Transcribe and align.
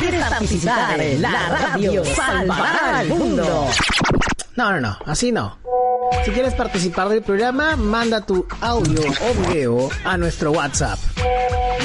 ¿Quieres 0.00 0.24
participar 0.24 1.00
en 1.00 1.22
la 1.22 1.48
radio 1.48 2.04
salvará 2.04 2.98
al 2.98 3.08
mundo? 3.08 3.66
No, 4.56 4.72
no, 4.72 4.80
no, 4.80 4.98
así 5.06 5.32
no. 5.32 5.58
Si 6.24 6.30
quieres 6.30 6.54
participar 6.54 7.08
del 7.08 7.22
programa, 7.22 7.74
manda 7.76 8.20
tu 8.20 8.46
audio 8.60 9.00
o 9.02 9.34
video 9.48 9.88
a 10.04 10.16
nuestro 10.16 10.52
WhatsApp. 10.52 10.96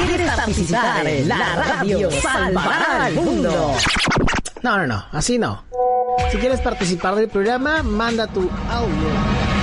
¿Quieres 0.04 0.30
participar 0.32 1.06
en 1.06 1.28
la 1.28 1.56
radio 1.56 2.10
salvará 2.10 3.04
al 3.06 3.14
mundo? 3.14 3.74
No, 4.62 4.78
no, 4.78 4.86
no, 4.86 5.04
así 5.12 5.38
no. 5.38 5.64
Si 6.30 6.38
quieres 6.38 6.60
participar 6.60 7.14
del 7.14 7.28
programa, 7.28 7.82
manda 7.82 8.26
tu 8.26 8.48
audio. 8.70 9.55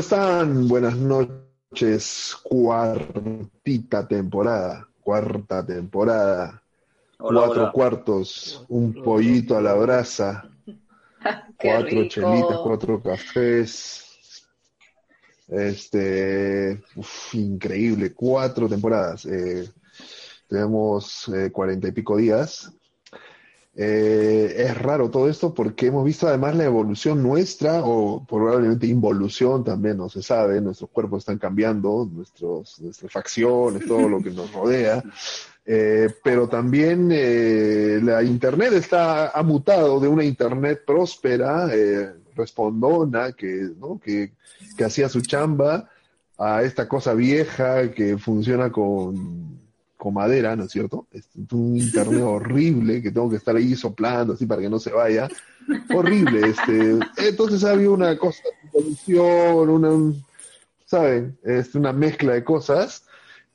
Están? 0.00 0.66
Buenas 0.66 0.96
noches. 0.96 2.34
Cuartita 2.42 4.08
temporada. 4.08 4.88
Cuarta 5.02 5.64
temporada. 5.64 6.62
cuatro 7.18 7.70
cuartos. 7.70 8.64
Un 8.68 8.94
pollito 8.94 9.58
a 9.58 9.60
la 9.60 9.74
brasa. 9.74 10.50
cuatro 11.58 12.08
chelitas, 12.08 12.58
cuatro 12.62 13.02
cafés. 13.02 14.46
Este. 15.48 16.82
increíble. 17.34 18.14
Cuatro 18.14 18.68
temporadas. 18.68 19.26
Eh, 19.26 19.68
tenemos 20.48 21.28
eh, 21.28 21.50
cuarenta 21.52 21.88
y 21.88 21.92
pico 21.92 22.16
días. 22.16 22.72
Eh, 23.82 24.66
es 24.66 24.76
raro 24.76 25.08
todo 25.08 25.26
esto 25.26 25.54
porque 25.54 25.86
hemos 25.86 26.04
visto 26.04 26.28
además 26.28 26.54
la 26.54 26.64
evolución 26.64 27.22
nuestra 27.22 27.80
o 27.82 28.22
probablemente 28.26 28.86
involución 28.86 29.64
también, 29.64 29.96
no 29.96 30.10
se 30.10 30.22
sabe, 30.22 30.60
nuestros 30.60 30.90
cuerpos 30.90 31.20
están 31.20 31.38
cambiando, 31.38 32.06
nuestros, 32.12 32.78
nuestras 32.78 33.10
facciones, 33.10 33.86
todo 33.86 34.06
lo 34.06 34.22
que 34.22 34.32
nos 34.32 34.52
rodea, 34.52 35.02
eh, 35.64 36.10
pero 36.22 36.46
también 36.46 37.08
eh, 37.10 38.00
la 38.02 38.22
Internet 38.22 38.74
está, 38.74 39.30
ha 39.30 39.42
mutado 39.42 39.98
de 39.98 40.08
una 40.08 40.24
Internet 40.24 40.82
próspera, 40.86 41.66
respondona, 42.36 43.32
que, 43.32 43.70
¿no? 43.80 43.98
que, 43.98 44.32
que 44.76 44.84
hacía 44.84 45.08
su 45.08 45.22
chamba, 45.22 45.88
a 46.36 46.62
esta 46.64 46.86
cosa 46.86 47.14
vieja 47.14 47.92
que 47.92 48.18
funciona 48.18 48.70
con 48.70 49.59
con 50.00 50.14
madera, 50.14 50.56
¿no 50.56 50.64
es 50.64 50.72
cierto? 50.72 51.06
Es 51.12 51.28
un 51.52 51.76
internet 51.76 52.22
horrible 52.24 53.02
que 53.02 53.12
tengo 53.12 53.28
que 53.28 53.36
estar 53.36 53.54
ahí 53.54 53.76
soplando 53.76 54.32
así 54.32 54.46
para 54.46 54.62
que 54.62 54.70
no 54.70 54.80
se 54.80 54.90
vaya. 54.90 55.28
Horrible, 55.94 56.48
este. 56.48 56.98
Entonces 57.28 57.62
había 57.64 57.90
una 57.90 58.16
cosa, 58.16 58.42
una, 59.06 60.14
¿saben? 60.86 61.38
Este, 61.44 61.78
una 61.78 61.92
mezcla 61.92 62.32
de 62.32 62.42
cosas 62.42 63.04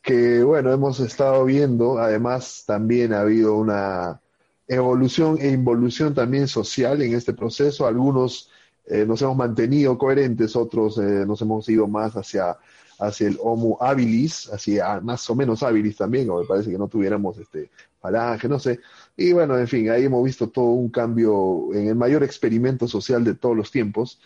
que, 0.03 0.43
bueno, 0.43 0.71
hemos 0.71 0.99
estado 0.99 1.43
viendo, 1.45 1.97
además 1.97 2.63
también 2.67 3.11
ha 3.11 3.21
habido 3.21 3.55
una 3.55 4.21
evolución 4.67 5.37
e 5.41 5.49
involución 5.49 6.13
también 6.13 6.47
social 6.47 7.01
en 7.01 7.15
este 7.15 7.33
proceso. 7.33 7.87
Algunos 7.87 8.51
eh, 8.85 9.03
nos 9.07 9.19
hemos 9.23 9.35
mantenido 9.35 9.97
coherentes, 9.97 10.55
otros 10.55 10.99
eh, 10.99 11.25
nos 11.25 11.41
hemos 11.41 11.67
ido 11.69 11.87
más 11.87 12.13
hacia, 12.13 12.55
hacia 12.99 13.27
el 13.27 13.37
homo 13.41 13.77
habilis, 13.81 14.51
hacia 14.51 14.99
más 15.01 15.29
o 15.29 15.35
menos 15.35 15.63
habilis 15.63 15.97
también, 15.97 16.29
o 16.29 16.39
me 16.39 16.45
parece 16.45 16.71
que 16.71 16.77
no 16.77 16.87
tuviéramos 16.87 17.37
este 17.37 17.69
falange, 17.99 18.47
no 18.47 18.59
sé. 18.59 18.79
Y 19.17 19.33
bueno, 19.33 19.57
en 19.57 19.67
fin, 19.67 19.89
ahí 19.89 20.05
hemos 20.05 20.23
visto 20.23 20.49
todo 20.49 20.65
un 20.65 20.89
cambio 20.89 21.73
en 21.73 21.87
el 21.87 21.95
mayor 21.95 22.23
experimento 22.23 22.87
social 22.87 23.23
de 23.23 23.35
todos 23.35 23.55
los 23.55 23.71
tiempos. 23.71 24.19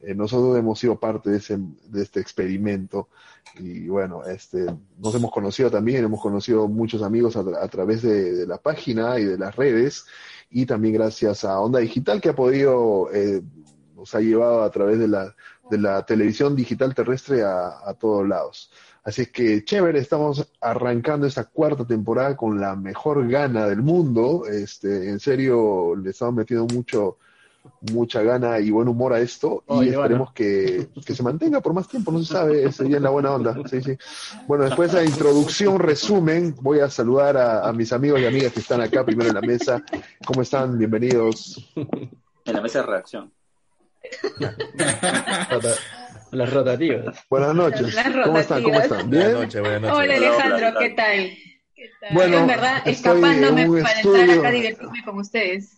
Eh, 0.00 0.14
nosotros 0.14 0.56
hemos 0.58 0.78
sido 0.78 0.98
parte 0.98 1.30
de, 1.30 1.36
ese, 1.36 1.58
de 1.58 2.02
este 2.02 2.20
experimento 2.20 3.08
y 3.58 3.86
bueno, 3.88 4.24
este, 4.24 4.64
nos 4.98 5.14
hemos 5.14 5.30
conocido 5.30 5.70
también, 5.70 6.04
hemos 6.04 6.22
conocido 6.22 6.68
muchos 6.68 7.02
amigos 7.02 7.36
a, 7.36 7.40
a 7.40 7.68
través 7.68 8.00
de, 8.00 8.32
de, 8.32 8.46
la 8.46 8.56
página 8.56 9.18
y 9.18 9.24
de 9.24 9.36
las 9.36 9.54
redes 9.56 10.06
y 10.48 10.64
también 10.64 10.94
gracias 10.94 11.44
a 11.44 11.60
Onda 11.60 11.80
Digital 11.80 12.20
que 12.20 12.30
ha 12.30 12.34
podido, 12.34 13.10
eh, 13.12 13.42
nos 13.94 14.14
ha 14.14 14.20
llevado 14.20 14.62
a 14.62 14.70
través 14.70 14.98
de 14.98 15.08
la, 15.08 15.34
de 15.70 15.78
la 15.78 16.04
televisión 16.04 16.56
digital 16.56 16.94
terrestre 16.94 17.42
a, 17.42 17.88
a 17.88 17.94
todos 17.94 18.26
lados. 18.26 18.70
Así 19.02 19.22
es 19.22 19.30
que 19.30 19.64
chévere, 19.64 19.98
estamos 19.98 20.46
arrancando 20.60 21.26
esta 21.26 21.44
cuarta 21.44 21.86
temporada 21.86 22.36
con 22.36 22.60
la 22.60 22.76
mejor 22.76 23.26
gana 23.28 23.66
del 23.66 23.82
mundo. 23.82 24.44
Este, 24.46 25.08
en 25.08 25.18
serio, 25.18 25.96
le 25.96 26.10
estamos 26.10 26.34
metiendo 26.34 26.66
mucho, 26.66 27.16
mucha 27.92 28.22
gana 28.22 28.58
y 28.58 28.70
buen 28.70 28.88
humor 28.88 29.14
a 29.14 29.20
esto 29.20 29.64
y 29.80 29.88
esperemos 29.88 30.32
que, 30.34 30.90
que 31.04 31.14
se 31.14 31.22
mantenga 31.22 31.60
por 31.60 31.72
más 31.72 31.88
tiempo, 31.88 32.12
no 32.12 32.18
se 32.18 32.32
sabe, 32.32 32.70
sería 32.72 32.98
en 32.98 33.02
la 33.02 33.10
buena 33.10 33.32
onda. 33.32 33.56
Sí, 33.70 33.80
sí. 33.80 33.96
Bueno, 34.46 34.64
después 34.64 34.92
de 34.92 34.98
la 34.98 35.04
introducción, 35.04 35.78
resumen, 35.78 36.54
voy 36.60 36.80
a 36.80 36.90
saludar 36.90 37.38
a, 37.38 37.66
a, 37.66 37.72
mis 37.72 37.94
amigos 37.94 38.20
y 38.20 38.26
amigas 38.26 38.52
que 38.52 38.60
están 38.60 38.82
acá 38.82 39.02
primero 39.04 39.30
en 39.30 39.34
la 39.34 39.40
mesa. 39.40 39.82
¿Cómo 40.26 40.42
están? 40.42 40.76
Bienvenidos. 40.76 41.72
En 41.74 42.54
la 42.54 42.60
mesa 42.60 42.80
de 42.80 42.86
reacción. 42.86 43.32
Las 46.32 46.52
rotativas. 46.52 47.24
Buenas 47.28 47.54
noches. 47.54 47.96
¿Cómo 48.24 48.38
están? 48.38 48.62
¿Cómo 48.62 48.80
están? 48.80 49.10
¿Bien? 49.10 49.22
Buenas 49.22 49.40
noches, 49.42 49.60
buenas 49.60 49.80
noches. 49.82 49.96
Hola 49.98 50.14
Alejandro, 50.14 50.78
¿qué 50.78 50.90
tal? 50.90 51.30
¿Qué 51.74 51.90
tal? 52.00 52.14
Bueno, 52.14 52.38
en 52.38 52.46
verdad, 52.46 52.76
estoy 52.78 52.92
escapándome 52.92 53.62
en 53.62 53.82
para 53.82 53.92
estudio. 53.96 54.20
entrar 54.20 54.38
acá 54.38 54.48
a 54.48 54.52
divertirme 54.52 55.04
con 55.04 55.18
ustedes. 55.18 55.76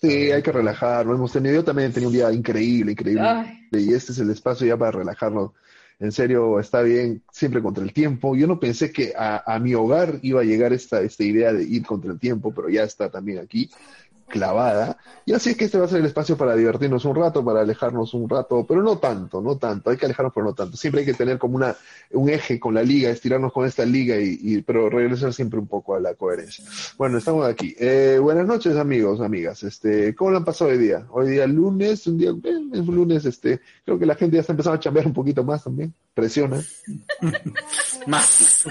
Sí, 0.00 0.32
hay 0.32 0.42
que 0.42 0.52
relajarnos. 0.52 1.16
Hemos 1.16 1.32
tenido, 1.32 1.54
yo 1.54 1.64
también 1.64 1.90
he 1.90 1.94
tenido 1.94 2.10
un 2.10 2.14
día 2.16 2.30
increíble, 2.32 2.92
increíble. 2.92 3.22
Ay, 3.26 3.68
Y 3.72 3.94
este 3.94 4.12
es 4.12 4.18
el 4.18 4.30
espacio 4.30 4.66
ya 4.66 4.76
para 4.76 4.90
relajarnos. 4.90 5.52
En 6.00 6.12
serio, 6.12 6.58
está 6.60 6.82
bien, 6.82 7.22
siempre 7.32 7.62
contra 7.62 7.82
el 7.84 7.92
tiempo. 7.92 8.34
Yo 8.36 8.46
no 8.46 8.60
pensé 8.60 8.92
que 8.92 9.14
a, 9.16 9.42
a 9.50 9.58
mi 9.60 9.74
hogar 9.74 10.18
iba 10.22 10.40
a 10.42 10.44
llegar 10.44 10.72
esta, 10.72 11.00
esta 11.00 11.24
idea 11.24 11.52
de 11.52 11.62
ir 11.64 11.86
contra 11.86 12.12
el 12.12 12.18
tiempo, 12.18 12.52
pero 12.52 12.68
ya 12.68 12.82
está 12.82 13.08
también 13.10 13.38
aquí, 13.38 13.70
clavada. 14.28 14.96
Y 15.26 15.32
así 15.32 15.50
es 15.50 15.56
que 15.56 15.64
este 15.66 15.78
va 15.78 15.86
a 15.86 15.88
ser 15.88 16.00
el 16.00 16.06
espacio 16.06 16.36
para 16.36 16.54
divertirnos 16.56 17.04
un 17.04 17.14
rato, 17.14 17.44
para 17.44 17.60
alejarnos 17.60 18.12
un 18.14 18.28
rato, 18.28 18.64
pero 18.66 18.82
no 18.82 18.98
tanto, 18.98 19.40
no 19.40 19.56
tanto. 19.56 19.90
Hay 19.90 19.96
que 19.96 20.06
alejarnos, 20.06 20.32
pero 20.34 20.46
no 20.46 20.54
tanto. 20.54 20.76
Siempre 20.76 21.00
hay 21.00 21.06
que 21.06 21.14
tener 21.14 21.38
como 21.38 21.56
una, 21.56 21.74
un 22.12 22.28
eje 22.28 22.58
con 22.60 22.74
la 22.74 22.82
liga, 22.82 23.10
estirarnos 23.10 23.52
con 23.52 23.66
esta 23.66 23.84
liga, 23.84 24.16
y, 24.18 24.38
y- 24.40 24.62
pero 24.62 24.90
regresar 24.90 25.32
siempre 25.32 25.58
un 25.58 25.66
poco 25.66 25.94
a 25.94 26.00
la 26.00 26.14
coherencia. 26.14 26.64
Bueno, 26.98 27.18
estamos 27.18 27.46
aquí. 27.46 27.74
Eh, 27.78 28.18
buenas 28.20 28.46
noches, 28.46 28.76
amigos, 28.76 29.20
amigas. 29.20 29.62
Este, 29.62 30.14
¿cómo 30.14 30.30
lo 30.32 30.38
han 30.38 30.44
pasado 30.44 30.70
hoy 30.70 30.78
día? 30.78 31.06
Hoy 31.10 31.30
día 31.30 31.46
lunes, 31.46 32.06
un 32.06 32.18
día, 32.18 32.30
eh, 32.30 32.60
es 32.72 32.80
un 32.80 32.96
lunes, 32.96 33.24
este, 33.24 33.60
creo 33.84 33.98
que 33.98 34.06
la 34.06 34.14
gente 34.14 34.36
ya 34.36 34.40
está 34.40 34.52
empezando 34.52 34.76
a 34.76 34.80
chambear 34.80 35.06
un 35.06 35.14
poquito 35.14 35.42
más 35.44 35.64
también. 35.64 35.94
Presiona. 36.12 36.60
Más. 38.06 38.64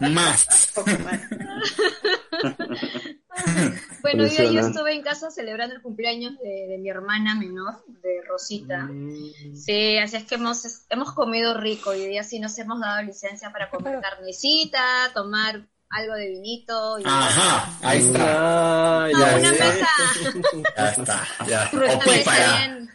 Más. 0.00 0.72
Bueno, 4.02 4.26
yo 4.26 4.60
estuve 4.60 4.94
en 4.94 5.02
casa 5.02 5.30
celebrando 5.30 5.74
el 5.74 5.82
cumpleaños 5.82 6.32
de, 6.38 6.68
de 6.70 6.78
mi 6.78 6.88
hermana 6.88 7.34
menor, 7.34 7.84
de 7.86 8.22
Rosita. 8.26 8.84
Mm. 8.84 9.54
Sí, 9.54 9.98
así 9.98 10.16
es 10.16 10.24
que 10.24 10.36
hemos, 10.36 10.86
hemos 10.88 11.12
comido 11.12 11.52
rico 11.60 11.94
y 11.94 12.00
hoy 12.02 12.08
día 12.08 12.24
sí 12.24 12.40
nos 12.40 12.58
hemos 12.58 12.80
dado 12.80 13.02
licencia 13.02 13.52
para 13.52 13.68
comer 13.68 14.00
carnecita, 14.00 15.10
tomar 15.12 15.66
algo 15.90 16.14
de 16.14 16.28
vinito 16.30 16.98
y 16.98 17.02
Ajá, 17.04 17.78
ahí 17.82 17.98
está. 17.98 18.24
Ah, 18.24 19.08
No, 19.12 19.18
ya 19.18 19.36
una 19.36 19.50
mesa. 19.50 19.88
Ya 20.76 20.88
está. 20.88 21.28
Ya. 21.46 21.66
Fruta 21.66 21.96
Opípara. 21.96 22.56
bien. 22.56 22.90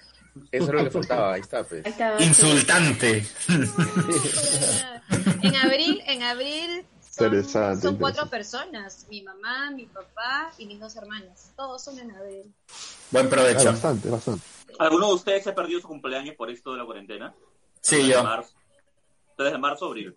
Eso 0.51 0.65
es 0.65 0.73
lo 0.73 0.83
que 0.85 0.91
faltaba, 0.91 1.33
ahí 1.35 1.41
está, 1.41 1.63
pues. 1.63 1.85
ahí 1.85 1.91
está. 1.91 2.15
Insultante. 2.23 3.25
En 5.43 5.55
abril, 5.55 6.01
en 6.07 6.23
abril 6.23 6.85
Interesante, 7.17 7.81
son 7.81 7.95
cuatro 7.95 8.29
personas, 8.29 9.05
mi 9.09 9.21
mamá, 9.23 9.71
mi 9.71 9.85
papá 9.85 10.51
y 10.57 10.65
mis 10.65 10.79
dos 10.79 10.95
hermanas. 10.97 11.51
Todos 11.55 11.81
son 11.83 11.97
en 11.99 12.11
abril. 12.11 12.53
Buen 13.11 13.27
Ah, 13.27 13.29
provecho. 13.29 13.65
bastante, 13.65 14.09
bastante. 14.09 14.41
¿Alguno 14.79 15.07
de 15.07 15.13
ustedes 15.13 15.43
se 15.45 15.49
ha 15.51 15.55
perdido 15.55 15.79
su 15.79 15.87
cumpleaños 15.87 16.35
por 16.35 16.49
esto 16.51 16.73
de 16.73 16.79
la 16.79 16.85
cuarentena? 16.85 17.33
Sí, 17.81 18.07
yo. 18.07 18.21
marzo. 18.23 18.53
Desde 19.37 19.57
marzo 19.57 19.85
a 19.85 19.87
abril. 19.89 20.15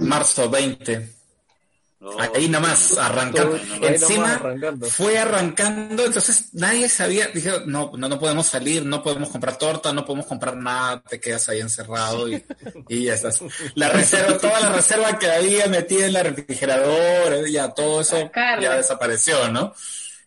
Marzo 0.00 0.50
20. 0.50 1.14
No, 2.00 2.10
Ahí 2.20 2.48
nomás, 2.48 2.96
arrancando. 2.96 3.56
Ahí 3.56 3.66
nomás. 3.66 3.82
Ahí 3.82 3.94
Encima 3.94 4.16
nomás 4.28 4.40
arrancando. 4.40 4.86
fue 4.86 5.18
arrancando, 5.18 6.04
entonces 6.06 6.50
nadie 6.52 6.88
sabía, 6.88 7.26
dije, 7.28 7.50
no, 7.66 7.90
no, 7.96 8.08
no 8.08 8.18
podemos 8.20 8.46
salir, 8.46 8.84
no 8.84 9.02
podemos 9.02 9.30
comprar 9.30 9.58
torta, 9.58 9.92
no 9.92 10.04
podemos 10.04 10.26
comprar 10.26 10.56
nada, 10.56 11.02
te 11.02 11.18
quedas 11.18 11.48
ahí 11.48 11.58
encerrado 11.60 12.28
y, 12.28 12.44
y 12.88 13.04
ya 13.04 13.14
estás. 13.14 13.40
La 13.74 13.88
reserva, 13.88 14.38
toda 14.38 14.60
la 14.60 14.72
reserva 14.72 15.18
que 15.18 15.28
había 15.28 15.66
metida 15.66 16.06
en 16.06 16.12
la 16.12 16.22
refrigeradora, 16.22 17.48
ya 17.50 17.70
todo 17.70 18.00
eso 18.00 18.30
ya 18.34 18.76
desapareció, 18.76 19.48
¿no? 19.48 19.74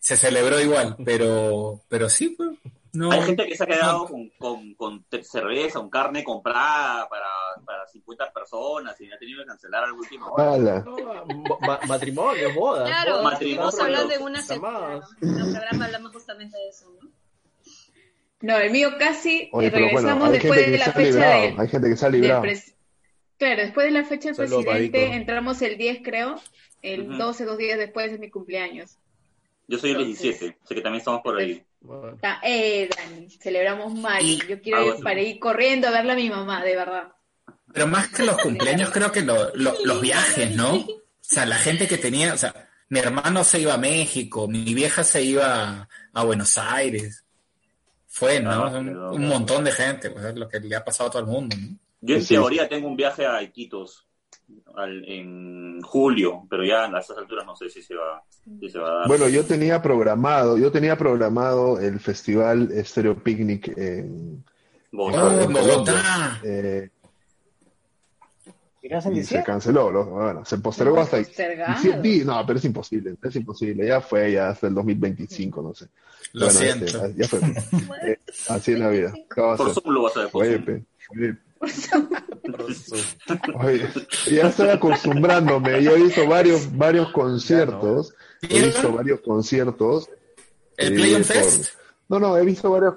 Se 0.00 0.16
celebró 0.16 0.60
igual, 0.60 0.96
pero, 1.04 1.80
pero 1.88 2.10
sí, 2.10 2.30
pues, 2.30 2.50
no. 2.92 3.10
Hay 3.12 3.22
gente 3.22 3.46
que 3.46 3.56
se 3.56 3.64
ha 3.64 3.66
quedado 3.66 4.06
con, 4.06 4.28
con, 4.38 4.74
con 4.74 5.04
te- 5.04 5.24
cerveza, 5.24 5.78
con 5.80 5.88
carne 5.90 6.22
comprada 6.24 7.08
para, 7.08 7.26
para 7.64 7.86
50 7.88 8.32
personas 8.32 9.00
y 9.00 9.10
ha 9.12 9.18
tenido 9.18 9.40
que 9.42 9.46
cancelar 9.46 9.84
al 9.84 9.92
último. 9.92 10.26
hora. 10.28 11.24
Ma- 11.60 11.80
matrimonio, 11.86 12.54
boda. 12.54 12.84
Claro, 12.84 13.22
matrimonio, 13.22 13.68
estuvimos 13.68 13.78
hablando 13.80 14.14
en 14.14 14.22
una 14.22 14.42
semana. 14.42 15.00
En 15.20 15.28
el 15.38 15.50
programa 15.52 15.84
hablamos 15.86 16.12
justamente 16.12 16.56
de 16.58 16.68
eso, 16.68 16.90
¿no? 17.00 17.10
No, 18.40 18.58
el 18.58 18.72
mío 18.72 18.90
casi 18.98 19.48
Oye, 19.52 19.68
eh, 19.68 19.70
pero 19.70 19.84
bueno, 19.92 19.98
regresamos 20.00 20.26
hay 20.28 20.32
después 20.32 20.54
gente 20.58 20.70
de 20.70 20.72
que 20.72 20.78
la 20.78 20.84
se 20.84 20.90
ha 20.90 20.94
fecha 20.94 21.10
librado, 21.12 21.42
del, 21.42 21.60
hay 21.60 21.68
gente 21.68 21.88
que 21.88 21.96
se 21.96 22.06
ha 22.06 22.08
librado. 22.10 22.42
Claro, 23.38 23.62
después 23.62 23.86
de 23.86 23.90
la 23.92 24.04
fecha 24.04 24.28
del 24.32 24.36
presidente, 24.36 25.14
entramos 25.14 25.62
el 25.62 25.76
10, 25.78 26.00
creo. 26.04 26.40
El 26.82 27.08
Ujú. 27.08 27.18
12, 27.18 27.44
dos 27.44 27.56
días 27.58 27.78
después 27.78 28.10
de 28.10 28.18
mi 28.18 28.30
cumpleaños. 28.30 28.98
Yo 29.68 29.78
soy 29.78 29.92
el 29.92 30.04
17, 30.04 30.58
sé 30.64 30.74
que 30.74 30.80
también 30.80 30.98
estamos 30.98 31.22
por 31.22 31.38
ahí. 31.38 31.64
Bueno, 31.82 32.16
Ah, 32.22 32.40
eh, 32.44 32.88
Dani, 32.96 33.28
celebramos 33.30 33.94
mal. 33.94 34.22
Y- 34.24 34.38
Yo 34.48 34.60
quiero 34.60 34.78
Ah, 34.78 34.96
ir 34.96 35.02
para 35.02 35.20
ir 35.20 35.38
corriendo 35.38 35.88
a 35.88 35.90
verle 35.90 36.12
a 36.12 36.16
mi 36.16 36.30
mamá, 36.30 36.62
de 36.64 36.76
verdad. 36.76 37.12
Pero 37.72 37.86
más 37.86 38.08
que 38.08 38.22
los 38.24 38.36
cumpleaños, 38.38 38.90
creo 38.90 39.10
que 39.10 39.22
lo- 39.22 39.54
lo- 39.54 39.74
los 39.84 40.00
viajes, 40.00 40.54
¿no? 40.54 40.74
O 40.76 40.86
sea, 41.20 41.46
la 41.46 41.56
gente 41.56 41.88
que 41.88 41.98
tenía, 41.98 42.34
o 42.34 42.38
sea, 42.38 42.68
mi 42.88 42.98
hermano 43.00 43.42
se 43.44 43.60
iba 43.60 43.74
a 43.74 43.78
México, 43.78 44.46
mi 44.46 44.74
vieja 44.74 45.02
se 45.02 45.22
iba 45.22 45.88
a 46.12 46.24
Buenos 46.24 46.56
Aires. 46.58 47.24
Fue, 48.06 48.40
¿no? 48.40 48.50
Ah, 48.50 48.78
un, 48.78 49.26
montón 49.26 49.64
de 49.64 49.72
gente, 49.72 50.10
pues 50.10 50.26
es 50.26 50.34
lo 50.36 50.46
que 50.48 50.60
le 50.60 50.76
ha 50.76 50.84
pasado 50.84 51.08
a 51.08 51.12
todo 51.12 51.22
el 51.22 51.28
mundo, 51.28 51.56
¿no? 51.58 51.78
Yo 52.02 52.16
en 52.16 52.20
Sí, 52.20 52.28
sí. 52.28 52.34
teoría 52.34 52.68
tengo 52.68 52.86
un 52.88 52.96
viaje 52.96 53.24
a 53.26 53.42
Iquitos 53.42 54.06
al- 54.76 55.04
en 55.06 55.80
julio, 55.82 56.46
pero 56.48 56.64
ya 56.64 56.84
a 56.84 57.00
estas 57.00 57.18
alturas 57.18 57.44
no 57.46 57.54
sé 57.56 57.68
si 57.70 57.82
se 57.82 57.94
va, 57.94 58.22
si 58.60 58.68
se 58.68 58.78
va 58.78 58.88
a 58.88 58.94
dar. 59.00 59.08
Bueno, 59.08 59.28
yo 59.28 59.44
tenía 59.44 59.80
programado, 59.82 60.56
yo 60.58 60.70
tenía 60.72 60.96
programado 60.96 61.78
el 61.80 62.00
festival 62.00 62.70
Stereo 62.84 63.16
Picnic 63.22 63.68
en, 63.76 64.44
Bogotá. 64.90 65.42
En 65.42 65.52
Bogotá. 65.52 66.40
eh, 66.44 66.90
¿Irás 68.84 69.06
en 69.06 69.16
y 69.16 69.22
se 69.22 69.44
canceló, 69.44 69.92
lo- 69.92 70.06
bueno, 70.06 70.44
se 70.44 70.58
postergó 70.58 70.98
hasta 71.00 71.18
ahí. 71.18 71.26
No, 72.24 72.44
pero 72.44 72.58
es 72.58 72.64
imposible, 72.64 73.14
es 73.22 73.36
imposible, 73.36 73.86
ya 73.86 74.00
fue 74.00 74.32
ya 74.32 74.48
hasta 74.48 74.66
el 74.66 74.74
2025, 74.74 75.62
no 75.62 75.72
sé. 75.72 75.86
Lo 76.32 76.46
Bueno, 76.46 76.60
siento. 76.60 76.86
este, 76.86 77.14
ya 77.14 77.28
fue. 77.28 77.40
Eh, 78.08 78.18
así 78.48 78.72
es 78.72 78.78
la 78.80 78.88
vida. 78.88 79.12
¿Qué 79.34 79.40
va 79.40 79.54
a 79.54 79.56
Por 79.56 79.70
hacer? 79.70 79.82
Zoom 79.82 79.94
lo 79.94 80.02
vas 80.02 80.16
a 80.16 80.20
ver. 80.22 80.30
por 80.30 80.44
Oye, 83.54 83.88
ya 84.30 84.48
estoy 84.48 84.68
acostumbrándome, 84.68 85.82
yo 85.82 85.92
he 85.96 86.02
visto 86.02 86.26
varios, 86.26 86.76
varios 86.76 87.10
conciertos, 87.12 88.14
he 88.42 88.62
visto 88.66 88.92
varios 88.92 89.20
conciertos. 89.20 90.08
¿El 90.76 90.92
eh, 90.92 90.96
Play 90.96 91.14
on 91.14 91.22
por- 91.22 91.26
Fest? 91.32 91.74
No, 92.08 92.18
no, 92.18 92.36
he 92.36 92.44
visto 92.44 92.70
varios. 92.70 92.94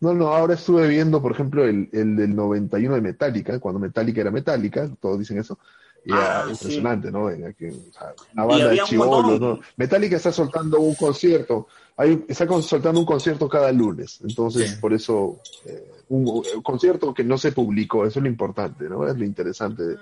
No, 0.00 0.12
no, 0.14 0.28
ahora 0.28 0.54
estuve 0.54 0.86
viendo, 0.88 1.22
por 1.22 1.32
ejemplo, 1.32 1.64
el, 1.64 1.88
el 1.92 2.16
del 2.16 2.34
91 2.36 2.94
de 2.96 3.00
Metallica, 3.00 3.58
cuando 3.58 3.78
Metallica 3.80 4.20
era 4.20 4.30
Metallica, 4.30 4.88
todos 5.00 5.18
dicen 5.18 5.38
eso. 5.38 5.58
Y 6.04 6.12
era 6.12 6.40
Ah, 6.40 6.44
sí. 6.46 6.52
impresionante, 6.52 7.10
¿no? 7.10 7.28
Era 7.30 7.52
que, 7.52 7.70
o 7.70 7.92
sea, 7.92 8.14
una 8.34 8.44
banda 8.44 8.68
de 8.68 8.78
chivolos. 8.80 9.58
Metallica 9.76 10.16
está 10.16 10.30
soltando 10.32 10.78
un 10.80 10.94
concierto, 10.94 11.66
hay, 11.96 12.24
está 12.28 12.46
soltando 12.62 13.00
un 13.00 13.06
concierto 13.06 13.48
cada 13.48 13.72
lunes, 13.72 14.20
entonces 14.22 14.70
Sí. 14.72 14.76
por 14.80 14.92
eso 14.92 15.40
eh, 15.64 15.90
un, 16.08 16.28
un 16.28 16.62
concierto 16.62 17.12
que 17.12 17.24
no 17.24 17.38
se 17.38 17.52
publicó, 17.52 18.06
eso 18.06 18.18
es 18.18 18.22
lo 18.22 18.28
importante, 18.28 18.88
¿no? 18.88 19.06
Es 19.06 19.16
lo 19.16 19.24
interesante 19.24 19.82
de, 19.82 19.96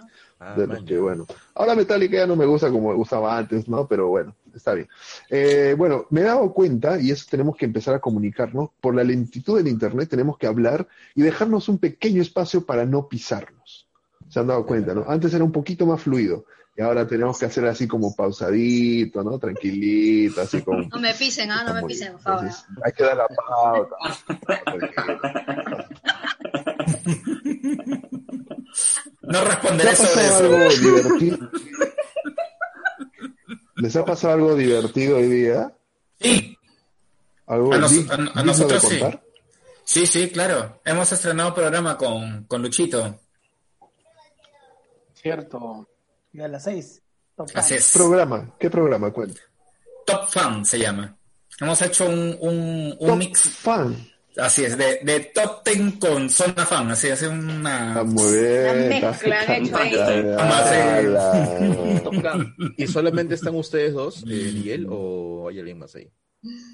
Ah, 0.45 0.55
de 0.57 0.67
lo 0.67 0.75
man, 0.75 0.85
que, 0.85 0.99
bueno. 0.99 1.27
Ahora 1.55 1.75
Metallica 1.75 2.17
ya 2.19 2.27
no 2.27 2.37
me 2.37 2.47
gusta 2.47 2.71
como 2.71 2.91
me 2.91 2.97
gustaba 2.97 3.37
antes, 3.37 3.69
¿no? 3.69 3.87
Pero 3.87 4.09
bueno, 4.09 4.35
está 4.55 4.75
bien. 4.75 4.89
Eh, 5.31 5.75
bueno, 5.77 6.07
me 6.11 6.21
he 6.21 6.25
dado 6.25 6.53
cuenta, 6.53 7.01
y 7.01 7.11
eso 7.11 7.27
tenemos 7.31 7.57
que 7.57 7.65
empezar 7.65 7.95
a 7.95 8.01
comunicarnos, 8.01 8.71
por 8.81 8.95
la 8.95 9.05
lentitud 9.05 9.57
del 9.57 9.69
Internet 9.69 10.09
tenemos 10.09 10.37
que 10.37 10.47
hablar 10.47 10.87
y 11.15 11.23
dejarnos 11.23 11.69
un 11.69 11.79
pequeño 11.79 12.21
espacio 12.21 12.67
para 12.67 12.85
no 12.85 13.09
pisarnos. 13.09 13.89
Se 14.29 14.41
han 14.41 14.49
dado 14.49 14.67
cuenta, 14.67 14.95
¿no? 14.95 15.05
Antes 15.09 15.33
era 15.35 15.45
un 15.45 15.53
poquito 15.53 15.87
más 15.87 16.03
fluido. 16.03 16.45
Y 16.77 16.83
ahora 16.83 17.07
tenemos 17.07 17.39
que 17.39 17.47
hacer 17.47 17.65
así 17.67 17.87
como 17.87 18.17
pausadito, 18.17 19.23
¿no? 19.23 19.39
Tranquilito, 19.39 20.41
así 20.41 20.61
como... 20.61 20.83
No 20.83 20.99
me 20.99 21.15
pisen, 21.15 21.53
ah, 21.53 21.63
no 21.65 21.73
me 21.73 21.85
pisen, 21.85 22.15
por 22.15 22.21
favor. 22.21 22.45
Entonces, 22.47 22.67
hay 22.85 22.93
que 22.93 23.05
dar 23.05 23.17
la 23.17 23.29
pauta. 23.29 23.97
No 29.23 29.41
¿Les 29.41 29.45
responderé 29.49 29.91
ha 29.91 29.97
sobre 29.97 30.09
pasado 30.15 30.27
eso. 30.27 30.57
algo 30.57 30.59
divertido? 31.03 31.51
¿Les 33.77 33.97
ha 33.97 34.05
pasado 34.05 34.35
algo 34.35 34.55
divertido 34.55 35.17
hoy 35.17 35.29
día? 35.29 35.73
Sí, 36.21 36.57
¿Algo 37.47 37.75
A 37.75 37.79
nos- 37.79 37.93
a- 38.11 38.43
nosotros 38.43 38.83
de 38.83 38.89
sí. 38.89 38.99
contar? 39.01 39.23
sí, 39.85 40.07
sí, 40.07 40.31
claro. 40.31 40.81
Hemos 40.85 41.11
estrenado 41.13 41.55
programa 41.55 41.97
con, 41.99 42.45
con 42.45 42.63
Luchito. 42.63 43.19
Cierto. 45.15 45.89
Y 46.33 46.41
a 46.41 46.49
las 46.49 46.65
seis. 46.65 47.01
Top 47.37 47.49
Así 47.55 47.75
es. 47.75 47.93
Programa, 47.93 48.55
¿qué 48.59 48.71
programa? 48.71 49.11
Cuenta. 49.13 49.41
Top 50.07 50.29
Fan 50.29 50.65
se 50.65 50.79
llama. 50.79 51.17
Hemos 51.61 51.81
hecho 51.83 52.07
un, 52.07 52.37
un, 52.41 52.97
un 52.99 53.09
Top 53.09 53.17
mix, 53.17 53.49
Fan. 53.51 53.97
Así 54.37 54.65
es, 54.65 54.77
de, 54.77 55.01
de 55.03 55.21
Top 55.35 55.63
Ten 55.65 55.93
con 55.93 56.29
Zona 56.31 56.67
Fan, 56.67 56.91
así 56.91 57.09
es 57.09 57.23
una... 57.23 57.89
Está 57.89 58.05
muy 58.05 58.33
bien. 58.33 58.61
Una 58.61 58.95
está- 58.97 59.11
mezcla 59.11 59.41
han 59.47 59.53
hecho 59.65 59.77
ahí. 59.77 59.95
Ala. 60.39 62.01
Top 62.03 62.15
Gun. 62.15 62.55
¿Y 62.77 62.87
solamente 62.87 63.35
están 63.35 63.55
ustedes 63.55 63.93
dos, 63.95 64.23
eh, 64.29 64.51
Miguel, 64.55 64.87
o 64.91 65.49
hay 65.49 65.59
alguien 65.59 65.79
más 65.79 65.95
ahí? 65.95 66.11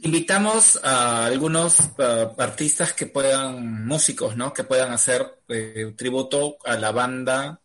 Invitamos 0.03 0.81
a 0.83 1.27
algunos 1.27 1.79
uh, 1.99 2.41
artistas 2.41 2.93
que 2.93 3.07
puedan, 3.07 3.87
músicos, 3.87 4.37
¿no? 4.37 4.53
Que 4.53 4.65
puedan 4.65 4.91
hacer 4.93 5.25
eh, 5.49 5.93
tributo 5.97 6.57
a 6.65 6.75
la 6.77 6.91
banda, 6.91 7.61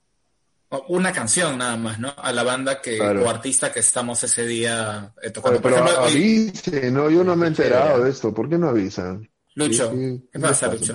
una 0.90 1.12
canción 1.14 1.58
nada 1.58 1.78
más, 1.78 2.00
¿no? 2.00 2.14
A 2.18 2.32
la 2.32 2.44
banda 2.44 2.80
que, 2.82 2.98
Claro. 2.98 3.24
o 3.26 3.30
artista 3.30 3.72
que 3.72 3.80
estamos 3.80 4.22
ese 4.24 4.46
día 4.46 5.14
eh, 5.22 5.32
tocando. 5.32 5.60
Por 5.62 5.72
pero 5.74 5.84
ejemplo, 5.86 6.04
hoy- 6.04 6.12
avisen, 6.12 6.94
no, 6.94 7.10
yo 7.10 7.24
no 7.24 7.36
me 7.36 7.46
he 7.46 7.50
enterado 7.50 8.04
de 8.04 8.12
esto. 8.12 8.32
¿Por 8.34 8.50
qué 8.50 8.58
no 8.60 8.70
avisan? 8.70 9.28
Lucho, 9.56 9.92
¿Qué, 9.92 10.20
¿qué 10.32 10.40
pasa, 10.40 10.68
Lucho? 10.74 10.94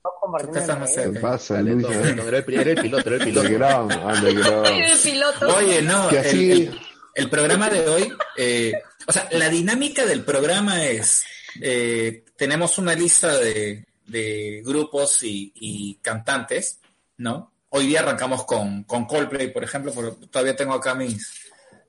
¿Por 0.00 0.46
qué 0.46 0.52
qué 0.52 0.58
estás 0.58 0.78
más 0.78 0.90
¿Qué 0.90 0.94
cerca? 1.02 1.20
pasa, 1.20 1.62
no, 1.62 1.74
no, 1.76 1.88
no, 1.88 2.28
era, 2.28 2.38
el, 2.38 2.54
era 2.54 2.70
el 2.72 2.76
piloto, 2.82 3.08
era 3.08 3.16
el 3.16 3.24
piloto. 3.24 3.46
Underground, 3.46 3.92
underground. 3.92 4.66
El 4.68 4.98
piloto. 4.98 5.56
Oye, 5.56 5.82
no, 5.82 6.08
Que 6.08 6.18
el, 6.18 6.26
así- 6.26 6.50
el- 6.52 6.80
el 7.14 7.30
programa 7.30 7.68
de 7.68 7.88
hoy, 7.88 8.12
eh, 8.36 8.72
o 9.06 9.12
sea, 9.12 9.28
la 9.32 9.48
dinámica 9.48 10.06
del 10.06 10.22
programa 10.24 10.84
es, 10.84 11.24
eh, 11.60 12.24
tenemos 12.36 12.78
una 12.78 12.94
lista 12.94 13.36
de, 13.38 13.84
de 14.06 14.62
grupos 14.64 15.22
y, 15.24 15.50
y 15.56 15.94
cantantes, 15.96 16.78
¿no? 17.16 17.52
Hoy 17.70 17.86
día 17.88 18.00
arrancamos 18.00 18.44
con, 18.44 18.84
con 18.84 19.04
Coldplay, 19.06 19.52
por 19.52 19.64
ejemplo, 19.64 19.92
porque 19.92 20.26
todavía 20.28 20.54
tengo 20.56 20.74
acá 20.74 20.94
mis, 20.94 21.37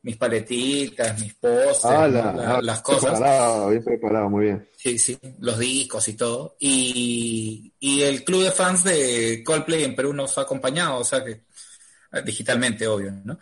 mis 0.02 0.18
paletitas, 0.18 1.20
mis 1.20 1.36
¿no? 1.42 2.08
La- 2.08 2.58
ah, 2.58 2.62
las 2.62 2.82
cosas. 2.82 3.12
Preparado, 3.12 3.70
bien 3.70 3.84
preparado, 3.84 4.30
muy 4.30 4.46
bien. 4.46 4.70
Sí, 4.76 4.98
sí, 4.98 5.18
los 5.40 5.60
discos 5.60 6.08
y 6.08 6.14
todo. 6.14 6.56
Y, 6.60 7.74
y 7.80 8.02
el 8.02 8.24
club 8.24 8.44
de 8.44 8.52
fans 8.52 8.84
de 8.84 9.44
Coldplay 9.46 9.84
en 9.84 9.96
Perú 9.96 10.14
nos 10.14 10.38
ha 10.38 10.42
acompañado, 10.42 10.98
o 11.00 11.04
sea 11.04 11.24
que 11.24 11.32
eh, 11.32 12.22
digitalmente, 12.26 12.88
obvio, 12.88 13.12
¿no? 13.24 13.38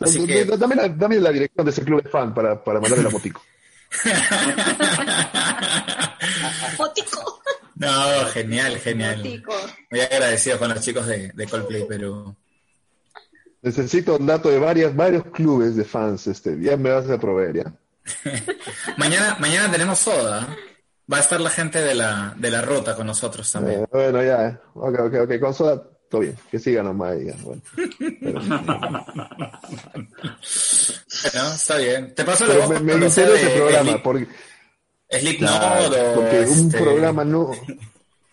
Así 0.00 0.24
que 0.26 0.44
Dame, 0.46 0.74
la, 0.74 0.88
dame 0.88 1.20
la 1.20 1.30
dirección 1.30 1.64
de 1.64 1.70
ese 1.72 1.84
club 1.84 2.02
de 2.02 2.08
fan 2.08 2.32
para, 2.34 2.62
para 2.64 2.80
mandarle 2.80 3.04
la 3.04 3.10
motico. 3.10 3.42
Fotico. 6.76 7.42
No, 7.76 8.24
genial, 8.32 8.78
genial. 8.78 9.42
Muy 9.90 10.00
agradecido 10.00 10.58
con 10.58 10.68
los 10.70 10.80
chicos 10.80 11.06
de, 11.06 11.30
de 11.34 11.46
Coldplay, 11.46 11.84
pero 11.88 12.36
Necesito 13.62 14.16
un 14.16 14.26
dato 14.26 14.48
de 14.48 14.58
varias, 14.58 14.94
varios 14.96 15.24
clubes 15.26 15.76
de 15.76 15.84
fans. 15.84 16.26
Este, 16.26 16.58
ya 16.60 16.76
me 16.76 16.90
vas 16.90 17.08
a 17.10 17.18
proveer, 17.18 17.56
¿ya? 17.56 17.74
mañana, 18.96 19.36
mañana 19.38 19.70
tenemos 19.70 19.98
soda. 19.98 20.56
Va 21.12 21.16
a 21.18 21.20
estar 21.20 21.40
la 21.40 21.50
gente 21.50 21.80
de 21.82 21.94
la, 21.94 22.34
de 22.36 22.50
la 22.50 22.62
ruta 22.62 22.94
con 22.94 23.06
nosotros 23.06 23.50
también. 23.50 23.82
Eh, 23.82 23.86
bueno, 23.90 24.22
ya. 24.22 24.48
eh. 24.48 24.58
Ok, 24.74 24.98
ok, 25.00 25.14
ok. 25.24 25.40
Con 25.40 25.54
soda, 25.54 25.82
todo 26.08 26.20
bien. 26.22 26.36
Que 26.50 26.58
sigan 26.58 26.84
nomás 26.86 27.12
ahí. 27.12 27.26
ya, 27.26 27.34
Bueno. 27.42 27.62
Bueno, 31.32 31.52
está 31.54 31.76
bien. 31.76 32.14
Te 32.14 32.24
paso 32.24 32.46
la 32.46 32.66
me, 32.66 32.80
me 32.80 32.92
interesa 32.94 33.34
ese 33.34 33.50
programa. 33.50 34.02
Porque, 34.02 34.26
Slipknot 35.10 35.50
Claro, 35.50 35.86
o, 35.86 36.14
porque 36.14 36.40
un 36.40 36.66
este, 36.66 36.78
programa 36.78 37.24
no. 37.24 37.50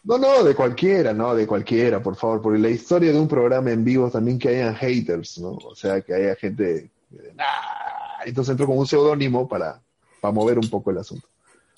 No, 0.08 0.18
no, 0.18 0.44
de 0.44 0.56
cualquiera, 0.56 1.14
no, 1.14 1.36
de 1.36 1.46
cualquiera, 1.46 2.02
por 2.02 2.16
favor, 2.16 2.42
porque 2.42 2.60
la 2.60 2.70
historia 2.70 3.12
de 3.12 3.20
un 3.20 3.28
programa 3.28 3.72
en 3.72 3.84
vivo 3.84 4.10
también 4.10 4.40
que 4.40 4.48
hayan 4.50 4.74
haters, 4.76 5.38
¿no? 5.40 5.50
O 5.50 5.76
sea, 5.76 6.00
que 6.02 6.14
haya 6.14 6.36
gente. 6.36 6.90
"Ah", 7.38 8.22
Entonces 8.26 8.52
entró 8.52 8.68
con 8.68 8.78
un 8.78 8.88
seudónimo 8.88 9.48
para, 9.50 9.82
para 10.22 10.32
mover 10.32 10.58
un 10.60 10.70
poco 10.70 10.92
el 10.92 11.00
asunto. 11.00 11.28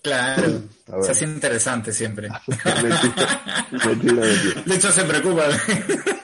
Claro, 0.03 0.61
se 1.01 1.11
hace 1.11 1.25
interesante 1.25 1.91
siempre. 1.91 2.29
Mentira, 2.47 3.67
mentira, 3.83 4.13
mentira. 4.13 4.61
De 4.65 4.75
hecho, 4.75 4.91
se 4.91 5.03
preocupa. 5.03 5.43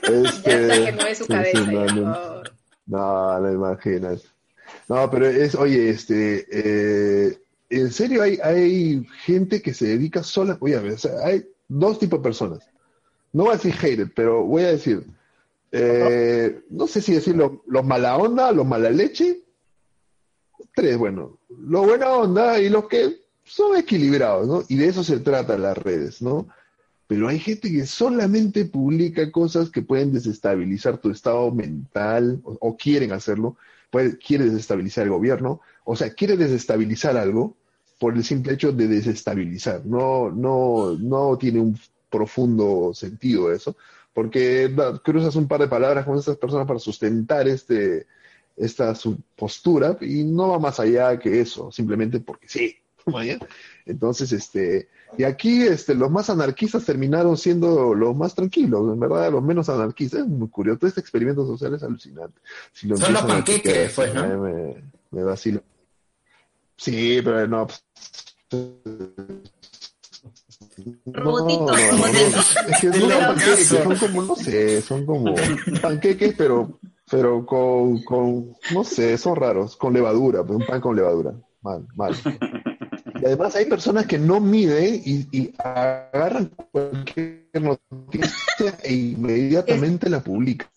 Este, 0.04 0.68
Ya 0.68 0.86
que 0.86 0.92
mueve 0.94 1.16
su 1.16 1.26
cabeza. 1.26 1.66
sí, 1.66 1.72
no, 1.72 1.86
no. 1.88 2.44
No, 2.86 3.40
no 3.40 3.52
imaginas. 3.52 4.22
No, 4.88 5.10
pero 5.10 5.26
es, 5.28 5.56
oye, 5.56 5.90
este, 5.90 6.46
eh, 6.52 7.38
en 7.70 7.92
serio 7.92 8.22
hay, 8.22 8.38
hay 8.44 9.06
gente 9.26 9.62
que 9.62 9.74
se 9.74 9.88
dedica 9.88 10.24
sola, 10.24 10.56
oye, 10.62 10.76
a 10.78 10.82
ver, 10.82 10.94
o 10.94 10.98
sea, 10.98 11.12
hay 11.26 11.44
dos 11.68 12.00
tipos 12.00 12.20
de 12.20 12.24
personas. 12.24 12.70
No 13.34 13.44
voy 13.44 13.54
a 13.54 13.58
decir 13.58 13.74
hater, 13.74 14.12
pero 14.16 14.44
voy 14.44 14.64
a 14.64 14.72
decir, 14.72 15.06
eh, 15.72 16.62
no 16.70 16.88
sé 16.88 17.02
si 17.02 17.14
decirlo, 17.14 17.64
los 17.68 17.84
mala 17.84 18.18
onda, 18.18 18.52
los 18.52 18.66
mala 18.66 18.90
leche, 18.90 19.42
tres, 20.74 20.98
bueno, 20.98 21.38
los 21.50 21.86
buena 21.86 22.12
onda 22.12 22.60
y 22.60 22.70
los 22.70 22.88
que 22.88 23.18
son 23.44 23.78
equilibrados, 23.78 24.48
¿no? 24.48 24.64
Y 24.68 24.78
de 24.78 24.88
eso 24.88 25.04
se 25.04 25.20
trata 25.20 25.58
las 25.58 25.78
redes, 25.78 26.22
¿no? 26.22 26.48
Pero 27.08 27.28
hay 27.28 27.40
gente 27.40 27.72
que 27.72 27.86
solamente 27.86 28.66
publica 28.66 29.32
cosas 29.32 29.70
que 29.70 29.82
pueden 29.82 30.12
desestabilizar 30.12 30.98
tu 30.98 31.12
estado 31.12 31.52
mental 31.52 32.42
o, 32.44 32.58
o 32.60 32.78
quieren 32.78 33.12
hacerlo, 33.12 33.58
puede, 33.92 34.18
quiere 34.18 34.46
desestabilizar 34.46 35.04
el 35.04 35.12
gobierno, 35.12 35.62
o 35.84 35.96
sea, 35.96 36.14
quiere 36.14 36.36
desestabilizar 36.38 37.18
algo 37.18 37.56
por 38.06 38.14
el 38.16 38.24
simple 38.24 38.54
hecho 38.54 38.72
de 38.72 38.88
desestabilizar. 38.88 39.84
No, 39.84 40.30
no, 40.30 40.96
no 41.00 41.36
tiene 41.40 41.60
un 41.60 41.76
profundo 42.08 42.92
sentido 42.94 43.52
eso, 43.52 43.76
porque 44.14 44.70
da- 44.70 45.00
cruzas 45.00 45.36
un 45.36 45.48
par 45.48 45.62
de 45.62 45.68
palabras 45.68 46.06
con 46.06 46.16
estas 46.16 46.38
personas 46.38 46.68
para 46.68 46.78
sustentar 46.78 47.48
este, 47.48 48.06
esta 48.56 48.94
su 48.94 49.18
postura 49.36 49.98
y 50.02 50.24
no 50.24 50.50
va 50.50 50.60
más 50.60 50.80
allá 50.80 51.18
que 51.18 51.42
eso, 51.42 51.72
simplemente 51.72 52.20
porque 52.20 52.48
sí. 52.48 52.76
Entonces, 53.88 54.32
este, 54.34 54.88
y 55.18 55.24
aquí 55.24 55.64
este, 55.64 55.96
los 55.96 56.12
más 56.12 56.30
anarquistas 56.30 56.86
terminaron 56.86 57.36
siendo 57.38 57.96
los 57.96 58.16
más 58.16 58.36
tranquilos, 58.36 58.94
en 58.94 59.00
verdad, 59.00 59.32
los 59.32 59.42
menos 59.42 59.68
anarquistas. 59.68 60.20
Es 60.20 60.28
muy 60.28 60.50
curioso, 60.50 60.78
todo 60.78 60.90
este 60.90 61.02
experimento 61.02 61.44
social 61.48 61.74
es 61.74 61.82
alucinante. 61.82 62.40
Si 62.72 62.88
lo 62.88 62.98
Son 62.98 63.14
los 63.14 63.24
panqueques, 63.24 63.94
pues, 63.96 64.14
¿no? 64.14 64.44
Me, 64.44 64.76
me 65.10 65.24
vacilo. 65.24 65.64
Sí, 66.78 67.22
pero 67.24 67.48
no. 67.48 67.68
pues, 67.68 67.84
Robotito, 71.06 71.66
no, 71.66 71.72
no, 71.72 71.76
no, 71.76 72.04
robotito. 72.04 72.40
es 72.70 72.80
que 72.82 72.94
son 72.94 73.10
panqueques, 73.10 73.68
son 73.68 73.96
como, 73.98 74.22
no 74.24 74.36
sé, 74.36 74.82
son 74.82 75.06
como 75.06 75.36
panqueques, 75.82 76.36
pero, 76.38 76.80
pero 77.10 77.46
con, 77.46 78.04
con, 78.04 78.56
no 78.74 78.84
sé, 78.84 79.18
son 79.18 79.36
raros, 79.36 79.78
con 79.78 79.94
levadura, 79.94 80.44
pues, 80.44 80.60
un 80.60 80.66
pan 80.66 80.82
con 80.82 80.96
levadura. 80.96 81.34
Mal, 81.62 81.88
mal. 81.96 82.14
Y 83.22 83.26
además 83.26 83.56
hay 83.56 83.66
personas 83.66 84.06
que 84.06 84.20
no 84.20 84.40
miden 84.40 85.02
y, 85.04 85.28
y 85.32 85.54
agarran 85.58 86.52
cualquier 86.72 87.48
noticia 87.54 88.78
e 88.84 88.94
inmediatamente 88.94 90.10
la 90.10 90.20
publican. 90.20 90.70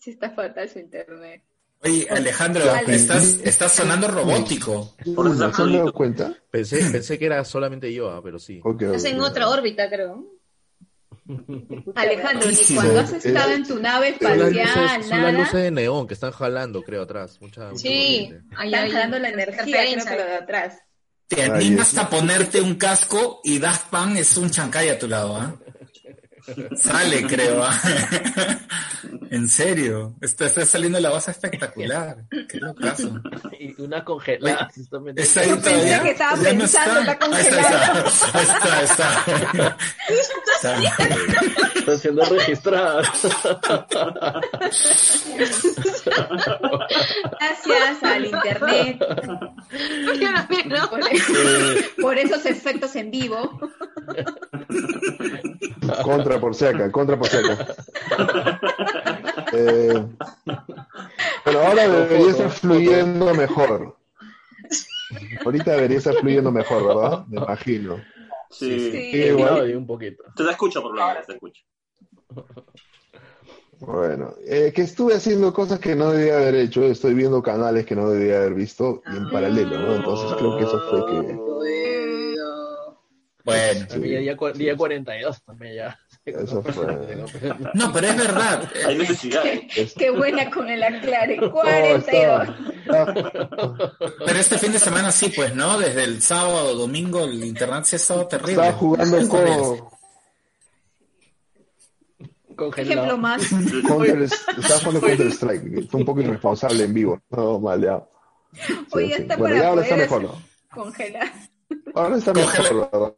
Sí 0.00 0.10
está 0.10 0.30
fatal 0.30 0.68
su 0.68 0.80
internet. 0.80 1.42
Oye, 1.80 2.08
Alejandro, 2.10 2.64
Dale. 2.66 2.94
estás, 2.96 3.38
estás 3.44 3.72
sonando 3.72 4.08
robótico. 4.08 4.96
Por 5.14 5.26
eso 5.28 5.52
¿Se 5.52 5.62
han 5.62 5.72
dado 5.72 5.92
cuenta? 5.92 6.34
Pensé, 6.50 6.78
pensé 6.90 7.18
que 7.18 7.26
era 7.26 7.44
solamente 7.44 7.92
yo, 7.92 8.10
ah, 8.10 8.20
pero 8.22 8.38
sí. 8.38 8.60
Ok, 8.64 8.82
Estás 8.82 9.04
en 9.04 9.20
ok. 9.20 9.26
otra 9.28 9.48
órbita, 9.48 9.88
creo. 9.88 10.26
Alejandro, 11.94 12.50
ni 12.50 12.74
cuando 12.74 13.00
has 13.00 13.12
estado 13.12 13.52
en 13.52 13.66
tu 13.66 13.78
nave 13.78 14.16
Son 14.20 14.38
las 14.38 14.48
espacial, 14.50 14.96
luces, 14.96 15.08
son 15.08 15.22
las 15.22 15.34
luces 15.34 15.62
de 15.62 15.70
neón 15.70 16.06
que 16.06 16.14
están 16.14 16.32
jalando, 16.32 16.82
creo, 16.82 17.02
atrás. 17.02 17.38
Mucha, 17.40 17.70
mucha 17.70 17.76
Sí, 17.78 18.28
corriente. 18.30 18.56
ahí 18.56 18.72
están 18.74 18.90
jalando 18.90 19.18
la 19.18 19.28
energía, 19.28 19.64
creo 19.92 20.04
que 20.04 20.16
lo 20.16 20.24
de 20.24 20.34
atrás. 20.34 20.78
Te 21.28 21.42
Ay, 21.42 21.50
animas 21.50 21.92
es- 21.92 21.98
a 21.98 22.08
ponerte 22.08 22.60
un 22.60 22.74
casco 22.76 23.40
y 23.44 23.58
Daft 23.58 23.90
Punk 23.90 24.16
es 24.16 24.36
un 24.38 24.50
chancay 24.50 24.88
a 24.88 24.98
tu 24.98 25.06
lado, 25.06 25.36
¿ah? 25.36 25.54
Sale, 26.76 27.22
creo. 27.28 27.64
En 29.30 29.48
serio. 29.48 30.16
Está, 30.20 30.46
está 30.46 30.64
saliendo 30.64 30.98
la 30.98 31.10
base 31.10 31.30
espectacular. 31.30 32.16
Qué 32.48 32.58
locazo. 32.58 33.20
Y 33.58 33.80
una 33.80 34.02
congelada. 34.04 34.68
también. 34.90 35.18
¿Está 35.18 35.40
ahí 35.40 35.50
Yo 35.50 35.54
pensé 35.56 35.70
todavía? 35.70 36.02
que 36.02 36.10
estaba 36.10 36.42
Ya 36.42 36.52
no 36.52 36.58
pensando, 36.60 37.00
está 37.00 37.26
Ahí 37.30 37.46
está, 37.46 38.82
está. 38.82 39.24
Ahí 39.28 40.16
está, 40.16 40.42
está. 40.54 40.78
Está. 40.78 41.78
Está 41.78 41.98
siendo 41.98 42.24
registrada. 42.24 43.02
Gracias 47.38 48.02
al 48.02 48.26
internet. 48.26 48.98
Por, 50.90 51.00
por 52.00 52.18
esos 52.18 52.46
efectos 52.46 52.96
en 52.96 53.10
vivo. 53.10 53.60
Contra 56.02 56.40
por 56.40 56.54
seca, 56.54 56.90
contra 56.90 57.18
por 57.18 57.28
seca. 57.28 57.74
Eh, 59.52 60.06
pero 61.44 61.60
ahora 61.60 61.88
debería 61.88 62.30
estar 62.30 62.50
fluyendo 62.50 63.34
mejor. 63.34 63.96
Ahorita 65.44 65.72
debería 65.72 65.98
estar 65.98 66.14
fluyendo 66.14 66.52
mejor, 66.52 66.86
¿verdad? 66.86 67.26
Me 67.28 67.38
imagino. 67.38 67.96
Sí. 68.50 68.78
Sí. 68.78 68.90
Sí, 69.12 69.16
igual. 69.16 69.76
Un 69.76 69.86
poquito. 69.86 70.24
Te 70.36 70.42
la 70.42 70.52
escucho 70.52 70.82
por 70.82 70.94
lo 70.94 71.06
menos, 71.06 71.26
te 71.26 71.32
escucho. 71.32 71.62
Bueno, 73.80 74.34
eh, 74.44 74.72
que 74.74 74.82
estuve 74.82 75.14
haciendo 75.14 75.52
cosas 75.52 75.78
que 75.78 75.94
no 75.94 76.10
debía 76.10 76.36
haber 76.36 76.56
hecho, 76.56 76.82
estoy 76.82 77.14
viendo 77.14 77.40
canales 77.42 77.86
que 77.86 77.94
no 77.94 78.10
debía 78.10 78.38
haber 78.38 78.54
visto 78.54 79.02
y 79.12 79.16
en 79.16 79.30
paralelo, 79.30 79.78
¿no? 79.78 79.94
Entonces 79.94 80.32
creo 80.36 80.58
que 80.58 80.64
eso 80.64 80.80
fue 80.90 81.06
que... 81.06 81.38
Bueno. 83.52 83.86
También 83.86 84.24
ya 84.24 84.34
día, 84.34 84.52
día 84.54 84.76
42 84.76 85.42
también 85.42 85.74
ya. 85.76 85.98
Eso 86.24 86.62
fue... 86.74 86.86
No, 87.74 87.92
pero 87.92 88.06
es 88.08 88.16
verdad. 88.16 88.70
Hay 88.86 88.98
necesidad. 88.98 89.42
Qué 89.96 90.10
buena 90.10 90.50
con 90.50 90.68
el 90.68 90.82
aclare. 90.82 91.36
No, 91.38 91.50
42. 91.50 92.06
estaba- 92.06 92.56
Pero 94.26 94.38
este 94.38 94.58
fin 94.58 94.72
de 94.72 94.78
semana 94.78 95.10
sí, 95.12 95.32
pues, 95.34 95.54
¿no? 95.54 95.78
Desde 95.78 96.04
el 96.04 96.20
sábado, 96.22 96.74
domingo, 96.74 97.24
el 97.24 97.42
internet 97.44 97.84
sí 97.84 97.96
ha 97.96 97.98
estado 97.98 98.26
terrible. 98.26 98.52
Estaba 98.52 98.72
jugando 98.72 99.28
con... 99.28 99.88
Congelado. 102.56 102.94
Ejemplo 103.02 103.18
más. 103.18 103.42
Counter, 103.86 104.22
estaba 104.22 104.80
jugando 104.80 105.00
Counter 105.00 105.26
Strike, 105.28 105.88
fue 105.88 106.00
un 106.00 106.06
poco 106.06 106.20
irresponsable 106.20 106.84
en 106.84 106.92
vivo. 106.94 107.22
No. 107.30 107.62
Sí, 108.52 108.72
Hoy 108.90 109.06
sí. 109.06 109.12
está 109.12 109.36
Bueno, 109.36 109.54
para 109.54 109.62
ya 109.64 109.68
ahora 109.68 109.82
está 109.82 109.96
mejor, 109.96 110.22
¿no? 110.24 110.42
congelar. 110.74 111.30
Ahora 111.98 112.16
está 112.16 112.32
mejor, 112.32 112.88
¿verdad? 112.92 113.14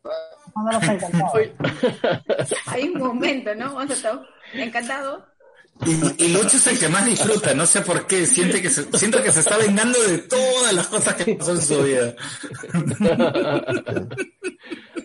Hay 2.67 2.89
un 2.89 2.99
momento, 2.99 3.55
¿no? 3.55 3.75
Vamos 3.75 3.91
a 3.91 3.95
estar 3.95 4.21
encantado. 4.55 5.27
Y, 5.87 6.25
y 6.25 6.29
Lucho 6.33 6.57
es 6.57 6.67
el 6.67 6.79
que 6.79 6.89
más 6.89 7.05
disfruta, 7.05 7.55
no 7.55 7.67
sé 7.67 7.83
por 7.83 8.07
qué, 8.07 8.27
siente 8.27 8.61
que 8.61 8.71
se, 8.71 8.85
siento 8.99 9.23
que 9.23 9.31
se 9.33 9.41
está 9.41 9.57
vengando 9.59 9.99
de 10.03 10.19
todas 10.19 10.73
las 10.73 10.87
cosas 10.89 11.15
que 11.15 11.35
pasó 11.35 11.53
en 11.53 11.63
su 11.63 11.83
vida. 11.83 12.15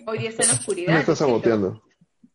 Hoy 0.08 0.20
día 0.20 0.30
está 0.30 0.44
en 0.44 0.48
la 0.50 0.54
Me 0.54 0.60
oscuridad. 0.60 1.00
está 1.00 1.16
saboteando. 1.16 1.82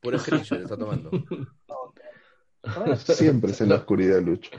Puro 0.00 0.18
screenshot 0.18 0.60
está 0.62 0.76
tomando. 0.76 1.10
Siempre 2.98 3.52
es 3.52 3.60
en 3.62 3.70
la 3.70 3.76
oscuridad, 3.76 4.20
Lucho. 4.20 4.50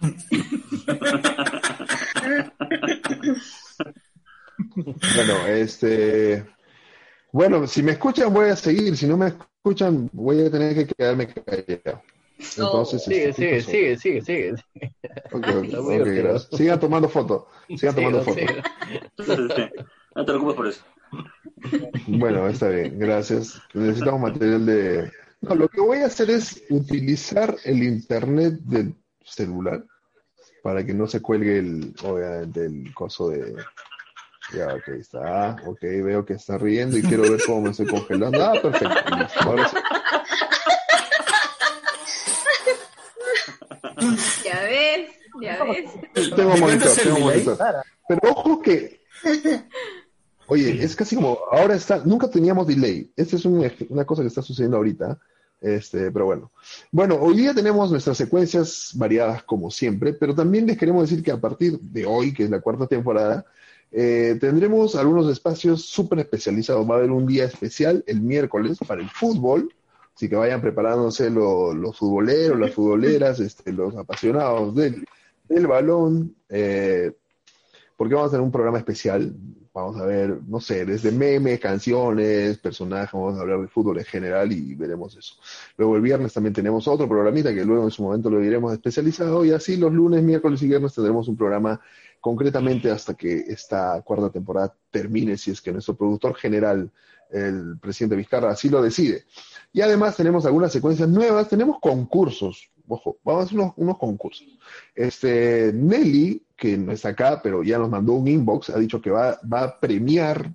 Bueno, 4.74 5.46
este. 5.48 6.44
Bueno, 7.32 7.66
si 7.66 7.82
me 7.82 7.92
escuchan 7.92 8.32
voy 8.32 8.48
a 8.48 8.56
seguir, 8.56 8.96
si 8.96 9.06
no 9.06 9.16
me 9.16 9.28
escuchan 9.28 10.08
voy 10.12 10.44
a 10.44 10.50
tener 10.50 10.74
que 10.74 10.86
quedarme 10.86 11.28
callado. 11.28 12.02
Entonces, 12.38 13.04
Sigue, 13.04 13.28
este, 13.30 13.60
sigue, 13.60 13.96
sigue, 13.96 14.22
sigue, 14.22 14.22
sigue. 14.22 14.54
divertido. 15.32 16.22
gracias. 16.22 16.48
Sigan 16.52 16.80
tomando 16.80 17.08
fotos, 17.08 17.44
sigan 17.76 17.94
tomando 17.94 18.22
fotos. 18.22 18.44
Sigue, 19.18 19.36
sigue. 19.36 19.72
No 20.14 20.24
te 20.24 20.32
preocupes 20.32 20.54
por 20.56 20.66
eso. 20.66 20.82
Bueno, 22.06 22.48
está 22.48 22.68
bien, 22.68 22.98
gracias. 22.98 23.60
Necesitamos 23.74 24.20
material 24.20 24.66
de... 24.66 25.12
No, 25.40 25.54
lo 25.54 25.68
que 25.68 25.80
voy 25.80 25.98
a 25.98 26.06
hacer 26.06 26.30
es 26.30 26.62
utilizar 26.70 27.54
el 27.64 27.82
internet 27.82 28.54
del 28.62 28.94
celular 29.24 29.84
para 30.62 30.84
que 30.84 30.94
no 30.94 31.06
se 31.06 31.20
cuelgue 31.20 31.58
el, 31.58 31.94
obviamente, 32.02 32.64
el 32.64 32.94
coso 32.94 33.28
de... 33.30 33.54
Ya, 34.52 34.74
ok, 34.74 34.88
está. 34.88 35.56
Ok, 35.66 35.80
veo 35.80 36.24
que 36.24 36.34
está 36.34 36.56
riendo 36.58 36.96
y 36.96 37.02
quiero 37.02 37.22
ver 37.22 37.40
cómo 37.44 37.62
me 37.62 37.70
estoy 37.70 37.86
congelando. 37.86 38.44
Ah, 38.44 38.54
perfecto. 38.60 38.94
listo, 39.18 39.40
ahora 39.40 39.68
sí. 39.68 39.76
Ya 44.44 44.60
ves, 44.60 45.10
ya 45.40 45.64
ves. 45.64 45.90
Tengo 46.36 46.54
¿Me 46.54 46.60
monitor, 46.60 46.90
tengo 47.02 47.18
monitor. 47.18 47.58
Pero 48.08 48.20
ojo 48.30 48.62
que... 48.62 49.00
Oye, 50.48 50.84
es 50.84 50.94
casi 50.94 51.16
como... 51.16 51.38
Ahora 51.50 51.74
está... 51.74 52.02
Nunca 52.04 52.30
teníamos 52.30 52.68
delay. 52.68 53.10
Esta 53.16 53.34
es 53.36 53.44
un 53.44 53.68
una 53.88 54.04
cosa 54.04 54.22
que 54.22 54.28
está 54.28 54.42
sucediendo 54.42 54.76
ahorita. 54.76 55.18
Este, 55.60 56.12
pero 56.12 56.26
bueno. 56.26 56.52
Bueno, 56.92 57.16
hoy 57.16 57.38
día 57.38 57.52
tenemos 57.52 57.90
nuestras 57.90 58.16
secuencias 58.16 58.92
variadas 58.94 59.42
como 59.42 59.70
siempre, 59.70 60.12
pero 60.12 60.34
también 60.34 60.66
les 60.66 60.78
queremos 60.78 61.08
decir 61.08 61.24
que 61.24 61.32
a 61.32 61.40
partir 61.40 61.80
de 61.80 62.06
hoy, 62.06 62.32
que 62.32 62.44
es 62.44 62.50
la 62.50 62.60
cuarta 62.60 62.86
temporada, 62.86 63.44
eh, 63.92 64.36
tendremos 64.40 64.94
algunos 64.96 65.30
espacios 65.30 65.82
súper 65.86 66.18
especializados. 66.20 66.88
Va 66.88 66.94
a 66.94 66.98
haber 66.98 67.10
un 67.10 67.26
día 67.26 67.44
especial 67.44 68.02
el 68.06 68.20
miércoles 68.20 68.78
para 68.86 69.00
el 69.00 69.08
fútbol, 69.10 69.72
así 70.14 70.28
que 70.28 70.36
vayan 70.36 70.60
preparándose 70.60 71.30
lo- 71.30 71.72
los 71.74 71.96
futboleros, 71.96 72.58
las 72.58 72.72
futboleras, 72.72 73.40
este, 73.40 73.72
los 73.72 73.94
apasionados 73.96 74.74
del, 74.74 75.04
del 75.48 75.66
balón, 75.66 76.34
eh, 76.48 77.12
porque 77.96 78.14
vamos 78.14 78.28
a 78.28 78.32
tener 78.32 78.44
un 78.44 78.52
programa 78.52 78.78
especial. 78.78 79.34
Vamos 79.72 80.00
a 80.00 80.06
ver, 80.06 80.40
no 80.48 80.58
sé, 80.58 80.86
desde 80.86 81.12
memes, 81.12 81.60
canciones, 81.60 82.56
personajes, 82.56 83.12
vamos 83.12 83.36
a 83.36 83.42
hablar 83.42 83.60
de 83.60 83.68
fútbol 83.68 83.98
en 83.98 84.06
general 84.06 84.50
y 84.50 84.74
veremos 84.74 85.14
eso. 85.18 85.34
Luego 85.76 85.96
el 85.96 86.00
viernes 86.02 86.32
también 86.32 86.54
tenemos 86.54 86.88
otro 86.88 87.06
programita 87.06 87.52
que 87.54 87.62
luego 87.62 87.84
en 87.84 87.90
su 87.90 88.02
momento 88.02 88.30
lo 88.30 88.38
diremos 88.40 88.72
especializado 88.72 89.44
y 89.44 89.50
así 89.52 89.76
los 89.76 89.92
lunes, 89.92 90.22
miércoles 90.22 90.62
y 90.62 90.68
viernes 90.68 90.94
tendremos 90.94 91.28
un 91.28 91.36
programa 91.36 91.78
concretamente 92.26 92.90
hasta 92.90 93.14
que 93.14 93.44
esta 93.46 94.02
cuarta 94.02 94.30
temporada 94.30 94.74
termine, 94.90 95.36
si 95.36 95.52
es 95.52 95.60
que 95.60 95.72
nuestro 95.72 95.94
productor 95.94 96.34
general, 96.34 96.90
el 97.30 97.78
presidente 97.78 98.16
Vizcarra, 98.16 98.50
así 98.50 98.68
lo 98.68 98.82
decide. 98.82 99.26
Y 99.72 99.80
además 99.80 100.16
tenemos 100.16 100.44
algunas 100.44 100.72
secuencias 100.72 101.08
nuevas, 101.08 101.48
tenemos 101.48 101.78
concursos, 101.80 102.68
ojo, 102.88 103.18
vamos 103.22 103.42
a 103.42 103.44
hacer 103.44 103.60
unos, 103.60 103.74
unos 103.76 103.96
concursos. 103.98 104.44
Este, 104.92 105.72
Nelly, 105.72 106.42
que 106.56 106.76
no 106.76 106.90
está 106.90 107.10
acá, 107.10 107.40
pero 107.40 107.62
ya 107.62 107.78
nos 107.78 107.90
mandó 107.90 108.14
un 108.14 108.26
inbox, 108.26 108.70
ha 108.70 108.78
dicho 108.80 109.00
que 109.00 109.10
va, 109.10 109.38
va 109.44 109.62
a 109.62 109.78
premiar 109.78 110.50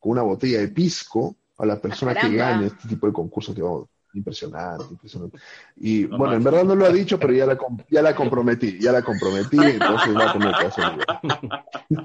con 0.00 0.12
una 0.12 0.22
botella 0.22 0.60
de 0.60 0.68
pisco 0.68 1.36
a 1.58 1.66
la 1.66 1.78
persona 1.78 2.14
que 2.14 2.34
gane 2.34 2.68
este 2.68 2.88
tipo 2.88 3.06
de 3.06 3.12
concursos 3.12 3.54
que 3.54 3.60
vamos, 3.60 3.86
impresionante, 4.14 4.84
impresionante. 4.90 5.38
Y 5.80 6.02
No 6.04 6.18
bueno, 6.18 6.34
en 6.34 6.44
verdad 6.44 6.64
no 6.64 6.74
lo 6.74 6.84
ha 6.86 6.90
dicho, 6.92 7.18
pero 7.18 7.32
ya 7.32 7.46
la, 7.46 7.58
ya 7.90 8.02
la 8.02 8.14
comprometí, 8.14 8.78
ya 8.78 8.92
la 8.92 9.02
comprometí, 9.02 9.56
entonces 9.58 10.16
va 10.16 10.30
a 10.30 10.32
tener 10.32 10.54
que 10.54 10.66
hacerlo. 10.66 11.04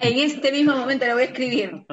En 0.02 0.20
este 0.20 0.52
mismo 0.52 0.76
momento 0.76 1.06
lo 1.06 1.14
voy 1.14 1.24
a 1.24 1.26
escribir. 1.26 1.86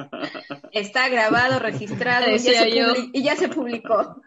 Está 0.71 1.09
grabado, 1.09 1.59
registrado 1.59 2.29
y 2.29 2.39
ya, 2.39 2.63
se 2.63 2.71
yo. 2.75 2.85
publi- 2.93 3.09
y 3.13 3.23
ya 3.23 3.35
se 3.35 3.49
publicó. 3.49 4.21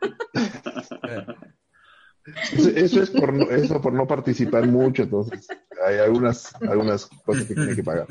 Eso, 2.53 2.69
eso 2.69 3.03
es 3.03 3.11
por 3.11 3.33
no, 3.33 3.45
eso 3.51 3.81
por 3.81 3.93
no 3.95 4.07
participar 4.07 4.67
mucho, 4.67 5.05
entonces 5.05 5.49
hay 5.87 5.97
algunas, 5.99 6.55
algunas 6.63 7.07
cosas 7.25 7.45
que 7.47 7.55
tiene 7.55 7.75
que 7.75 7.83
pagar. 7.83 8.07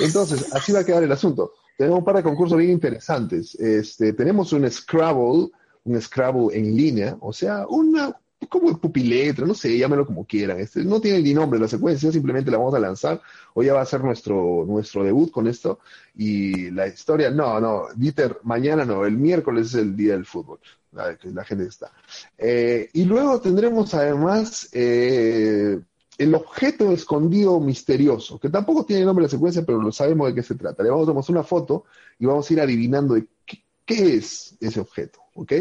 Entonces, 0.00 0.52
así 0.52 0.72
va 0.72 0.80
a 0.80 0.84
quedar 0.84 1.04
el 1.04 1.12
asunto. 1.12 1.52
Tenemos 1.78 2.00
un 2.00 2.04
par 2.04 2.16
de 2.16 2.24
concursos 2.24 2.58
bien 2.58 2.72
interesantes. 2.72 3.54
Este, 3.54 4.12
tenemos 4.14 4.52
un 4.52 4.68
Scrabble, 4.68 5.50
un 5.84 6.00
Scrabble 6.00 6.56
en 6.56 6.76
línea, 6.76 7.16
o 7.20 7.32
sea, 7.32 7.66
una 7.68 8.16
como 8.48 8.76
pupiletra, 8.78 9.46
no 9.46 9.54
sé, 9.54 9.76
llámelo 9.76 10.06
como 10.06 10.26
quieran. 10.26 10.60
Este, 10.60 10.84
no 10.84 11.00
tiene 11.00 11.20
ni 11.20 11.34
nombre 11.34 11.60
la 11.60 11.68
secuencia, 11.68 12.12
simplemente 12.12 12.50
la 12.50 12.58
vamos 12.58 12.74
a 12.74 12.78
lanzar. 12.78 13.20
Hoy 13.54 13.66
ya 13.66 13.74
va 13.74 13.82
a 13.82 13.86
ser 13.86 14.02
nuestro, 14.02 14.64
nuestro 14.66 15.04
debut 15.04 15.30
con 15.30 15.46
esto. 15.46 15.80
Y 16.14 16.70
la 16.70 16.86
historia, 16.86 17.30
no, 17.30 17.60
no, 17.60 17.86
Dieter, 17.94 18.38
mañana 18.42 18.84
no, 18.84 19.04
el 19.04 19.16
miércoles 19.16 19.68
es 19.68 19.74
el 19.74 19.96
día 19.96 20.12
del 20.12 20.26
fútbol. 20.26 20.58
La, 20.92 21.44
gente 21.44 21.64
está. 21.64 21.90
Eh, 22.36 22.90
y 22.92 23.04
luego 23.04 23.40
tendremos 23.40 23.94
además 23.94 24.68
eh, 24.72 25.80
el 26.18 26.34
objeto 26.34 26.92
escondido 26.92 27.58
misterioso, 27.60 28.38
que 28.38 28.50
tampoco 28.50 28.84
tiene 28.84 29.06
nombre 29.06 29.22
la 29.22 29.30
secuencia, 29.30 29.64
pero 29.64 29.80
lo 29.80 29.90
sabemos 29.90 30.28
de 30.28 30.34
qué 30.34 30.42
se 30.42 30.54
trata. 30.54 30.82
Le 30.82 30.90
vamos 30.90 31.08
a 31.08 31.14
mostrar 31.14 31.38
una 31.38 31.44
foto 31.44 31.84
y 32.18 32.26
vamos 32.26 32.48
a 32.48 32.52
ir 32.52 32.60
adivinando 32.60 33.14
de 33.14 33.26
qué, 33.46 33.64
qué 33.84 34.16
es 34.16 34.56
ese 34.60 34.80
objeto, 34.80 35.20
¿ok? 35.34 35.52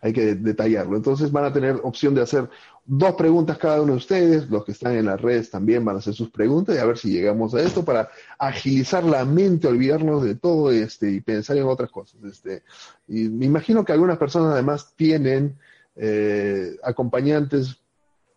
hay 0.00 0.12
que 0.12 0.34
detallarlo. 0.34 0.96
Entonces 0.96 1.30
van 1.30 1.44
a 1.44 1.52
tener 1.52 1.76
opción 1.82 2.14
de 2.14 2.22
hacer 2.22 2.48
dos 2.86 3.14
preguntas 3.14 3.58
cada 3.58 3.82
uno 3.82 3.92
de 3.92 3.98
ustedes, 3.98 4.48
los 4.48 4.64
que 4.64 4.72
están 4.72 4.96
en 4.96 5.06
las 5.06 5.20
redes 5.20 5.50
también 5.50 5.84
van 5.84 5.96
a 5.96 5.98
hacer 5.98 6.14
sus 6.14 6.30
preguntas 6.30 6.74
y 6.74 6.78
a 6.78 6.86
ver 6.86 6.98
si 6.98 7.10
llegamos 7.10 7.54
a 7.54 7.60
esto 7.60 7.84
para 7.84 8.08
agilizar 8.38 9.04
la 9.04 9.24
mente, 9.24 9.68
olvidarnos 9.68 10.24
de 10.24 10.34
todo 10.34 10.70
este 10.70 11.10
y 11.10 11.20
pensar 11.20 11.56
en 11.56 11.64
otras 11.64 11.90
cosas. 11.90 12.22
Este, 12.24 12.62
y 13.06 13.28
me 13.28 13.46
imagino 13.46 13.84
que 13.84 13.92
algunas 13.92 14.18
personas 14.18 14.54
además 14.54 14.92
tienen 14.96 15.58
eh, 15.96 16.76
acompañantes 16.82 17.76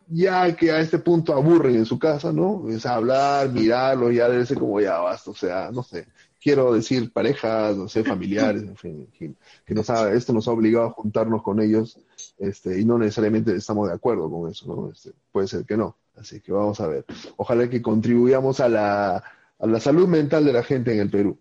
ya 0.07 0.53
que 0.55 0.69
a 0.69 0.81
este 0.81 0.99
punto 0.99 1.33
aburren 1.33 1.75
en 1.75 1.85
su 1.85 1.97
casa, 1.97 2.33
¿no? 2.33 2.65
Es 2.69 2.85
hablar, 2.85 3.49
mirarlo, 3.49 4.11
ya 4.11 4.27
debe 4.27 4.45
ser 4.45 4.59
como 4.59 4.81
ya 4.81 4.99
basta, 4.99 5.31
o 5.31 5.33
sea, 5.33 5.71
no 5.71 5.81
sé, 5.81 6.05
quiero 6.43 6.73
decir 6.73 7.11
parejas, 7.13 7.77
no 7.77 7.87
sé, 7.87 8.03
familiares, 8.03 8.63
en 8.63 8.75
fin, 8.75 9.07
fin, 9.17 9.37
que 9.65 9.73
nos 9.73 9.89
ha, 9.89 10.11
esto 10.11 10.33
nos 10.33 10.47
ha 10.47 10.51
obligado 10.51 10.87
a 10.87 10.91
juntarnos 10.91 11.41
con 11.41 11.61
ellos, 11.61 11.97
este, 12.37 12.79
y 12.79 12.83
no 12.83 12.97
necesariamente 12.97 13.55
estamos 13.55 13.87
de 13.87 13.95
acuerdo 13.95 14.29
con 14.29 14.51
eso, 14.51 14.67
¿no? 14.67 14.91
Este, 14.91 15.13
puede 15.31 15.47
ser 15.47 15.65
que 15.65 15.77
no, 15.77 15.95
así 16.17 16.41
que 16.41 16.51
vamos 16.51 16.81
a 16.81 16.87
ver. 16.87 17.05
Ojalá 17.37 17.69
que 17.69 17.81
contribuyamos 17.81 18.59
a 18.59 18.67
la, 18.67 19.15
a 19.15 19.67
la 19.67 19.79
salud 19.79 20.07
mental 20.07 20.43
de 20.43 20.53
la 20.53 20.63
gente 20.63 20.93
en 20.93 20.99
el 20.99 21.09
Perú. 21.09 21.37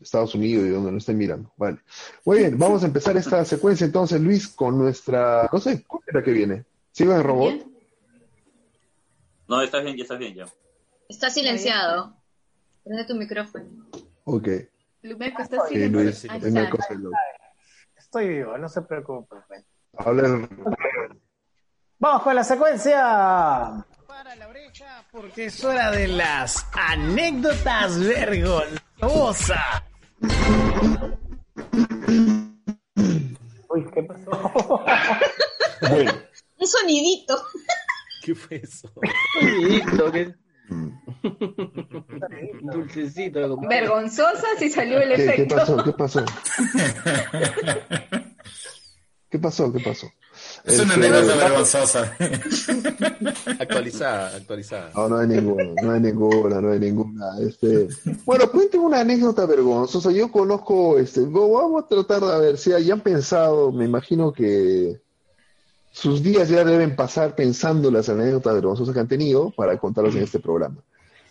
Estados 0.00 0.34
Unidos 0.34 0.66
y 0.66 0.68
donde 0.68 0.92
nos 0.92 1.02
estén 1.02 1.16
mirando. 1.16 1.50
Vale. 1.56 1.78
Muy 2.24 2.38
bien, 2.38 2.58
vamos 2.58 2.82
a 2.82 2.86
empezar 2.86 3.16
esta 3.16 3.44
secuencia 3.44 3.86
entonces, 3.86 4.20
Luis, 4.20 4.48
con 4.48 4.78
nuestra, 4.78 5.48
no 5.50 5.58
sé, 5.58 5.84
¿cuál 5.84 6.02
es 6.06 6.14
la 6.14 6.22
que 6.22 6.32
viene? 6.32 6.64
¿Sigo 6.92 7.12
en 7.14 7.22
robot? 7.22 7.66
No, 9.48 9.62
estás 9.62 9.82
bien, 9.84 9.96
ya 9.96 10.02
estás 10.02 10.18
bien, 10.18 10.34
ya. 10.34 10.46
Está 11.08 11.30
silenciado. 11.30 12.14
Prende 12.84 13.04
tu 13.04 13.14
micrófono. 13.14 13.64
Ok. 14.28 14.48
Lumeco 15.02 15.40
está 15.40 15.68
Sí, 15.68 15.88
Luis. 15.88 16.26
Estoy 17.96 18.28
vivo, 18.28 18.58
no 18.58 18.68
se 18.68 18.82
preocupen. 18.82 19.38
Habla 19.98 20.48
Vamos 21.98 22.22
con 22.22 22.34
la 22.34 22.42
secuencia. 22.42 23.86
Para 24.08 24.34
la 24.34 24.48
oreja 24.48 25.04
porque 25.12 25.46
es 25.46 25.64
hora 25.64 25.92
de 25.92 26.08
las 26.08 26.66
anécdotas 26.72 28.00
vergonzosas. 28.00 29.82
Uy, 33.68 33.86
¿qué 33.94 34.02
pasó? 34.02 34.84
Bueno, 35.88 36.12
Un 36.58 36.66
sonidito. 36.66 37.40
¿Qué 38.24 38.34
fue 38.34 38.56
eso? 38.56 38.90
Sonidito, 39.38 40.10
¿qué? 40.10 40.34
Dulcecito. 42.62 43.48
como- 43.48 43.68
Vergonzosa 43.68 44.46
si 44.58 44.68
salió 44.70 45.00
el 45.00 45.10
¿qué, 45.10 45.16
qué 45.16 45.24
efecto. 45.24 45.54
pasó? 45.56 45.76
¿Qué 45.84 45.92
pasó? 45.92 46.24
¿Qué 49.28 49.38
pasó? 49.40 49.72
¿Qué 49.72 49.80
pasó? 49.80 50.06
Es 50.64 50.78
una 50.80 50.94
Este, 50.94 51.06
anécdota 51.06 51.36
vergonzosa. 51.36 52.16
Actualizada, 53.58 54.36
actualizada. 54.36 54.90
No, 54.94 55.08
no 55.08 55.18
hay 55.18 55.26
ninguna, 55.28 55.64
no 55.82 55.92
hay 55.92 56.00
ninguna, 56.00 56.60
no 56.60 56.72
hay 56.72 56.78
ninguna. 56.78 57.24
Este, 57.40 57.88
bueno, 58.24 58.50
cuenten 58.50 58.80
una 58.80 59.00
anécdota 59.00 59.44
vergonzosa. 59.46 60.12
Yo 60.12 60.30
conozco, 60.30 60.98
este, 60.98 61.22
vamos 61.22 61.84
a 61.84 61.88
tratar 61.88 62.20
de 62.22 62.40
ver 62.40 62.58
si 62.58 62.72
hayan 62.72 63.00
pensado, 63.00 63.72
me 63.72 63.84
imagino 63.84 64.32
que 64.32 65.00
sus 65.96 66.22
días 66.22 66.50
ya 66.50 66.62
deben 66.62 66.94
pasar 66.94 67.34
pensando 67.34 67.90
las 67.90 68.10
anécdotas 68.10 68.52
vergonzosas 68.52 68.92
que 68.92 69.00
han 69.00 69.08
tenido 69.08 69.50
para 69.50 69.78
contarlas 69.78 70.14
en 70.14 70.24
este 70.24 70.38
programa. 70.40 70.82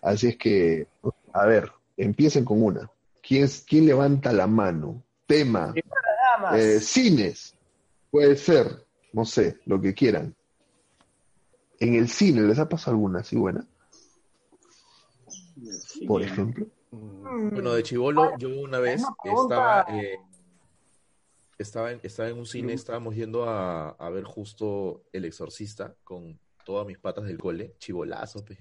Así 0.02 0.26
es 0.30 0.38
que, 0.38 0.88
a 1.34 1.46
ver, 1.46 1.72
empiecen 1.96 2.44
con 2.44 2.64
una. 2.64 2.90
¿Quién, 3.22 3.44
es- 3.44 3.64
quién 3.68 3.86
levanta 3.86 4.34
la 4.34 4.48
mano? 4.48 5.04
Tema, 5.28 5.72
eh, 6.56 6.80
cines, 6.80 7.54
puede 8.10 8.36
ser, 8.36 8.84
no 9.14 9.24
sé, 9.24 9.60
lo 9.68 9.80
que 9.80 9.94
quieran. 9.94 10.34
En 11.80 11.94
el 11.94 12.10
cine, 12.10 12.42
¿les 12.42 12.58
ha 12.58 12.68
pasado 12.68 12.96
alguna 12.96 13.20
así 13.20 13.36
buena? 13.36 13.68
Por 16.08 16.24
ejemplo. 16.24 16.66
Bueno, 16.92 17.74
de 17.74 17.84
chivolo, 17.84 18.36
yo 18.40 18.50
una 18.50 18.80
vez 18.80 19.04
estaba, 19.24 19.86
eh, 19.90 20.18
estaba, 21.58 21.92
en, 21.92 22.00
estaba 22.04 22.30
en 22.30 22.38
un 22.38 22.46
cine, 22.46 22.74
estábamos 22.74 23.16
yendo 23.16 23.50
a, 23.50 23.90
a 23.92 24.10
ver 24.10 24.24
justo 24.24 25.04
El 25.14 25.26
Exorcista 25.26 25.96
con 26.04 26.40
todas 26.66 26.88
mis 26.88 26.98
patas 26.98 27.26
del 27.26 27.38
cole, 27.38 27.76
chivolazos, 27.80 28.44
pues. 28.44 28.60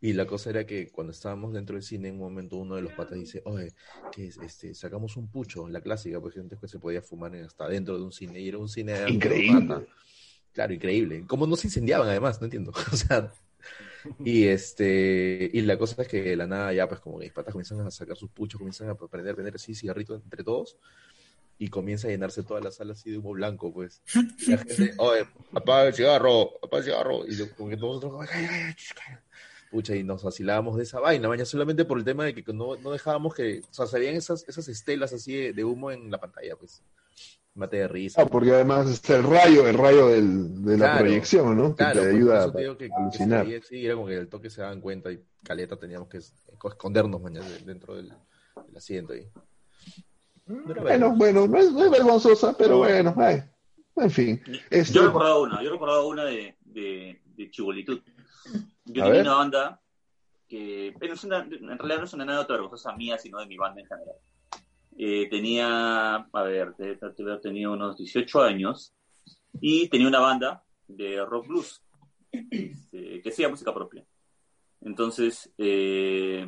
Y 0.00 0.12
la 0.12 0.26
cosa 0.26 0.50
era 0.50 0.66
que 0.66 0.90
cuando 0.90 1.12
estábamos 1.12 1.52
dentro 1.54 1.74
del 1.74 1.82
cine, 1.82 2.08
en 2.08 2.14
un 2.14 2.20
momento 2.20 2.56
uno 2.56 2.76
de 2.76 2.82
los 2.82 2.92
patas 2.92 3.18
dice, 3.18 3.42
oye, 3.44 3.72
que 4.12 4.26
es, 4.28 4.36
este, 4.38 4.74
sacamos 4.74 5.16
un 5.16 5.28
pucho, 5.30 5.68
la 5.68 5.80
clásica, 5.80 6.20
pues 6.20 6.36
antes 6.36 6.58
que 6.60 6.68
se 6.68 6.78
podía 6.78 7.00
fumar 7.02 7.34
en- 7.34 7.44
hasta 7.46 7.68
dentro 7.68 7.96
de 7.96 8.04
un 8.04 8.12
cine, 8.12 8.40
y 8.40 8.48
era 8.48 8.58
un 8.58 8.68
cine 8.68 8.92
de 8.92 9.10
Increíble. 9.10 9.60
pata. 9.68 9.86
Claro, 10.52 10.72
increíble. 10.72 11.24
Como 11.26 11.46
no 11.46 11.56
se 11.56 11.66
incendiaban 11.66 12.08
además, 12.08 12.40
no 12.40 12.46
entiendo. 12.46 12.72
O 12.92 12.96
sea, 12.96 13.32
y 14.24 14.44
este, 14.44 15.50
y 15.52 15.60
la 15.62 15.76
cosa 15.78 16.02
es 16.02 16.08
que 16.08 16.22
de 16.22 16.36
la 16.36 16.46
nada 16.46 16.72
ya 16.72 16.88
pues 16.88 17.00
como 17.00 17.18
que 17.18 17.24
mis 17.26 17.32
patas 17.32 17.52
comienzan 17.52 17.80
a 17.80 17.90
sacar 17.90 18.16
sus 18.16 18.30
puchos, 18.30 18.58
comienzan 18.58 18.88
a 18.88 18.94
prender, 18.96 19.34
prender 19.34 19.54
así 19.56 19.74
cigarritos 19.74 20.22
entre 20.22 20.44
todos, 20.44 20.76
y 21.58 21.68
comienza 21.68 22.08
a 22.08 22.10
llenarse 22.10 22.42
toda 22.42 22.60
la 22.60 22.70
sala 22.70 22.92
así 22.92 23.10
de 23.10 23.18
humo 23.18 23.32
blanco, 23.32 23.72
pues. 23.72 24.02
Y 24.38 24.50
la 24.52 24.58
gente, 24.58 24.94
oye, 24.98 25.26
apaga 25.54 25.88
el 25.88 25.94
cigarro, 25.94 26.52
apaga 26.62 26.78
el 26.78 26.84
cigarro, 26.84 27.26
y 27.26 27.36
yo, 27.36 27.54
como 27.56 27.70
que 27.70 27.76
nosotros 27.76 28.12
como, 28.12 28.22
"Ay, 28.22 28.28
ay, 28.32 28.46
ay, 28.68 28.74
ch, 28.74 28.94
cállate". 28.94 29.24
Pucha, 29.70 29.96
y 29.96 30.04
nos 30.04 30.22
vacilábamos 30.22 30.76
de 30.76 30.84
esa 30.84 31.00
vaina, 31.00 31.28
maña, 31.28 31.44
solamente 31.44 31.84
por 31.84 31.98
el 31.98 32.04
tema 32.04 32.24
de 32.24 32.34
que 32.34 32.52
no, 32.52 32.76
no 32.76 32.90
dejábamos 32.92 33.34
que, 33.34 33.60
o 33.68 33.74
sea, 33.74 33.86
se 33.86 33.98
veían 33.98 34.14
esas, 34.14 34.44
esas 34.48 34.68
estelas 34.68 35.12
así 35.12 35.34
de, 35.34 35.52
de 35.52 35.64
humo 35.64 35.90
en 35.90 36.10
la 36.10 36.18
pantalla, 36.20 36.54
pues. 36.56 36.82
Mate 37.54 37.78
de 37.78 37.88
risa. 37.88 38.20
Ah, 38.20 38.26
porque 38.26 38.50
además 38.50 38.86
está 38.88 39.16
el 39.16 39.22
rayo, 39.24 39.66
el 39.66 39.78
rayo 39.78 40.08
del- 40.08 40.62
de 40.62 40.72
la 40.76 40.84
Claro, 40.86 40.98
proyección, 41.00 41.56
¿no? 41.56 41.74
Que 41.74 41.84
te 41.84 41.92
pues, 41.94 42.06
ayuda 42.14 42.38
eso 42.40 42.48
a 42.48 42.52
te 42.52 42.60
digo 42.60 42.76
que, 42.76 42.88
que 42.88 42.94
alucinar. 42.94 43.46
así, 43.46 43.86
era 43.86 43.94
como 43.94 44.06
que 44.08 44.14
el 44.18 44.28
toque 44.28 44.50
se 44.50 44.60
daban 44.60 44.82
cuenta 44.82 45.10
y 45.10 45.24
caleta 45.42 45.78
teníamos 45.78 46.08
que 46.08 46.18
es- 46.18 46.34
escondernos 46.52 47.18
mañana 47.20 47.46
dentro 47.64 47.96
del, 47.96 48.10
del 48.66 48.76
asiento 48.76 49.14
ahí. 49.14 49.26
Bueno, 50.46 51.14
bueno, 51.16 51.46
no 51.48 51.58
es, 51.58 51.72
no 51.72 51.84
es 51.84 51.90
vergonzosa, 51.90 52.56
pero 52.56 52.78
bueno, 52.78 53.12
ay, 53.18 53.42
en 53.96 54.10
fin. 54.10 54.42
Este, 54.70 54.94
Yo 54.94 55.06
recordaba 55.06 55.40
una, 55.40 55.62
yo 55.62 55.70
recordaba 55.72 56.06
una 56.06 56.24
de, 56.24 56.56
de, 56.60 57.20
de 57.24 57.50
chibolitud. 57.50 58.00
Yo 58.84 59.02
A 59.02 59.06
tenía 59.06 59.10
ver. 59.10 59.20
una 59.22 59.34
banda 59.34 59.80
que, 60.48 60.94
pero 61.00 61.14
es 61.14 61.24
una- 61.24 61.38
en 61.40 61.78
realidad 61.78 61.98
no 61.98 62.04
es 62.04 62.12
una 62.14 62.22
anécdota 62.24 62.52
vergonzosa 62.52 62.94
mía, 62.94 63.18
sino 63.18 63.38
de 63.40 63.46
mi 63.46 63.56
banda 63.56 63.80
en 63.80 63.86
general. 63.88 64.14
Eh, 64.98 65.28
tenía, 65.28 66.14
a 66.32 66.42
ver, 66.44 66.74
tenido 67.42 67.72
unos 67.72 67.96
18 67.98 68.42
años 68.42 68.94
y 69.60 69.88
tenía 69.88 70.06
una 70.08 70.20
banda 70.20 70.64
de 70.86 71.24
rock 71.24 71.48
blues 71.48 71.82
este, 72.30 73.20
que 73.20 73.28
hacía 73.28 73.48
música 73.48 73.74
propia. 73.74 74.06
Entonces, 74.80 75.52
eh, 75.58 76.46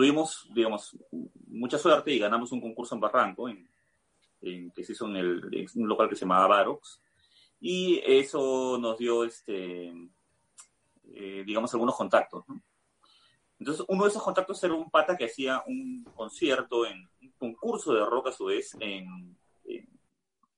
tuvimos, 0.00 0.48
digamos, 0.54 0.96
mucha 1.46 1.76
suerte 1.76 2.10
y 2.10 2.18
ganamos 2.18 2.50
un 2.52 2.60
concurso 2.62 2.94
en 2.94 3.02
Barranco, 3.02 3.50
en, 3.50 3.68
en- 4.40 4.70
que 4.70 4.82
se 4.82 4.92
hizo 4.92 5.06
en, 5.06 5.16
el, 5.16 5.40
en 5.52 5.66
un 5.74 5.88
local 5.88 6.08
que 6.08 6.16
se 6.16 6.22
llamaba 6.22 6.46
Barox. 6.46 7.02
Y 7.60 8.00
eso 8.02 8.78
nos 8.80 8.96
dio, 8.96 9.24
este, 9.24 9.92
eh, 11.12 11.44
digamos, 11.44 11.74
algunos 11.74 11.94
contactos. 11.96 12.48
¿no? 12.48 12.62
Entonces, 13.58 13.84
uno 13.88 14.04
de 14.04 14.08
esos 14.08 14.22
contactos 14.22 14.64
era 14.64 14.72
un 14.72 14.90
pata 14.90 15.18
que 15.18 15.26
hacía 15.26 15.62
un 15.66 16.02
concierto, 16.14 16.86
en 16.86 17.06
un 17.20 17.32
concurso 17.32 17.92
de 17.92 18.06
rock 18.06 18.28
a 18.28 18.32
su 18.32 18.46
vez, 18.46 18.74
en, 18.80 19.36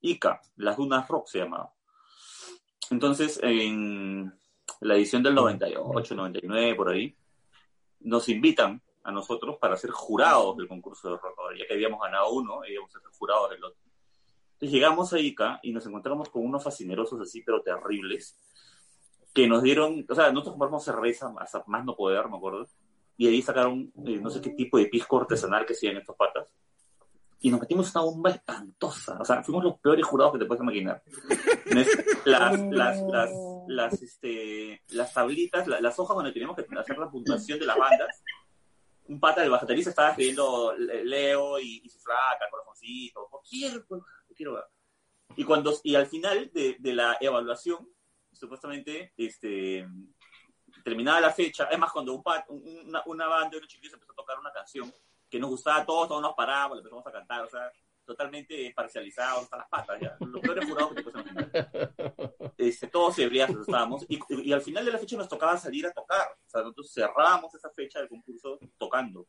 Ica, 0.02 0.40
Las 0.54 0.76
Dunas 0.76 1.08
Rock 1.08 1.26
se 1.26 1.38
llamaba. 1.38 1.72
Entonces, 2.90 3.40
en 3.42 4.32
la 4.80 4.94
edición 4.94 5.24
del 5.24 5.34
98, 5.34 6.14
99, 6.14 6.74
por 6.76 6.90
ahí, 6.90 7.16
nos 7.98 8.28
invitan 8.28 8.80
a 9.04 9.10
nosotros 9.12 9.56
para 9.60 9.76
ser 9.76 9.90
jurados 9.90 10.56
del 10.56 10.68
concurso 10.68 11.10
de 11.10 11.16
rock. 11.16 11.38
Ahora, 11.38 11.56
ya 11.58 11.66
que 11.66 11.74
habíamos 11.74 12.00
ganado 12.00 12.30
uno, 12.32 12.60
íbamos 12.64 12.94
a 12.94 13.00
ser 13.00 13.08
jurados 13.18 13.50
del 13.50 13.64
otro. 13.64 13.78
Entonces 14.54 14.70
llegamos 14.72 15.12
a 15.12 15.18
Ica 15.18 15.58
y 15.62 15.72
nos 15.72 15.84
encontramos 15.86 16.28
con 16.28 16.44
unos 16.46 16.62
fascinerosos 16.62 17.20
así, 17.20 17.42
pero 17.42 17.62
terribles, 17.62 18.38
que 19.34 19.48
nos 19.48 19.62
dieron, 19.62 20.04
o 20.08 20.14
sea, 20.14 20.30
nosotros 20.30 20.52
compramos 20.52 20.84
cerveza 20.84 21.32
hasta 21.38 21.64
más 21.66 21.84
no 21.84 21.96
poder, 21.96 22.28
me 22.28 22.36
acuerdo, 22.36 22.68
y 23.16 23.26
ahí 23.28 23.42
sacaron 23.42 23.92
eh, 24.06 24.18
no 24.20 24.30
sé 24.30 24.40
qué 24.40 24.50
tipo 24.50 24.78
de 24.78 24.86
pisco 24.86 25.20
artesanal 25.20 25.66
que 25.66 25.72
hacían 25.72 25.96
estos 25.96 26.16
patas. 26.16 26.48
Y 27.44 27.50
nos 27.50 27.60
metimos 27.60 27.92
una 27.92 28.04
bomba 28.04 28.30
espantosa. 28.30 29.18
O 29.20 29.24
sea, 29.24 29.42
fuimos 29.42 29.64
los 29.64 29.78
peores 29.80 30.06
jurados 30.06 30.32
que 30.34 30.38
te 30.38 30.44
puedes 30.44 30.62
imaginar. 30.62 31.02
Las, 32.24 32.60
las, 32.70 33.00
las, 33.02 33.30
las, 33.66 34.00
este, 34.02 34.80
las 34.90 35.12
tablitas, 35.12 35.66
la- 35.66 35.80
las 35.80 35.98
hojas 35.98 36.14
donde 36.14 36.30
teníamos 36.32 36.54
que 36.54 36.64
hacer 36.78 36.98
la 36.98 37.10
puntuación 37.10 37.58
de 37.58 37.66
las 37.66 37.76
bandas. 37.76 38.22
Un 39.12 39.20
pata 39.20 39.42
del 39.42 39.50
baterista 39.50 39.90
estaba 39.90 40.10
escribiendo 40.10 40.74
Le- 40.76 41.04
Leo 41.04 41.58
y, 41.58 41.82
y 41.84 41.88
su 41.88 41.98
flaca, 42.00 42.48
corazoncito, 42.50 43.28
cualquier, 43.30 43.84
cualquier 43.86 44.48
lugar. 44.48 44.68
Y, 45.36 45.44
cuando, 45.44 45.78
y 45.82 45.94
al 45.94 46.06
final 46.06 46.50
de, 46.52 46.76
de 46.78 46.92
la 46.94 47.16
evaluación, 47.20 47.86
supuestamente, 48.32 49.12
este, 49.16 49.86
terminada 50.84 51.20
la 51.20 51.30
fecha, 51.32 51.64
es 51.64 51.78
más, 51.78 51.92
cuando 51.92 52.14
un 52.14 52.22
pat- 52.22 52.46
un- 52.48 52.86
una, 52.86 53.02
una 53.06 53.26
banda 53.26 53.58
de 53.58 53.66
chiquillos 53.66 53.92
empezó 53.94 54.12
a 54.12 54.16
tocar 54.16 54.38
una 54.38 54.50
canción 54.52 54.92
que 55.28 55.38
nos 55.38 55.50
gustaba 55.50 55.78
a 55.82 55.86
todos, 55.86 56.08
todos 56.08 56.22
nos 56.22 56.34
paramos, 56.34 56.76
le 56.76 56.80
empezamos 56.80 57.06
a 57.06 57.12
cantar, 57.12 57.42
o 57.44 57.48
sea, 57.48 57.70
totalmente 58.04 58.72
parcializados 58.74 59.44
hasta 59.44 59.56
las 59.58 59.68
patas, 59.68 60.00
ya. 60.00 60.16
Los 60.20 60.40
peores 60.40 60.68
jurados 60.68 60.92
que 60.94 61.02
te. 61.02 61.10
Este, 62.68 62.86
todos 62.88 63.18
ebriazos 63.18 63.60
estábamos, 63.60 64.04
y, 64.08 64.18
y 64.44 64.52
al 64.52 64.60
final 64.62 64.84
de 64.84 64.92
la 64.92 64.98
fecha 64.98 65.16
nos 65.16 65.28
tocaba 65.28 65.56
salir 65.56 65.86
a 65.86 65.92
tocar. 65.92 66.26
O 66.46 66.48
sea, 66.50 66.60
nosotros 66.62 66.92
cerrábamos 66.92 67.54
esa 67.54 67.70
fecha 67.70 67.98
del 68.00 68.08
concurso 68.08 68.58
tocando. 68.78 69.26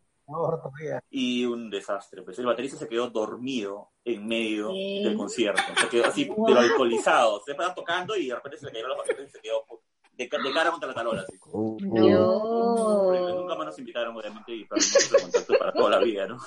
Y 1.10 1.44
un 1.46 1.70
desastre. 1.70 2.22
Pues 2.22 2.40
el 2.40 2.46
baterista 2.46 2.78
se 2.78 2.88
quedó 2.88 3.10
dormido 3.10 3.90
en 4.06 4.26
medio 4.26 4.70
Sí. 4.72 5.02
del 5.04 5.18
concierto. 5.18 5.62
Se 5.82 5.90
quedó 5.90 6.06
así, 6.06 6.26
pero 6.48 6.60
alcoholizado. 6.60 7.42
Se 7.46 7.52
estaba 7.52 7.74
tocando 7.76 8.16
y 8.16 8.28
de 8.30 8.36
repente 8.36 8.58
se 8.58 8.66
le 8.68 8.72
cayeron 8.72 8.92
las 8.92 9.00
baterías 9.00 9.28
y 9.30 9.32
se 9.32 9.40
quedó 9.42 9.66
de, 10.14 10.30
ca- 10.30 10.38
de 10.42 10.54
cara 10.54 10.72
contra 10.72 10.88
la 10.90 10.96
talola. 10.96 11.22
Así. 11.24 11.38
Horrible. 11.52 13.34
Nunca 13.34 13.56
más 13.56 13.66
nos 13.68 13.80
invitaron, 13.80 14.16
obviamente, 14.16 14.56
y 14.56 14.62
el 14.62 14.68
contacto 14.70 15.54
para 15.60 15.74
toda 15.74 15.90
la 15.90 16.00
vida, 16.00 16.28
¿no? 16.28 16.38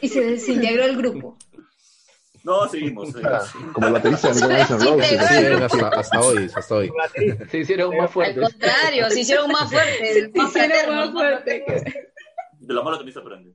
Y 0.00 0.08
se 0.08 0.24
desintegró 0.24 0.84
el 0.84 0.96
grupo. 0.96 1.36
No, 2.42 2.68
seguimos. 2.68 3.10
seguimos. 3.12 3.50
Como 3.72 3.86
el 3.86 3.92
baterista 3.92 4.28
de 4.32 4.40
Guns 4.40 4.70
N' 4.70 4.78
Roses. 4.84 5.08
Sí, 5.28 5.44
hasta, 5.62 5.88
hasta 5.88 6.20
hoy, 6.20 6.50
hasta 6.54 6.74
hoy. 6.74 6.92
Se 7.50 7.58
hicieron 7.58 7.90
más 7.96 8.06
Al 8.06 8.08
fuertes. 8.08 8.42
contrario, 8.50 9.10
se 9.10 9.20
hicieron 9.20 9.50
más 9.52 9.70
fuertes. 9.70 10.30
más 10.34 10.48
hicieron 10.56 10.96
más 10.96 11.10
fuertes. 11.12 11.62
De 12.58 12.74
lo 12.74 12.84
malo 12.84 12.96
también 12.98 13.14
se 13.14 13.20
aprende. 13.20 13.54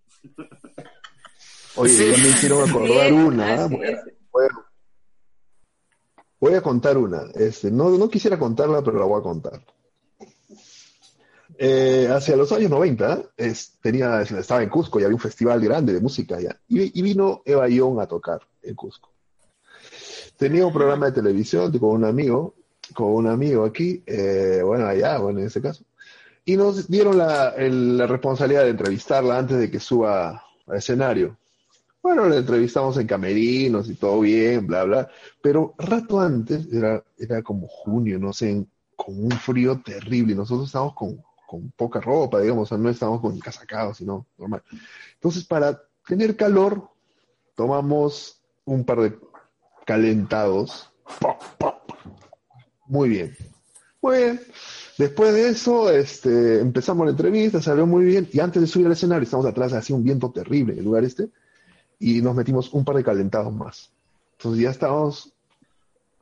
Oye, 1.78 2.12
ya 2.12 2.18
me 2.24 2.30
hicieron 2.30 2.70
acordar 2.70 3.14
una. 3.14 3.54
Así 3.66 3.76
Voy 3.76 3.88
a, 3.88 4.04
voy 4.32 4.46
a- 4.46 4.66
voy 6.40 6.54
a 6.54 6.62
contar 6.62 6.98
una. 6.98 7.24
Este, 7.36 7.72
no, 7.72 7.90
no 7.90 8.10
quisiera 8.10 8.38
contarla, 8.40 8.82
pero 8.84 9.00
la 9.00 9.06
voy 9.06 9.20
a 9.20 9.24
contar. 9.24 9.62
Eh, 11.58 12.10
hacia 12.12 12.36
los 12.36 12.52
años 12.52 12.70
90, 12.70 13.24
es- 13.38 13.78
tenía, 13.82 14.22
estaba 14.22 14.62
en 14.62 14.70
Cusco 14.70 15.00
y 15.00 15.04
había 15.04 15.16
un 15.16 15.22
festival 15.22 15.60
grande 15.62 15.94
de 15.94 16.02
música 16.02 16.36
allá. 16.38 16.60
Y, 16.68 16.98
y 17.00 17.02
vino 17.02 17.42
Eva 17.46 17.68
Young 17.70 18.00
a 18.00 18.08
tocar 18.08 18.42
en 18.66 18.76
Cusco. 18.76 19.12
Tenía 20.38 20.66
un 20.66 20.74
programa 20.74 21.08
de 21.08 21.12
televisión 21.14 21.72
con 21.78 21.92
un 21.92 22.06
amigo, 22.06 22.56
con 22.94 23.08
un 23.08 23.28
amigo 23.28 23.64
aquí, 23.66 24.04
eh, 24.06 24.62
bueno, 24.64 24.86
allá, 24.86 25.18
bueno, 25.18 25.40
en 25.40 25.48
ese 25.48 25.62
caso. 25.62 25.84
Y 26.44 26.58
nos 26.58 26.88
dieron 26.88 27.18
la, 27.18 27.52
responsabilidad 28.06 28.64
de 28.64 28.72
entrevistarla 28.72 29.38
antes 29.38 29.58
de 29.58 29.72
que 29.72 29.80
suba 29.80 30.44
al 30.68 30.78
escenario. 30.78 31.38
Bueno, 32.04 32.28
la 32.30 32.38
entrevistamos 32.38 32.98
en 32.98 33.08
camerinos 33.08 33.90
y 33.90 33.96
todo 33.96 34.20
bien, 34.20 34.68
bla, 34.68 34.84
bla. 34.84 35.10
Pero 35.42 35.74
rato 35.80 36.20
antes, 36.20 36.72
era, 36.72 37.04
era 37.18 37.42
como 37.42 37.68
junio, 37.68 38.20
no 38.20 38.32
sé, 38.32 38.64
con 38.96 39.24
un 39.24 39.32
frío 39.32 39.82
terrible. 39.82 40.34
y 40.34 40.36
Nosotros 40.36 40.68
estábamos 40.68 40.94
con, 40.94 41.24
con 41.48 41.72
poca 41.72 42.00
ropa, 42.00 42.42
digamos, 42.42 42.64
o 42.64 42.76
sea, 42.76 42.78
no 42.78 42.90
estábamos 42.90 43.22
con 43.22 43.40
casacados, 43.40 43.98
sino 43.98 44.28
normal. 44.38 44.62
Entonces, 45.16 45.46
para 45.46 45.82
tener 46.06 46.36
calor, 46.36 46.90
tomamos 47.56 48.45
un 48.66 48.84
par 48.84 49.00
de 49.00 49.18
calentados. 49.86 50.92
Pop, 51.20 51.42
pop. 51.58 51.92
Muy 52.88 53.10
bien. 53.10 53.38
Muy 54.02 54.18
bien. 54.18 54.42
Después 54.98 55.34
de 55.34 55.50
eso, 55.50 55.90
este, 55.92 56.60
empezamos 56.60 57.06
la 57.06 57.12
entrevista, 57.12 57.62
salió 57.62 57.86
muy 57.86 58.06
bien. 58.06 58.30
Y 58.32 58.40
antes 58.40 58.62
de 58.62 58.68
subir 58.68 58.86
al 58.86 58.94
escenario, 58.94 59.24
estamos 59.24 59.46
atrás, 59.46 59.74
hacía 59.74 59.96
un 59.96 60.04
viento 60.04 60.32
terrible 60.32 60.74
en 60.74 60.80
el 60.80 60.86
lugar 60.86 61.04
este. 61.04 61.30
Y 62.00 62.22
nos 62.22 62.36
metimos 62.36 62.74
un 62.74 62.86
par 62.86 62.96
de 62.96 63.04
calentados 63.04 63.54
más. 63.54 63.92
Entonces 64.38 64.64
ya 64.64 64.70
estábamos 64.70 65.34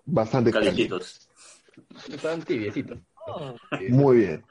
bastante 0.05 0.51
Calentitos. 0.51 1.27
Estaban 2.09 2.41
tibiecitos. 2.43 2.99
Muy 3.89 4.17
bien. 4.17 4.45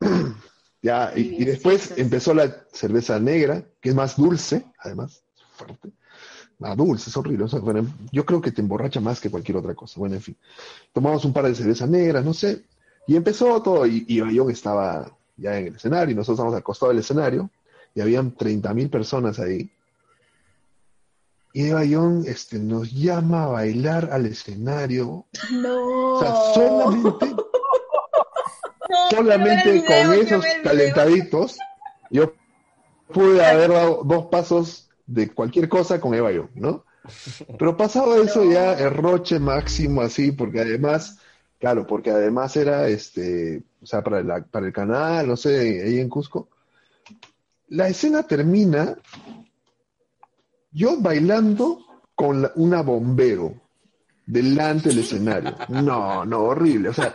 Ya, 0.82 1.12
y, 1.16 1.42
y 1.42 1.44
después 1.44 1.94
empezó 1.96 2.32
la 2.32 2.64
cerveza 2.70 3.18
negra, 3.18 3.64
que 3.80 3.88
es 3.88 3.94
más 3.94 4.16
dulce, 4.16 4.66
además, 4.78 5.24
fuerte. 5.56 5.90
Más 6.58 6.76
dulce, 6.76 7.10
es 7.10 7.16
horrible. 7.16 7.44
o 7.44 7.48
sea, 7.48 7.60
bueno, 7.60 7.86
yo 8.12 8.24
creo 8.24 8.40
que 8.40 8.52
te 8.52 8.62
emborracha 8.62 9.00
más 9.00 9.20
que 9.20 9.30
cualquier 9.30 9.58
otra 9.58 9.74
cosa. 9.74 10.00
Bueno, 10.00 10.14
en 10.14 10.22
fin. 10.22 10.36
Tomamos 10.92 11.24
un 11.24 11.32
par 11.32 11.44
de 11.44 11.54
cervezas 11.54 11.88
negras, 11.88 12.24
no 12.24 12.32
sé. 12.32 12.62
Y 13.06 13.16
empezó 13.16 13.60
todo, 13.62 13.86
y, 13.86 14.04
y 14.08 14.20
Bayón 14.20 14.50
estaba 14.50 15.10
ya 15.36 15.58
en 15.58 15.68
el 15.68 15.76
escenario, 15.76 16.12
y 16.12 16.16
nosotros 16.16 16.36
estábamos 16.36 16.56
al 16.56 16.62
costado 16.62 16.90
del 16.90 17.00
escenario, 17.00 17.50
y 17.94 18.00
habían 18.00 18.34
30.000 18.34 18.90
personas 18.90 19.38
ahí. 19.38 19.70
Y 21.52 21.70
Bayón 21.70 22.24
este, 22.26 22.58
nos 22.58 22.92
llama 22.92 23.44
a 23.44 23.46
bailar 23.46 24.10
al 24.12 24.26
escenario. 24.26 25.24
No. 25.52 26.14
O 26.14 26.20
sea, 26.20 26.34
solamente 26.54 27.26
No, 28.88 29.10
solamente 29.10 29.84
con 29.84 30.12
esos 30.14 30.44
calentaditos, 30.62 31.58
yo 32.10 32.32
pude 33.12 33.44
haber 33.44 33.70
dado 33.70 34.02
dos 34.04 34.26
pasos 34.26 34.85
de 35.06 35.30
cualquier 35.32 35.68
cosa 35.68 36.00
con 36.00 36.14
Eva 36.14 36.32
yo, 36.32 36.48
¿no? 36.54 36.84
Pero 37.58 37.76
pasado 37.76 38.20
eso 38.22 38.44
ya 38.44 38.74
el 38.74 38.90
roche 38.92 39.38
máximo 39.38 40.00
así, 40.00 40.32
porque 40.32 40.60
además, 40.60 41.18
claro, 41.58 41.86
porque 41.86 42.10
además 42.10 42.56
era 42.56 42.88
este, 42.88 43.62
o 43.82 43.86
sea, 43.86 44.02
para, 44.02 44.22
la- 44.22 44.42
para 44.44 44.66
el 44.66 44.72
canal, 44.72 45.28
no 45.28 45.36
sé, 45.36 45.82
ahí 45.84 46.00
en 46.00 46.08
Cusco. 46.08 46.48
La 47.68 47.88
escena 47.88 48.22
termina 48.24 48.96
yo 50.72 50.96
bailando 51.00 51.80
con 52.14 52.42
la- 52.42 52.52
una 52.56 52.82
bombero 52.82 53.54
delante 54.26 54.88
del 54.90 54.98
escenario. 54.98 55.54
No, 55.68 56.24
no, 56.24 56.40
horrible. 56.44 56.88
O 56.88 56.92
sea, 56.92 57.14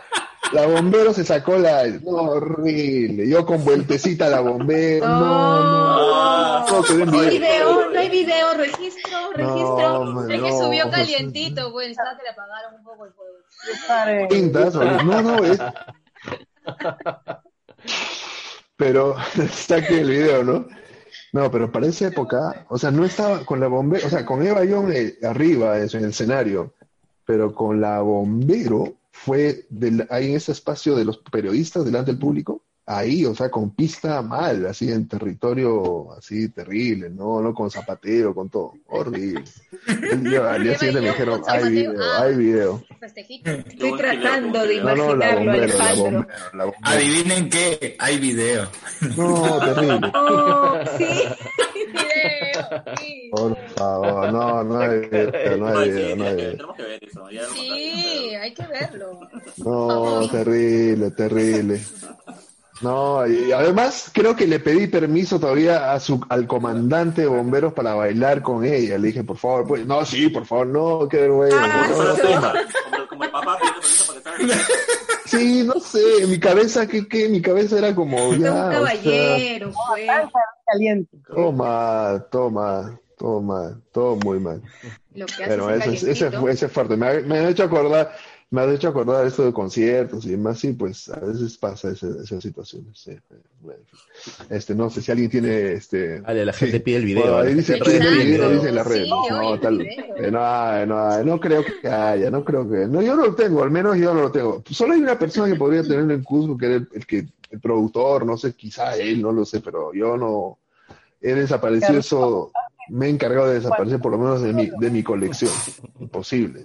la 0.52 0.66
bombero 0.66 1.12
se 1.14 1.24
sacó 1.24 1.56
la. 1.56 1.86
No, 1.86 2.10
horrible. 2.10 3.28
Yo 3.28 3.44
con 3.46 3.64
vueltecita 3.64 4.28
la 4.28 4.40
bombero. 4.40 5.06
No, 5.06 5.18
no. 5.20 6.66
no, 6.66 7.06
No 7.06 7.20
hay 7.20 7.30
video. 7.38 7.90
no 7.90 7.98
hay 8.00 8.08
video, 8.10 8.54
registro, 8.54 9.18
registro. 9.34 10.04
No, 10.04 10.28
Es 10.28 10.40
que 10.42 10.52
subió 10.52 10.90
calientito, 10.90 11.72
pues, 11.72 11.90
estaba 11.90 12.16
que 12.16 12.22
le 12.24 12.28
apagaron 12.30 12.74
un 12.76 12.84
poco 12.84 13.06
el 13.06 13.12
fuego. 13.12 14.28
Pintas, 14.28 14.74
o- 14.76 14.84
no, 14.84 15.22
no, 15.22 15.44
es. 15.44 15.58
Pero 18.76 19.16
está 19.38 19.76
aquí 19.76 19.94
el 19.94 20.10
video, 20.10 20.44
¿no? 20.44 20.66
No, 21.32 21.50
pero 21.50 21.70
para 21.72 21.86
esa 21.86 22.08
época, 22.08 22.66
o 22.68 22.76
sea, 22.78 22.90
no 22.90 23.04
estaba 23.04 23.44
con 23.44 23.58
la 23.60 23.66
bombero, 23.68 24.06
o 24.06 24.10
sea, 24.10 24.24
con 24.26 24.46
Eva 24.46 24.64
Young 24.64 24.90
eh, 24.92 25.18
arriba 25.22 25.78
en 25.78 25.84
el 25.84 26.04
escenario, 26.10 26.74
pero 27.24 27.54
con 27.54 27.80
la 27.80 28.00
bombero 28.00 28.94
fue 29.12 29.66
del- 29.70 30.06
ahí 30.10 30.30
en 30.30 30.36
ese 30.36 30.52
espacio 30.52 30.96
de 30.96 31.04
los 31.04 31.18
periodistas 31.18 31.84
delante 31.84 32.10
del 32.12 32.20
público, 32.20 32.64
ahí, 32.86 33.24
o 33.24 33.34
sea, 33.34 33.50
con 33.50 33.70
pista 33.74 34.20
mal, 34.22 34.66
así 34.66 34.90
en 34.90 35.06
territorio 35.08 36.12
así 36.12 36.48
terrible, 36.48 37.10
no, 37.10 37.40
no 37.40 37.54
con 37.54 37.70
zapatero, 37.70 38.34
con 38.34 38.50
todo, 38.50 38.72
horrible. 38.88 39.44
El 39.86 40.24
día- 40.24 40.52
al 40.52 40.62
día 40.64 40.78
siguiente 40.78 41.00
me 41.00 41.08
dijeron, 41.08 41.42
hay 41.46 41.68
video, 41.70 41.92
hay 42.18 42.34
video. 42.36 42.82
Estoy 43.00 43.96
tratando 43.96 44.66
de 44.66 44.80
No, 44.80 44.94
no, 44.96 45.16
la 45.16 45.30
imaginarlo, 45.40 45.44
bombero, 45.44 45.78
la 45.78 45.94
bombero, 45.94 46.28
la 46.54 46.64
bombero. 46.64 46.74
Adivinen 46.82 47.48
qué, 47.50 47.96
hay 47.98 48.18
video. 48.18 48.68
No, 49.16 49.58
terrible. 49.60 50.12
Oh, 50.14 50.78
sí. 50.98 51.22
Por 53.30 53.56
favor, 53.76 54.32
no, 54.32 54.62
no 54.64 54.78
hay 54.80 55.00
video, 55.00 55.56
no 55.56 55.66
hay 55.68 55.90
video, 55.90 56.16
no 56.16 56.24
hay 56.26 56.34
video. 56.36 56.50
Tenemos 56.52 56.76
que 56.76 56.82
ver 56.82 57.04
eso. 57.04 57.28
Sí, 57.54 58.34
hay 58.40 58.54
que 58.54 58.66
verlo. 58.66 59.20
No, 59.58 60.28
terrible, 60.30 61.10
terrible. 61.12 61.80
No, 62.82 63.26
y 63.26 63.52
además 63.52 64.10
creo 64.12 64.34
que 64.34 64.46
le 64.46 64.58
pedí 64.58 64.86
permiso 64.88 65.38
todavía 65.38 65.92
a 65.92 66.00
su, 66.00 66.20
al 66.28 66.46
comandante 66.46 67.22
de 67.22 67.28
bomberos 67.28 67.72
para 67.72 67.94
bailar 67.94 68.42
con 68.42 68.64
ella. 68.64 68.98
Le 68.98 69.08
dije, 69.08 69.22
por 69.24 69.36
favor, 69.38 69.66
pues, 69.66 69.86
no, 69.86 70.04
sí, 70.04 70.28
por 70.28 70.44
favor, 70.44 70.66
no, 70.66 71.08
qué 71.08 71.18
vergüenza. 71.18 71.60
no, 71.66 72.02
no, 72.04 72.14
toma. 72.16 72.52
Como, 72.90 73.08
como 73.08 73.24
el 73.24 73.30
papá 73.30 73.56
pidiendo 73.58 73.80
permiso 73.80 74.12
para 74.12 74.36
que 74.36 74.48
salga. 74.48 74.64
Sí, 75.26 75.62
no 75.64 75.80
sé, 75.80 76.26
mi 76.26 76.38
cabeza, 76.38 76.86
¿qué, 76.86 77.06
qué? 77.08 77.28
Mi 77.28 77.40
cabeza 77.40 77.78
era 77.78 77.94
como, 77.94 78.18
ya, 78.34 78.34
un 78.34 78.36
o 78.36 78.40
sea, 78.42 78.70
caballero, 78.72 79.72
fue. 79.72 80.06
Caliente. 80.66 81.16
toma, 81.34 82.24
toma, 82.30 83.00
toma, 83.16 83.80
todo 83.92 84.16
muy 84.16 84.38
mal. 84.40 84.60
Lo 85.14 85.26
que 85.26 85.44
hace 85.44 85.56
Bueno, 85.56 85.70
ese 85.70 85.78
ese, 85.84 85.92
es- 85.94 86.02
ese, 86.02 86.10
calientito. 86.24 86.40
fue, 86.42 86.52
ese 86.52 86.66
es 86.66 86.72
fuerte. 86.72 86.96
Me 86.96 87.06
ha, 87.08 87.12
me 87.20 87.38
ha 87.38 87.48
hecho 87.48 87.62
acordar, 87.64 88.12
me 88.52 88.60
ha 88.60 88.70
hecho 88.72 88.88
acordar 88.88 89.26
esto 89.26 89.44
de 89.46 89.52
conciertos 89.52 90.26
y 90.26 90.30
demás, 90.32 90.58
sí, 90.60 90.72
pues 90.74 91.08
a 91.08 91.18
veces 91.20 91.56
pasa 91.56 91.90
ese- 91.90 92.18
esas 92.22 92.42
situaciones. 92.42 93.08
Bueno. 93.60 93.80
Este, 94.50 94.74
no 94.74 94.90
sé 94.90 95.00
si 95.00 95.10
alguien 95.10 95.30
tiene 95.30 95.72
este. 95.72 96.20
Dale, 96.20 96.44
la 96.44 96.52
gente 96.52 96.76
sí. 96.76 96.82
pide 96.82 96.96
el 96.98 97.04
video. 97.06 97.22
Bueno, 97.22 97.38
ahí 97.38 97.54
dice, 97.54 97.78
pide 97.78 97.96
el 97.96 98.26
video, 98.26 98.50
dice 98.50 98.68
en 98.68 98.74
la 98.74 98.84
red. 98.84 99.04
Sí, 99.04 99.10
no, 99.30 99.58
tal, 99.58 99.80
eh, 99.80 100.30
no, 100.30 100.86
no, 100.86 101.24
no 101.24 101.40
creo 101.40 101.64
que 101.64 101.88
haya, 101.88 102.30
no 102.30 102.44
creo 102.44 102.68
que. 102.68 102.86
No, 102.86 103.00
yo 103.00 103.16
no 103.16 103.26
lo 103.26 103.34
tengo, 103.34 103.62
al 103.62 103.70
menos 103.70 103.96
yo 103.96 104.12
no 104.12 104.20
lo 104.20 104.30
tengo. 104.30 104.62
Solo 104.70 104.92
hay 104.92 105.00
una 105.00 105.18
persona 105.18 105.48
que 105.50 105.58
podría 105.58 105.82
tenerlo 105.82 106.12
en 106.12 106.22
Cusco, 106.22 106.56
que 106.58 106.66
era 106.66 106.74
el, 106.76 106.88
el 106.92 107.06
que 107.06 107.26
el 107.50 107.60
productor, 107.60 108.26
no 108.26 108.36
sé, 108.36 108.52
quizá 108.54 108.96
él, 108.96 109.22
no 109.22 109.32
lo 109.32 109.44
sé, 109.46 109.60
pero 109.60 109.92
yo 109.94 110.16
no. 110.16 110.58
He 111.22 111.32
desaparecido 111.34 111.98
eso, 112.00 112.52
me 112.90 113.06
he 113.06 113.08
encargado 113.10 113.48
de 113.48 113.54
desaparecer 113.54 113.98
por 114.00 114.12
lo 114.12 114.18
menos 114.18 114.42
de 114.42 114.52
mi, 114.52 114.70
de 114.78 114.90
mi 114.90 115.02
colección. 115.02 115.52
Imposible. 116.00 116.64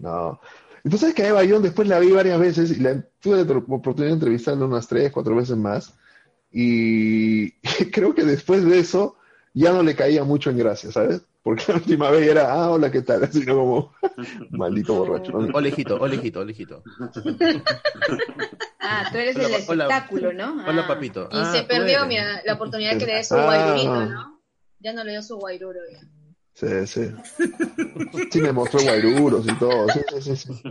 No. 0.00 0.40
Entonces 0.84 1.14
que 1.14 1.22
a 1.24 1.28
Eva 1.28 1.44
Young 1.44 1.62
después 1.62 1.88
la 1.88 1.98
vi 1.98 2.10
varias 2.12 2.38
veces 2.38 2.70
y 2.70 2.80
la, 2.80 3.02
tuve 3.20 3.44
la 3.44 3.52
oportunidad 3.58 4.08
de 4.10 4.14
entrevistarla 4.14 4.64
unas 4.66 4.86
tres, 4.88 5.10
cuatro 5.12 5.34
veces 5.36 5.56
más. 5.56 5.94
Y 6.50 7.52
creo 7.92 8.14
que 8.14 8.24
después 8.24 8.64
de 8.64 8.78
eso 8.78 9.16
ya 9.54 9.72
no 9.72 9.82
le 9.82 9.94
caía 9.96 10.24
mucho 10.24 10.50
en 10.50 10.58
gracia, 10.58 10.90
¿sabes? 10.92 11.22
Porque 11.42 11.64
la 11.68 11.74
última 11.76 12.10
vez 12.10 12.28
era, 12.28 12.52
ah, 12.52 12.70
hola, 12.70 12.90
¿qué 12.90 13.02
tal? 13.02 13.24
Así 13.24 13.44
no 13.44 13.54
como, 13.56 13.94
maldito 14.50 14.94
borracho. 14.94 15.32
Olejito, 15.54 15.96
olejito, 16.00 16.40
olejito. 16.40 16.82
Ah, 18.80 19.08
tú 19.10 19.18
eres 19.18 19.36
Hola, 19.36 19.46
el 19.56 19.64
hola. 19.68 19.84
espectáculo, 19.84 20.32
¿no? 20.32 20.52
Hola, 20.66 20.82
Ah. 20.82 20.88
papito. 20.88 21.28
Y 21.32 21.36
Ah, 21.38 21.52
se 21.54 21.62
perdió 21.64 21.96
eres. 21.98 22.08
mira, 22.08 22.40
la 22.44 22.54
oportunidad 22.54 22.98
que 22.98 23.06
le 23.06 23.14
dé 23.14 23.24
su 23.24 23.34
Ah. 23.34 23.44
guairurito, 23.44 24.06
¿no? 24.06 24.40
Ya 24.80 24.92
no 24.92 25.04
le 25.04 25.12
dio 25.12 25.22
su 25.22 25.36
guairuro. 25.36 25.78
ya. 25.92 26.00
Sí, 26.58 26.86
sí. 26.88 27.12
Sí, 28.32 28.40
me 28.40 28.50
mostró 28.50 28.80
guairuros 28.82 29.46
y 29.46 29.54
todo. 29.58 29.86
Sí, 29.90 30.00
sí, 30.20 30.36
sí. 30.36 30.62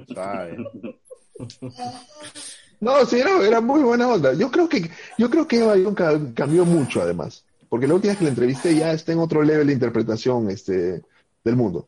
No, 2.82 3.06
sí, 3.06 3.20
era, 3.20 3.42
era 3.48 3.62
muy 3.62 3.82
buena 3.82 4.10
onda. 4.10 4.34
Yo 4.34 4.52
creo 4.52 4.68
que, 4.68 4.92
yo 5.18 5.30
creo 5.30 5.48
que 5.48 5.60
Eva 5.60 5.78
Young 5.78 6.34
cambió 6.34 6.66
mucho, 6.66 7.02
además. 7.02 7.46
Porque 7.70 7.88
la 7.88 7.94
última 7.94 8.12
vez 8.12 8.18
que 8.18 8.26
la 8.26 8.32
entrevisté 8.32 8.76
ya 8.76 8.92
está 8.92 9.14
en 9.14 9.20
otro 9.20 9.42
level 9.42 9.68
de 9.68 9.74
interpretación 9.74 10.50
este, 10.50 11.04
del 11.44 11.56
mundo. 11.56 11.88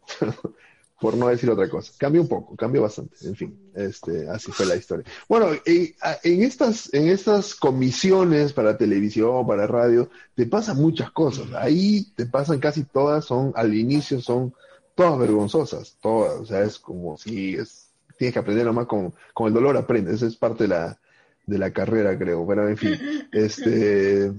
Por 0.99 1.15
no 1.15 1.27
decir 1.27 1.49
otra 1.49 1.69
cosa. 1.69 1.93
Cambió 1.97 2.21
un 2.21 2.27
poco, 2.27 2.55
cambió 2.55 2.81
bastante. 2.81 3.15
En 3.25 3.35
fin, 3.35 3.71
este, 3.73 4.27
así 4.29 4.51
fue 4.51 4.65
la 4.65 4.75
historia. 4.75 5.05
Bueno, 5.29 5.47
en, 5.65 6.43
estas, 6.43 6.93
en 6.93 7.07
estas 7.07 7.55
comisiones 7.55 8.51
para 8.51 8.77
televisión, 8.77 9.47
para 9.47 9.65
radio, 9.65 10.09
te 10.35 10.45
pasan 10.45 10.77
muchas 10.77 11.12
cosas. 11.12 11.47
Ahí 11.53 12.12
te 12.15 12.25
pasan 12.25 12.59
casi 12.59 12.83
todas, 12.83 13.25
son, 13.25 13.53
al 13.55 13.73
inicio 13.73 14.19
son 14.19 14.53
todas 14.93 15.17
vergonzosas, 15.17 15.97
todas. 16.01 16.41
O 16.41 16.45
sea, 16.45 16.63
es 16.63 16.77
como 16.77 17.17
si 17.17 17.55
es, 17.55 17.91
tienes 18.17 18.33
que 18.33 18.39
aprender 18.39 18.65
nomás 18.65 18.88
con, 18.88 19.13
con 19.33 19.47
el 19.47 19.53
dolor 19.53 19.77
aprendes. 19.77 20.15
Esa 20.15 20.27
es 20.27 20.35
parte 20.35 20.65
de 20.65 20.69
la, 20.69 20.99
de 21.45 21.57
la 21.57 21.71
carrera, 21.71 22.17
creo. 22.17 22.45
Pero 22.45 22.67
en 22.67 22.77
fin, 22.77 22.99
este, 23.31 24.33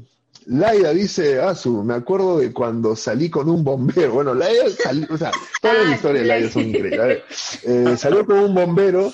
Laida 0.47 0.93
dice, 0.93 1.41
Asu, 1.41 1.83
me 1.85 1.95
acuerdo 1.95 2.39
de 2.39 2.53
cuando 2.53 2.97
salí 2.97 3.29
con 3.31 3.49
un 3.49 3.63
bombero. 3.63 4.13
Bueno, 4.13 4.35
Laida 4.35 4.65
salió, 4.71 5.07
o 5.11 5.17
sea, 5.19 5.31
todas 5.61 5.77
las 5.79 5.87
Ah, 5.89 5.95
historias 5.95 6.23
de 6.23 6.29
Laida 6.29 6.51
son 6.51 6.63
increíbles. 6.63 6.99
A 7.01 7.05
ver, 7.07 7.25
eh, 7.65 7.97
salió 7.97 8.27
con 8.27 8.39
un 8.39 8.55
bombero. 8.55 9.13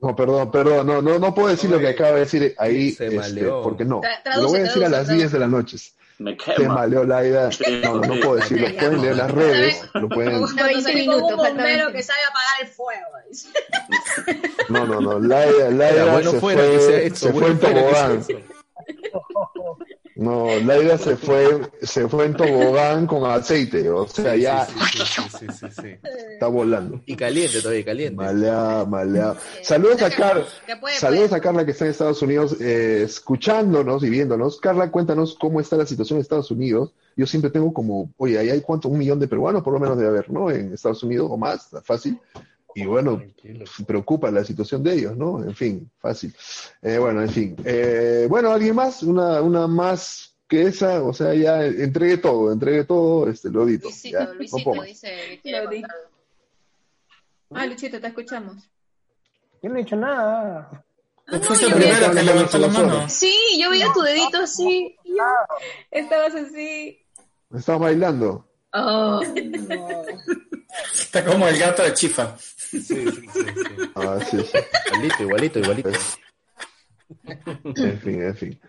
No, 0.00 0.14
perdón, 0.14 0.50
perdón, 0.50 0.86
no, 0.86 1.00
no, 1.00 1.18
no 1.18 1.34
puedo 1.34 1.48
decir 1.48 1.70
lo 1.70 1.78
que 1.78 1.88
acaba 1.88 2.12
de 2.12 2.20
decir 2.20 2.54
ahí, 2.58 2.90
Se 2.92 3.06
este, 3.16 3.44
porque 3.62 3.84
no. 3.84 4.02
Tra- 4.02 4.36
Lo 4.36 4.48
voy 4.48 4.60
a 4.60 4.62
traduce, 4.62 4.62
decir 4.62 4.84
a 4.84 4.88
las 4.90 5.04
traduce, 5.06 5.14
10 5.16 5.32
de 5.32 5.38
la 5.38 5.46
noche. 5.48 5.78
Me 6.18 6.30
Se 6.36 6.54
quema. 6.54 6.74
maleó 6.74 7.04
Laida. 7.04 7.50
No, 7.82 7.94
no 8.00 8.20
puedo 8.20 8.36
decirlo. 8.36 8.68
Pueden 8.74 9.02
leer 9.02 9.16
las 9.16 9.30
redes, 9.30 9.82
lo 9.94 10.08
pueden. 10.08 10.38
Cuando 10.40 10.64
20 10.64 10.82
salí 10.82 11.06
con 11.06 11.14
minutos, 11.16 11.30
un 11.32 11.36
bombero 11.36 11.84
20. 11.86 11.92
que 11.92 12.02
sabe 12.02 12.18
apagar 12.28 12.62
el 12.62 12.68
fuego. 12.68 13.06
No, 14.68 14.86
no, 14.86 15.00
no. 15.00 15.18
Laida, 15.18 15.70
Laida 15.70 16.12
bueno 16.12 16.30
se 16.32 16.40
fuera 16.40 16.62
que 16.62 16.78
sea 16.78 16.86
fue, 16.88 17.06
esto, 17.06 17.18
se 17.18 17.32
fue 17.32 17.46
en 17.48 17.58
tobogán. 17.58 18.24
No, 20.16 20.46
Laida 20.60 20.96
se 20.96 21.14
fue, 21.16 21.60
se 21.82 22.08
fue 22.08 22.24
en 22.24 22.34
tobogán 22.34 23.06
con 23.06 23.30
aceite. 23.30 23.90
O 23.90 24.08
sea, 24.08 24.34
ya 24.34 24.64
Sí, 24.64 24.72
sí, 24.92 24.98
sí, 25.04 25.22
sí, 25.38 25.46
sí, 25.52 25.66
sí. 25.82 25.88
está 26.32 26.46
volando. 26.46 27.02
Y 27.04 27.16
caliente 27.16 27.60
todavía, 27.60 27.84
caliente. 27.84 28.16
Malea, 28.16 28.86
malea. 28.88 29.34
Saludos 29.62 30.00
a 30.00 30.10
Carla. 30.10 30.46
Que 30.66 30.76
puede, 30.76 30.96
Saludos 30.96 31.28
puede. 31.28 31.38
a 31.38 31.42
Carla 31.42 31.64
que 31.66 31.72
está 31.72 31.84
en 31.84 31.90
Estados 31.90 32.22
Unidos 32.22 32.56
eh, 32.60 33.02
escuchándonos 33.04 34.02
y 34.04 34.08
viéndonos. 34.10 34.58
Carla, 34.58 34.90
cuéntanos 34.90 35.36
cómo 35.38 35.60
está 35.60 35.76
la 35.76 35.84
situación 35.86 36.16
en 36.16 36.22
Estados 36.22 36.50
Unidos. 36.50 36.94
Yo 37.14 37.26
siempre 37.26 37.50
tengo 37.50 37.74
como, 37.74 38.10
oye, 38.16 38.38
ahí 38.38 38.48
hay 38.48 38.60
cuánto, 38.62 38.88
un 38.88 38.98
millón 38.98 39.20
de 39.20 39.28
peruanos 39.28 39.62
por 39.62 39.74
lo 39.74 39.80
menos 39.80 39.98
debe 39.98 40.08
haber, 40.10 40.30
¿no? 40.30 40.50
En 40.50 40.72
Estados 40.72 41.02
Unidos 41.02 41.28
o 41.30 41.36
más, 41.36 41.68
fácil. 41.84 42.18
Y 42.78 42.84
bueno, 42.84 43.22
preocupa 43.86 44.30
la 44.30 44.44
situación 44.44 44.82
de 44.82 44.92
ellos, 44.94 45.16
¿no? 45.16 45.42
En 45.42 45.54
fin, 45.54 45.90
fácil. 45.98 46.34
Eh, 46.82 46.98
bueno, 46.98 47.22
en 47.22 47.30
fin. 47.30 47.56
Eh, 47.64 48.26
bueno, 48.28 48.52
¿alguien 48.52 48.74
más? 48.74 49.02
Una, 49.02 49.40
una 49.40 49.66
más 49.66 50.36
que 50.46 50.62
esa, 50.64 51.02
o 51.02 51.14
sea, 51.14 51.32
ya 51.34 51.64
entregué 51.64 52.18
todo, 52.18 52.52
entregué 52.52 52.84
todo, 52.84 53.28
este, 53.30 53.48
lo 53.48 53.66
edito. 53.66 53.88
Luisito, 53.88 54.18
ya, 54.18 54.26
Luisito 54.32 54.82
dice 54.82 55.40
que 55.42 55.50
Lo. 55.52 55.70
Ah, 57.54 57.66
Luchito, 57.66 57.98
te 58.00 58.08
escuchamos. 58.08 58.62
Yo 59.62 59.70
no 59.70 59.76
he 59.76 59.78
dicho 59.78 59.96
nada. 59.96 60.84
Tú 61.26 61.38
fuiste 61.40 61.68
yo 61.70 61.76
el 61.76 61.82
vi- 61.82 61.88
primero 61.88 62.12
que 62.12 62.22
levantó 62.22 62.58
la 62.58 62.68
mano. 62.68 63.08
Sí, 63.08 63.34
yo 63.58 63.70
veía 63.70 63.90
tu 63.94 64.02
dedito 64.02 64.38
así. 64.42 64.96
yo- 65.04 65.14
Estabas 65.90 66.34
así. 66.34 66.98
Estaba 67.54 67.78
bailando. 67.78 68.46
Oh, 68.74 69.22
Está 70.94 71.24
como 71.24 71.48
el 71.48 71.58
gato 71.58 71.82
de 71.82 71.94
Chifa. 71.94 72.36
Sí, 72.70 72.80
sí, 72.80 73.06
sí, 73.10 73.28
sí. 73.32 73.40
Ah, 73.94 74.18
sí, 74.30 74.38
sí. 74.42 74.58
Igualito, 74.92 75.22
igualito, 75.22 75.58
igualito. 75.60 75.90
En 77.76 77.98
fin, 78.00 78.22
en 78.22 78.36
fin. 78.36 78.60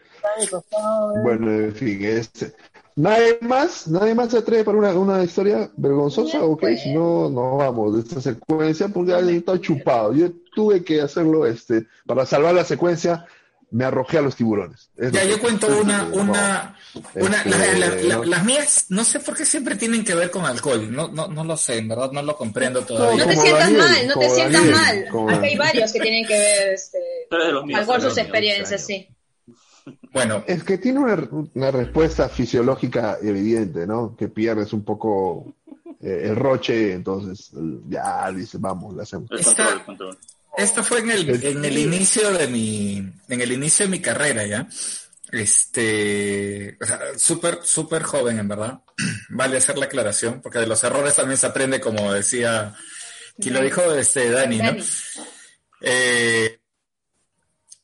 Bueno, 1.24 1.52
en 1.52 1.74
fin, 1.74 2.04
este. 2.06 2.54
¿Nadie 2.96 3.38
más? 3.42 3.88
¿Nadie 3.88 4.16
más 4.16 4.32
se 4.32 4.40
atreve 4.40 4.64
para 4.64 4.78
una, 4.78 4.94
una 4.94 5.24
historia 5.24 5.70
vergonzosa? 5.78 6.44
Ok, 6.44 6.66
si 6.82 6.94
no, 6.94 7.30
nos 7.30 7.58
vamos 7.58 7.94
de 7.94 8.02
esta 8.02 8.20
secuencia 8.20 8.88
porque 8.88 9.14
alguien 9.14 9.38
está 9.38 9.60
chupado. 9.62 10.14
Yo 10.14 10.32
tuve 10.56 10.84
que 10.84 11.02
hacerlo 11.02 11.46
este, 11.46 11.86
para 12.08 12.26
salvar 12.26 12.56
la 12.56 12.64
secuencia, 12.64 13.26
me 13.72 13.84
arrojé 13.86 14.18
a 14.18 14.22
los 14.22 14.36
tiburones. 14.36 14.90
Es 14.96 15.12
Ya, 15.12 15.24
lo 15.26 15.30
yo 15.32 15.36
que- 15.36 15.42
cuento 15.42 15.68
una, 15.82 16.04
una, 16.14 16.78
una, 17.16 17.38
Este, 17.42 17.50
la- 17.50 17.74
la- 17.74 17.96
la- 17.96 18.16
no. 18.16 18.24
las 18.24 18.46
mías, 18.46 18.86
no 18.90 19.04
sé 19.04 19.20
por 19.20 19.36
qué 19.36 19.44
siempre 19.46 19.76
tienen 19.76 20.04
que 20.06 20.16
ver 20.16 20.32
con 20.32 20.46
alcohol, 20.46 20.90
no, 20.90 21.10
no, 21.10 21.28
no 21.28 21.44
lo 21.44 21.58
sé, 21.58 21.78
en 21.78 21.88
verdad 21.90 22.12
no 22.12 22.22
lo 22.22 22.38
comprendo 22.38 22.80
no 22.82 22.86
todavía. 22.86 23.26
te 23.26 23.30
como 23.36 23.42
sientas 23.42 23.64
Daniel, 23.74 23.82
mal, 23.82 24.08
no 24.08 24.20
te 24.20 24.30
sientas 24.30 24.54
Daniel, 24.54 24.72
mal. 24.74 25.06
como 25.12 25.30
Acá 25.30 25.42
hay 25.46 25.58
varios 25.58 25.92
que 25.92 26.00
tienen 26.00 26.26
que 26.26 26.34
ver 26.34 26.74
este, 26.74 26.98
míos. 27.66 27.80
alcohol 27.80 28.02
sus 28.02 28.06
míos. 28.16 28.18
experiencias, 28.20 28.86
sí. 28.86 29.08
Bueno, 30.12 30.44
Es 30.48 30.64
que 30.64 30.78
tiene 30.78 31.00
una, 31.00 31.30
una 31.54 31.72
respuesta 31.72 32.28
fisiológica 32.30 33.18
evidente, 33.22 33.86
¿no? 33.88 34.16
Que 34.18 34.28
pierdes 34.28 34.74
un 34.74 34.84
poco 34.84 35.54
eh, 36.02 36.22
el 36.26 36.36
roche, 36.36 36.94
entonces 36.94 37.52
ya 37.90 38.30
dices, 38.32 38.60
vamos, 38.60 38.96
la 38.96 39.04
hacemos. 39.04 39.30
El 39.32 39.40
Esto 40.58 40.84
fue 40.84 41.00
en 41.00 41.12
el, 41.12 41.46
en 41.46 41.64
el 41.64 41.78
inicio 41.78 42.32
de 42.32 42.48
mi, 42.48 42.98
en 43.30 43.42
el 43.42 43.52
inicio 43.52 43.86
de 43.86 43.92
mi 43.92 44.02
carrera 44.02 44.44
ya. 44.46 44.68
Este, 45.32 46.78
o 46.82 46.86
sea, 46.86 47.00
súper, 47.18 47.60
súper 47.64 48.02
joven 48.02 48.40
en 48.40 48.48
verdad. 48.48 48.80
Vale 49.30 49.58
hacer 49.58 49.78
la 49.78 49.86
aclaración, 49.86 50.42
porque 50.42 50.58
de 50.58 50.66
los 50.66 50.84
errores 50.84 51.16
también 51.16 51.38
se 51.38 51.46
aprende, 51.46 51.80
como 51.80 52.12
decía, 52.12 52.76
quien 53.40 53.54
lo 53.54 53.62
dijo, 53.62 53.94
este, 53.94 54.32
Dani, 54.32 54.58
¿no? 54.58 54.76
Eh, 55.82 56.60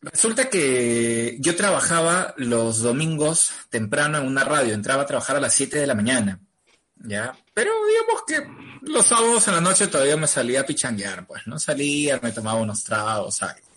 resulta 0.01 0.49
que 0.49 1.37
yo 1.39 1.55
trabajaba 1.55 2.33
los 2.37 2.81
domingos 2.81 3.51
temprano 3.69 4.17
en 4.17 4.25
una 4.25 4.43
radio, 4.43 4.73
entraba 4.73 5.03
a 5.03 5.07
trabajar 5.07 5.35
a 5.35 5.41
las 5.41 5.53
7 5.53 5.77
de 5.77 5.87
la 5.87 5.93
mañana, 5.93 6.39
¿ya? 6.95 7.37
Pero 7.53 7.71
digamos 7.85 8.23
que 8.25 8.72
los 8.85 9.05
sábados 9.07 9.47
en 9.47 9.55
la 9.55 9.61
noche 9.61 9.87
todavía 9.87 10.17
me 10.17 10.27
salía 10.27 10.61
a 10.61 10.65
pichanguear, 10.65 11.25
pues, 11.25 11.47
¿no? 11.47 11.59
Salía, 11.59 12.19
me 12.21 12.31
tomaba 12.31 12.59
unos 12.59 12.83
tragos, 12.83 13.41
algo. 13.41 13.67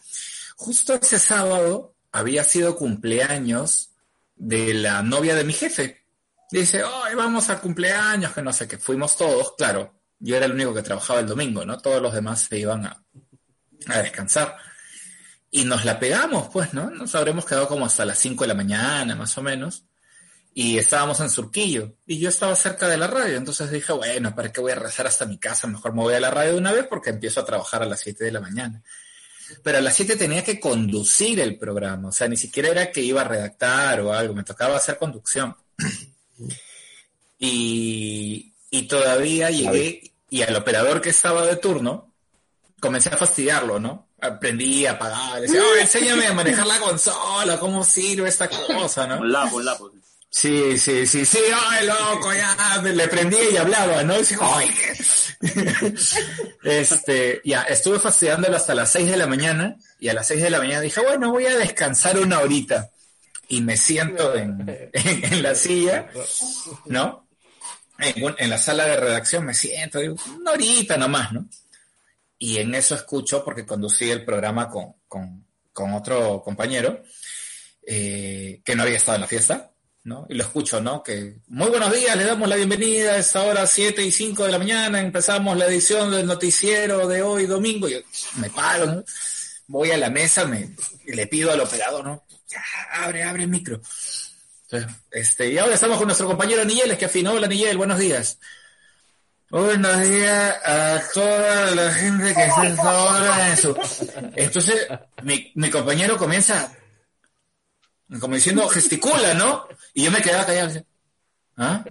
Justo 0.57 0.95
ese 0.95 1.19
sábado 1.19 1.95
había 2.13 2.43
sido 2.45 2.77
cumpleaños 2.77 3.91
de 4.35 4.75
la 4.75 5.03
novia 5.03 5.35
de 5.35 5.45
mi 5.45 5.53
jefe. 5.53 6.05
Dice, 6.51 6.83
hoy 6.85 7.15
vamos 7.15 7.51
a 7.51 7.61
cumpleaños, 7.61 8.33
que 8.33 8.43
no 8.43 8.53
sé 8.53 8.67
qué. 8.67 8.79
Fuimos 8.79 9.17
todos, 9.17 9.55
claro. 9.57 9.95
Yo 10.19 10.37
era 10.37 10.47
el 10.47 10.53
único 10.53 10.73
que 10.73 10.83
trabajaba 10.83 11.21
el 11.21 11.27
domingo, 11.27 11.65
¿no? 11.65 11.79
Todos 11.79 12.01
los 12.01 12.15
demás 12.15 12.41
se 12.41 12.59
iban 12.59 12.87
a, 12.87 13.03
a 13.89 13.99
descansar. 13.99 14.57
Y 15.51 15.65
nos 15.65 15.85
la 15.85 15.99
pegamos, 15.99 16.49
pues, 16.53 16.73
¿no? 16.75 16.91
Nos 16.91 17.15
habremos 17.15 17.45
quedado 17.45 17.69
como 17.69 17.87
hasta 17.87 18.05
las 18.05 18.19
5 18.19 18.45
de 18.45 18.49
la 18.49 18.55
mañana, 18.55 19.15
más 19.15 19.37
o 19.39 19.43
menos. 19.43 19.85
Y 20.59 20.79
estábamos 20.79 21.21
en 21.21 21.29
Surquillo. 21.29 21.99
Y 22.07 22.19
yo 22.19 22.31
estaba 22.31 22.57
cerca 22.57 22.89
de 22.89 22.97
la 22.97 23.07
radio. 23.07 23.37
Entonces 23.37 23.71
dije, 23.71 23.93
bueno, 23.93 24.35
¿para 24.35 24.51
qué 24.51 24.63
voy 24.63 24.73
a 24.73 24.77
rezar 24.77 25.07
hasta 25.07 25.27
mi 25.27 25.37
casa? 25.37 25.67
Mejor 25.67 25.93
me 25.93 26.01
voy 26.01 26.15
a 26.15 26.21
la 26.21 26.31
radio 26.31 26.53
de 26.53 26.59
una 26.59 26.73
vez 26.73 26.87
porque 26.89 27.11
empiezo 27.11 27.41
a 27.41 27.45
trabajar 27.45 27.83
a 27.83 27.87
las 27.87 28.01
7 28.01 28.25
de 28.25 28.33
la 28.33 28.41
mañana. 28.41 28.83
Pero 29.63 29.77
a 29.77 29.81
las 29.83 29.95
7 29.95 30.17
tenía 30.17 30.43
que 30.43 30.59
conducir 30.59 31.41
el 31.41 31.59
programa. 31.59 32.09
O 32.09 32.13
sea, 32.13 32.27
ni 32.27 32.39
siquiera 32.39 32.71
era 32.71 32.91
que 32.91 33.03
iba 33.03 33.21
a 33.21 33.25
redactar 33.25 34.01
o 34.01 34.15
algo. 34.15 34.33
Me 34.33 34.45
tocaba 34.45 34.79
hacer 34.79 34.97
conducción. 34.97 35.55
Y, 37.39 38.55
y 38.71 38.89
todavía 38.89 39.51
llegué 39.51 40.15
y 40.31 40.41
al 40.41 40.57
operador 40.57 41.03
que 41.03 41.11
estaba 41.11 41.45
de 41.45 41.57
turno 41.57 42.15
comencé 42.81 43.11
a 43.11 43.19
fastidiarlo, 43.19 43.79
¿no? 43.79 44.09
Aprendí 44.23 44.87
a 44.87 44.93
apagar, 44.93 45.43
decía, 45.43 45.61
oh, 45.63 45.77
enséñame 45.77 46.27
a 46.29 46.33
manejar 46.33 46.67
la 46.67 46.79
consola, 46.79 47.61
cómo 47.61 47.85
sirve 47.85 48.31
esta 48.31 48.49
cosa, 48.49 49.07
¿no? 49.07 49.19
Un 49.21 49.31
lapo, 49.31 49.57
un 49.57 49.65
lapo. 49.67 49.93
Sí, 50.37 50.77
sí, 50.77 51.07
sí, 51.07 51.25
sí, 51.25 51.39
ay, 51.71 51.87
loco, 51.87 52.31
ya, 52.31 52.83
le 52.83 53.09
prendía 53.09 53.51
y 53.51 53.57
hablaba, 53.57 54.03
¿no? 54.03 54.17
Y 54.17 54.19
decía, 54.19 54.37
ay, 54.43 54.71
este, 56.63 57.41
ya, 57.43 57.63
estuve 57.63 57.99
fastidiándolo 57.99 58.55
hasta 58.55 58.75
las 58.75 58.93
6 58.93 59.13
de 59.13 59.17
la 59.17 59.27
mañana 59.27 59.79
y 59.99 60.11
a 60.11 60.13
las 60.13 60.27
6 60.27 60.43
de 60.43 60.51
la 60.51 60.59
mañana 60.59 60.83
dije, 60.83 61.01
bueno, 61.01 61.33
voy 61.33 61.47
a 61.47 61.57
descansar 61.57 62.19
una 62.19 62.41
horita 62.41 62.91
y 63.49 63.63
me 63.63 63.79
siento 63.79 64.35
en, 64.35 64.91
la 65.41 65.55
silla, 65.55 66.11
¿no? 66.85 67.27
En, 67.99 68.51
la 68.51 68.59
sala 68.59 68.85
de 68.85 68.97
redacción 68.99 69.47
me 69.47 69.55
siento, 69.55 70.01
digo, 70.01 70.17
una 70.39 70.51
horita 70.51 70.99
nomás, 70.99 71.33
¿no? 71.33 71.49
Y 72.39 72.59
en 72.59 72.75
eso 72.75 72.95
escucho, 72.95 73.43
porque 73.43 73.65
conducí 73.65 74.11
el 74.11 74.23
programa 74.23 74.69
con, 74.69 74.97
con, 75.09 75.47
con 75.73 75.95
otro 75.95 76.43
compañero, 76.43 77.03
eh, 77.87 78.61
que 78.63 78.77
no 78.77 78.83
había 78.83 78.97
estado 78.97 79.15
en 79.15 79.23
la 79.23 79.29
fiesta, 79.29 79.73
¿no? 80.07 80.25
Y 80.29 80.35
lo 80.35 80.45
escucho, 80.45 80.81
¿no? 80.81 81.03
Que 81.03 81.39
muy 81.49 81.69
buenos 81.69 81.93
días, 81.93 82.17
le 82.17 82.25
damos 82.25 82.49
la 82.49 82.55
bienvenida 82.55 83.15
a 83.15 83.17
esta 83.19 83.43
hora 83.43 83.67
7 83.67 84.05
y 84.05 84.13
5 84.13 84.45
de 84.45 84.53
la 84.53 84.59
mañana, 84.59 85.01
empezamos 85.01 85.57
la 85.57 85.67
edición 85.67 86.13
del 86.13 86.27
noticiero 86.27 87.09
de 87.09 87.23
hoy 87.23 87.47
domingo, 87.47 87.89
yo 87.89 87.99
me 88.37 88.49
paro, 88.49 88.87
¿no? 88.87 89.05
voy 89.67 89.91
a 89.91 89.97
la 89.97 90.09
mesa, 90.09 90.47
me, 90.47 90.71
le 91.07 91.27
pido 91.27 91.51
al 91.51 91.61
operador, 91.61 92.05
¿no? 92.05 92.25
Ya, 92.49 92.63
abre, 92.93 93.25
abre 93.25 93.43
el 93.43 93.49
micro. 93.49 93.81
Este, 95.11 95.51
y 95.51 95.59
ahora 95.59 95.75
estamos 95.75 95.99
con 95.99 96.07
nuestro 96.07 96.29
compañero 96.29 96.65
Niel, 96.65 96.97
que 96.97 97.07
afinó. 97.07 97.33
Hola 97.33 97.49
Niel, 97.49 97.77
buenos 97.77 97.99
días. 97.99 98.39
Buenos 99.51 100.01
días 100.03 100.57
a 100.65 101.03
toda 101.13 101.75
la 101.75 101.93
gente 101.93 102.33
que 102.33 102.45
está 102.45 102.63
a 102.63 102.69
esta 102.69 102.99
hora 103.03 103.51
en 103.51 103.57
su... 103.57 103.77
Entonces, 104.37 104.87
mi 105.23 105.71
compañero 105.71 106.17
comienza, 106.17 106.73
como 108.21 108.35
diciendo, 108.35 108.69
gesticula, 108.69 109.35
¿no? 109.35 109.67
Y 109.95 110.05
yo 110.05 110.11
me 110.11 110.21
quedaba 110.23 110.47
callado. 110.47 110.69
así, 110.69 110.81
¿Ah? 111.57 111.83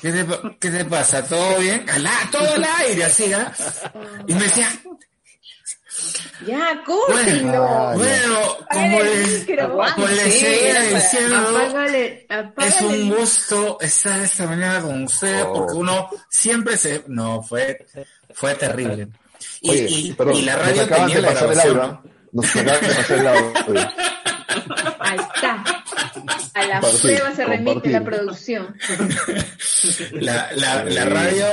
¿Qué 0.00 0.10
te, 0.12 0.26
qué 0.60 0.70
te 0.70 0.84
pasa? 0.86 1.22
¿Todo 1.26 1.58
bien? 1.58 1.84
Al 1.90 2.06
a- 2.06 2.28
todo 2.32 2.54
el 2.56 2.64
aire, 2.64 3.04
así, 3.04 3.32
¿ah? 3.34 3.52
Y 4.26 4.32
me 4.34 4.44
decía, 4.44 4.68
Ya, 6.46 6.56
bueno, 6.56 6.84
córtelo. 6.84 7.92
bueno, 7.94 8.56
como 8.70 9.00
les, 9.02 9.46
como 9.94 10.06
les 10.08 10.40
seguía 10.40 10.80
diciendo, 10.82 11.36
Apágale, 11.48 12.26
apágale. 12.28 12.74
es 12.74 12.80
un 12.82 13.10
gusto 13.10 13.78
estar 13.80 14.20
esta 14.20 14.46
mañana 14.46 14.80
con 14.80 15.04
ustedes 15.04 15.44
porque 15.46 15.74
uno 15.76 16.08
siempre 16.30 16.76
se... 16.76 17.04
No, 17.06 17.42
fue, 17.42 17.86
fue 18.32 18.54
terrible. 18.54 19.08
Y, 19.60 19.70
Oye, 19.70 19.86
y- 19.88 20.16
y 20.34 20.42
la 20.42 20.56
radio 20.56 20.88
tenía 20.88 21.16
de 21.16 21.22
la 21.22 21.32
grabación. 21.34 22.13
Nos 22.34 22.56
acaban 22.56 22.80
de 22.82 22.94
pasar 22.94 23.18
el 23.18 23.26
audio. 23.28 23.90
Ahí 25.00 25.18
está. 25.34 25.64
A 26.54 26.66
la 26.66 26.80
Compartir, 26.80 27.00
prueba 27.00 27.34
se 27.34 27.44
remite 27.44 27.64
compartir. 27.64 27.92
la 27.92 28.04
producción. 28.04 28.76
La, 30.12 30.50
la, 30.54 30.84
la 30.84 31.04
radio 31.04 31.46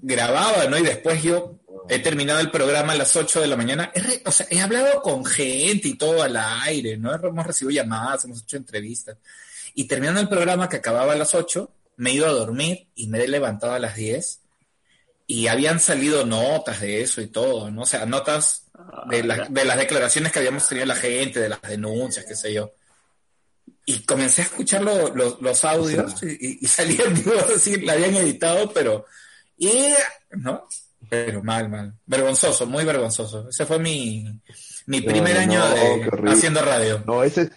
grababa, 0.00 0.66
¿no? 0.66 0.78
Y 0.78 0.82
después 0.82 1.22
yo 1.22 1.54
he 1.88 1.98
terminado 1.98 2.40
el 2.40 2.50
programa 2.50 2.92
a 2.92 2.96
las 2.96 3.14
8 3.16 3.40
de 3.40 3.46
la 3.46 3.56
mañana. 3.56 3.90
He 3.94 4.22
o 4.24 4.32
sea, 4.32 4.46
he 4.50 4.60
hablado 4.60 5.00
con 5.02 5.24
gente 5.24 5.88
y 5.88 5.94
todo 5.96 6.22
al 6.22 6.36
aire, 6.36 6.96
¿no? 6.96 7.14
Hemos 7.14 7.46
recibido 7.46 7.82
llamadas, 7.82 8.24
hemos 8.24 8.42
hecho 8.42 8.56
entrevistas. 8.56 9.16
Y 9.74 9.84
terminando 9.84 10.20
el 10.20 10.28
programa 10.28 10.68
que 10.68 10.76
acababa 10.76 11.12
a 11.12 11.16
las 11.16 11.34
8, 11.34 11.70
me 11.96 12.10
he 12.10 12.14
ido 12.14 12.26
a 12.26 12.32
dormir 12.32 12.88
y 12.94 13.06
me 13.08 13.22
he 13.22 13.28
levantado 13.28 13.72
a 13.74 13.78
las 13.78 13.96
10 13.96 14.40
y 15.26 15.46
habían 15.48 15.78
salido 15.78 16.24
notas 16.24 16.80
de 16.80 17.02
eso 17.02 17.20
y 17.20 17.26
todo, 17.26 17.70
¿no? 17.70 17.82
O 17.82 17.86
sea, 17.86 18.06
notas 18.06 18.64
de, 19.10 19.22
la- 19.24 19.46
de 19.48 19.64
las 19.64 19.76
declaraciones 19.78 20.32
que 20.32 20.38
habíamos 20.38 20.66
tenido 20.68 20.86
la 20.86 20.94
gente, 20.96 21.40
de 21.40 21.48
las 21.48 21.62
denuncias, 21.62 22.24
qué 22.26 22.34
sé 22.34 22.52
yo. 22.52 22.72
Y 23.86 24.00
comencé 24.04 24.42
a 24.42 24.44
escuchar 24.44 24.82
lo- 24.82 25.14
lo- 25.14 25.38
los 25.40 25.64
audios 25.64 26.22
y, 26.22 26.58
y- 26.62 26.66
salían, 26.66 27.14
digo, 27.14 27.32
así, 27.54 27.80
la 27.80 27.94
habían 27.94 28.14
editado, 28.16 28.70
pero... 28.72 29.06
Y, 29.56 29.72
¿no? 30.30 30.66
Pero 31.08 31.42
mal, 31.42 31.68
mal. 31.68 31.94
Vergonzoso, 32.06 32.66
muy 32.66 32.84
vergonzoso. 32.84 33.48
Ese 33.48 33.64
fue 33.64 33.78
mi, 33.78 34.40
mi 34.86 35.00
primer 35.00 35.34
No, 35.34 35.40
año 35.40 35.60
no, 35.60 35.74
de 35.74 36.30
haciendo 36.30 36.60
radio. 36.60 37.02
No, 37.06 37.22
ese, 37.24 37.50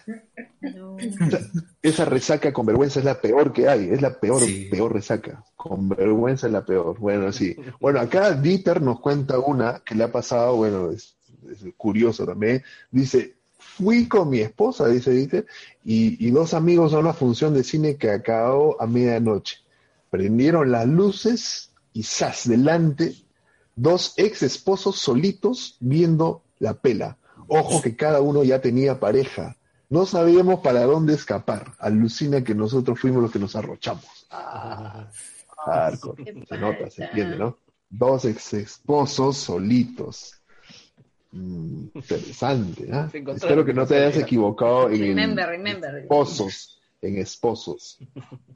esa, 0.98 1.38
esa 1.82 2.04
resaca 2.04 2.52
con 2.52 2.66
vergüenza 2.66 3.00
es 3.00 3.04
la 3.04 3.20
peor 3.20 3.52
que 3.52 3.68
hay, 3.68 3.90
es 3.90 4.00
la 4.00 4.18
peor, 4.18 4.42
peor 4.70 4.92
resaca. 4.94 5.44
Con 5.56 5.88
vergüenza 5.90 6.46
es 6.46 6.52
la 6.52 6.64
peor. 6.64 6.98
Bueno, 6.98 7.32
sí. 7.32 7.54
Bueno, 7.80 8.00
acá 8.00 8.32
Dieter 8.32 8.80
nos 8.80 9.00
cuenta 9.00 9.38
una 9.38 9.82
que 9.84 9.94
le 9.94 10.04
ha 10.04 10.12
pasado, 10.12 10.56
bueno, 10.56 10.90
es, 10.90 11.14
es 11.52 11.64
curioso 11.76 12.26
también. 12.26 12.62
Dice, 12.90 13.34
fui 13.58 14.08
con 14.08 14.30
mi 14.30 14.40
esposa, 14.40 14.88
dice 14.88 15.10
Dieter, 15.10 15.46
y, 15.84 16.26
y 16.26 16.30
dos 16.30 16.54
amigos 16.54 16.94
a 16.94 16.98
una 16.98 17.12
función 17.12 17.54
de 17.54 17.64
cine 17.64 17.96
que 17.96 18.10
acabó 18.10 18.80
a 18.80 18.86
medianoche. 18.86 19.58
Prendieron 20.10 20.70
las 20.70 20.86
luces 20.86 21.72
y 21.92 22.02
¡zas! 22.02 22.48
delante 22.48 23.14
dos 23.76 24.14
ex 24.16 24.42
esposos 24.42 24.98
solitos 24.98 25.76
viendo 25.80 26.42
la 26.58 26.74
pela. 26.74 27.18
Ojo 27.48 27.82
que 27.82 27.96
cada 27.96 28.20
uno 28.20 28.44
ya 28.44 28.60
tenía 28.60 29.00
pareja. 29.00 29.56
No 29.88 30.06
sabíamos 30.06 30.60
para 30.60 30.84
dónde 30.84 31.14
escapar. 31.14 31.72
Alucina 31.78 32.42
que 32.42 32.54
nosotros 32.54 32.98
fuimos 32.98 33.22
los 33.22 33.30
que 33.30 33.38
nos 33.38 33.54
arrochamos. 33.56 34.26
Ah, 34.30 35.10
hardcore. 35.66 36.46
Se 36.48 36.56
nota, 36.56 36.90
se 36.90 37.04
entiende, 37.04 37.36
¿no? 37.36 37.58
Dos 37.90 38.24
ex 38.24 38.54
esposos 38.54 39.36
solitos. 39.36 40.40
Mm, 41.32 41.86
interesante, 41.94 42.88
¿ah? 42.92 43.10
Espero 43.12 43.64
que 43.64 43.72
no 43.72 43.86
te 43.86 43.96
hayas 43.96 44.18
equivocado 44.18 44.88
en 44.90 45.02
el 45.02 45.08
Remember, 45.08 45.48
remember. 45.48 45.96
esposos, 46.02 46.80
en 47.00 47.16
esposos. 47.16 47.98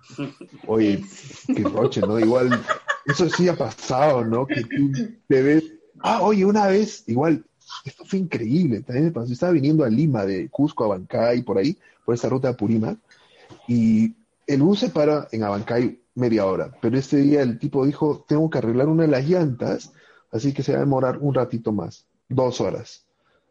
Oye, 0.66 1.02
qué 1.54 1.62
roche, 1.62 2.02
¿no? 2.02 2.20
Igual, 2.20 2.50
eso 3.06 3.30
sí 3.30 3.48
ha 3.48 3.56
pasado, 3.56 4.24
¿no? 4.24 4.46
Que 4.46 4.62
tú 4.62 4.92
te 5.26 5.42
ves. 5.42 5.64
Ah, 6.00 6.20
oye, 6.22 6.44
una 6.44 6.66
vez, 6.66 7.04
igual, 7.06 7.46
esto 7.86 8.04
fue 8.04 8.18
increíble. 8.18 8.82
También 8.82 9.06
me 9.06 9.12
pasó. 9.12 9.32
Estaba 9.32 9.52
viniendo 9.52 9.82
a 9.82 9.88
Lima, 9.88 10.26
de 10.26 10.50
Cusco 10.50 10.84
a 10.84 10.86
Abancay, 10.88 11.42
por 11.42 11.56
ahí, 11.56 11.78
por 12.04 12.14
esa 12.14 12.28
ruta 12.28 12.48
de 12.48 12.54
Purímac, 12.54 12.98
y 13.66 14.14
el 14.46 14.60
bus 14.62 14.80
se 14.80 14.90
para 14.90 15.28
en 15.32 15.42
Abancay 15.44 15.98
media 16.14 16.44
hora. 16.44 16.70
Pero 16.82 16.98
este 16.98 17.16
día 17.18 17.40
el 17.40 17.58
tipo 17.58 17.86
dijo: 17.86 18.26
Tengo 18.28 18.50
que 18.50 18.58
arreglar 18.58 18.88
una 18.88 19.04
de 19.04 19.08
las 19.08 19.26
llantas, 19.26 19.92
así 20.30 20.52
que 20.52 20.62
se 20.62 20.72
va 20.72 20.78
a 20.78 20.82
demorar 20.82 21.18
un 21.18 21.32
ratito 21.32 21.72
más, 21.72 22.06
dos 22.28 22.60
horas. 22.60 23.06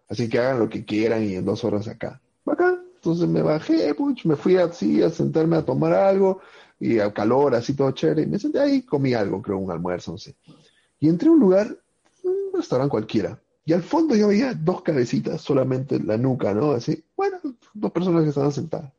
Así 0.07 0.29
que 0.29 0.39
hagan 0.39 0.59
lo 0.59 0.69
que 0.69 0.85
quieran 0.85 1.23
y 1.23 1.35
en 1.35 1.45
dos 1.45 1.63
horas 1.63 1.87
acá. 1.87 2.21
Acá. 2.45 2.79
Entonces 2.95 3.27
me 3.27 3.41
bajé, 3.41 3.93
puch, 3.93 4.25
me 4.25 4.35
fui 4.35 4.57
así 4.57 5.03
a 5.03 5.09
sentarme 5.09 5.57
a 5.57 5.65
tomar 5.65 5.93
algo 5.93 6.41
y 6.79 6.97
al 6.97 7.13
calor, 7.13 7.53
así 7.53 7.75
todo 7.75 7.91
chévere. 7.91 8.23
Y 8.23 8.25
me 8.25 8.39
senté 8.39 8.59
ahí, 8.59 8.81
comí 8.81 9.13
algo, 9.13 9.41
creo, 9.41 9.59
un 9.59 9.71
almuerzo, 9.71 10.13
no 10.13 10.17
sé. 10.17 10.35
Y 10.99 11.07
entré 11.07 11.29
a 11.29 11.31
un 11.31 11.39
lugar, 11.39 11.77
un 12.23 12.51
restaurante 12.53 12.89
cualquiera. 12.89 13.39
Y 13.63 13.73
al 13.73 13.83
fondo 13.83 14.15
yo 14.15 14.29
veía 14.29 14.53
dos 14.53 14.81
cabecitas, 14.81 15.41
solamente 15.41 15.99
la 15.99 16.17
nuca, 16.17 16.53
¿no? 16.53 16.71
Así, 16.71 17.03
bueno, 17.15 17.37
dos 17.73 17.91
personas 17.91 18.23
que 18.23 18.29
estaban 18.29 18.51
sentadas. 18.51 18.91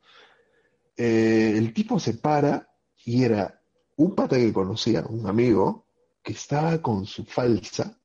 Eh, 0.97 1.55
el 1.57 1.73
tipo 1.73 1.99
se 1.99 2.15
para 2.15 2.69
y 3.05 3.25
era 3.25 3.61
un 3.97 4.15
pata 4.15 4.37
que 4.37 4.53
conocía, 4.53 5.05
un 5.09 5.27
amigo, 5.27 5.85
que 6.23 6.33
estaba 6.33 6.81
con 6.81 7.07
su 7.07 7.25
falsa 7.25 7.97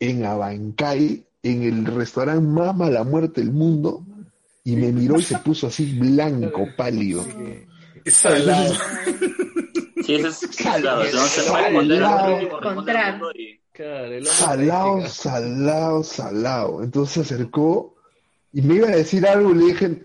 en 0.00 0.24
Abancay, 0.24 1.24
en 1.42 1.62
el 1.62 1.84
restaurante 1.86 2.42
más 2.42 2.76
mala 2.76 3.04
muerte 3.04 3.40
del 3.40 3.52
mundo, 3.52 4.04
y 4.64 4.76
me 4.76 4.92
miró 4.92 5.18
y 5.18 5.22
se 5.22 5.38
puso 5.38 5.68
así 5.68 5.98
blanco, 5.98 6.66
pálido. 6.76 7.24
Salado. 8.06 8.74
Sí, 10.04 10.14
eso 10.14 10.28
es 10.28 10.56
claro, 10.56 11.04
no 11.12 11.20
se 11.26 11.50
puede 11.50 12.42
Encontrar. 12.42 13.20
Salado, 14.24 15.06
salado, 15.06 16.02
salado. 16.02 16.82
Entonces 16.82 17.26
se 17.28 17.34
acercó 17.34 17.94
y 18.52 18.62
me 18.62 18.76
iba 18.76 18.88
a 18.88 18.96
decir 18.96 19.26
algo 19.26 19.50
y 19.52 19.54
le 19.54 19.64
dije, 19.66 20.04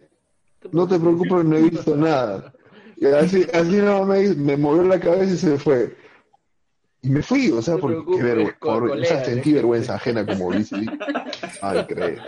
no 0.71 0.87
te 0.87 0.99
preocupes, 0.99 1.45
no 1.45 1.57
he 1.57 1.69
visto 1.69 1.95
nada. 1.95 2.53
Y 2.97 3.05
así, 3.07 3.45
así 3.53 3.77
no 3.77 4.05
me, 4.05 4.33
me 4.35 4.57
movió 4.57 4.83
la 4.83 4.99
cabeza 4.99 5.33
y 5.33 5.37
se 5.37 5.57
fue. 5.57 5.95
Y 7.03 7.09
me 7.09 7.21
fui, 7.21 7.51
o 7.51 7.61
sea, 7.61 7.77
porque 7.77 8.01
qué 8.15 8.23
vergüenza, 8.23 8.57
por- 8.59 8.91
o 8.91 9.03
sea, 9.03 9.23
sentí 9.25 9.51
¿eh? 9.51 9.53
vergüenza 9.55 9.95
ajena, 9.95 10.25
como 10.25 10.51
dice. 10.53 10.77
Ay, 11.61 11.85
creo. 11.85 12.23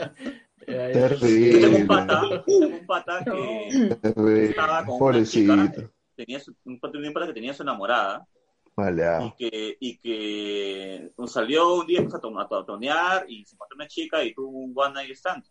Tengo 0.65 0.83
un 0.83 0.91
Terrible. 0.91 1.85
pata, 1.85 2.43
tengo 2.45 2.67
un 2.67 2.85
pata 2.85 3.19
que 3.25 3.95
Terrible. 4.01 4.45
estaba 4.49 4.79
con 4.85 4.89
una 4.95 4.99
Pobrecito. 4.99 5.55
chica, 5.55 5.91
tenía 6.15 6.39
su, 6.39 6.55
un 6.65 6.79
pata 6.79 6.97
un 6.97 7.13
pata 7.13 7.27
que 7.27 7.33
tenía 7.33 7.53
su 7.53 7.63
enamorada 7.63 8.27
Vale, 8.75 9.05
ah. 9.05 9.21
y 9.23 9.49
que, 9.49 9.77
y 9.79 9.97
que 9.99 11.11
salió 11.27 11.75
un 11.75 11.87
día 11.87 12.01
pues, 12.01 12.13
a, 12.15 12.19
to- 12.19 12.37
a 12.39 12.65
tonear 12.65 13.25
y 13.29 13.45
se 13.45 13.55
encontró 13.55 13.75
una 13.75 13.87
chica 13.87 14.23
y 14.23 14.33
tuvo 14.33 14.49
un 14.49 14.73
one 14.75 14.93
night 14.95 15.11
stand. 15.11 15.43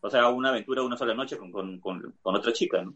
O 0.00 0.10
sea, 0.10 0.28
una 0.30 0.48
aventura 0.48 0.82
una 0.82 0.96
sola 0.96 1.14
noche 1.14 1.36
con, 1.36 1.52
con, 1.52 1.78
con, 1.78 2.16
con 2.20 2.34
otra 2.34 2.52
chica, 2.52 2.82
¿no? 2.82 2.94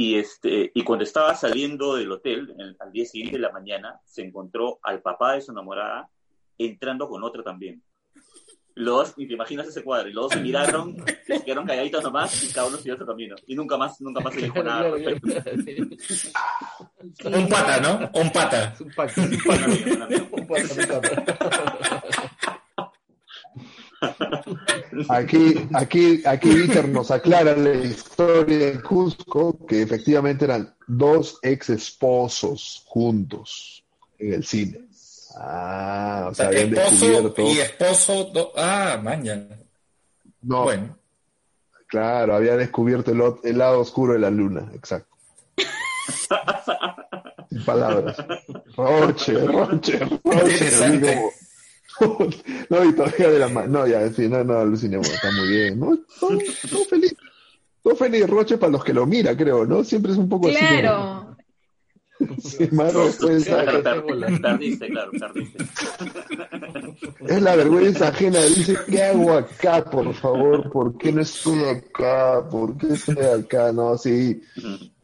Y, 0.00 0.14
este, 0.14 0.70
y 0.74 0.84
cuando 0.84 1.02
estaba 1.04 1.34
saliendo 1.34 1.96
del 1.96 2.12
hotel, 2.12 2.54
el- 2.56 2.76
al 2.78 2.92
día 2.92 3.04
siguiente 3.04 3.34
de 3.36 3.42
la 3.42 3.50
mañana, 3.50 3.98
se 4.04 4.22
encontró 4.22 4.78
al 4.84 5.02
papá 5.02 5.32
de 5.32 5.40
su 5.40 5.50
enamorada 5.50 6.08
entrando 6.56 7.08
con 7.08 7.24
otra 7.24 7.42
también. 7.42 7.82
Los 8.76 9.08
dos, 9.08 9.14
y 9.16 9.26
te 9.26 9.34
imaginas 9.34 9.66
ese 9.66 9.82
cuadro, 9.82 10.08
y 10.08 10.12
los 10.12 10.26
dos 10.26 10.34
se 10.34 10.40
miraron, 10.40 10.94
se 11.26 11.42
quedaron 11.42 11.66
calladitos 11.66 12.04
nomás, 12.04 12.44
y 12.44 12.52
cada 12.52 12.68
uno 12.68 12.76
siguió 12.76 12.96
su 12.96 13.04
camino. 13.04 13.34
Y 13.48 13.56
nunca 13.56 13.76
más, 13.76 14.00
nunca 14.00 14.20
más 14.20 14.34
se 14.34 14.42
dijo 14.42 14.62
nada. 14.62 14.86
al 14.86 14.92
respecto. 14.92 15.26
Un 17.24 17.48
pata, 17.48 17.80
¿no? 17.80 18.20
Un 18.20 18.30
pata. 18.30 18.76
Un 18.78 18.92
pata. 18.94 19.24
Aquí, 25.08 25.68
aquí, 25.74 26.22
aquí 26.24 26.48
Víctor 26.50 26.88
nos 26.88 27.10
aclara 27.10 27.56
la 27.56 27.74
historia 27.74 28.58
de 28.58 28.82
Cusco, 28.82 29.64
que 29.66 29.82
efectivamente 29.82 30.44
eran 30.44 30.74
dos 30.86 31.38
ex 31.42 31.70
esposos 31.70 32.82
juntos 32.86 33.84
en 34.18 34.34
el 34.34 34.44
cine. 34.44 34.80
Ah, 35.36 36.28
o 36.30 36.34
sea, 36.34 36.46
habían 36.48 36.74
esposo 36.76 37.06
descubierto. 37.06 37.42
y 37.42 37.58
esposo. 37.60 38.24
do- 38.32 38.52
Ah, 38.56 38.98
mañana. 39.02 39.56
No, 40.42 40.64
Bueno. 40.64 40.96
Claro, 41.86 42.34
había 42.36 42.54
descubierto 42.56 43.12
el, 43.12 43.22
el 43.44 43.58
lado 43.58 43.80
oscuro 43.80 44.12
de 44.12 44.18
la 44.18 44.30
luna, 44.30 44.70
exacto. 44.74 45.16
Sin 47.50 47.64
palabras. 47.64 48.16
Roche, 48.76 49.32
Roche, 49.38 49.98
Roche. 50.22 50.70
Así 52.00 52.42
No, 52.70 52.84
y 52.84 52.92
todavía 52.94 53.30
de 53.30 53.38
la 53.38 53.48
mano. 53.48 53.80
No, 53.80 53.86
ya, 53.86 54.00
fin, 54.12 54.30
no, 54.30 54.44
no, 54.44 54.64
está 55.00 55.30
muy 55.32 55.48
bien. 55.48 55.80
¿no? 55.80 55.98
Todo, 56.20 56.38
feliz. 56.84 57.16
Todo 57.82 57.96
feliz, 57.96 58.28
Roche, 58.28 58.58
para 58.58 58.72
los 58.72 58.84
que 58.84 58.92
lo 58.92 59.06
miran, 59.06 59.36
creo, 59.36 59.64
¿no? 59.66 59.82
Siempre 59.84 60.12
es 60.12 60.18
un 60.18 60.28
poco 60.28 60.48
así. 60.48 60.56
como- 60.56 60.68
Claro. 60.80 61.36
Sí, 62.42 62.68
más 62.72 62.94
vergüenza. 62.94 63.64
Claro, 63.64 64.06
perdiste. 64.40 64.88
Es 67.26 67.42
la 67.42 67.56
vergüenza 67.56 68.08
ajena. 68.08 68.42
Dice, 68.42 68.76
¿qué 68.88 69.02
hago 69.02 69.32
acá, 69.32 69.84
por 69.84 70.12
favor? 70.14 70.70
¿Por 70.70 70.96
qué 70.96 71.12
no 71.12 71.20
estoy 71.20 71.62
acá? 71.64 72.48
¿Por 72.48 72.76
qué 72.76 72.94
estoy 72.94 73.18
acá? 73.18 73.72
No, 73.72 73.96
sí. 73.98 74.40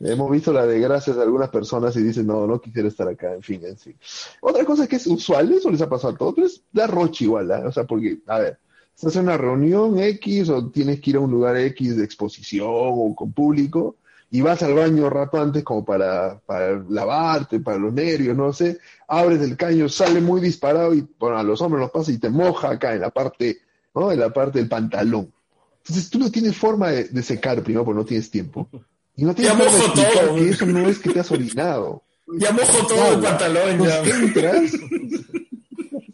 Hemos 0.01 0.31
visto 0.31 0.53
la 0.53 0.66
desgracia 0.66 1.14
de 1.14 1.22
algunas 1.22 1.51
personas 1.51 1.97
y 1.97 2.03
dicen, 2.03 2.27
no, 2.27 2.47
no 2.47 2.61
quisiera 2.61 2.89
estar 2.89 3.09
acá. 3.09 3.35
En 3.35 3.43
fin, 3.43 3.61
en 3.64 3.77
fin. 3.77 3.97
Otra 4.41 4.64
cosa 4.64 4.87
que 4.87 4.97
es 4.97 5.07
usual, 5.07 5.53
eso 5.53 5.70
les 5.70 5.83
ha 5.83 5.89
pasado 5.89 6.14
a 6.14 6.16
todos, 6.16 6.35
pero 6.35 6.47
es 6.47 6.62
la 6.72 6.87
rocha 6.87 7.25
igual, 7.25 7.51
¿ah? 7.53 7.64
O 7.66 7.72
sea, 7.72 7.85
porque, 7.85 8.18
a 8.27 8.39
ver, 8.39 8.59
estás 8.95 9.16
en 9.16 9.22
una 9.22 9.37
reunión 9.37 9.99
X 9.99 10.49
o 10.49 10.70
tienes 10.70 11.01
que 11.01 11.11
ir 11.11 11.16
a 11.16 11.20
un 11.20 11.31
lugar 11.31 11.57
X 11.57 11.97
de 11.97 12.05
exposición 12.05 12.68
o 12.70 13.14
con 13.14 13.33
público 13.33 13.97
y 14.35 14.41
vas 14.41 14.61
al 14.64 14.74
baño 14.74 15.09
rato 15.11 15.41
antes 15.41 15.62
como 15.62 15.85
para, 15.85 16.41
para 16.41 16.82
lavarte, 16.89 17.61
para 17.61 17.78
los 17.78 17.93
nervios, 17.93 18.37
no 18.37 18.53
sé, 18.53 18.80
abres 19.07 19.41
el 19.43 19.57
caño, 19.57 19.89
sale 19.89 20.20
muy 20.20 20.41
disparado 20.41 20.93
y 20.93 21.07
bueno, 21.20 21.39
a 21.39 21.45
los 21.45 21.61
hombres 21.61 21.82
los 21.82 21.93
pasa 21.93 22.11
y 22.11 22.18
te 22.18 22.30
moja 22.30 22.70
acá 22.70 22.95
en 22.95 23.03
la 23.03 23.11
parte, 23.11 23.59
¿no? 23.95 24.11
En 24.11 24.18
la 24.18 24.32
parte 24.32 24.59
del 24.59 24.68
pantalón. 24.68 25.32
Entonces 25.78 26.11
tú 26.11 26.18
no 26.18 26.32
tienes 26.32 26.57
forma 26.57 26.89
de, 26.91 27.05
de 27.05 27.22
secar 27.22 27.62
primero 27.62 27.85
porque 27.85 28.01
no 28.01 28.05
tienes 28.05 28.28
tiempo. 28.28 28.68
Y 29.14 29.22
no 29.24 29.37
tienes 29.37 29.57
Ya 29.57 29.64
forma 29.64 29.72
de 29.72 29.87
mojo 29.87 30.20
todo. 30.26 30.35
que 30.35 30.49
eso 30.49 30.66
no 30.66 30.89
es 30.89 30.99
que 30.99 31.11
te 31.11 31.20
has 31.20 31.30
orinado. 31.30 32.03
Ya 32.37 32.51
mojo 32.51 32.87
todo 32.89 33.12
el 33.14 33.20
pantalón, 33.20 33.85
ya. 33.85 33.99
Entonces 34.01 34.22
entras. 34.24 34.72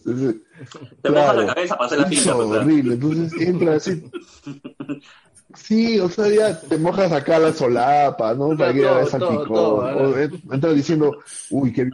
Entonces, 0.04 0.34
Te 1.02 1.10
mojas 1.10 1.36
la 1.36 1.46
cabeza 1.54 1.74
para 1.76 1.86
hacer 1.86 1.98
la 2.00 2.04
es 2.04 2.10
pinta, 2.10 2.34
pues, 2.34 2.48
claro. 2.48 2.62
horrible. 2.64 2.94
Entonces 2.94 3.40
entras 3.48 3.76
así. 3.76 4.04
Sí, 5.54 5.98
o 6.00 6.08
sea, 6.08 6.28
ya 6.28 6.60
te 6.60 6.78
mojas 6.78 7.10
acá 7.12 7.38
la 7.38 7.52
solapa, 7.52 8.34
¿no? 8.34 8.56
Para 8.56 8.72
que. 8.72 8.84
O 8.86 10.16
en- 10.18 10.42
entras 10.52 10.74
diciendo, 10.74 11.18
uy, 11.50 11.72
qué, 11.72 11.88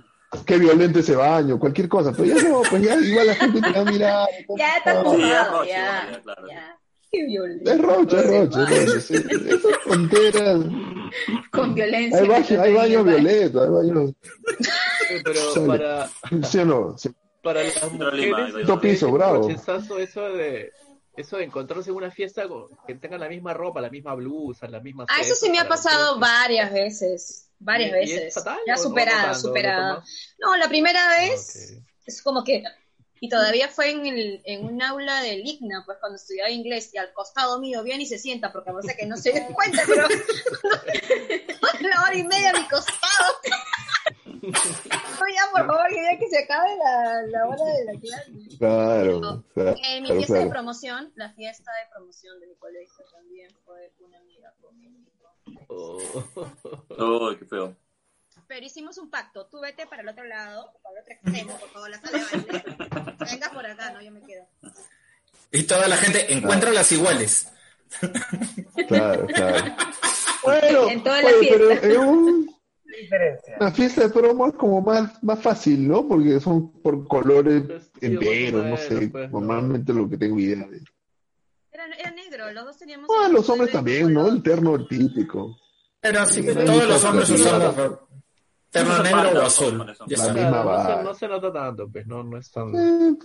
qué 0.45 0.59
violento 0.59 0.99
ese 0.99 1.17
baño, 1.17 1.59
cualquier 1.59 1.89
cosa. 1.89 2.13
Pero 2.13 2.35
ya 2.37 2.49
no, 2.49 2.63
pues 2.69 2.83
ya 2.83 2.97
igual 2.97 3.27
la 3.29 3.35
gente 3.35 3.61
te 3.61 3.73
va 3.73 3.81
a 3.81 3.85
mirar. 3.91 4.27
Ya 4.59 4.77
está 4.77 4.93
Sí, 5.01 5.05
mojado, 5.05 5.19
ya, 5.27 5.51
Roche, 5.51 5.71
ya. 5.71 6.21
claro. 6.23 6.49
ya. 6.49 6.79
Qué 7.11 7.25
violento. 7.25 7.71
Es 7.71 7.81
roche, 7.81 8.17
es 8.19 8.27
roche, 8.27 8.63
es 8.63 8.87
roche. 8.87 9.01
sí. 9.01 9.15
Esas 9.15 9.81
tonteras. 9.87 10.61
Con 11.53 11.75
violencia. 11.75 12.19
Hay, 12.21 12.43
te 12.43 12.59
hay 12.59 12.75
baños 12.75 13.05
tenía, 13.05 13.21
violentos, 13.21 13.63
hay 13.63 13.71
baños. 13.71 14.13
Pero 15.25 15.41
Sale. 15.55 15.67
para, 15.67 16.09
¿Sí 16.43 16.59
o 16.59 16.65
no? 16.65 16.99
Sí. 16.99 17.11
para 17.43 17.63
las 17.63 17.93
mujeres, 17.93 18.55
hay 18.57 18.63
este, 18.63 18.77
piso, 18.79 19.07
es 19.07 19.13
bravo. 19.13 19.49
eso 19.51 20.29
de 20.33 20.73
eso 21.17 21.37
de 21.39 21.45
encontrarse 21.45 21.91
en 21.91 21.97
una 21.97 22.11
fiesta 22.11 22.47
con- 22.49 22.69
que 22.87 22.95
tengan 22.95 23.21
la 23.21 23.29
misma 23.29 23.55
ropa, 23.55 23.81
la 23.81 23.91
misma 23.91 24.15
blusa, 24.15 24.67
la 24.69 24.81
misma 24.81 25.07
Ah, 25.09 25.21
eso 25.21 25.35
sí 25.35 25.51
me 25.51 25.59
ha 25.59 25.69
pasado 25.69 26.19
varias 26.19 26.73
veces. 26.73 27.43
Varias 27.59 27.91
¿Y- 27.91 27.95
y 27.95 28.03
es 28.03 28.11
veces. 28.21 28.35
fatal 28.35 28.59
Ya 28.67 28.77
superada? 28.77 29.29
¿No 29.29 29.35
superada. 29.35 30.05
No, 30.39 30.57
la 30.57 30.69
primera 30.69 31.09
vez 31.09 31.75
es 32.05 32.23
como 32.23 32.45
que. 32.45 32.63
Y 33.19 33.31
todavía 33.31 33.69
fue 33.69 33.93
en, 33.93 34.05
el, 34.07 34.43
en 34.45 34.67
un 34.67 34.83
aula 34.83 35.23
del 35.23 35.41
IGNA, 35.41 35.85
pues 35.87 35.97
cuando 36.01 36.17
estudiaba 36.17 36.51
inglés, 36.51 36.91
y 36.93 36.99
al 36.99 37.15
costado 37.15 37.59
mío 37.59 37.83
viene 37.83 38.03
y 38.03 38.07
se 38.07 38.19
sienta, 38.19 38.53
porque 38.53 38.71
no 38.73 38.83
sé 38.83 38.95
que 38.95 39.07
no 39.07 39.17
se 39.17 39.33
dé 39.33 39.47
cuenta, 39.55 39.83
pero. 39.87 40.07
una 41.81 42.03
hora 42.03 42.15
y 42.15 42.25
media 42.25 42.51
a 42.51 42.53
mi 42.61 42.69
costado. 42.69 43.33
No, 44.47 45.27
ya, 45.35 45.51
por 45.53 45.67
favor, 45.67 45.87
que 45.89 46.03
ya 46.03 46.19
que 46.19 46.29
se 46.29 46.39
acabe 46.39 46.77
la, 46.77 47.23
la 47.29 47.47
hora 47.49 47.65
de 47.65 47.85
la 47.85 48.01
clase. 48.01 48.33
Claro, 48.59 49.45
claro, 49.55 49.77
En 49.85 50.03
mi 50.03 50.09
claro, 50.09 50.21
fiesta 50.23 50.39
de 50.45 50.51
promoción, 50.51 51.13
la 51.17 51.33
fiesta 51.33 51.71
de 51.73 51.91
promoción 51.95 52.39
de 52.41 52.47
mi 52.49 52.55
colegio 52.57 53.05
también 53.13 53.51
fue 53.65 53.93
una 54.01 54.19
amiga 54.19 54.53
conmigo. 54.61 54.97
Uy, 56.99 57.37
qué 57.39 57.45
feo. 57.47 57.77
Pero 58.47 58.65
hicimos 58.67 58.99
un 58.99 59.11
pacto. 59.11 59.47
Tú 59.47 59.61
vete 59.61 59.87
para 59.87 60.03
el 60.03 60.09
otro 60.09 60.25
lado, 60.25 60.73
para 60.83 60.95
el 60.97 61.03
otro 61.03 61.15
extremo, 61.15 61.59
por 61.59 61.69
favor, 61.71 61.91
la 61.91 62.01
sala 62.01 62.19
de 62.19 62.25
baile. 62.25 62.65
Venga 63.31 63.51
por 63.51 63.67
acá, 63.67 63.91
no, 63.91 64.01
yo 64.03 64.11
me 64.13 64.23
quedo. 64.23 64.47
Y 65.53 65.63
toda 65.65 65.89
la 65.89 65.97
gente 65.97 66.33
encuentra 66.33 66.71
las 66.71 66.91
iguales. 66.93 67.49
Claro, 68.89 69.27
claro. 69.27 69.75
Bueno, 70.45 70.89
En 70.91 71.03
toda 71.03 71.23
la 71.23 71.29
oye, 71.31 71.49
pero 71.51 71.71
en 71.73 71.97
un- 72.01 72.56
diferencia. 73.01 73.57
una 73.61 73.71
fiesta 73.73 74.03
de 74.03 74.09
promo 74.11 74.47
es 74.49 74.55
como 74.55 74.81
más, 74.81 75.23
más 75.23 75.41
fácil, 75.41 75.87
¿no? 75.89 76.07
Porque 76.07 76.41
son 76.41 76.71
por 76.83 77.07
colores 77.09 77.63
enteros, 78.01 78.65
no 78.67 78.77
sé, 78.77 79.11
normalmente 79.31 79.93
lo 79.93 80.09
que 80.09 80.17
tengo 80.19 80.39
idea 80.39 80.67
de. 80.67 80.81
Era, 81.73 81.87
era 81.99 82.11
negro, 82.13 82.51
los 82.53 82.65
dos 82.65 82.79
teníamos. 82.79 83.09
Ah, 83.15 83.27
el 83.27 83.33
los 83.35 83.49
hombres 83.51 83.71
también, 83.73 84.13
¿no? 84.13 84.27
El 84.29 84.43
terno 84.43 84.87
típico. 84.87 85.57
Pero 86.01 86.25
sí, 86.27 86.43
Sí, 86.43 86.55
todos 86.55 86.89
los 86.89 87.05
hombres 87.05 87.31
usamos 87.31 87.75
sí. 87.75 87.81
terno 88.71 89.03
negro 89.03 89.41
o 89.41 89.43
azul. 89.47 89.79
La 89.79 90.33
misma 90.33 90.51
no, 90.65 90.83
se, 90.83 90.93
va. 90.93 91.03
no 91.03 91.15
se 91.15 91.29
nota 91.29 91.53
tanto, 91.53 91.89
pues 91.91 92.07
no, 92.07 92.23
no 92.23 92.39
es 92.39 92.51
tan 92.51 92.75
Eh, 92.75 93.17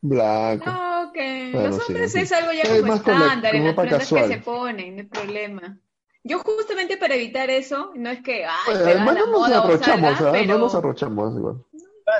blanco. 0.00 0.70
No, 0.70 1.12
que 1.12 1.50
Bueno, 1.52 1.68
los 1.68 1.88
hombres 1.88 2.12
sí. 2.12 2.18
es 2.20 2.32
algo 2.32 2.52
ya 2.52 2.80
como 2.80 2.94
estándar 2.94 3.54
en 3.54 3.64
las 3.64 3.74
prendas 3.74 4.08
que 4.12 4.28
se 4.28 4.38
ponen, 4.38 4.96
no 4.96 5.02
hay 5.02 5.06
problema. 5.08 5.78
Yo 6.26 6.38
justamente 6.38 6.96
para 6.96 7.14
evitar 7.16 7.50
eso, 7.50 7.92
no 7.94 8.10
es 8.10 8.22
que, 8.22 8.44
ay, 8.46 8.50
Bueno, 8.66 8.80
pegada 8.84 8.90
además 8.96 9.14
la 9.14 9.20
no 9.20 9.26
nos 9.26 9.40
moda 9.40 9.58
arrochamos, 9.62 10.16
salga, 10.16 10.30
¿ah? 10.30 10.32
pero 10.32 10.46
No 10.54 10.58
nos 10.58 10.74
arrochamos 10.74 11.36
igual. 11.36 11.56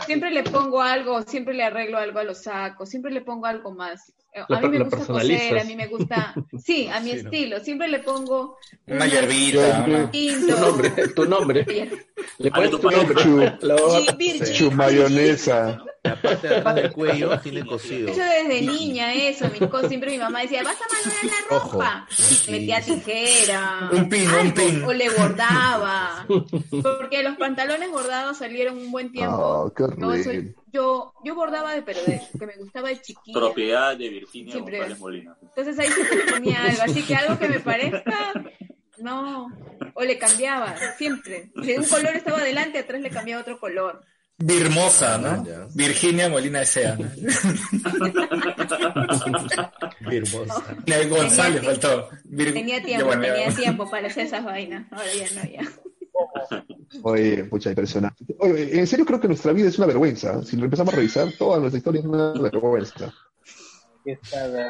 siempre 0.07 0.31
le 0.31 0.43
pongo 0.43 0.83
algo, 0.83 1.23
siempre 1.23 1.55
le 1.55 1.65
arreglo 1.65 1.97
algo 1.99 2.19
a 2.19 2.25
los 2.25 2.43
sacos, 2.43 2.89
siempre 2.91 3.11
le 3.11 3.23
pongo 3.23 3.47
algo 3.47 3.73
más. 3.73 4.13
Eh, 4.35 4.43
A 4.49 4.61
mí 4.61 4.69
me 4.69 4.85
gusta 4.85 5.07
coser, 5.07 5.59
a 5.59 5.65
mí 5.65 5.77
me 5.77 5.87
gusta, 5.87 6.35
sí, 6.63 6.89
a 6.89 7.01
mi 7.01 7.11
Sí, 7.13 7.17
¿no? 7.17 7.23
estilo, 7.23 7.61
siempre 7.61 7.89
le 7.89 8.01
pongo 8.01 8.59
Una 8.87 9.07
hierbita. 9.07 10.11
tu 10.11 10.61
nombre, 10.61 10.91
tu 11.15 11.25
nombre. 11.25 11.65
Le 12.39 12.51
pones 12.51 12.71
tu 12.73 12.91
nombre. 12.91 13.59
Chu 14.53 14.71
mayonesa. 14.73 15.83
La 16.05 16.21
parte 16.21 16.49
de 16.49 16.57
atrás 16.57 16.75
del 16.75 16.93
cuello 16.93 17.41
tiene 17.41 17.65
cosido. 17.65 18.11
Eso 18.11 18.21
desde 18.21 18.61
niña, 18.61 19.15
eso, 19.15 19.47
mi 19.49 19.59
siempre 19.89 20.11
mi 20.11 20.19
mamá 20.19 20.43
decía, 20.43 20.63
vas 20.63 20.77
a 20.77 20.85
manurar 20.93 21.25
la 21.51 21.57
Ojo. 21.57 21.73
ropa. 21.73 22.07
Y 22.47 22.51
metía 22.51 22.81
tijera. 22.83 23.89
Un 23.91 24.09
pin, 24.11 24.29
un 24.29 24.35
algo, 24.35 24.55
pin. 24.55 24.85
O 24.85 24.93
le 24.93 25.09
bordaba. 25.09 26.27
Porque 26.29 27.23
los 27.23 27.37
pantalones 27.39 27.91
bordados 27.91 28.37
salieron 28.37 28.77
un 28.77 28.93
buen 28.93 29.11
tiempo. 29.13 29.35
Oh, 29.35 29.73
qué 29.75 29.85
yo, 29.99 30.11
soy- 30.11 30.21
horrible. 30.21 30.55
yo, 30.75 31.15
yo 31.25 31.35
bordaba 31.35 31.73
de, 31.75 31.81
pero 31.81 32.01
de, 32.05 32.21
que 32.39 32.47
me 32.47 32.57
gustaba 32.57 32.89
de 32.91 33.01
chiquilla. 33.01 33.39
Propiedad 33.41 33.97
de 33.97 34.09
Virginia 34.11 34.53
Siempre. 34.53 34.77
González 34.77 35.01
Molina. 35.01 35.37
Entonces 35.41 35.79
ahí 35.79 35.89
siempre 35.91 36.17
le 36.25 36.33
ponía 36.33 36.65
algo. 36.65 36.83
Así 36.83 37.03
que 37.03 37.17
algo 37.17 37.39
que 37.39 37.49
me 37.49 37.61
parezca, 37.61 38.33
no. 38.99 39.49
O 39.95 40.03
le 40.03 40.19
cambiaba, 40.19 40.75
siempre. 40.99 41.51
Si 41.63 41.73
un 41.79 41.85
color 41.85 42.15
estaba 42.15 42.41
adelante, 42.41 42.79
atrás 42.79 43.01
le 43.01 43.09
cambiaba 43.09 43.41
otro 43.41 43.59
color. 43.59 44.05
Virmosa, 44.39 45.17
¿no? 45.19 45.45
Ya. 45.47 45.67
Virginia 45.75 46.29
Molina 46.29 46.63
S.A. 46.63 46.97
¿no? 46.97 47.05
Hermosa. 50.11 50.77
Eh, 50.87 51.07
González 51.09 51.61
Tenía- 51.61 51.71
faltó. 51.71 52.09
Vir- 52.29 52.53
Tenía 52.53 52.83
tiempo, 52.83 53.07
bueno, 53.07 53.23
ya. 53.25 53.35
tenía 53.35 53.55
tiempo 53.55 53.91
para 53.91 54.09
hacer 54.09 54.27
esas 54.27 54.45
vainas. 54.45 54.87
Ahora 54.93 55.05
ya 55.15 55.43
no, 55.43 55.51
ya. 55.51 55.63
Oye, 57.03 57.45
pucha, 57.45 57.71
impresionante. 57.71 58.25
Oye, 58.39 58.79
en 58.79 58.87
serio 58.87 59.05
creo 59.05 59.21
que 59.21 59.29
nuestra 59.29 59.53
vida 59.53 59.69
es 59.69 59.79
una 59.79 59.87
vergüenza. 59.87 60.43
Si 60.45 60.57
lo 60.57 60.65
empezamos 60.65 60.93
a 60.95 60.97
revisar, 60.97 61.33
toda 61.39 61.59
nuestra 61.59 61.79
historia 61.79 62.01
es 62.01 62.07
una 62.07 62.33
vergüenza. 62.33 63.13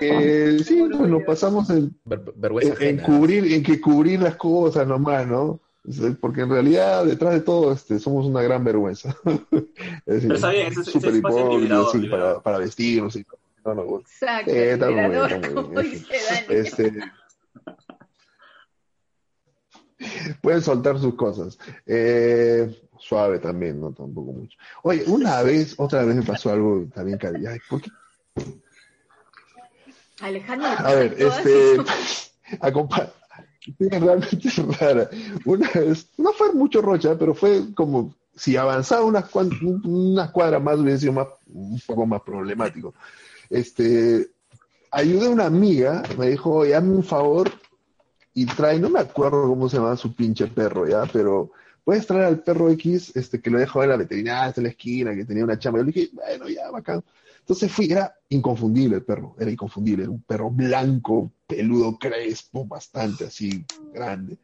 Eh, 0.01 0.59
sí, 0.65 0.85
pues 0.97 1.11
nos 1.11 1.23
pasamos 1.25 1.69
en, 1.71 1.99
Ver- 2.05 2.33
vergüenza 2.37 2.75
en, 2.75 2.83
en 2.89 2.99
ajena. 3.01 3.03
cubrir, 3.19 3.53
en 3.53 3.63
que 3.63 3.81
cubrir 3.81 4.21
las 4.21 4.37
cosas 4.37 4.87
nomás, 4.87 5.27
¿no? 5.27 5.61
Sea, 5.91 6.17
Porque 6.21 6.41
en 6.43 6.51
realidad, 6.51 7.05
detrás 7.05 7.35
de 7.35 7.41
todo, 7.41 7.73
este, 7.73 7.99
somos 7.99 8.27
una 8.27 8.41
gran 8.43 8.65
vergüenza. 8.65 9.15
es 9.25 10.05
decir, 10.07 10.23
Pero 10.29 10.35
está 10.35 10.51
bien, 10.51 10.67
ese- 10.69 10.81
ese 10.81 10.91
súper 10.93 11.15
hipócritas, 11.17 11.91
sí, 11.93 12.07
para, 12.09 12.41
para 12.41 12.59
vestirnos 12.59 13.17
y 13.17 13.27
no, 13.65 13.75
no, 13.75 13.85
bueno. 13.85 14.01
Exacto, 14.01 14.51
Eh, 14.51 14.73
está 14.73 14.87
muy 14.87 14.95
bien, 14.95 15.05
liberador, 15.13 15.33
está 15.33 15.47
muy 15.47 15.55
como 15.55 15.81
bien. 15.81 15.93
dice 15.93 16.17
Dani. 16.49 16.59
Este, 16.61 16.93
pueden 20.43 20.63
soltar 20.63 20.99
sus 20.99 21.15
cosas. 21.15 21.59
Eh, 21.87 22.83
suave 22.99 23.39
también, 23.39 23.81
no 23.81 23.93
tampoco 23.93 24.33
mucho. 24.33 24.57
Oye, 24.83 25.05
una 25.07 25.43
vez, 25.43 25.75
otra 25.79 26.05
vez 26.05 26.17
me 26.17 26.23
pasó 26.23 26.51
algo 26.53 26.87
también 26.95 27.19
que 27.19 27.27
ay, 27.29 27.59
¿por 27.69 27.81
qué? 27.81 27.91
Alejandro, 30.21 30.69
A 30.79 30.95
ver, 30.95 31.15
este, 31.19 31.77
acompa- 32.61 33.13
realmente 33.79 34.51
rara. 34.81 35.09
Una 35.45 35.71
no 36.19 36.33
fue 36.33 36.53
mucho 36.53 36.83
rocha, 36.83 37.17
pero 37.19 37.35
fue 37.35 37.75
como 37.75 38.15
si 38.37 38.57
avanzaba 38.57 39.05
unas, 39.05 39.25
unas 39.85 40.31
cuadras 40.31 40.63
más 40.63 40.79
hubiera 40.79 40.99
sido 40.99 41.13
más, 41.13 41.29
un 41.47 41.81
poco 41.87 42.07
más 42.07 42.23
problemático. 42.23 42.95
Este, 43.49 44.29
ayudé 44.91 45.27
a 45.27 45.31
una 45.31 45.47
amiga, 45.47 46.03
me 46.19 46.31
dijo, 46.31 46.63
hazme 46.63 46.97
un 46.97 47.05
favor, 47.05 47.51
y 48.35 48.47
trae, 48.47 48.81
no 48.81 48.91
me 48.91 48.99
acuerdo 48.99 49.47
cómo 49.47 49.69
se 49.69 49.77
llama 49.77 49.97
su 49.97 50.13
pinche 50.13 50.49
perro, 50.49 50.89
¿ya? 50.89 51.05
Pero 51.13 51.53
puedes 51.85 52.07
traer 52.07 52.25
al 52.25 52.41
perro 52.41 52.69
X, 52.71 53.13
este, 53.15 53.41
que 53.41 53.51
lo 53.51 53.59
dejó 53.59 53.85
en 53.85 53.91
la 53.91 53.97
veterinaria, 53.97 54.45
hasta 54.47 54.61
la 54.61 54.71
esquina, 54.71 55.15
que 55.15 55.25
tenía 55.25 55.45
una 55.45 55.59
chamba. 55.59 55.79
Yo 55.79 55.85
le 55.85 55.93
dije, 55.93 56.11
bueno, 56.13 56.49
ya, 56.49 56.71
bacán. 56.71 57.03
Entonces 57.45 57.71
fui, 57.71 57.93
era 57.93 58.17
inconfundible 58.31 58.97
el 58.97 59.05
perro, 59.05 59.37
era 59.39 59.51
inconfundible, 59.51 60.05
era 60.05 60.13
un 60.13 60.23
perro 60.23 60.51
blanco, 60.51 61.31
peludo, 61.47 61.99
crespo, 61.99 62.65
bastante 62.65 63.27
así, 63.27 63.67
grande. 63.93 64.39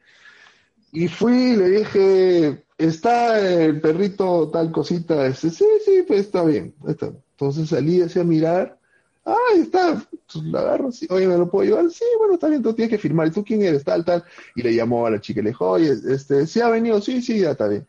Y 0.92 1.08
fui 1.08 1.56
le 1.56 1.70
dije, 1.70 2.64
¿está 2.76 3.40
el 3.40 3.80
perrito 3.80 4.50
tal 4.50 4.70
cosita? 4.70 5.26
Este, 5.26 5.48
sí, 5.48 5.64
sí, 5.82 6.04
pues 6.06 6.20
está 6.20 6.44
bien. 6.44 6.74
está. 6.86 7.10
Entonces 7.30 7.70
salí 7.70 8.02
hacia 8.02 8.22
mirar, 8.22 8.78
ah, 9.24 9.34
está, 9.56 9.92
Entonces, 9.92 10.52
la 10.52 10.60
agarro 10.60 10.88
así, 10.88 11.06
oye, 11.08 11.26
¿me 11.26 11.38
lo 11.38 11.50
puedo 11.50 11.64
llevar? 11.64 11.90
Sí, 11.90 12.04
bueno, 12.18 12.34
está 12.34 12.48
bien, 12.48 12.62
tú 12.62 12.74
tienes 12.74 12.90
que 12.90 12.98
firmar, 12.98 13.28
¿y 13.28 13.30
tú 13.30 13.42
quién 13.42 13.62
eres? 13.62 13.82
Tal, 13.82 14.04
tal. 14.04 14.24
Y 14.54 14.62
le 14.62 14.74
llamó 14.74 15.06
a 15.06 15.10
la 15.10 15.22
chica 15.22 15.40
y 15.40 15.44
le 15.44 15.50
dijo, 15.50 15.70
oye, 15.70 15.90
este, 16.10 16.46
¿sí 16.46 16.60
ha 16.60 16.68
venido? 16.68 17.00
Sí, 17.00 17.22
sí, 17.22 17.38
ya 17.40 17.52
está 17.52 17.66
bien. 17.66 17.86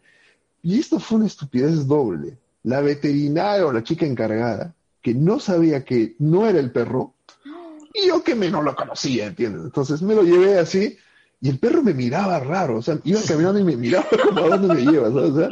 Y 0.63 0.79
esto 0.79 0.99
fue 0.99 1.17
una 1.17 1.27
estupidez 1.27 1.85
doble. 1.85 2.37
La 2.63 2.79
veterinaria 2.81 3.65
o 3.65 3.73
la 3.73 3.83
chica 3.83 4.05
encargada, 4.05 4.73
que 5.01 5.13
no 5.13 5.39
sabía 5.39 5.83
que 5.83 6.15
no 6.19 6.47
era 6.47 6.59
el 6.59 6.71
perro, 6.71 7.15
y 7.93 8.07
yo 8.07 8.23
que 8.23 8.35
me 8.35 8.49
no 8.49 8.61
lo 8.61 8.75
conocía, 8.75 9.27
¿entiendes? 9.27 9.63
Entonces 9.63 10.01
me 10.01 10.15
lo 10.15 10.23
llevé 10.23 10.59
así, 10.59 10.97
y 11.43 11.49
el 11.49 11.57
perro 11.57 11.81
me 11.81 11.95
miraba 11.95 12.39
raro, 12.39 12.77
o 12.77 12.81
sea, 12.83 12.99
iba 13.03 13.19
caminando 13.27 13.59
y 13.59 13.63
me 13.63 13.75
miraba 13.75 14.05
como 14.23 14.45
a 14.45 14.57
dónde 14.57 14.75
me 14.75 14.91
llevas. 14.91 15.11
O 15.11 15.35
sea, 15.35 15.49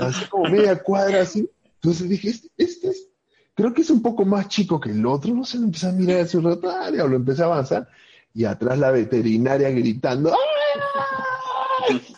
así 0.00 0.24
como 0.26 0.48
media 0.48 0.80
cuadra 0.80 1.22
así. 1.22 1.50
Entonces 1.74 2.08
dije, 2.08 2.30
este, 2.30 2.48
este 2.56 2.88
es, 2.90 3.08
creo 3.54 3.74
que 3.74 3.82
es 3.82 3.90
un 3.90 4.00
poco 4.00 4.24
más 4.24 4.48
chico 4.48 4.80
que 4.80 4.90
el 4.90 5.04
otro, 5.04 5.34
no 5.34 5.44
sé, 5.44 5.58
lo 5.58 5.64
empecé 5.64 5.88
a 5.88 5.92
mirar 5.92 6.20
hace 6.20 6.38
un 6.38 6.44
rato, 6.44 6.70
ah, 6.70 6.90
diablo, 6.90 7.16
empecé 7.16 7.42
a 7.42 7.46
avanzar, 7.46 7.88
y 8.32 8.44
atrás 8.44 8.78
la 8.78 8.90
veterinaria 8.90 9.70
gritando, 9.70 10.32
¡ay! 10.32 12.00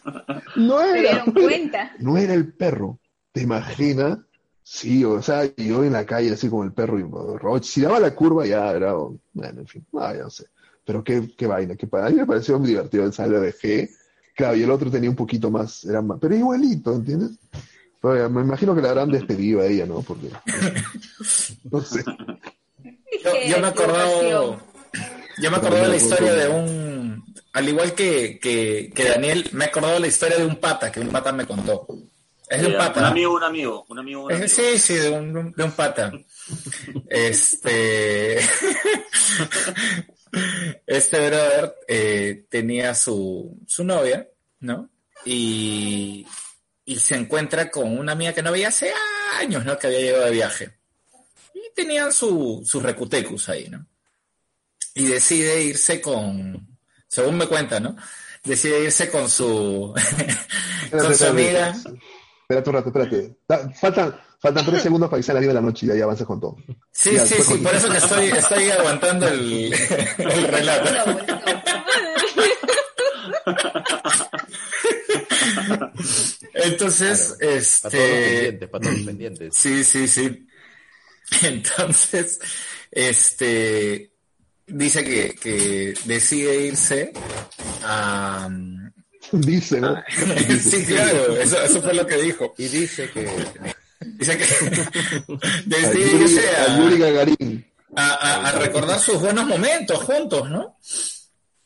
No 0.56 0.80
Se 0.80 0.98
era, 0.98 1.00
dieron 1.00 1.32
cuenta. 1.32 1.92
no 1.98 2.16
era 2.16 2.32
el 2.32 2.52
perro, 2.52 2.98
¿te 3.32 3.42
imaginas? 3.42 4.18
Sí, 4.68 5.04
o 5.04 5.22
sea, 5.22 5.44
yo 5.56 5.84
en 5.84 5.92
la 5.92 6.04
calle 6.04 6.32
así 6.32 6.48
como 6.48 6.64
el 6.64 6.72
perro, 6.72 6.98
y 6.98 7.62
si 7.62 7.82
daba 7.82 8.00
la 8.00 8.16
curva 8.16 8.44
ya 8.46 8.72
era, 8.72 8.94
bueno, 8.94 9.20
en 9.60 9.66
fin, 9.68 9.86
ah, 9.96 10.12
ya 10.12 10.24
no 10.24 10.30
sé. 10.30 10.46
Pero 10.84 11.04
qué, 11.04 11.30
qué 11.38 11.46
vaina, 11.46 11.76
qué 11.76 11.86
padre. 11.86 12.08
A 12.08 12.10
mí 12.10 12.16
me 12.16 12.26
pareció 12.26 12.58
muy 12.58 12.70
divertido 12.70 13.04
el 13.04 13.12
sale 13.12 13.38
de 13.38 13.54
G. 13.54 13.88
Claro, 14.34 14.56
y 14.56 14.64
el 14.64 14.70
otro 14.72 14.90
tenía 14.90 15.08
un 15.08 15.14
poquito 15.14 15.52
más, 15.52 15.84
era 15.84 16.02
más, 16.02 16.18
pero 16.20 16.34
igualito, 16.34 16.92
¿entiendes? 16.92 17.38
Pero 18.02 18.28
me 18.28 18.42
imagino 18.42 18.74
que 18.74 18.82
la 18.82 18.88
habrán 18.88 19.08
despedido 19.08 19.60
a 19.60 19.66
ella, 19.66 19.86
¿no? 19.86 20.02
Porque, 20.02 20.30
no 21.70 21.80
sé. 21.80 22.02
Yo, 23.22 23.30
yo 23.48 23.60
me 23.60 23.68
acordaba, 23.68 24.20
yo 25.38 25.50
me 25.50 25.56
acordaba 25.56 25.82
de 25.82 25.88
la 25.90 25.96
historia 25.96 26.32
de 26.34 26.48
un, 26.48 27.24
al 27.52 27.68
igual 27.68 27.94
que, 27.94 28.40
que, 28.42 28.90
que 28.92 29.08
Daniel, 29.10 29.48
me 29.52 29.66
he 29.66 29.68
acordado 29.68 29.94
de 29.94 30.00
la 30.00 30.08
historia 30.08 30.38
de 30.38 30.46
un 30.46 30.56
pata 30.56 30.90
que 30.90 30.98
un 30.98 31.10
pata 31.10 31.30
me 31.30 31.46
contó. 31.46 31.86
Es 32.48 32.60
de 32.60 32.66
un 32.66 32.72
Ya, 32.72 32.78
pata. 32.78 33.00
Un 33.00 33.06
amigo, 33.06 33.34
un 33.34 33.42
amigo, 33.42 33.86
un 33.88 33.98
amigo, 33.98 34.24
un 34.24 34.32
amigo. 34.32 34.44
Es- 34.46 34.52
Sí, 34.52 34.78
sí, 34.78 34.94
de 34.94 35.10
un, 35.10 35.52
de 35.52 35.64
un 35.64 35.72
pata. 35.72 36.12
Este. 37.08 38.38
Este 40.86 41.16
brother 41.28 41.74
eh, 41.88 42.44
tenía 42.50 42.94
su, 42.94 43.58
su 43.66 43.84
novia, 43.84 44.28
¿no? 44.60 44.90
Y, 45.24 46.26
y 46.84 46.98
se 46.98 47.16
encuentra 47.16 47.70
con 47.70 47.96
una 47.98 48.12
amiga 48.12 48.32
que 48.34 48.42
no 48.42 48.52
veía 48.52 48.68
hace 48.68 48.92
años, 49.38 49.64
¿no? 49.64 49.78
Que 49.78 49.86
había 49.86 50.00
llegado 50.00 50.24
de 50.26 50.30
viaje. 50.32 50.78
Y 51.54 51.60
tenían 51.74 52.12
su, 52.12 52.62
sus 52.66 52.82
recutecus 52.82 53.48
ahí, 53.48 53.68
¿no? 53.70 53.86
Y 54.94 55.06
decide 55.06 55.62
irse 55.64 56.00
con, 56.00 56.78
según 57.08 57.36
me 57.38 57.46
cuenta, 57.46 57.80
¿no? 57.80 57.96
Decide 58.44 58.84
irse 58.84 59.10
con 59.10 59.30
su, 59.30 59.94
con 60.90 61.14
su 61.16 61.26
amiga. 61.26 61.74
Espérate 62.48 62.70
un 62.70 62.76
rato, 62.76 62.88
espérate. 62.90 63.36
Da- 63.48 63.68
faltan, 63.70 64.14
faltan 64.40 64.64
tres 64.66 64.82
segundos 64.82 65.10
para 65.10 65.18
que 65.18 65.24
sea 65.24 65.34
las 65.34 65.40
10 65.40 65.48
de 65.48 65.54
la 65.54 65.60
noche 65.60 65.86
y 65.86 65.90
ahí 65.90 66.00
avanzas 66.00 66.28
con 66.28 66.40
todo. 66.40 66.56
Sí, 66.92 67.10
Ya, 67.14 67.26
sí, 67.26 67.34
sí, 67.42 67.54
por 67.58 67.74
eso 67.74 67.90
que 67.90 67.98
estoy, 67.98 68.26
estoy 68.26 68.70
aguantando 68.70 69.26
el, 69.26 69.72
el 70.18 70.42
relato. 70.46 70.90
Entonces, 76.54 77.36
Para 77.38 77.38
todos 77.38 77.54
los 77.54 77.84
este. 77.84 77.90
pendientes, 77.90 78.68
para 78.68 78.82
todos 78.82 78.96
los 78.96 79.06
pendientes. 79.06 79.56
Sí, 79.56 79.84
sí, 79.84 80.08
sí. 80.08 80.46
Entonces, 81.42 82.38
este. 82.90 84.12
Dice 84.68 85.04
que, 85.04 85.34
que 85.36 85.94
decide 86.04 86.66
irse 86.66 87.12
a. 87.84 88.48
Dice, 89.32 89.80
¿no? 89.80 89.96
sí, 90.62 90.84
claro, 90.86 91.36
eso, 91.36 91.60
eso 91.62 91.82
fue 91.82 91.94
lo 91.94 92.06
que 92.06 92.16
dijo. 92.16 92.54
Y 92.58 92.68
dice 92.68 93.10
que. 93.10 93.28
Dice 94.00 94.38
que. 94.38 94.44
A 95.32 95.38
decide 95.64 96.10
Yuri, 96.10 96.22
irse 96.24 96.48
a 96.56 96.78
Yuri 96.78 97.64
a, 97.96 98.06
a- 98.14 98.48
a 98.48 98.52
recordar 98.52 99.00
sus 99.00 99.20
buenos 99.20 99.46
momentos 99.46 99.98
juntos, 100.00 100.50
¿no? 100.50 100.78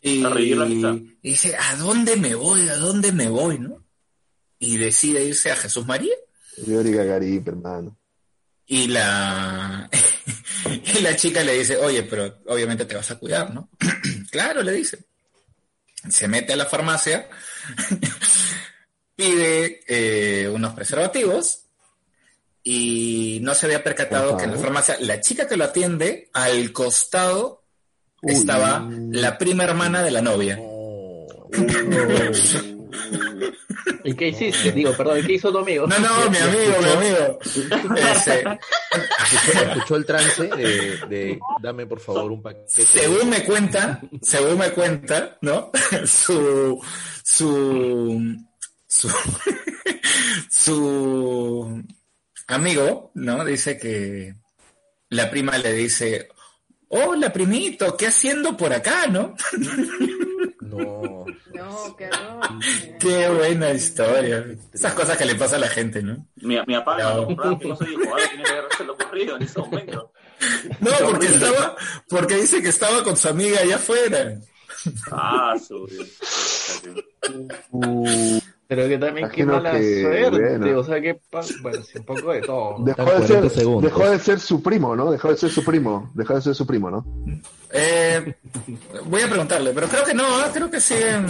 Y, 0.00 0.24
A 0.24 0.30
y 0.38 1.18
dice, 1.22 1.56
¿a 1.56 1.76
dónde 1.76 2.16
me 2.16 2.34
voy? 2.34 2.68
¿A 2.68 2.76
dónde 2.76 3.12
me 3.12 3.28
voy? 3.28 3.58
¿no? 3.58 3.84
Y 4.58 4.76
decide 4.76 5.24
irse 5.24 5.50
a 5.50 5.56
Jesús 5.56 5.86
María. 5.86 6.14
Yuri 6.66 6.92
Gagarin, 6.92 7.42
hermano. 7.46 7.96
Y 8.66 8.86
la, 8.86 9.90
y 10.94 11.00
la 11.00 11.16
chica 11.16 11.42
le 11.42 11.58
dice, 11.58 11.76
oye, 11.76 12.04
pero 12.04 12.40
obviamente 12.46 12.84
te 12.84 12.94
vas 12.94 13.11
a 13.11 13.18
cuidar, 13.18 13.52
¿no? 13.52 13.68
claro, 14.30 14.62
le 14.62 14.72
dice. 14.72 14.98
Se 16.08 16.28
mete 16.28 16.52
a 16.52 16.56
la 16.56 16.66
farmacia, 16.66 17.28
pide 19.16 19.80
eh, 19.86 20.48
unos 20.48 20.72
preservativos 20.74 21.64
y 22.62 23.38
no 23.42 23.54
se 23.54 23.66
había 23.66 23.82
percatado 23.82 24.36
que 24.36 24.44
en 24.44 24.52
la 24.52 24.58
farmacia 24.58 24.96
la 25.00 25.20
chica 25.20 25.48
que 25.48 25.56
lo 25.56 25.64
atiende 25.64 26.28
al 26.32 26.72
costado 26.72 27.62
Uy. 28.22 28.34
estaba 28.34 28.86
la 29.11 29.38
prima 29.38 29.64
hermana 29.64 30.02
de 30.02 30.11
la 30.11 30.22
novia. 30.22 30.58
¿Y 34.04 34.14
qué 34.14 34.28
hiciste? 34.28 34.72
Digo, 34.72 34.92
perdón, 34.96 35.18
¿y 35.18 35.22
qué 35.26 35.32
hizo 35.34 35.50
tu 35.52 35.58
amigo? 35.58 35.86
No, 35.86 35.98
no, 35.98 36.30
mi 36.30 36.36
amigo, 36.38 36.74
mi 36.82 36.90
amigo. 36.90 37.38
Ese, 37.96 38.44
Escuchó, 39.32 39.60
escuchó 39.62 39.96
el 39.96 40.06
trance 40.06 40.42
de, 40.44 40.96
de 41.08 41.40
dame 41.62 41.86
por 41.86 42.00
favor 42.00 42.32
un 42.32 42.42
paquete. 42.42 42.68
según 42.86 43.28
me 43.30 43.44
cuenta, 43.44 44.00
según 44.22 44.58
me 44.58 44.70
cuenta, 44.72 45.38
¿no? 45.42 45.70
Su, 46.06 46.80
su, 47.22 48.36
su, 48.86 49.08
su 50.48 51.82
amigo, 52.48 53.10
¿no? 53.14 53.44
Dice 53.44 53.78
que 53.78 54.34
la 55.10 55.30
prima 55.30 55.58
le 55.58 55.72
dice, 55.72 56.28
hola 56.88 57.32
primito, 57.32 57.96
¿qué 57.96 58.08
haciendo 58.08 58.56
por 58.56 58.72
acá, 58.72 59.06
no? 59.06 59.34
No. 60.60 61.24
No, 61.54 61.96
qué 61.96 62.06
horror. 62.06 62.29
Qué 62.98 63.28
buena 63.28 63.70
historia. 63.70 64.44
Esas 64.72 64.92
cosas 64.94 65.16
que 65.16 65.24
le 65.24 65.34
pasa 65.34 65.57
a 65.57 65.61
la 65.61 65.68
gente, 65.68 66.03
¿no? 66.03 66.26
Mi, 66.36 66.59
mi 66.66 66.74
papá 66.76 66.98
No. 66.98 67.26
Dijo, 67.26 67.72
ahora 67.72 68.28
tiene 68.28 68.44
que 68.44 68.53
haberse 68.53 68.84
lo 68.84 68.92
ocurrido 68.94 69.36
en 69.36 69.42
ese 69.42 69.59
momento. 69.59 70.12
No, 70.80 70.90
porque 71.05 71.26
estaba, 71.26 71.76
porque 72.09 72.36
dice 72.36 72.62
que 72.62 72.68
estaba 72.68 73.03
con 73.03 73.16
su 73.16 73.28
amiga 73.28 73.61
allá 73.61 73.76
afuera. 73.76 74.40
Ah. 75.10 75.54
Pero 78.68 78.86
que 78.88 78.98
también 78.98 79.28
qué 79.30 79.44
mala 79.44 79.72
que, 79.72 80.00
suerte, 80.02 80.58
bueno. 80.58 80.78
o 80.78 80.84
sea, 80.84 81.00
que 81.00 81.18
bueno, 81.60 81.82
sí, 81.82 81.98
un 81.98 82.04
poco 82.04 82.30
de 82.32 82.40
todo. 82.42 82.76
Dejó 82.84 83.02
de, 83.04 83.26
ser, 83.26 83.36
40 83.38 83.48
segundos. 83.50 83.82
dejó 83.82 84.08
de 84.10 84.18
ser 84.20 84.38
su 84.38 84.62
primo, 84.62 84.94
¿no? 84.94 85.10
Dejó 85.10 85.28
de 85.30 85.36
ser 85.36 85.50
su 85.50 85.64
primo. 85.64 86.08
Dejó 86.14 86.34
de 86.36 86.42
ser 86.42 86.54
su 86.54 86.66
primo, 86.68 86.88
¿no? 86.88 87.04
Eh, 87.72 88.32
voy 89.06 89.22
a 89.22 89.28
preguntarle, 89.28 89.72
pero 89.72 89.88
creo 89.88 90.04
que 90.04 90.14
no, 90.14 90.22
¿eh? 90.40 90.50
creo 90.52 90.70
que 90.70 90.80
siguen, 90.80 91.26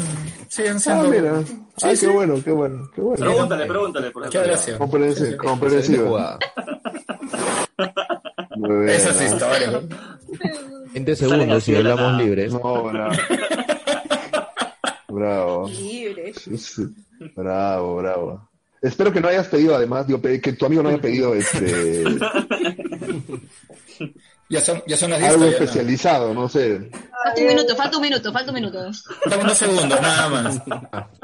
siguen 0.49 0.77
Ah, 0.77 0.81
siendo. 0.81 1.09
mira. 1.09 1.43
Sí, 1.43 1.57
Ah, 1.83 1.97
sí. 1.97 2.07
qué 2.07 2.13
bueno, 2.13 2.35
qué 2.45 2.51
bueno, 2.53 2.91
qué 2.95 3.01
bueno. 3.01 3.25
Pregúntale, 3.25 3.65
pregúntale. 3.67 4.11
por 4.11 4.23
Qué 4.25 4.29
ejemplo. 4.29 4.53
gracia. 4.53 4.77
Comprensivo, 4.79 5.37
comprensivo. 5.39 6.07
jugada. 6.09 6.39
Muy 8.57 8.91
bien, 10.93 11.05
Esa 11.09 11.25
es 11.27 11.31
¿no? 11.31 11.37
historia. 11.37 11.47
¿no? 11.47 11.55
20 11.55 11.61
segundos 11.61 11.69
la 11.69 11.91
hablamos 11.93 12.13
nada. 12.13 12.23
libres. 12.25 12.53
No, 12.53 12.83
bravo. 12.85 13.13
Bravo. 15.09 15.69
Libre. 15.69 16.33
Bravo, 17.35 17.97
bravo. 17.97 18.49
Espero 18.81 19.13
que 19.13 19.21
no 19.21 19.29
hayas 19.29 19.49
pedido, 19.49 19.75
además, 19.75 20.07
digo, 20.07 20.21
que 20.23 20.53
tu 20.55 20.67
amigo 20.67 20.83
no 20.83 20.89
haya 20.89 21.01
pedido 21.01 21.35
este 21.35 22.05
Ya 24.51 24.61
son, 24.61 24.83
ya 24.87 24.97
son 24.97 25.11
las 25.11 25.21
10. 25.21 25.31
algo 25.31 25.45
todavía, 25.45 25.59
¿no? 25.61 25.65
especializado, 25.65 26.35
no 26.35 26.49
sé. 26.49 26.91
Falta 27.23 27.41
un 27.41 27.47
minuto, 27.47 27.77
falta 27.77 27.97
un 27.99 28.03
minuto, 28.03 28.33
falta 28.33 28.51
un 28.51 28.55
minuto. 28.57 28.91
Faltan 29.23 29.41
unos 29.41 29.59
segundos, 29.59 30.01
nada 30.03 30.29
más. 30.29 30.63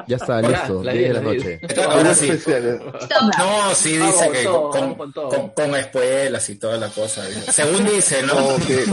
Ya 0.07 0.17
está, 0.17 0.37
Hola, 0.39 0.49
listo. 0.49 0.85
la 0.85 0.93
10 0.93 1.09
de 1.09 1.13
la 1.15 1.21
noche. 1.21 1.59
Está- 1.63 1.85
ahora 1.87 2.15
sí. 2.15 2.29
No, 2.31 3.75
sí 3.75 3.99
Vamos 3.99 4.15
dice 4.15 4.25
con 4.27 4.33
que 4.33 4.43
todo, 4.45 4.71
con, 4.71 4.81
vamos 4.81 4.97
con 5.13 5.29
con, 5.31 5.49
con 5.51 5.75
espuelas 5.75 6.49
y 6.51 6.55
toda 6.57 6.77
la 6.79 6.89
cosa. 6.89 7.27
dice. 7.27 7.51
Según 7.53 7.85
dice, 7.85 8.23
¿no? 8.23 8.35
No, 8.35 8.57
que- 8.65 8.85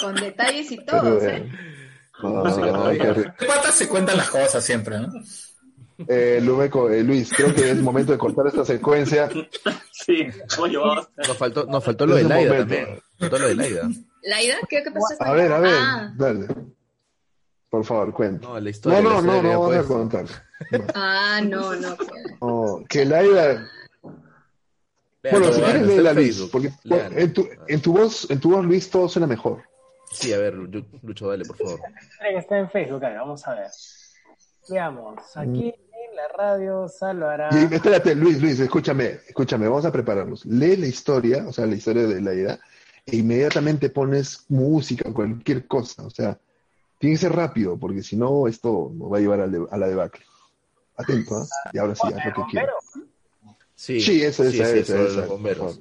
con 0.00 0.14
detalles 0.14 0.70
y 0.70 0.76
pero, 0.76 1.00
todo, 1.00 1.20
eh, 1.22 1.36
¿eh? 1.36 1.52
todavía. 2.20 3.02
qué 3.02 3.12
rico. 3.14 3.32
De 3.40 3.46
patas 3.46 3.74
se 3.74 3.88
cuentan 3.88 4.16
las 4.16 4.28
cosas 4.30 4.64
siempre, 4.64 4.98
¿no? 5.00 5.08
Eh, 6.08 6.38
eh, 6.38 7.02
Luis, 7.04 7.30
creo 7.32 7.54
que 7.54 7.70
es 7.70 7.76
momento 7.80 8.12
de 8.12 8.18
cortar 8.18 8.46
esta 8.48 8.64
secuencia. 8.64 9.28
Sí. 9.92 10.26
Nos 10.58 11.36
faltó, 11.38 11.64
nos 11.66 11.84
faltó 11.84 12.06
lo 12.06 12.16
de 12.16 12.24
Laida 12.24 12.52
momento. 12.52 12.74
también. 12.76 13.02
Faltó 13.18 13.38
lo 13.38 13.48
de 13.48 13.54
Laida. 13.54 13.88
¿Laida? 14.22 14.56
¿Qué, 14.68 14.82
qué 14.82 14.90
pasó? 14.90 15.06
A 15.20 15.32
ver, 15.32 15.52
a 15.52 15.60
ver, 15.60 15.74
Ah, 15.76 16.12
dale. 16.16 16.46
Por 17.70 17.84
favor, 17.84 18.12
cuenta. 18.12 18.46
No, 18.46 18.54
la 18.54 18.60
No, 18.60 18.68
historia. 18.68 19.00
no, 19.00 19.08
la 19.10 19.14
no, 19.14 19.20
historia 19.20 19.42
no, 19.42 19.48
ya, 19.50 19.56
vamos 19.58 19.74
a 19.74 19.76
pues. 19.76 19.86
contar. 19.86 20.26
ah, 20.94 21.40
no, 21.44 21.74
no. 21.74 21.96
que- 21.96 22.36
No, 22.40 22.84
que 22.88 23.04
Laida. 23.04 23.70
Vean, 25.22 25.38
Bueno, 25.40 25.52
si 25.52 25.60
quieres 25.62 25.82
en 25.82 25.88
léela, 25.88 26.12
Luis, 26.12 26.26
Facebook. 26.36 26.50
porque 26.52 26.70
Lean. 26.84 27.18
en 27.18 27.32
tu, 27.32 27.48
en 27.66 27.80
tu 27.80 27.92
voz, 27.96 28.30
en 28.30 28.40
tu 28.40 28.50
voz, 28.50 28.64
Luis, 28.64 28.90
todo 28.90 29.08
suena 29.08 29.26
mejor. 29.26 29.62
Sí, 30.12 30.32
a 30.32 30.38
ver, 30.38 30.54
Lu- 30.54 30.84
Lucho, 31.02 31.28
dale, 31.28 31.44
por 31.46 31.56
favor. 31.56 31.80
que 32.20 32.36
está 32.36 32.58
en 32.58 32.70
Facebook, 32.70 33.04
a 33.04 33.08
ver, 33.08 33.18
vamos 33.18 33.46
a 33.48 33.54
ver. 33.54 33.66
Veamos, 34.68 35.20
aquí 35.36 35.68
en 35.68 35.74
la 36.14 36.28
radio 36.28 36.88
salvará. 36.88 37.48
Y 37.52 37.74
espérate, 37.74 38.14
Luis, 38.14 38.40
Luis, 38.40 38.58
escúchame, 38.60 39.18
escúchame, 39.26 39.68
vamos 39.68 39.84
a 39.84 39.92
prepararnos. 39.92 40.44
Lee 40.46 40.76
la 40.76 40.86
historia, 40.86 41.46
o 41.46 41.52
sea, 41.52 41.66
la 41.66 41.74
historia 41.74 42.06
de 42.06 42.20
Laida, 42.20 42.58
e 43.06 43.16
inmediatamente 43.16 43.90
pones 43.90 44.44
música, 44.48 45.12
cualquier 45.12 45.66
cosa, 45.66 46.04
o 46.06 46.10
sea, 46.10 46.38
tiene 46.98 47.16
que 47.16 47.20
ser 47.20 47.32
rápido, 47.32 47.76
porque 47.76 48.02
si 48.02 48.16
no, 48.16 48.46
esto 48.46 48.90
nos 48.94 49.12
va 49.12 49.18
a 49.18 49.20
llevar 49.20 49.40
a 49.40 49.76
la 49.76 49.86
debacle. 49.86 50.24
Atento, 50.96 51.36
¿ah? 51.36 51.46
Y 51.72 51.78
ahora 51.78 51.94
sí, 51.94 52.06
haz 52.06 52.26
lo 52.26 52.46
que 52.46 52.50
quieras. 52.50 52.74
Sí, 53.74 54.00
Sí, 54.00 54.22
esa, 54.22 54.48
sí, 54.50 54.60
esa, 54.60 54.70
sí, 54.70 54.78
esa, 54.78 54.92
sobre 54.92 55.08
esa, 55.08 55.20
los 55.20 55.28
bomberos. 55.28 55.80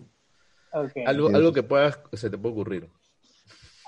Algo, 1.06 1.28
algo 1.28 1.54
que 1.54 1.64
puedas, 1.64 1.98
que 1.98 2.18
se 2.18 2.30
te 2.30 2.38
pueda 2.38 2.54
ocurrir. 2.54 2.90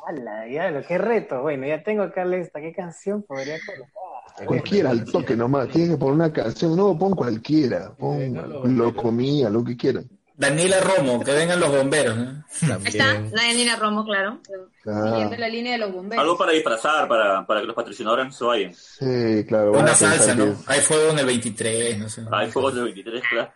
Ala, 0.05 0.43
diablo, 0.43 0.83
qué 0.87 0.99
reto. 0.99 1.41
Bueno, 1.41 1.65
ya 1.65 1.81
tengo 1.83 2.03
acá 2.03 2.23
la 2.25 2.37
lista. 2.37 2.61
¿Qué 2.61 2.71
canción 2.71 3.23
podría 3.23 3.57
colocar? 3.65 4.04
Cualquiera, 4.45 4.89
al 4.89 5.05
toque 5.05 5.35
nomás. 5.35 5.69
Tienes 5.69 5.91
que 5.91 5.97
poner 5.97 6.13
una 6.15 6.33
canción. 6.33 6.75
No, 6.75 6.97
pon 6.97 7.13
cualquiera. 7.15 7.93
Pon 7.95 8.75
lo 8.77 8.95
comía, 8.95 9.49
lo 9.49 9.63
que 9.63 9.77
quieran. 9.77 10.09
Daniela 10.37 10.81
Romo, 10.81 11.23
que 11.23 11.31
vengan 11.31 11.61
los 11.61 11.69
bomberos. 11.71 12.17
¿no? 12.17 12.43
Ahí 12.63 12.81
está, 12.83 13.13
la 13.31 13.43
de 13.43 13.53
Nina 13.53 13.77
Romo, 13.77 14.03
claro. 14.03 14.39
Siguiendo 14.83 15.37
la 15.37 15.47
línea 15.47 15.71
de 15.71 15.77
los 15.77 15.93
bomberos. 15.93 16.21
Algo 16.21 16.37
para 16.37 16.51
disfrazar, 16.51 17.07
para, 17.07 17.45
para 17.47 17.61
que 17.61 17.67
los 17.67 17.75
patrocinadores 17.75 18.25
no 18.25 18.31
se 18.33 18.43
vayan. 18.43 18.73
Sí, 18.73 19.45
claro. 19.47 19.71
Una 19.71 19.95
salsa, 19.95 20.35
¿no? 20.35 20.53
Hay 20.67 20.81
fuego 20.81 21.11
en 21.11 21.19
el 21.19 21.25
23, 21.25 21.97
no 21.99 22.09
sé. 22.09 22.25
Hay 22.29 22.51
fuegos 22.51 22.75
del 22.75 22.83
23, 22.83 23.23
claro. 23.29 23.51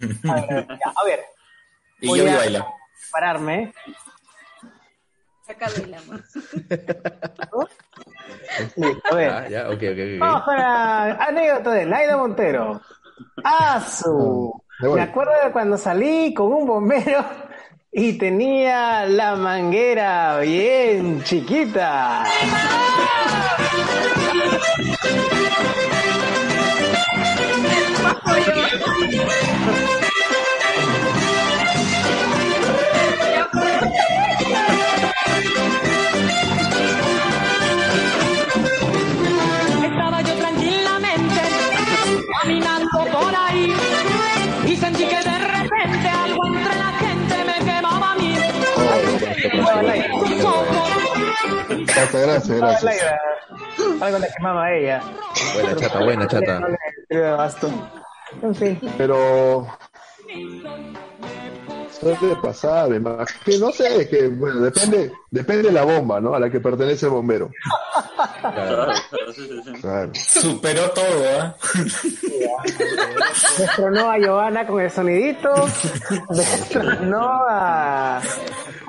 A 0.28 0.34
ver, 0.46 0.66
ya, 0.68 0.92
a 0.96 1.04
ver, 1.04 1.20
Y 2.00 2.08
voy 2.08 2.18
yo 2.18 2.30
a- 2.30 2.36
baila. 2.36 2.66
pararme. 3.12 3.72
Saca 5.48 5.70
de 5.70 5.86
la 5.86 5.98
a 9.10 9.14
ver. 9.14 9.30
Ya, 9.30 9.48
ya, 9.48 9.68
ok, 9.70 9.72
ok, 9.72 9.80
ok. 9.80 10.18
Vamos 10.18 10.42
la 10.58 11.12
anécdota 11.14 11.70
de 11.72 11.86
Laida 11.86 12.18
Montero. 12.18 12.82
¡Ah, 13.44 13.80
su! 13.80 14.52
De 14.80 14.88
vuelta. 14.88 15.06
Me 15.06 15.10
acuerdo 15.10 15.32
de 15.42 15.50
cuando 15.50 15.78
salí 15.78 16.34
con 16.34 16.52
un 16.52 16.66
bombero 16.66 17.24
y 17.90 18.18
tenía 18.18 19.06
la 19.06 19.36
manguera 19.36 20.38
bien 20.40 21.22
chiquita. 21.24 22.24
Gracias, 51.86 52.26
gracias, 52.26 52.58
gracias. 52.58 53.04
Algo 54.00 54.18
le 54.18 54.28
quemaba 54.36 54.64
a 54.64 54.74
ella. 54.74 55.02
Buena 55.54 55.76
chata, 55.76 55.98
buena 56.00 56.26
chata. 56.26 56.60
En 58.42 58.54
fin. 58.54 58.80
Pero. 58.96 59.66
Suele 62.00 62.36
pasar. 62.40 62.88
Que 63.44 63.58
no 63.58 63.72
sé, 63.72 64.02
es 64.02 64.08
que, 64.08 64.28
bueno, 64.28 64.60
depende, 64.60 65.12
depende 65.30 65.64
de 65.64 65.72
la 65.72 65.82
bomba, 65.84 66.20
¿no? 66.20 66.34
A 66.34 66.38
la 66.38 66.48
que 66.48 66.60
pertenece 66.60 67.06
el 67.06 67.12
bombero. 67.12 67.50
Claro. 69.80 70.12
Superó 70.14 70.90
todo, 70.90 71.24
¿ah? 71.40 71.56
Destronó 73.58 74.10
a 74.10 74.18
Giovanna 74.18 74.66
con 74.66 74.80
el 74.80 74.90
sonidito. 74.90 75.52
Destronó 76.30 77.44
a, 77.48 78.20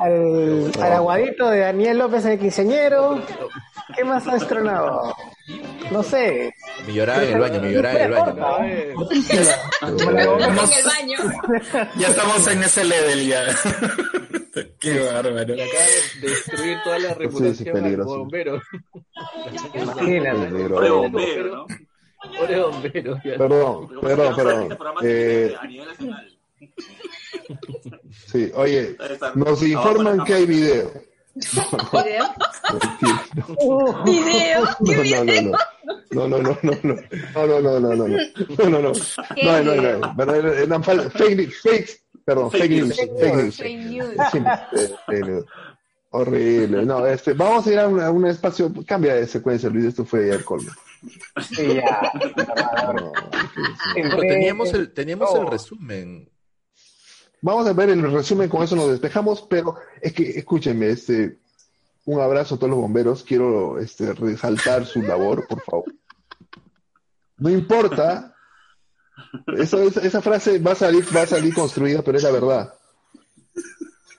al, 0.01 0.71
al 0.81 0.93
aguadito 0.93 1.49
de 1.49 1.59
Daniel 1.59 1.97
López 1.99 2.25
el 2.25 2.39
quinceañero. 2.39 3.21
¿Qué 3.95 4.03
más 4.03 4.27
ha 4.27 4.33
destronado? 4.33 5.15
No 5.91 6.03
sé. 6.03 6.53
Me 6.85 6.93
lloraba 6.93 7.23
en 7.23 7.33
el 7.33 7.39
baño, 7.39 7.61
me 7.61 7.71
lloraba 7.71 7.99
en 7.99 8.03
el 8.03 8.11
baño. 8.11 8.33
En 9.81 9.99
el 9.99 10.85
baño. 10.85 11.17
Ya 11.97 12.07
estamos 12.07 12.47
en 12.47 12.63
ese 12.63 12.83
level 12.85 13.27
ya. 13.27 13.43
Qué 14.79 14.99
bárbaro. 14.99 15.55
Le 15.55 15.63
acaba 15.63 15.85
de 16.21 16.29
destruir 16.29 16.77
toda 16.83 16.99
la 16.99 17.09
sí, 17.09 17.15
reputación 17.17 17.85
al 17.85 17.97
bombero. 17.97 18.61
Imagínate. 19.73 20.69
Pobre 20.69 20.89
bombero, 20.91 21.55
¿no? 21.55 21.67
Pobre 22.37 22.61
bombero. 22.61 23.19
Perdón, 23.23 23.89
perdón, 24.01 24.35
perdón. 24.35 24.61
Este 24.63 24.75
programa 24.75 24.99
Eh, 25.03 25.55
a 25.59 25.65
nivel 25.65 25.87
nacional. 25.87 26.38
Sí, 28.27 28.51
oye, 28.55 28.97
nos 29.35 29.63
informan 29.63 30.23
que 30.23 30.33
hay 30.33 30.45
video. 30.45 30.91
¿Video? 31.91 32.25
No, 33.45 34.03
¿Video? 34.03 34.67
¿Qué 34.85 34.95
no, 34.95 35.01
video? 35.23 35.51
no, 36.11 36.27
no, 36.27 36.37
no, 36.39 36.57
no, 36.61 36.73
no, 36.83 36.95
no, 37.33 37.61
no, 37.61 37.61
no, 37.61 37.79
no, 37.79 37.79
no, 37.79 37.79
no, 37.79 37.79
no, 37.79 38.69
no, 38.69 38.79
no, 38.79 38.93
¿Qué 39.35 39.43
no, 39.43 39.63
no, 39.63 39.81
no, 40.67 40.83
fake, 41.09 41.37
news, 41.37 41.61
fake, 41.61 42.01
perdón, 42.25 42.51
Fake 42.51 42.69
news, 42.69 42.95
fake 43.57 43.79
news, 43.79 44.15
eh, 45.11 45.43
horrible, 46.11 46.85
no, 46.85 47.05
este, 47.05 47.33
vamos 47.33 47.67
a 47.67 47.71
ir 47.71 47.79
a 47.79 47.87
un, 47.87 48.01
a 48.01 48.11
un 48.11 48.25
espacio, 48.25 48.73
cambia 48.85 49.15
de 49.15 49.27
secuencia, 49.27 49.69
Luis, 49.69 49.85
esto 49.85 50.05
fue 50.05 50.29
el 50.29 50.43
colmo. 50.43 50.71
Sí, 51.41 51.75
ya. 51.75 52.11
No, 52.93 53.11
Pero 53.93 54.17
teníamos 54.17 54.73
el, 54.73 54.91
teníamos 54.91 55.33
el 55.35 55.47
resumen. 55.47 56.29
Vamos 57.41 57.67
a 57.67 57.73
ver 57.73 57.89
el 57.89 58.11
resumen, 58.11 58.49
con 58.49 58.63
eso 58.63 58.75
nos 58.75 58.89
despejamos, 58.89 59.41
pero 59.49 59.75
es 60.01 60.13
que, 60.13 60.29
escúchenme, 60.31 60.89
este, 60.89 61.37
un 62.05 62.19
abrazo 62.19 62.55
a 62.55 62.57
todos 62.57 62.71
los 62.71 62.79
bomberos, 62.79 63.23
quiero 63.23 63.79
este, 63.79 64.13
resaltar 64.13 64.85
su 64.85 65.01
labor, 65.01 65.47
por 65.47 65.61
favor. 65.61 65.93
No 67.37 67.49
importa, 67.49 68.35
esa, 69.57 69.81
esa 69.83 70.21
frase 70.21 70.59
va 70.59 70.73
a 70.73 70.75
salir, 70.75 71.05
va 71.15 71.21
a 71.21 71.27
salir 71.27 71.53
construida, 71.53 72.01
pero 72.01 72.17
es 72.17 72.23
la 72.23 72.31
verdad. 72.31 72.73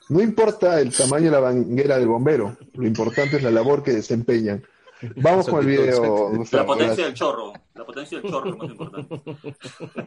No 0.08 0.20
importa 0.20 0.80
el 0.80 0.94
tamaño 0.94 1.26
de 1.26 1.30
la 1.30 1.40
manguera 1.40 1.98
del 1.98 2.08
bombero, 2.08 2.56
lo 2.74 2.86
importante 2.86 3.36
es 3.36 3.42
la 3.42 3.50
labor 3.50 3.82
que 3.82 3.92
desempeñan. 3.92 4.64
Vamos 5.16 5.48
con 5.48 5.60
el 5.60 5.66
video. 5.66 6.30
La 6.52 6.64
potencia 6.66 6.86
gracias. 6.88 6.96
del 7.06 7.14
chorro. 7.14 7.52
La 7.74 7.84
potencia 7.84 8.20
del 8.20 8.30
chorro 8.30 8.50
es 8.50 8.56
más 8.56 8.70
importante. 8.70 9.56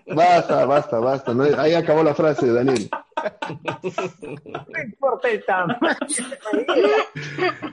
Basta, 0.14 0.66
basta, 0.66 1.00
basta. 1.00 1.34
no- 1.34 1.44
ahí 1.60 1.74
acabó 1.74 2.04
la 2.04 2.14
frase, 2.14 2.52
Daniel. 2.52 2.90
No 3.64 4.80
importa 4.84 5.30
el 5.30 5.44
tamaño. 5.46 5.80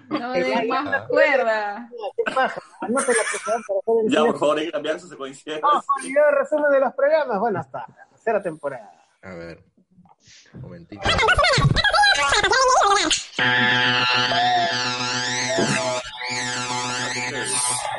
No 0.09 0.33
de 0.33 0.65
más 0.67 1.09
cuerda. 1.09 1.91
Hacer 2.27 3.17
el 4.07 4.11
Ya, 4.11 4.21
por 4.25 4.39
favor, 4.39 4.59
hay 4.59 4.67
que 4.67 4.73
cambiar 4.73 4.99
su 5.01 5.09
secuencia. 5.09 5.59
Vamos 5.63 5.85
con 5.85 6.03
el 6.03 6.09
video 6.09 6.25
de 6.25 6.31
resumen 6.33 6.71
de 6.71 6.81
los 6.81 6.95
programas. 6.95 7.39
Bueno, 7.41 7.61
hasta 7.61 7.79
la 7.81 8.07
tercera 8.11 8.43
temporada. 8.43 8.93
A 9.23 9.35
ver. 9.35 9.63
Un 10.55 10.61
momentito. 10.63 11.01
Ah, 17.93 17.99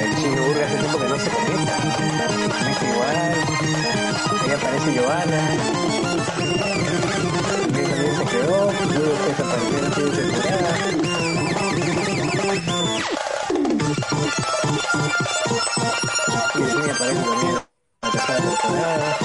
el 0.00 0.16
chino 0.16 0.42
Burga 0.42 0.66
hace 0.66 0.78
tiempo 0.78 0.98
que 0.98 1.08
no 1.08 1.18
se 1.18 1.30
conecta. 1.30 1.76
Conecta 2.58 2.88
igual. 2.88 3.34
Ahí 4.42 4.50
aparece 4.50 4.92
Giovanna. 4.94 5.81
Siguiente 8.92 10.22
temporada. 10.22 10.92
Virginia 16.54 16.92
aparece 16.92 17.22
también 17.24 17.48
en 17.48 17.54
la 18.02 18.10
tercera 18.10 18.40
temporada. 18.40 19.18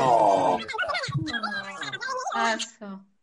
Oh. 0.00 0.58
Aso. 2.34 3.13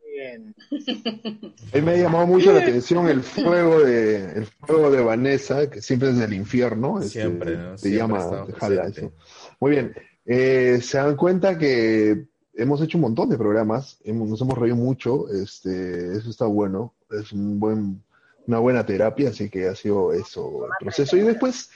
A 0.88 1.78
mí 1.78 1.82
me 1.82 1.92
ha 1.92 1.98
llamado 1.98 2.28
mucho 2.28 2.52
la 2.52 2.60
atención 2.62 3.08
el 3.08 3.22
fuego 3.24 3.80
de 3.82 4.34
el 4.34 4.46
fuego 4.46 4.92
de 4.92 5.02
Vanessa, 5.02 5.70
que 5.70 5.82
siempre 5.82 6.10
es 6.10 6.18
del 6.18 6.34
infierno. 6.34 7.00
este, 7.00 7.22
Siempre, 7.22 7.58
¿no? 7.58 7.78
Siempre 7.78 7.98
llama, 7.98 8.46
jala 8.60 8.88
eso. 8.88 9.12
Muy 9.60 9.72
bien. 9.72 9.94
Eh, 10.26 10.80
se 10.82 10.98
dan 10.98 11.16
cuenta 11.16 11.58
que 11.58 12.26
hemos 12.54 12.82
hecho 12.82 12.98
un 12.98 13.04
montón 13.04 13.30
de 13.30 13.38
programas, 13.38 13.98
hemos- 14.04 14.30
nos 14.30 14.42
hemos 14.42 14.58
reído 14.58 14.76
mucho, 14.76 15.28
este, 15.30 16.18
eso 16.18 16.30
está 16.30 16.46
bueno, 16.46 16.94
es 17.10 17.32
un 17.32 17.60
buen, 17.60 18.04
una 18.48 18.60
buena 18.60 18.86
terapia, 18.86 19.30
así 19.30 19.50
que 19.50 19.68
ha 19.68 19.76
sido 19.76 20.14
eso 20.14 20.66
el 20.66 20.72
proceso. 20.80 21.16
Y 21.18 21.22
después 21.22 21.70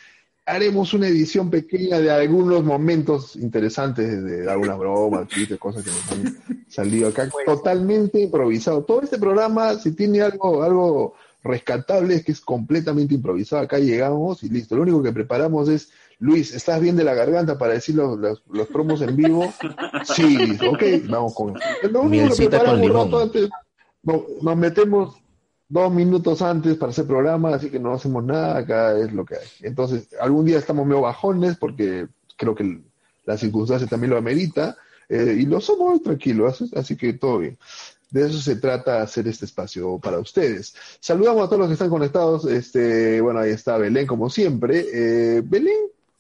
haremos 0.46 0.93
una 0.93 1.08
edición 1.08 1.50
pequeña 1.50 2.00
de 2.00 2.12
algunos 2.12 2.64
momentos 2.64 3.36
interesantes, 3.36 4.24
de 4.24 4.50
algunas 4.50 4.78
bromas, 4.78 5.28
chistes, 5.28 5.58
cosas 5.58 5.84
que 5.84 5.89
nos 5.89 6.12
han 6.12 6.64
salido 6.70 7.10
acá, 7.10 7.30
totalmente 7.46 8.20
improvisado. 8.22 8.84
Todo 8.84 9.02
este 9.02 9.18
programa, 9.18 9.76
si 9.76 9.91
tiene 9.93 10.22
algo, 10.22 10.62
algo 10.64 11.16
rescatable, 11.43 12.16
es 12.16 12.26
que 12.26 12.32
es 12.32 12.41
completamente 12.41 13.16
improvisado. 13.16 13.64
Acá 13.64 13.80
llegamos 13.80 14.43
y 14.43 14.50
listo. 14.50 14.76
Lo 14.76 14.84
único 14.84 15.02
que 15.02 15.12
preparamos 15.14 15.68
es, 15.70 15.89
Luis, 16.20 16.54
¿estás 16.54 16.80
bien 16.80 16.96
de 16.96 17.04
la 17.04 17.14
garganta 17.14 17.58
para 17.58 17.74
decir 17.74 17.96
los, 17.96 18.18
los, 18.20 18.43
los 18.52 18.68
promos 18.68 19.02
en 19.02 19.16
vivo? 19.16 19.52
Sí, 20.04 20.38
listo, 20.38 20.70
ok, 20.72 20.84
vamos 21.10 21.34
con 21.34 21.50
eso. 21.58 21.89
Lo 21.91 22.02
único 22.02 22.24
que 22.36 22.43
con 22.43 22.50
preparamos 22.50 22.76
un 22.76 22.82
limón. 22.82 23.06
rato 23.12 23.20
antes, 23.24 23.50
no- 24.04 24.24
nos 24.41 24.58
metemos 24.58 25.16
dos 25.68 25.91
minutos 25.91 26.41
antes 26.41 26.78
para 26.78 26.91
hacer 26.91 27.05
programa, 27.05 27.55
así 27.55 27.70
que 27.70 27.80
no 27.80 27.93
hacemos 27.93 28.24
nada, 28.24 28.57
acá 28.57 28.97
es 28.97 29.11
lo 29.13 29.26
que 29.26 29.36
hay. 29.36 29.47
Entonces, 29.61 30.07
algún 30.20 30.45
día 30.45 30.57
estamos 30.57 30.86
medio 30.86 31.01
bajones 31.01 31.57
porque 31.57 32.07
creo 32.38 32.55
que 32.55 32.82
la 33.26 33.38
circunstancia 33.38 33.88
también 33.88 34.11
lo 34.11 34.18
amerita, 34.18 34.78
eh, 35.09 35.38
y 35.39 35.45
lo 35.45 35.61
somos 35.61 36.01
tranquilos, 36.01 36.61
así, 36.61 36.72
así 36.76 36.95
que 36.95 37.13
todo 37.13 37.39
bien. 37.39 37.57
De 38.09 38.28
eso 38.28 38.39
se 38.39 38.55
trata 38.55 39.01
hacer 39.01 39.28
este 39.28 39.45
espacio 39.45 39.99
para 39.99 40.20
ustedes. 40.20 40.76
Saludamos 40.99 41.43
a 41.43 41.47
todos 41.47 41.59
los 41.59 41.68
que 41.68 41.74
están 41.74 41.89
conectados. 41.89 42.45
Este, 42.45 43.20
bueno, 43.20 43.39
ahí 43.39 43.51
está 43.51 43.78
Belén, 43.78 44.07
como 44.07 44.30
siempre. 44.30 44.86
Eh, 44.93 45.41
Belén 45.43 45.76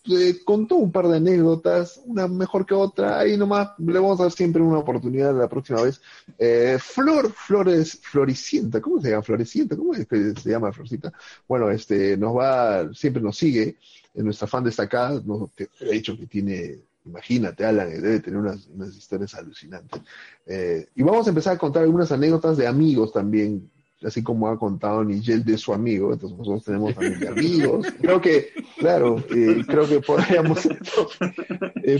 eh, 0.07 0.39
contó 0.43 0.75
un 0.75 0.91
par 0.91 1.07
de 1.07 1.17
anécdotas, 1.17 2.01
una 2.05 2.27
mejor 2.27 2.65
que 2.65 2.73
otra. 2.73 3.19
Ahí 3.19 3.37
nomás 3.37 3.71
le 3.79 3.99
vamos 3.99 4.19
a 4.19 4.23
dar 4.23 4.31
siempre 4.31 4.61
una 4.61 4.79
oportunidad 4.79 5.35
la 5.35 5.49
próxima 5.49 5.81
vez. 5.81 6.01
Eh, 6.37 6.77
Flor, 6.79 7.31
Flores, 7.31 7.99
Floricienta, 8.01 8.81
¿cómo 8.81 9.01
se 9.01 9.09
llama? 9.09 9.23
Floricienta, 9.23 9.75
¿cómo 9.75 9.93
es 9.93 10.07
que 10.07 10.33
se 10.33 10.49
llama 10.49 10.71
Florcita? 10.71 11.11
Bueno, 11.47 11.69
este, 11.71 12.17
nos 12.17 12.37
va, 12.37 12.93
siempre 12.93 13.21
nos 13.21 13.37
sigue, 13.37 13.77
es 14.13 14.23
nuestra 14.23 14.47
fan 14.47 14.63
destacada, 14.63 15.21
nos, 15.25 15.49
he 15.57 15.91
dicho 15.91 16.17
que 16.17 16.27
tiene, 16.27 16.79
imagínate, 17.05 17.65
Alan, 17.65 17.89
eh, 17.89 17.99
debe 17.99 18.19
tener 18.19 18.39
unas, 18.39 18.67
unas 18.67 18.95
historias 18.95 19.33
alucinantes. 19.33 20.01
Eh, 20.45 20.87
y 20.95 21.03
vamos 21.03 21.25
a 21.25 21.29
empezar 21.29 21.55
a 21.55 21.57
contar 21.57 21.83
algunas 21.83 22.11
anécdotas 22.11 22.57
de 22.57 22.67
amigos 22.67 23.11
también, 23.11 23.69
así 24.03 24.23
como 24.23 24.47
ha 24.47 24.57
contado 24.57 25.03
Nigel 25.03 25.43
de 25.43 25.57
su 25.57 25.73
amigo, 25.73 26.13
entonces 26.13 26.37
nosotros 26.37 26.63
tenemos 26.63 26.93
también 26.93 27.19
de 27.19 27.27
amigos. 27.29 27.87
Creo 27.99 28.21
que, 28.21 28.49
claro, 28.77 29.23
eh, 29.29 29.63
creo 29.67 29.87
que 29.87 29.99
podríamos... 30.01 30.65
eh, 31.83 31.99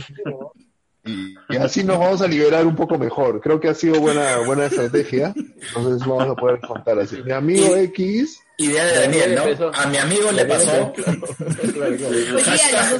y, 1.05 1.35
y 1.49 1.57
así 1.57 1.83
nos 1.83 1.99
vamos 1.99 2.21
a 2.21 2.27
liberar 2.27 2.65
un 2.65 2.75
poco 2.75 2.97
mejor. 2.97 3.39
Creo 3.39 3.59
que 3.59 3.69
ha 3.69 3.75
sido 3.75 3.99
buena, 4.01 4.39
buena 4.39 4.65
estrategia. 4.65 5.35
Entonces 5.35 6.07
vamos 6.07 6.29
a 6.29 6.35
poder 6.35 6.59
contar 6.61 6.97
así. 6.97 7.21
Mi 7.23 7.31
amigo 7.31 7.75
X. 7.75 8.39
Idea 8.57 8.85
de 8.85 8.99
Daniel, 9.01 9.35
¿no? 9.35 9.71
A 9.73 9.85
mi 9.87 9.97
amigo 9.97 10.31
le 10.31 10.45
pasó. 10.45 10.93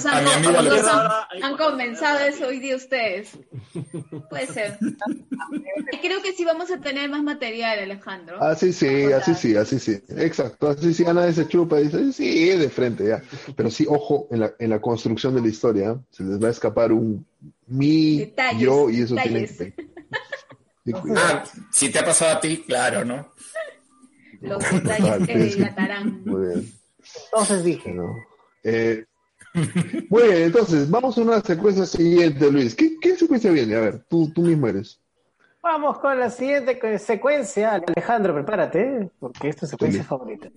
A 0.10 0.18
han, 0.18 0.24
mi 0.26 0.32
amigo 0.32 0.52
los 0.54 0.64
le 0.66 0.70
pasó. 0.82 1.02
han- 1.42 1.58
comenzado 1.58 2.20
eso 2.20 2.48
hoy 2.48 2.60
día 2.60 2.76
ustedes. 2.76 3.30
Puede 4.30 4.48
ser. 4.48 4.78
Y 5.92 5.98
Creo 5.98 6.22
que 6.22 6.34
sí 6.34 6.44
vamos 6.46 6.70
a 6.72 6.80
tener 6.80 7.10
más 7.10 7.24
material, 7.24 7.80
Alejandro. 7.80 8.42
Así 8.42 8.74
sí, 8.74 9.06
así 9.14 9.34
sí, 9.34 9.56
así 9.56 9.80
sí. 9.80 10.02
Exacto. 10.10 10.70
Así 10.70 10.94
sí, 10.94 11.06
a 11.06 11.14
nadie 11.14 11.34
se 11.34 11.48
chupa 11.48 11.80
y 11.80 11.86
dice, 11.86 12.12
sí, 12.12 12.50
de 12.50 12.70
frente 12.70 13.08
ya. 13.08 13.22
Pero 13.56 13.72
sí, 13.72 13.86
ojo, 13.88 14.28
en 14.32 14.42
la, 14.42 14.54
en 14.60 14.70
la 14.70 14.82
construcción 14.82 15.36
de 15.36 15.42
la 15.42 15.48
historia, 15.48 15.98
se 16.12 16.24
les 16.24 16.42
va 16.44 16.50
a 16.50 16.52
escapar 16.52 16.92
un 16.92 17.26
mi, 17.68 18.20
Detalles, 18.20 18.62
yo, 18.62 18.90
y 18.90 19.02
eso 19.02 19.16
detalles. 19.16 19.58
tiene 19.58 19.74
que... 19.74 19.86
Ah, 21.16 21.44
si 21.72 21.90
te 21.90 21.98
ha 21.98 22.06
pasado 22.06 22.34
a 22.38 22.40
ti, 22.40 22.64
claro, 22.68 23.04
¿no? 23.04 23.34
Los 24.50 24.72
detalles 24.72 25.28
que 25.28 25.50
sí. 25.50 25.58
dilatarán. 25.58 26.22
Muy 26.26 26.48
bien. 26.48 26.72
Entonces 27.32 27.64
dije, 27.64 27.92
¿no? 27.92 28.16
Eh, 28.64 29.06
muy 30.10 30.24
bien, 30.24 30.42
entonces, 30.44 30.90
vamos 30.90 31.18
a 31.18 31.22
una 31.22 31.42
secuencia 31.42 31.86
siguiente, 31.86 32.52
Luis. 32.52 32.76
¿Qué, 32.76 32.98
qué 33.00 33.16
secuencia 33.16 33.52
viene? 33.52 33.76
A 33.76 33.80
ver, 33.82 34.06
tú, 34.10 34.32
tú 34.34 34.42
mismo 34.42 34.68
eres. 34.68 35.00
vamos 35.62 36.00
con 36.00 36.20
la 36.20 36.30
siguiente 36.30 37.00
secuencia. 37.00 37.82
Alejandro, 37.88 38.34
prepárate, 38.34 39.10
porque 39.20 39.50
esta 39.50 39.66
es 39.66 39.72
tu 39.72 39.78
secuencia 39.78 40.04
favorita. 40.04 40.50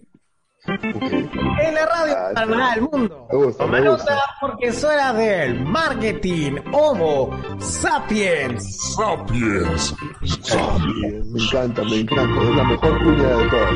En 0.67 1.75
la 1.75 1.87
radio 1.87 2.15
Ah, 2.17 2.33
salvará 2.35 2.73
al 2.73 2.81
mundo. 2.83 3.27
Me 3.31 3.37
gusta, 3.39 3.65
Toma 3.65 3.81
me 3.81 3.89
gusta. 3.91 4.15
nota 4.15 4.25
porque 4.41 4.67
es 4.67 4.85
hora 4.85 5.13
del 5.13 5.65
marketing 5.65 6.57
Homo 6.73 7.31
Sapiens. 7.61 8.95
Sapiens. 8.97 9.95
Me 10.21 11.43
encanta, 11.45 11.85
me 11.85 12.01
encanta. 12.01 12.43
Es 12.43 12.57
la 12.57 12.65
mejor 12.65 12.99
cuña 13.05 13.37
de 13.37 13.49
todas. 13.49 13.75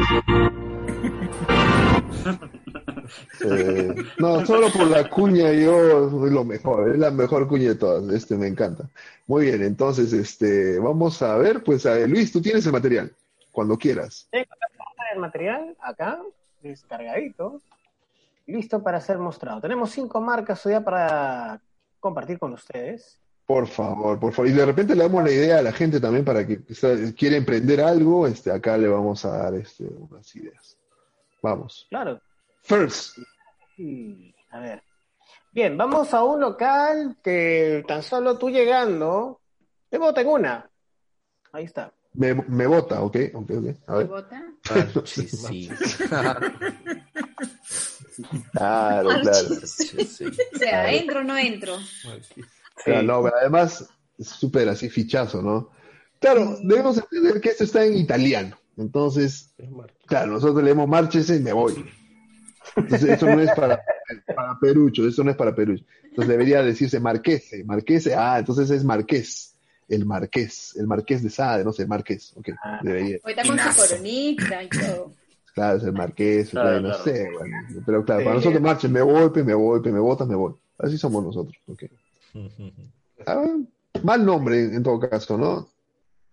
Eh, 3.44 3.94
no, 4.18 4.46
solo 4.46 4.70
por 4.70 4.86
la 4.86 5.08
cuña 5.10 5.52
yo 5.52 6.08
soy 6.08 6.30
lo 6.30 6.44
mejor, 6.44 6.90
es 6.92 6.98
la 6.98 7.10
mejor 7.10 7.46
cuña 7.48 7.70
de 7.70 7.74
todas, 7.74 8.08
este 8.14 8.36
me 8.36 8.46
encanta. 8.46 8.84
Muy 9.26 9.46
bien, 9.46 9.62
entonces 9.62 10.12
este 10.14 10.78
vamos 10.78 11.20
a 11.20 11.36
ver, 11.36 11.62
pues 11.62 11.84
a 11.84 11.94
ver, 11.94 12.08
Luis, 12.08 12.32
tú 12.32 12.40
tienes 12.40 12.64
el 12.64 12.72
material, 12.72 13.12
cuando 13.50 13.76
quieras. 13.76 14.28
Tengo 14.30 14.46
el 15.12 15.20
material 15.20 15.76
acá, 15.82 16.18
descargadito, 16.68 17.60
listo 18.46 18.82
para 18.82 19.00
ser 19.00 19.18
mostrado. 19.18 19.60
Tenemos 19.60 19.90
cinco 19.90 20.20
marcas 20.20 20.64
hoy 20.66 20.78
para 20.80 21.60
compartir 22.00 22.38
con 22.38 22.52
ustedes. 22.52 23.18
Por 23.46 23.66
favor, 23.66 24.18
por 24.18 24.32
favor. 24.32 24.50
Y 24.50 24.54
de 24.54 24.66
repente 24.66 24.94
le 24.94 25.02
damos 25.02 25.24
la 25.24 25.30
idea 25.30 25.58
a 25.58 25.62
la 25.62 25.72
gente 25.72 26.00
también 26.00 26.24
para 26.24 26.46
que 26.46 26.62
sea, 26.74 26.96
quiere 27.16 27.36
emprender 27.36 27.80
algo, 27.80 28.26
este 28.26 28.50
acá 28.50 28.78
le 28.78 28.88
vamos 28.88 29.24
a 29.24 29.36
dar 29.36 29.54
este, 29.54 29.84
unas 29.84 30.34
ideas. 30.36 30.78
Vamos. 31.42 31.86
Claro. 31.90 32.20
First. 32.62 33.18
Y, 33.76 34.34
a 34.50 34.60
ver. 34.60 34.82
Bien, 35.50 35.76
vamos 35.76 36.14
a 36.14 36.24
un 36.24 36.40
local 36.40 37.16
que 37.22 37.84
tan 37.86 38.02
solo 38.02 38.38
tú 38.38 38.48
llegando, 38.48 39.40
te 39.90 39.98
boten 39.98 40.28
una. 40.28 40.70
Ahí 41.52 41.64
está. 41.64 41.92
Me, 42.14 42.34
me 42.34 42.66
vota, 42.66 43.02
ok, 43.02 43.16
ok, 43.34 43.50
ok. 43.50 43.66
A 43.86 43.94
ver. 43.96 44.06
¿Bota? 44.06 44.42
sí, 45.04 45.28
sí. 45.28 45.70
Claro, 48.52 49.08
claro. 49.22 49.48
O 49.62 50.58
sea, 50.58 50.92
¿entro 50.92 51.20
o 51.20 51.24
no 51.24 51.38
entro? 51.38 51.76
Claro, 52.84 53.02
no, 53.02 53.22
pero 53.22 53.36
además 53.36 53.88
es 54.18 54.28
súper 54.28 54.68
así 54.68 54.90
fichazo, 54.90 55.42
¿no? 55.42 55.70
Claro, 56.20 56.58
debemos 56.62 56.98
entender 56.98 57.40
que 57.40 57.48
esto 57.50 57.64
está 57.64 57.84
en 57.84 57.96
italiano. 57.96 58.56
Entonces, 58.76 59.54
claro, 60.06 60.32
nosotros 60.32 60.62
leemos 60.62 60.88
márchese 60.88 61.36
y 61.36 61.40
me 61.40 61.52
voy. 61.52 61.84
Entonces, 62.76 63.10
eso 63.10 63.26
no 63.26 63.40
es 63.40 63.50
para, 63.52 63.82
para 64.34 64.58
Perucho, 64.60 65.06
eso 65.06 65.24
no 65.24 65.30
es 65.30 65.36
para 65.36 65.54
Perucho. 65.54 65.84
Entonces 66.04 66.28
debería 66.28 66.62
decirse 66.62 67.00
marquese, 67.00 67.64
marquese, 67.64 68.14
ah, 68.14 68.38
entonces 68.38 68.70
es 68.70 68.84
marqués, 68.84 69.51
el 69.94 70.06
marqués, 70.06 70.74
el 70.76 70.86
marqués 70.86 71.22
de 71.22 71.30
Sade, 71.30 71.64
no 71.64 71.72
sé, 71.72 71.86
marqués, 71.86 72.32
ok. 72.36 72.48
Hoy 72.84 73.20
está 73.26 73.42
con 73.46 73.58
su 73.58 73.80
coronita 73.80 74.62
y 74.62 74.68
todo. 74.68 75.12
Claro, 75.54 75.76
es 75.78 75.84
el 75.84 75.92
marqués, 75.92 76.48
Claro, 76.50 76.68
claro, 76.68 76.80
no 76.82 76.88
claro. 76.88 77.04
sé, 77.04 77.28
bueno, 77.30 77.56
pero 77.84 78.04
claro, 78.04 78.20
Sí. 78.20 78.24
para 78.24 78.36
nosotros 78.36 78.62
marche, 78.62 78.88
me 78.88 79.02
voy, 79.02 79.30
pe, 79.30 79.42
me 79.44 79.54
voy, 79.54 79.80
pe, 79.82 79.92
me 79.92 80.00
votas, 80.00 80.26
me 80.26 80.34
voy. 80.34 80.54
Así 80.78 80.96
somos 80.96 81.22
nosotros, 81.22 81.56
ok. 81.68 81.82
Ah, 83.26 83.44
mal 84.02 84.24
nombre 84.24 84.58
en 84.64 84.82
todo 84.82 84.98
caso, 84.98 85.36
¿no? 85.36 85.68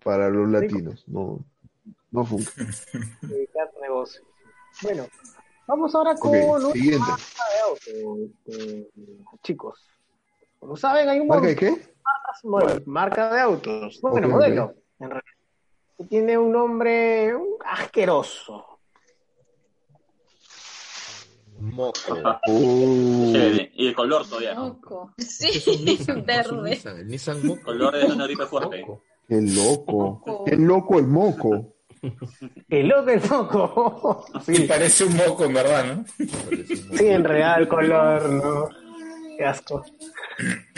Para 0.03 0.29
los 0.29 0.49
latinos, 0.49 1.03
no, 1.07 1.43
no 2.11 2.25
funca. 2.25 2.49
Dedicar 3.21 3.69
negocio. 3.81 4.21
Bueno, 4.81 5.05
vamos 5.67 5.93
ahora 5.93 6.15
con 6.15 6.33
Ok, 6.33 6.57
una 6.57 6.71
siguiente. 6.71 6.99
marca 6.99 7.43
de 7.51 7.59
auto, 7.99 8.23
este, 8.47 8.87
chicos. 9.43 9.85
Como 10.59 10.77
saben, 10.77 11.09
hay 11.09 11.19
un 11.19 11.27
¿Marca 11.27 11.47
de 11.47 11.55
qué? 11.55 11.77
Marcas, 12.13 12.41
bueno, 12.43 12.81
marca 12.85 13.33
de 13.33 13.41
autos, 13.41 13.99
bueno, 14.01 14.29
modelo, 14.29 14.65
ok. 14.65 14.75
en 14.99 15.09
realidad. 15.09 15.33
Que 15.97 16.03
tiene 16.05 16.37
un 16.37 16.51
nombre 16.51 17.33
asqueroso. 17.65 18.65
Moco. 21.59 21.93
Uh. 22.47 23.33
Y 23.73 23.87
el 23.87 23.95
color 23.95 24.25
todavía. 24.25 24.53
¿no? 24.53 24.69
Moco. 24.69 25.13
Sí, 25.17 25.49
es 25.85 26.07
verde. 26.25 26.69
Nissan, 26.69 26.97
el 26.99 27.07
Nissan 27.07 27.45
Moco. 27.45 27.63
Color 27.63 27.97
de 27.97 28.05
una 28.05 28.25
gripe 28.25 28.45
fuerte. 28.45 28.85
Qué 29.27 29.41
loco. 29.41 30.43
Qué 30.45 30.55
loco 30.55 30.99
el 30.99 31.07
moco. 31.07 31.75
¡Qué 32.69 32.83
loco 32.83 33.09
el 33.09 33.21
moco! 33.29 34.25
Sí, 34.45 34.63
parece 34.63 35.03
un 35.03 35.17
moco, 35.17 35.45
en 35.45 35.53
verdad, 35.53 35.85
¿no? 35.85 36.05
Sí, 36.97 37.07
en 37.07 37.23
real 37.23 37.67
color, 37.67 38.29
¿no? 38.29 38.69
Qué 39.39 39.45
asco. 39.45 39.85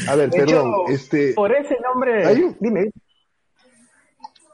A 0.07 0.15
ver, 0.15 0.29
De 0.29 0.37
perdón, 0.37 0.69
hecho, 0.69 0.87
este, 0.93 1.33
Por 1.33 1.51
ese 1.51 1.75
nombre. 1.83 2.27
Hay 2.27 2.43
un- 2.43 2.55
Dime. 2.59 2.91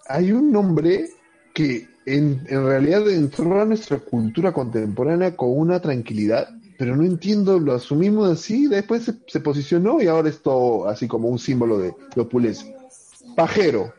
hay 0.07 0.31
un 0.31 0.49
nombre 0.49 1.09
que 1.53 1.89
en, 2.05 2.41
en 2.47 2.65
realidad 2.65 3.05
entró 3.09 3.59
a 3.59 3.65
nuestra 3.65 3.97
cultura 3.99 4.53
contemporánea 4.53 5.35
con 5.35 5.49
una 5.59 5.81
tranquilidad, 5.81 6.47
pero 6.77 6.95
no 6.95 7.03
entiendo, 7.03 7.59
lo 7.59 7.73
asumimos 7.73 8.29
así, 8.31 8.67
después 8.67 9.03
se, 9.03 9.15
se 9.27 9.41
posicionó 9.41 10.01
y 10.01 10.07
ahora 10.07 10.29
es 10.29 10.41
todo 10.41 10.87
así 10.87 11.05
como 11.09 11.27
un 11.27 11.37
símbolo 11.37 11.77
de, 11.77 11.93
de 12.15 12.21
opulencia. 12.21 12.73
Pajero. 13.35 13.93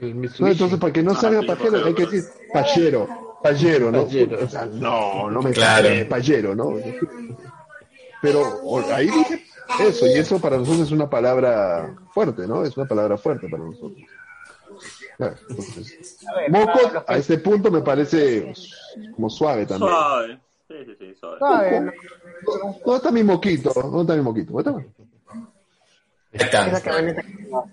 Entonces, 0.00 0.80
para 0.80 0.92
que 0.92 1.02
no 1.04 1.12
Ah, 1.12 1.14
salga 1.14 1.42
pajero, 1.42 1.74
pajero, 1.74 1.86
hay 1.86 1.94
que 1.94 2.06
decir 2.06 2.24
payero, 2.52 3.08
payero, 3.40 3.92
¿no? 3.92 4.02
Payero. 4.04 4.44
O 4.44 4.48
sea, 4.48 4.66
no, 4.66 5.30
no 5.30 5.42
me 5.42 5.52
Claro. 5.52 5.86
sale 5.86 6.04
payero, 6.06 6.56
¿no? 6.56 6.74
Pero 8.20 8.42
ahí 8.94 9.06
dije 9.06 9.43
eso, 9.80 10.06
y 10.06 10.12
eso 10.12 10.40
para 10.40 10.56
nosotros 10.58 10.86
es 10.86 10.92
una 10.92 11.08
palabra 11.08 11.94
fuerte, 12.12 12.46
¿no? 12.46 12.64
Es 12.64 12.76
una 12.76 12.86
palabra 12.86 13.16
fuerte 13.18 13.48
para 13.48 13.64
nosotros. 13.64 14.02
Claro, 15.16 15.36
entonces, 15.48 16.18
A 16.26 16.34
ver, 16.40 16.50
moco 16.50 17.04
a 17.06 17.16
este 17.16 17.38
punto 17.38 17.70
me 17.70 17.80
parece 17.82 18.52
como 19.14 19.30
suave 19.30 19.64
también. 19.66 19.90
Suave. 19.90 20.40
Sí, 20.66 20.74
sí, 20.86 20.96
sí, 20.98 21.14
suave. 21.20 21.38
Suave, 21.38 21.80
¿no? 21.80 21.92
¿Dónde 22.84 22.96
está 22.96 23.10
mi 23.12 23.22
moquito? 23.22 23.72
¿Dónde 23.74 24.00
está 24.00 24.14
mi 24.16 24.22
moquito? 24.22 24.52
¿Dónde 24.52 24.88
está? 26.32 26.66
Está. 26.66 26.82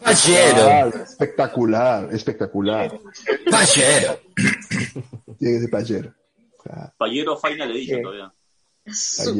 Payero, 0.03 0.53
Claro, 0.55 1.03
espectacular, 1.03 2.09
espectacular. 2.13 2.99
payero. 3.49 4.19
Tiene 5.39 5.55
que 5.55 5.59
ser 5.61 5.69
payero. 5.71 6.13
Claro, 6.63 6.93
Payero 6.97 7.37
Final 7.37 7.71
Edition 7.71 8.01
todavía. 8.03 8.31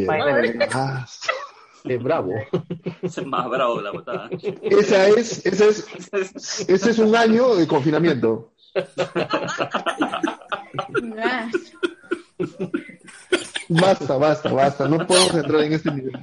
payero. 0.08 0.66
Ah, 0.74 1.08
Es 1.84 2.04
bravo. 2.04 2.34
Es 3.02 3.26
más 3.26 3.50
bravo 3.50 3.78
que 3.78 3.84
la 3.84 3.92
botada. 3.92 4.30
esa 4.62 5.08
es, 5.08 5.46
esa 5.46 5.66
es, 5.66 6.70
ese 6.70 6.92
es 6.92 7.00
un 7.00 7.16
año 7.16 7.56
de 7.56 7.68
confinamiento. 7.68 8.52
Basta, 13.70 14.18
basta, 14.18 14.52
basta. 14.52 14.88
No 14.88 15.06
podemos 15.08 15.34
entrar 15.36 15.62
en 15.64 15.74
este 15.74 15.92
nivel. 15.92 16.14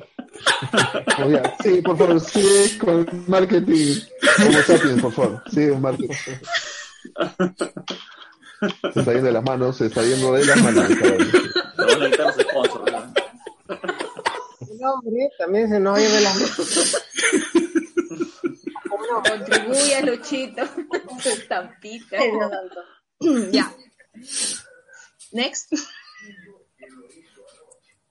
Oh. 1.19 1.43
Sí, 1.63 1.83
por 1.83 1.99
favor, 1.99 2.21
sigue 2.21 2.79
con 2.79 3.07
marketing. 3.27 3.97
Como 4.37 4.59
sapiens, 4.63 5.03
por 5.03 5.13
favor. 5.13 5.43
Sigue 5.51 5.71
con 5.71 5.83
marketing. 5.83 6.15
Se 8.93 9.01
está 9.01 9.13
yendo 9.13 9.27
de 9.27 9.33
las 9.33 9.45
manos, 9.45 9.77
se 9.77 9.87
está 9.87 10.03
yendo 10.03 10.33
de 10.33 10.45
las 10.45 10.63
manos. 10.63 10.85
A 10.85 10.89
quitar 10.89 12.27
los 12.27 12.35
sponsors. 12.37 12.88
¿No? 14.79 14.93
Nombre 14.95 15.31
también 15.39 15.69
se 15.69 15.81
nos 15.81 15.99
lleva 15.99 16.21
las 16.21 16.39
contribuye 19.23 19.95
a 19.97 20.03
Luchito. 20.03 20.63
Su 21.23 21.29
estampita. 21.29 22.17
Ya. 23.51 23.75
Next. 25.33 25.73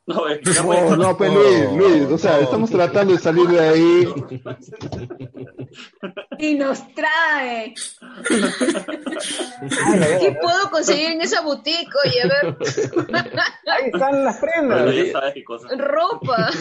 No, 0.06 0.28
ya 0.36 0.64
No, 0.64 0.96
no, 0.98 1.18
pues 1.18 1.34
Luis, 1.34 1.72
Luis, 1.72 2.12
o 2.12 2.18
sea, 2.18 2.42
estamos 2.42 2.70
tratando 2.70 3.14
de 3.14 3.20
salir 3.20 3.48
de 3.48 3.60
ahí. 3.60 4.08
Y 6.40 6.54
nos 6.56 6.94
trae. 6.94 7.74
¿Qué 10.20 10.38
puedo 10.42 10.70
conseguir 10.70 11.12
en 11.14 11.22
esa 11.22 11.42
boutique? 11.42 11.90
Oye, 12.06 12.22
a 12.22 12.28
ver. 12.28 12.58
Ahí 13.68 13.90
están 13.92 14.24
las 14.24 14.38
prendas. 14.38 14.94
ya 14.96 15.12
sabes 15.14 15.34
qué 15.34 15.44
cosa. 15.44 15.68
Ropa. 15.76 16.52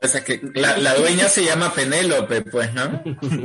O 0.00 0.06
sea 0.06 0.22
que 0.24 0.40
la, 0.54 0.78
la 0.78 0.94
dueña 0.94 1.28
se 1.28 1.44
llama 1.44 1.70
Penélope, 1.74 2.40
pues, 2.42 2.72
¿no? 2.72 3.02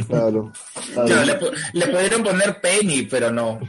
Claro. 0.08 0.52
No, 0.96 1.04
le, 1.04 1.40
pu- 1.40 1.52
le 1.74 1.88
pudieron 1.88 2.24
poner 2.24 2.62
Penny, 2.62 3.02
pero 3.04 3.32
no. 3.32 3.60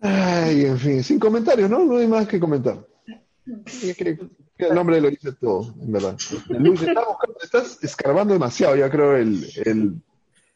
Ay, 0.00 0.64
en 0.66 0.78
fin, 0.78 1.02
sin 1.04 1.18
comentarios, 1.18 1.68
¿no? 1.70 1.84
No 1.84 1.98
hay 1.98 2.06
más 2.06 2.26
que 2.26 2.40
comentar. 2.40 2.78
Es 3.82 3.96
que- 3.96 4.16
que 4.58 4.66
el 4.66 4.74
nombre 4.74 5.00
lo 5.00 5.10
dice 5.10 5.32
todo, 5.32 5.74
en 5.80 5.92
verdad. 5.92 6.16
Luis, 6.48 6.80
estás, 6.82 7.04
buscando- 7.06 7.38
estás 7.42 7.78
escarbando 7.82 8.32
demasiado, 8.34 8.74
ya 8.76 8.90
creo, 8.90 9.16
el, 9.16 9.46
el, 9.64 10.02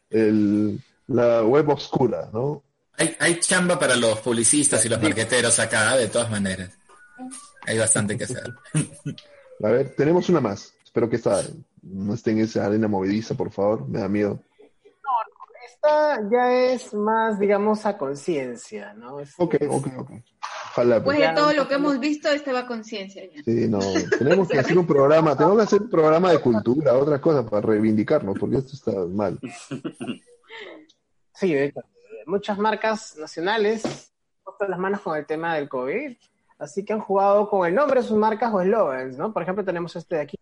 el- 0.09 0.79
la 1.07 1.43
web 1.43 1.69
oscura, 1.69 2.29
¿no? 2.33 2.63
Hay, 2.97 3.15
hay 3.19 3.39
chamba 3.39 3.77
para 3.79 3.95
los 3.95 4.19
publicistas 4.19 4.83
y 4.85 4.89
los 4.89 5.01
marqueteros 5.01 5.57
acá, 5.59 5.95
de 5.97 6.07
todas 6.07 6.29
maneras. 6.29 6.71
Hay 7.65 7.77
bastante 7.77 8.17
que 8.17 8.23
hacer. 8.25 8.53
A 9.63 9.67
ver, 9.69 9.93
tenemos 9.95 10.27
una 10.29 10.41
más. 10.41 10.73
Espero 10.83 11.09
que 11.09 11.15
esta 11.17 11.41
no 11.83 12.13
esté 12.13 12.31
en 12.31 12.39
esa 12.39 12.65
arena 12.65 12.87
movediza, 12.87 13.35
por 13.35 13.51
favor. 13.51 13.87
Me 13.87 13.99
da 13.99 14.07
miedo. 14.09 14.41
Esta 15.73 16.19
ya 16.31 16.53
es 16.73 16.93
más, 16.93 17.39
digamos, 17.39 17.85
a 17.85 17.97
conciencia, 17.97 18.93
¿no? 18.93 19.19
Es- 19.19 19.33
Ok, 19.37 19.55
ok, 19.69 19.87
ok. 19.97 20.11
Ojalá. 20.71 20.95
Después 20.95 21.17
pues. 21.17 21.29
de 21.29 21.35
todo 21.35 21.53
lo 21.53 21.67
que 21.67 21.73
hemos 21.75 21.99
visto, 21.99 22.29
esta 22.29 22.53
va 22.53 22.59
a 22.59 22.67
conciencia 22.67 23.23
ya. 23.25 23.43
Sí, 23.43 23.67
no. 23.67 23.79
Tenemos 24.17 24.47
que 24.47 24.59
hacer 24.59 24.77
un 24.77 24.87
programa, 24.87 25.35
tenemos 25.35 25.57
que 25.57 25.63
hacer 25.63 25.81
un 25.81 25.89
programa 25.89 26.31
de 26.31 26.39
cultura, 26.39 26.97
otra 26.97 27.19
cosa, 27.19 27.45
para 27.45 27.61
reivindicarnos, 27.61 28.37
porque 28.39 28.57
esto 28.57 28.73
está 28.73 28.91
mal. 29.07 29.37
Sí, 31.33 31.53
de 31.53 31.65
hecho, 31.65 31.81
muchas 32.25 32.57
marcas 32.57 33.17
nacionales 33.17 33.83
han 33.83 34.43
puesto 34.43 34.67
las 34.67 34.79
manos 34.79 35.01
con 35.01 35.17
el 35.17 35.25
tema 35.25 35.55
del 35.55 35.67
COVID, 35.67 36.15
así 36.59 36.85
que 36.85 36.93
han 36.93 37.01
jugado 37.01 37.49
con 37.49 37.67
el 37.67 37.75
nombre 37.75 38.01
de 38.01 38.07
sus 38.07 38.17
marcas 38.17 38.53
o 38.53 38.61
eslogans, 38.61 39.17
¿no? 39.17 39.33
Por 39.33 39.43
ejemplo, 39.43 39.65
tenemos 39.65 39.95
este 39.95 40.15
de 40.15 40.21
aquí. 40.21 40.37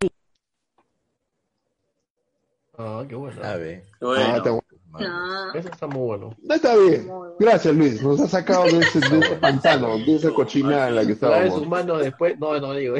Ah, 2.77 3.03
qué 3.07 3.15
bueno. 3.15 3.43
A 3.43 3.55
ver. 3.55 3.85
Bueno, 3.99 4.35
Ah. 4.35 4.59
No. 4.97 5.53
Eso 5.53 5.69
está 5.69 5.87
muy 5.87 6.01
bueno. 6.07 6.35
No, 6.41 6.55
está 6.55 6.75
bien. 6.75 7.09
Gracias, 7.39 7.75
Luis. 7.75 8.01
Nos 8.01 8.19
ha 8.21 8.27
sacado 8.27 8.63
de 8.65 8.79
ese, 8.79 8.99
de 8.99 9.19
ese 9.19 9.35
pantano, 9.35 9.97
de 9.99 10.15
esa 10.15 10.31
cochinada 10.31 10.87
en 10.89 10.95
la 10.95 11.05
que 11.05 11.15
Trae 11.15 11.43
sus 11.51 11.59
estábamos. 11.61 11.67
manos 11.67 11.99
después. 12.01 12.39
No, 12.39 12.59
no 12.59 12.73
digo. 12.73 12.95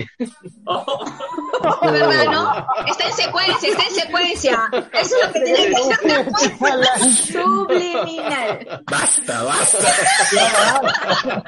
¿Verdad, 1.82 2.26
no? 2.32 2.68
Está 2.88 3.08
en 3.08 3.14
secuencia, 3.14 3.70
está 3.70 3.84
en 3.84 3.96
secuencia. 3.96 4.60
Eso 4.94 5.16
es 5.16 5.28
lo 5.28 5.34
que 5.34 5.40
tiene 5.42 5.66
que 5.68 5.84
ser. 6.10 7.14
Subliminal. 7.34 8.84
Basta, 8.90 9.44
basta. 9.44 9.78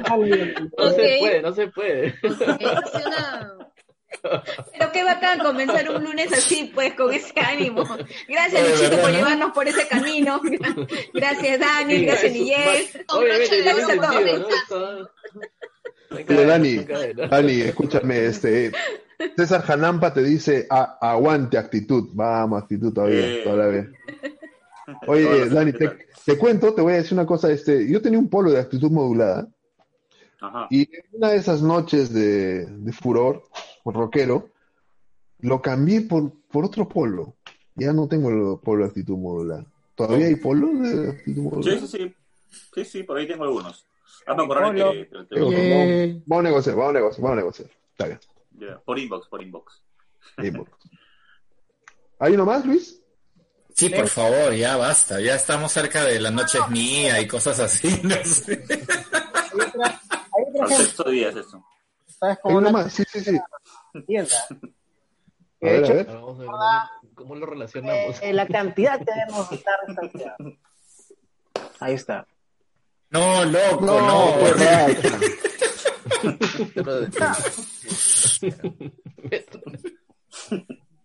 No 0.78 0.90
se 0.90 1.18
puede, 1.20 1.42
no 1.42 1.54
se 1.54 1.68
puede. 1.68 2.08
Es 2.24 2.40
una- 3.06 3.58
Pero 4.22 4.92
qué 4.94 5.04
bacán 5.04 5.40
comenzar 5.40 5.90
un 5.90 6.04
lunes 6.04 6.32
así, 6.34 6.72
pues, 6.74 6.94
con 6.94 7.12
ese 7.14 7.34
ánimo. 7.40 7.84
Gracias, 8.28 8.70
Luchito, 8.70 8.90
verdad, 8.90 9.02
por 9.02 9.12
¿no? 9.12 9.18
llevarnos 9.18 9.52
por 9.52 9.68
ese 9.68 9.88
camino. 9.88 10.42
Gracias, 11.14 11.60
Dani. 11.60 11.96
Sí, 11.98 12.06
Gracias, 12.06 12.32
Miguel. 12.34 12.88
Obviamente 13.10 13.62
Gracias 13.64 13.88
tiene 13.88 14.02
a 14.02 14.10
todos. 14.68 15.10
sentido, 16.10 16.42
¿no? 16.42 16.48
Dani. 16.48 16.86
Dani, 17.30 17.62
escúchame, 17.62 18.26
este, 18.26 18.72
César 19.38 19.62
Janampa 19.64 20.14
te 20.14 20.24
dice, 20.24 20.68
"A- 20.70 20.98
aguante 21.02 21.58
actitud. 21.58 22.10
Vamos, 22.14 22.62
actitud 22.62 22.94
todavía, 22.94 23.28
Eh. 23.28 23.42
todavía. 23.44 23.88
Oye, 25.08 25.48
Dani, 25.50 25.72
¿qué 25.72 25.88
te, 25.88 26.08
te 26.26 26.38
cuento, 26.38 26.74
te 26.74 26.82
voy 26.82 26.94
a 26.94 26.98
decir 26.98 27.14
una 27.14 27.26
cosa, 27.26 27.50
este, 27.52 27.90
yo 27.90 28.02
tenía 28.02 28.20
un 28.20 28.30
polo 28.30 28.52
de 28.52 28.60
actitud 28.60 28.92
modulada, 28.92 29.48
Ajá. 30.44 30.66
Y 30.72 30.82
en 30.82 31.04
una 31.12 31.30
de 31.30 31.38
esas 31.38 31.62
noches 31.62 32.12
de, 32.12 32.66
de 32.66 32.92
furor, 32.92 33.44
rockero, 33.86 34.50
lo 35.40 35.62
cambié 35.62 36.02
por, 36.02 36.32
por 36.52 36.66
otro 36.66 36.88
polo. 36.88 37.36
Ya 37.76 37.94
no 37.94 38.08
tengo 38.08 38.30
el 38.30 38.60
polo 38.62 38.84
de 38.84 38.90
actitud 38.90 39.18
modular. 39.18 39.66
¿Todavía 39.96 40.28
hay 40.28 40.36
polo 40.36 40.68
de 40.74 41.10
actitud 41.12 41.42
modular? 41.44 41.80
Sí, 41.80 41.88
sí, 41.88 41.98
sí. 41.98 42.16
Sí, 42.76 42.86
sí, 42.86 43.04
por 43.04 43.18
ahí 43.18 43.28
tengo 43.28 43.44
algunos. 43.46 43.88
Que... 44.92 45.08
que- 45.10 45.10
que- 45.10 45.36
Tengo- 45.36 45.52
Yeah. 45.52 45.78
vamos, 45.78 46.24
vamos 46.28 46.40
a 46.40 46.50
negociar, 46.50 46.76
vamos 46.76 46.90
a 46.90 46.94
negociar, 46.94 47.22
vamos 47.24 47.34
a 47.34 47.36
negociar. 47.42 47.70
Está 47.92 48.06
bien. 48.08 48.20
por 48.86 49.00
inbox, 49.00 49.28
por 49.28 49.44
inbox. 49.44 49.82
Voy. 50.38 50.66
¿Hay 52.20 52.34
uno 52.34 52.46
más, 52.46 52.66
Luis? 52.66 53.02
Sí, 53.74 53.90
por 53.90 54.08
favor, 54.10 54.54
ya 54.54 54.76
basta. 54.78 55.20
Ya 55.22 55.36
estamos 55.36 55.72
cerca 55.72 56.04
de 56.04 56.20
la 56.20 56.30
noche 56.30 56.60
es 56.60 56.70
mía 56.70 57.20
y 57.22 57.28
cosas 57.28 57.60
así. 57.60 57.88
No 58.04 58.16
sé. 58.26 58.64
Hay 58.70 59.68
otra, 59.68 59.88
hay 59.90 60.44
otra 60.50 60.64
Al 60.64 60.70
gente, 60.70 60.84
sexto 60.84 61.10
día 61.10 61.30
es 61.30 61.36
eso. 61.38 61.66
¿Sabes? 62.22 62.38
Hay 62.38 62.42
Como 62.44 62.58
uno 62.60 62.70
una 62.70 62.84
más, 62.84 62.94
sí, 62.94 63.04
sí, 63.12 63.20
sí. 63.20 63.38
tienda. 64.08 64.36
A 64.50 64.56
ver, 65.66 65.76
a 65.76 65.78
hecho, 65.86 65.94
ver. 65.94 66.10
Ahora 66.10 66.22
Vamos 66.22 66.38
a 66.38 66.40
ver 66.40 66.48
cómo, 66.48 66.60
cómo 67.16 67.36
lo 67.36 67.46
relacionamos. 67.48 68.22
eh, 68.22 68.32
la 68.34 68.48
cantidad 68.48 68.98
que 69.00 69.06
debemos 69.06 69.52
estar 69.52 69.76
distanciados. 69.88 70.38
Ahí 71.82 71.96
está. 71.96 72.26
No, 73.10 73.44
loco, 73.44 73.86
No, 73.86 74.00
no. 74.00 74.36
raro. 74.54 74.94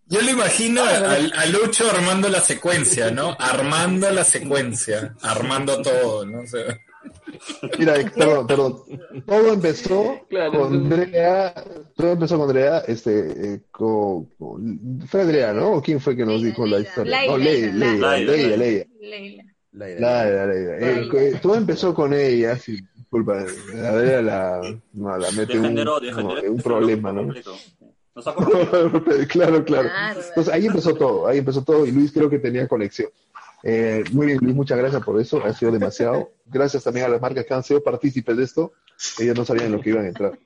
Yo 0.09 0.21
le 0.21 0.31
imagino 0.31 0.83
a, 0.85 1.15
a 1.15 1.47
Lucho 1.47 1.91
armando 1.91 2.29
la 2.29 2.41
secuencia, 2.41 3.11
¿no? 3.11 3.37
Armando 3.41 4.09
la 4.13 4.23
secuencia, 4.23 5.17
armando 5.21 5.83
todo, 5.83 6.25
¿no? 6.25 6.43
O 6.43 6.47
sea, 6.47 6.79
Mira, 7.79 8.01
eh, 8.01 8.11
perdón, 8.17 8.47
perdón. 8.47 8.83
Todo 9.27 9.53
empezó 9.53 10.27
con 10.53 10.89
Drea, 10.89 11.55
todo 11.95 12.13
empezó 12.13 12.39
con 12.39 12.49
Drea, 12.49 12.79
este, 12.87 13.55
eh, 13.55 13.61
con, 13.71 14.25
con- 14.39 15.01
fue 15.09 15.25
Drea, 15.25 15.53
¿no? 15.53 15.73
¿O 15.73 15.83
quién 15.83 16.01
fue 16.01 16.17
que 16.17 16.25
nos 16.25 16.43
dijo 16.43 16.67
la 16.67 16.81
historia? 16.81 17.23
No, 17.27 17.37
Leila, 17.39 17.73
Leila. 17.73 18.17
Leila, 18.17 18.19
Leila, 18.19 18.57
Leila. 18.57 18.85
Leila. 19.73 20.25
Leila, 20.25 20.47
Leila. 20.47 20.79
Eh, 20.79 21.09
co- 21.09 21.39
todo 21.41 21.55
empezó 21.57 21.95
con 21.95 22.13
ella, 22.15 22.57
sí, 22.59 22.79
disculpa, 22.95 23.45
la 23.75 23.93
Drea 23.97 24.23
la, 24.23 24.81
no, 24.93 25.17
la 25.19 25.31
mete 25.33 25.59
un, 25.59 25.75
un 26.49 26.63
problema, 26.63 27.13
¿no? 27.13 27.33
claro, 29.29 29.65
claro. 29.65 29.65
Claro. 29.65 30.21
Entonces 30.29 30.53
ahí 30.53 30.67
empezó 30.67 30.95
todo, 30.95 31.27
ahí 31.27 31.39
empezó 31.39 31.63
todo 31.63 31.87
y 31.87 31.91
Luis 31.93 32.13
creo 32.13 32.31
que 32.31 32.39
tenía 32.39 32.67
conexión. 32.67 33.11
Eh, 33.63 34.05
muy 34.13 34.27
bien, 34.27 34.39
Luis, 34.41 34.55
muchas 34.55 34.79
gracias 34.79 35.03
por 35.03 35.21
eso, 35.21 35.43
ha 35.45 35.53
sido 35.53 35.73
demasiado. 35.73 36.31
Gracias 36.47 36.85
también 36.85 37.07
a 37.07 37.09
las 37.09 37.21
marcas 37.21 37.45
que 37.47 37.55
han 37.55 37.63
sido 37.65 37.83
partícipes 37.83 38.37
de 38.37 38.45
esto. 38.45 38.73
Ellos 39.19 39.37
no 39.37 39.45
sabían 39.45 39.67
en 39.67 39.73
lo 39.73 39.81
que 39.81 39.91
iban 39.91 40.05
a 40.05 40.09
entrar. 40.09 40.39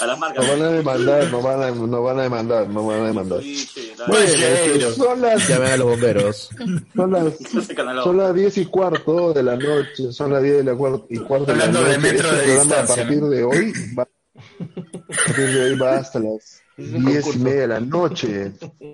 A 0.00 0.06
las 0.06 0.18
marcas. 0.18 0.46
Nos 0.46 0.58
van 0.58 0.62
a 0.62 0.70
demandar, 0.72 1.30
nos 1.30 1.42
van 1.42 1.62
a, 1.62 1.70
nos 1.72 2.02
van 2.04 2.18
a 2.18 2.22
demandar, 2.22 2.68
nos 2.68 2.86
van 2.86 3.00
a 3.00 3.06
demandar. 3.08 3.42
Sí, 3.42 3.56
sí, 3.56 3.92
Muy 4.06 4.16
bien, 4.18 4.28
este, 4.52 4.92
son 4.92 5.20
las, 5.20 5.48
Llamen 5.48 5.72
a 5.72 5.76
los 5.76 5.86
bomberos. 5.88 6.50
son 6.94 7.10
las, 7.12 7.34
son 8.04 8.16
las 8.16 8.34
10 8.34 8.58
y 8.58 8.66
cuarto 8.66 9.32
de 9.32 9.42
la 9.42 9.56
noche, 9.56 10.12
son 10.12 10.32
las 10.32 10.42
10 10.42 10.58
de 10.58 10.64
la 10.64 10.72
cuar- 10.74 11.04
y 11.08 11.18
cuarto 11.18 11.46
de 11.52 11.58
la 11.58 11.64
Hablando 11.64 11.80
de 11.88 11.98
noche. 11.98 12.12
metro 12.12 12.28
Este 12.30 12.46
de 12.46 12.54
programa 12.56 12.80
a 12.82 12.86
partir 12.86 13.20
de 13.22 13.44
hoy 13.44 13.72
va, 13.98 14.02
a 14.04 15.26
partir 15.26 15.46
de 15.52 15.60
hoy 15.62 15.78
va 15.78 15.96
hasta 15.96 16.18
las 16.20 16.62
10 17.04 17.36
y 17.36 17.38
media 17.38 17.60
de 17.60 17.68
la 17.68 17.80
noche. 17.80 18.52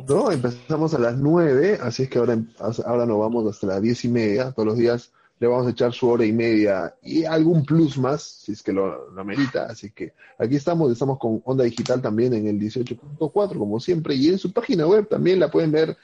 ¿no? 0.08 0.30
Empezamos 0.32 0.94
a 0.94 0.98
las 0.98 1.16
9, 1.16 1.78
así 1.80 2.04
es 2.04 2.10
que 2.10 2.18
ahora, 2.18 2.38
ahora 2.84 3.06
nos 3.06 3.18
vamos 3.18 3.50
hasta 3.50 3.66
las 3.66 3.82
10 3.82 4.04
y 4.04 4.08
media. 4.08 4.52
Todos 4.52 4.66
los 4.66 4.78
días 4.78 5.12
le 5.38 5.46
vamos 5.46 5.66
a 5.66 5.70
echar 5.70 5.92
su 5.92 6.08
hora 6.08 6.24
y 6.24 6.32
media 6.32 6.94
y 7.02 7.24
algún 7.24 7.64
plus 7.64 7.98
más, 7.98 8.22
si 8.22 8.52
es 8.52 8.62
que 8.62 8.72
lo, 8.72 9.10
lo 9.10 9.20
amerita. 9.20 9.66
Así 9.66 9.90
que 9.90 10.14
aquí 10.38 10.56
estamos, 10.56 10.90
estamos 10.90 11.18
con 11.18 11.42
Onda 11.44 11.64
Digital 11.64 12.00
también 12.00 12.34
en 12.34 12.46
el 12.46 12.58
18.4, 12.58 13.58
como 13.58 13.78
siempre, 13.78 14.14
y 14.14 14.28
en 14.28 14.38
su 14.38 14.52
página 14.52 14.86
web 14.86 15.08
también 15.08 15.38
la 15.38 15.50
pueden 15.50 15.72
ver 15.72 15.96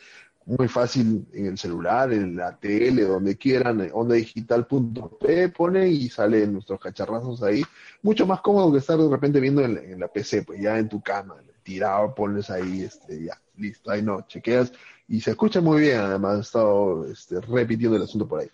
muy 0.45 0.68
fácil 0.68 1.24
en 1.33 1.47
el 1.47 1.59
celular, 1.59 2.12
en 2.12 2.37
la 2.37 2.57
tele, 2.57 3.05
donde 3.05 3.37
quieran, 3.37 3.80
eh, 3.80 3.91
ondadigital.p 3.93 5.49
pone 5.51 5.89
y 5.89 6.09
salen 6.09 6.53
nuestros 6.53 6.80
cacharrazos 6.80 7.43
ahí. 7.43 7.62
Mucho 8.03 8.26
más 8.26 8.41
cómodo 8.41 8.72
que 8.72 8.78
estar 8.78 8.99
de 8.99 9.09
repente 9.09 9.41
viendo 9.41 9.62
en 9.62 9.74
la, 9.74 9.80
en 9.83 10.01
la 10.01 10.09
PC, 10.09 10.43
pues 10.43 10.61
ya 10.61 10.78
en 10.78 10.89
tu 10.89 11.01
cama, 11.01 11.37
tirado, 11.62 12.14
pones 12.14 12.50
ahí, 12.50 12.82
este, 12.82 13.24
ya, 13.24 13.40
listo, 13.56 13.90
ahí 13.90 14.02
no, 14.02 14.26
chequeas 14.26 14.72
y 15.08 15.20
se 15.20 15.32
escucha 15.32 15.60
muy 15.60 15.82
bien, 15.82 15.98
además 15.98 16.38
he 16.38 16.40
estado 16.40 17.06
este, 17.06 17.40
repitiendo 17.42 17.96
el 17.96 18.02
asunto 18.02 18.26
por 18.26 18.40
ahí. 18.40 18.50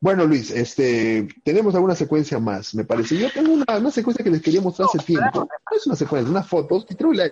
Bueno, 0.00 0.24
Luis, 0.24 0.50
este, 0.50 1.28
tenemos 1.44 1.74
alguna 1.74 1.94
secuencia 1.94 2.38
más, 2.38 2.74
me 2.74 2.84
parece. 2.84 3.16
Yo 3.16 3.30
tengo 3.30 3.52
una, 3.52 3.78
una 3.78 3.90
secuencia 3.90 4.24
que 4.24 4.30
les 4.30 4.42
quería 4.42 4.60
mostrar 4.60 4.88
hace 4.88 4.98
tiempo. 5.04 5.40
No 5.40 5.76
es 5.76 5.86
una 5.86 5.94
secuencia, 5.94 6.30
unas 6.30 6.48
fotos, 6.48 6.86
y 6.88 7.14
la... 7.14 7.30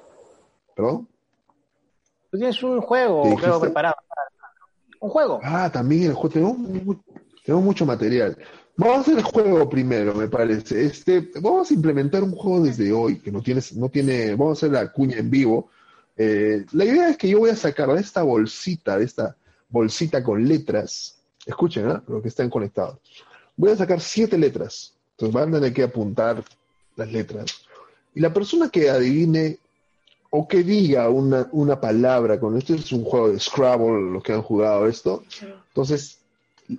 ¿Perdón? 0.77 1.09
Tú 2.31 2.39
tienes 2.39 2.63
un 2.63 2.81
juego, 2.81 3.23
¿Qué 3.23 3.35
creo, 3.37 3.47
dijiste? 3.47 3.61
preparado. 3.61 3.97
Un 5.01 5.11
juego. 5.11 5.41
Ah, 5.43 5.71
también 5.73 6.11
el 6.11 6.15
juego, 6.15 6.29
tenemos, 6.29 6.99
tenemos 7.45 7.65
mucho 7.65 7.87
material. 7.87 8.37
Vamos 8.77 8.97
a 8.97 9.01
hacer 9.01 9.19
el 9.19 9.25
juego 9.25 9.69
primero, 9.69 10.15
me 10.15 10.29
parece. 10.29 10.85
Este, 10.85 11.31
vamos 11.41 11.71
a 11.71 11.75
implementar 11.75 12.23
un 12.23 12.33
juego 12.33 12.65
desde 12.65 12.93
hoy, 12.93 13.19
que 13.19 13.31
no 13.31 13.43
tiene, 13.43 13.61
no 13.75 13.89
tiene, 13.89 14.31
vamos 14.35 14.51
a 14.51 14.67
hacer 14.67 14.71
la 14.73 14.91
cuña 14.91 15.19
en 15.19 15.31
vivo. 15.31 15.71
Eh, 16.17 16.65
la 16.73 16.85
idea 16.85 17.11
es 17.11 17.17
que 17.17 17.29
yo 17.29 17.41
voy 17.41 17.51
a 17.51 17.57
sacar 17.57 17.93
de 17.93 18.01
esta 18.01 18.23
bolsita, 18.23 18.99
de 18.99 19.05
esta 19.05 19.37
bolsita 19.69 20.23
con 20.23 20.47
letras, 20.47 21.19
escuchen, 21.47 21.89
¿ah? 21.89 22.03
Los 22.07 22.23
que 22.23 22.29
están 22.29 22.51
conectados. 22.51 22.99
Voy 23.57 23.71
a 23.71 23.77
sacar 23.77 24.01
siete 24.01 24.39
letras. 24.39 24.95
Entonces 25.13 25.35
van 25.35 25.51
a 25.51 25.59
tener 25.59 25.73
que 25.75 25.83
apuntar 25.83 26.43
las 26.97 27.13
letras. 27.13 27.63
Y 28.15 28.21
la 28.21 28.33
persona 28.33 28.71
que 28.71 28.89
adivine 28.89 29.59
o 30.31 30.47
que 30.47 30.63
diga 30.63 31.09
una, 31.11 31.49
una 31.53 31.81
palabra 31.81 32.39
con 32.39 32.57
esto 32.57 32.75
es 32.75 32.93
un 32.93 33.05
juego 33.05 33.31
de 33.31 33.41
Scrabble, 33.41 34.13
los 34.13 34.23
que 34.23 34.33
han 34.33 34.43
jugado 34.43 34.87
esto. 34.87 35.25
Entonces, 35.69 36.20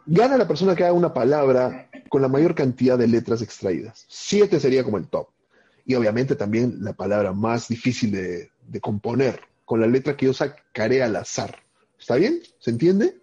gana 0.06 0.38
la 0.38 0.48
persona 0.48 0.76
que 0.76 0.84
haga 0.84 0.94
una 0.94 1.14
palabra 1.14 1.90
con 2.10 2.22
la 2.22 2.28
mayor 2.28 2.56
cantidad 2.56 2.98
de 2.98 3.08
letras 3.08 3.42
extraídas. 3.42 4.06
Siete 4.08 4.60
sería 4.60 4.84
como 4.84 4.98
el 4.98 5.08
top. 5.08 5.28
Y 5.86 5.96
obviamente 5.96 6.36
también 6.36 6.78
la 6.82 6.94
palabra 6.94 7.34
más 7.34 7.68
difícil 7.68 8.12
de, 8.12 8.52
de 8.68 8.80
componer, 8.80 9.42
con 9.66 9.82
la 9.82 9.88
letra 9.88 10.16
que 10.16 10.28
yo 10.28 10.34
sacaré 10.34 11.02
al 11.02 11.16
azar. 11.16 11.56
¿Está 12.00 12.16
bien? 12.16 12.42
¿Se 12.60 12.72
entiende? 12.72 13.18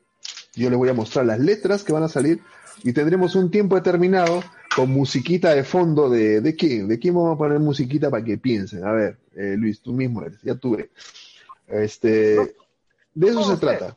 Yo 0.54 0.70
les 0.70 0.78
voy 0.78 0.88
a 0.88 0.94
mostrar 0.94 1.26
las 1.26 1.38
letras 1.38 1.84
que 1.84 1.92
van 1.92 2.02
a 2.02 2.08
salir 2.08 2.40
y 2.82 2.92
tendremos 2.92 3.34
un 3.34 3.50
tiempo 3.50 3.76
determinado 3.76 4.42
con 4.74 4.90
musiquita 4.90 5.54
de 5.54 5.64
fondo 5.64 6.08
de, 6.08 6.40
¿de 6.40 6.54
quién? 6.54 6.88
¿De 6.88 6.98
quién 6.98 7.14
vamos 7.14 7.34
a 7.34 7.38
poner 7.38 7.58
musiquita 7.58 8.10
para 8.10 8.24
que 8.24 8.38
piensen? 8.38 8.84
A 8.84 8.92
ver, 8.92 9.18
eh, 9.34 9.56
Luis, 9.56 9.80
tú 9.80 9.92
mismo 9.92 10.22
eres, 10.22 10.40
ya 10.42 10.54
tuve. 10.54 10.90
Este, 11.66 12.54
de 13.14 13.28
eso 13.28 13.44
se 13.44 13.56
trata. 13.56 13.96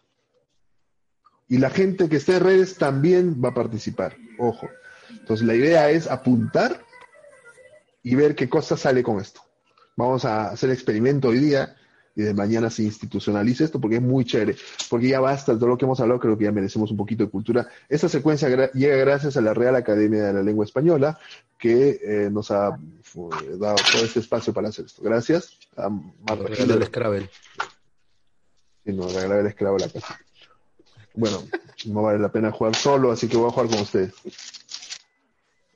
Y 1.52 1.58
la 1.58 1.70
gente 1.70 2.08
que 2.08 2.16
esté 2.16 2.38
en 2.38 2.44
redes 2.44 2.76
también 2.78 3.42
va 3.44 3.50
a 3.50 3.54
participar. 3.54 4.16
Ojo. 4.40 4.70
Entonces 5.10 5.46
la 5.46 5.54
idea 5.54 5.90
es 5.92 6.08
apuntar 6.10 6.82
y 8.04 8.16
ver 8.16 8.36
qué 8.36 8.48
cosa 8.48 8.78
sale 8.78 9.04
con 9.04 9.20
esto. 9.20 9.42
Vamos 9.98 10.24
a 10.24 10.50
hacer 10.50 10.70
el 10.70 10.76
experimento 10.76 11.28
hoy 11.28 11.40
día 11.40 11.76
y 12.16 12.22
de 12.24 12.34
mañana 12.34 12.70
se 12.70 12.84
institucionalice 12.84 13.66
esto 13.66 13.80
porque 13.82 13.98
es 13.98 14.02
muy 14.02 14.24
chévere, 14.26 14.56
porque 14.90 15.10
ya 15.10 15.20
basta 15.20 15.52
de 15.54 15.60
todo 15.60 15.68
lo 15.70 15.78
que 15.78 15.86
hemos 15.86 16.00
hablado, 16.00 16.20
creo 16.22 16.38
que 16.38 16.46
ya 16.46 16.52
merecemos 16.54 16.90
un 16.92 16.98
poquito 16.98 17.24
de 17.26 17.30
cultura. 17.30 17.68
Esta 17.90 18.08
secuencia 18.10 18.50
gra- 18.50 18.72
llega 18.74 18.96
gracias 18.96 19.36
a 19.38 19.42
la 19.42 19.54
Real 19.54 19.76
Academia 19.76 20.24
de 20.24 20.34
la 20.34 20.44
Lengua 20.44 20.64
Española 20.66 21.20
que 21.58 22.00
eh, 22.04 22.30
nos 22.32 22.50
ha 22.52 22.78
fu- 23.04 23.30
dado 23.60 23.76
todo 23.92 24.04
este 24.06 24.20
espacio 24.22 24.54
para 24.54 24.70
hacer 24.70 24.86
esto. 24.86 25.02
Gracias 25.04 25.58
a 25.78 25.90
Marta 25.90 26.46
el. 26.76 26.80
Sí, 28.86 28.94
nos 28.94 29.14
regalaba 29.14 29.42
el 29.42 29.48
esclavo 29.48 29.76
a 29.76 29.80
la 29.80 29.90
casa. 29.90 30.20
Bueno, 31.14 31.44
no 31.86 32.02
vale 32.04 32.20
la 32.20 32.32
pena 32.32 32.52
jugar 32.52 32.76
solo, 32.76 33.12
así 33.12 33.28
que 33.28 33.38
voy 33.38 33.50
a 33.50 33.52
jugar 33.52 33.70
con 33.70 33.80
ustedes. 33.80 34.14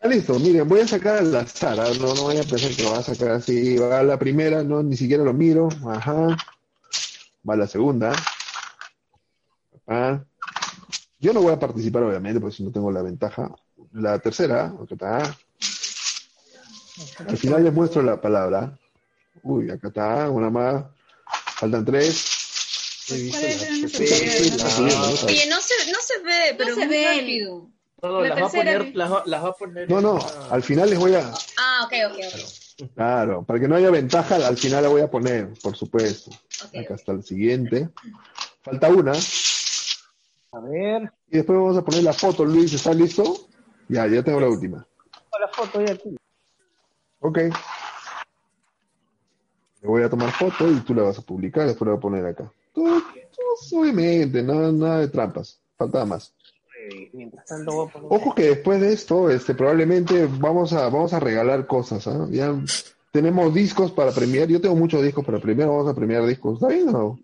Ah, 0.01 0.07
listo, 0.07 0.38
miren, 0.39 0.67
voy 0.67 0.81
a 0.81 0.88
sacar 0.88 1.17
al 1.17 1.36
azar, 1.36 1.79
ah, 1.79 1.89
no, 1.99 2.13
no 2.13 2.23
voy 2.23 2.38
a 2.38 2.43
pensar 2.43 2.69
que 2.71 2.83
lo 2.83 2.91
voy 2.91 2.99
a 2.99 3.01
sacar 3.01 3.31
así, 3.31 3.75
va 3.77 4.03
la 4.03 4.19
primera, 4.19 4.63
no, 4.63 4.83
ni 4.83 4.95
siquiera 4.95 5.23
lo 5.23 5.33
miro, 5.33 5.67
ajá, 5.88 6.38
va 7.49 7.55
la 7.55 7.65
segunda, 7.65 8.13
ah, 9.88 10.23
yo 11.19 11.33
no 11.33 11.41
voy 11.41 11.53
a 11.53 11.59
participar 11.59 12.03
obviamente, 12.03 12.39
porque 12.39 12.55
si 12.55 12.63
no 12.63 12.71
tengo 12.71 12.91
la 12.91 13.01
ventaja, 13.01 13.51
la 13.93 14.19
tercera, 14.19 14.65
acá 14.65 14.86
está, 14.91 15.38
al 17.27 17.38
final 17.38 17.64
les 17.64 17.73
muestro 17.73 18.03
la 18.03 18.22
palabra, 18.22 18.77
uy, 19.41 19.72
acá 19.72 19.88
está, 19.88 20.30
una 20.30 20.51
más, 20.51 20.84
faltan 21.55 21.84
tres, 21.84 22.35
Oye, 23.11 23.32
no 25.49 25.61
se, 25.61 25.91
no 25.91 25.99
se 26.02 26.19
ve, 26.23 26.56
pero 26.57 26.73
se 26.73 26.86
muy 26.88 26.95
ve. 26.95 27.06
rápido. 27.06 27.69
No, 28.02 28.10
no, 28.11 28.22
La 28.22 28.30
las 28.30 28.41
va, 28.44 28.45
a 28.48 28.49
poner, 28.49 28.84
vi- 28.84 28.94
las, 28.94 29.11
va, 29.11 29.23
las 29.26 29.44
va 29.44 29.48
a 29.49 29.53
poner. 29.53 29.90
no, 29.90 30.02
no, 30.02 30.18
al 30.49 30.64
final 30.64 30.90
les 30.90 30.99
voy 30.99 31.15
a, 31.15 31.32
Ah, 31.57 31.86
ok, 31.86 31.94
ok, 32.11 32.19
ok. 32.34 32.90
Claro, 32.95 33.44
para 33.44 33.60
que 33.60 33.68
no 33.68 33.76
haya 33.76 33.90
ventaja, 33.90 34.36
al 34.36 34.57
final 34.57 34.84
la 34.84 34.90
voy 34.90 35.02
a 35.02 35.10
poner, 35.10 35.53
por 35.61 35.76
supuesto. 35.77 36.32
Acá 36.61 36.95
está 36.95 37.11
el 37.14 37.23
siguiente. 37.23 37.90
Falta 38.64 38.90
una. 38.90 39.14
A 40.52 40.60
ver. 40.60 41.11
Y 41.30 41.38
después 41.38 41.57
vamos 41.57 41.77
a 41.77 41.84
poner 41.84 42.03
la 42.03 42.14
foto, 42.14 42.44
Luis, 42.44 42.73
¿estás 42.73 42.95
listo? 42.95 43.48
Ya, 43.88 44.07
ya 44.07 44.23
tengo 44.23 44.40
la 44.41 44.49
última. 44.49 44.86
La 45.40 45.48
foto 45.49 45.82
ya 45.82 45.94
aquí. 45.94 46.15
Ok. 47.19 47.38
Le 49.82 49.88
voy 49.88 50.03
a 50.03 50.10
tomar 50.10 50.32
foto 50.32 50.69
y 50.69 50.80
tú 50.82 50.94
la 50.95 51.03
vas 51.03 51.18
a 51.19 51.22
publicar, 51.22 51.65
después 51.68 51.86
la 51.88 51.94
voy 51.94 51.99
a 51.99 52.02
poner 52.02 52.26
acá. 52.26 52.52
Todo, 52.76 53.02
todo 53.35 53.56
suavemente, 53.61 54.43
nada, 54.43 54.72
nada 54.72 54.99
de 54.99 55.07
trampas. 55.07 55.60
Faltaba 55.77 56.06
más. 56.06 56.34
Mientras 57.14 57.45
tanto. 57.45 57.89
Ojo 58.10 58.35
que 58.35 58.43
después 58.43 58.80
de 58.80 58.93
esto, 58.93 59.30
este, 59.30 59.56
probablemente 59.56 60.27
vamos 60.39 60.73
a, 60.73 60.84
vamos 60.89 61.14
a 61.14 61.19
regalar 61.19 61.65
cosas, 61.65 62.06
¿ah? 62.07 62.27
Ya 62.30 62.53
tenemos 63.11 63.53
discos 63.53 63.91
para 63.91 64.11
premiar. 64.11 64.47
Yo 64.49 64.61
tengo 64.61 64.76
muchos 64.76 65.02
discos 65.02 65.26
para 65.26 65.39
premiar, 65.39 65.69
vamos 65.69 65.88
a 65.88 65.95
premiar 65.95 66.26
discos. 66.26 66.56
¿Está 66.56 66.68
bien 66.68 66.89
o 66.89 66.91
no? 66.91 67.19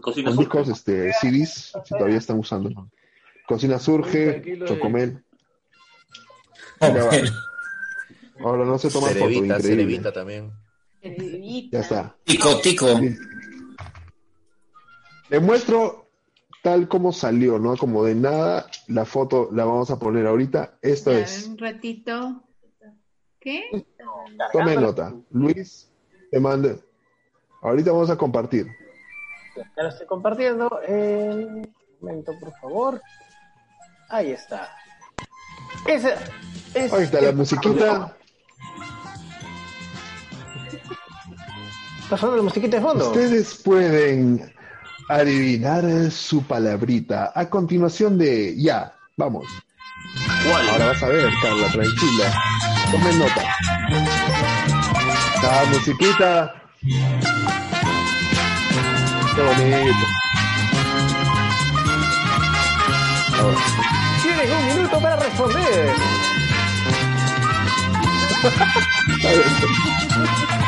Cocina 0.00 0.30
discos, 0.32 0.68
este, 0.68 1.12
CDs, 1.12 1.72
si 1.84 1.90
todavía 1.90 2.16
están 2.16 2.38
usando. 2.38 2.70
Cocina 3.46 3.78
Surge, 3.78 4.30
eh. 4.30 4.58
Chocomel. 4.64 5.22
Ahora 8.40 8.64
no 8.64 8.78
se 8.78 8.88
toma 8.88 9.08
foto, 9.08 9.18
Cerevita, 9.18 9.56
increíble. 9.56 9.62
Cerevita 9.62 10.12
también. 10.12 10.52
Ya 11.70 11.80
está. 11.80 12.16
Tico, 12.24 12.60
tico. 12.60 12.86
Le 15.32 15.40
muestro 15.40 16.10
tal 16.62 16.88
como 16.88 17.10
salió, 17.10 17.58
¿no? 17.58 17.74
Como 17.78 18.04
de 18.04 18.14
nada, 18.14 18.66
la 18.88 19.06
foto 19.06 19.48
la 19.50 19.64
vamos 19.64 19.90
a 19.90 19.98
poner 19.98 20.26
ahorita. 20.26 20.76
Esto 20.82 21.10
Ya, 21.10 21.20
es. 21.20 21.46
Un 21.46 21.56
ratito. 21.56 22.42
¿Qué? 23.40 23.62
Tome 24.52 24.76
nota. 24.76 25.14
Luis, 25.30 25.90
te 26.30 26.38
mande. 26.38 26.78
Ahorita 27.62 27.92
vamos 27.92 28.10
a 28.10 28.18
compartir. 28.18 28.66
Ya 29.56 29.82
lo 29.82 29.88
estoy 29.88 30.06
compartiendo. 30.06 30.68
Eh, 30.86 31.30
un 31.30 31.74
momento, 32.02 32.32
por 32.38 32.52
favor. 32.60 33.00
Ahí 34.10 34.32
está. 34.32 34.68
Ese, 35.86 36.14
es 36.74 36.92
Ahí 36.92 37.04
está 37.04 37.22
la 37.22 37.32
musiquita. 37.32 38.14
¿Está 42.02 42.18
sonando 42.18 42.36
la 42.36 42.42
musiquita 42.42 42.76
de 42.76 42.82
fondo? 42.82 43.06
Ustedes 43.06 43.62
pueden 43.62 44.52
adivinar 45.12 46.10
su 46.10 46.42
palabrita 46.42 47.32
a 47.34 47.48
continuación 47.48 48.18
de 48.18 48.54
ya. 48.56 48.94
Vamos. 49.16 49.46
Ahora 50.70 50.86
vas 50.86 51.02
a 51.02 51.08
ver, 51.08 51.30
Carla, 51.42 51.68
tranquila. 51.68 52.32
Tomen 52.90 53.18
nota. 53.18 53.42
La 55.42 55.64
musiquita. 55.70 56.54
Qué 59.34 59.42
bonito. 59.42 60.06
Ahora. 63.38 63.58
Tienes 64.22 64.50
un 64.50 64.66
minuto 64.66 65.00
para 65.00 65.16
responder. 65.16 65.92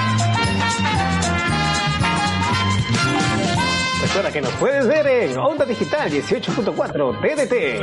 Recuerda 4.05 4.31
que 4.31 4.43
nos 4.43 4.53
puedes 4.57 4.87
ver 4.87 5.07
en 5.07 5.39
Onda 5.39 5.65
Digital 5.65 6.11
18.4 6.11 7.21
TDT. 7.23 7.81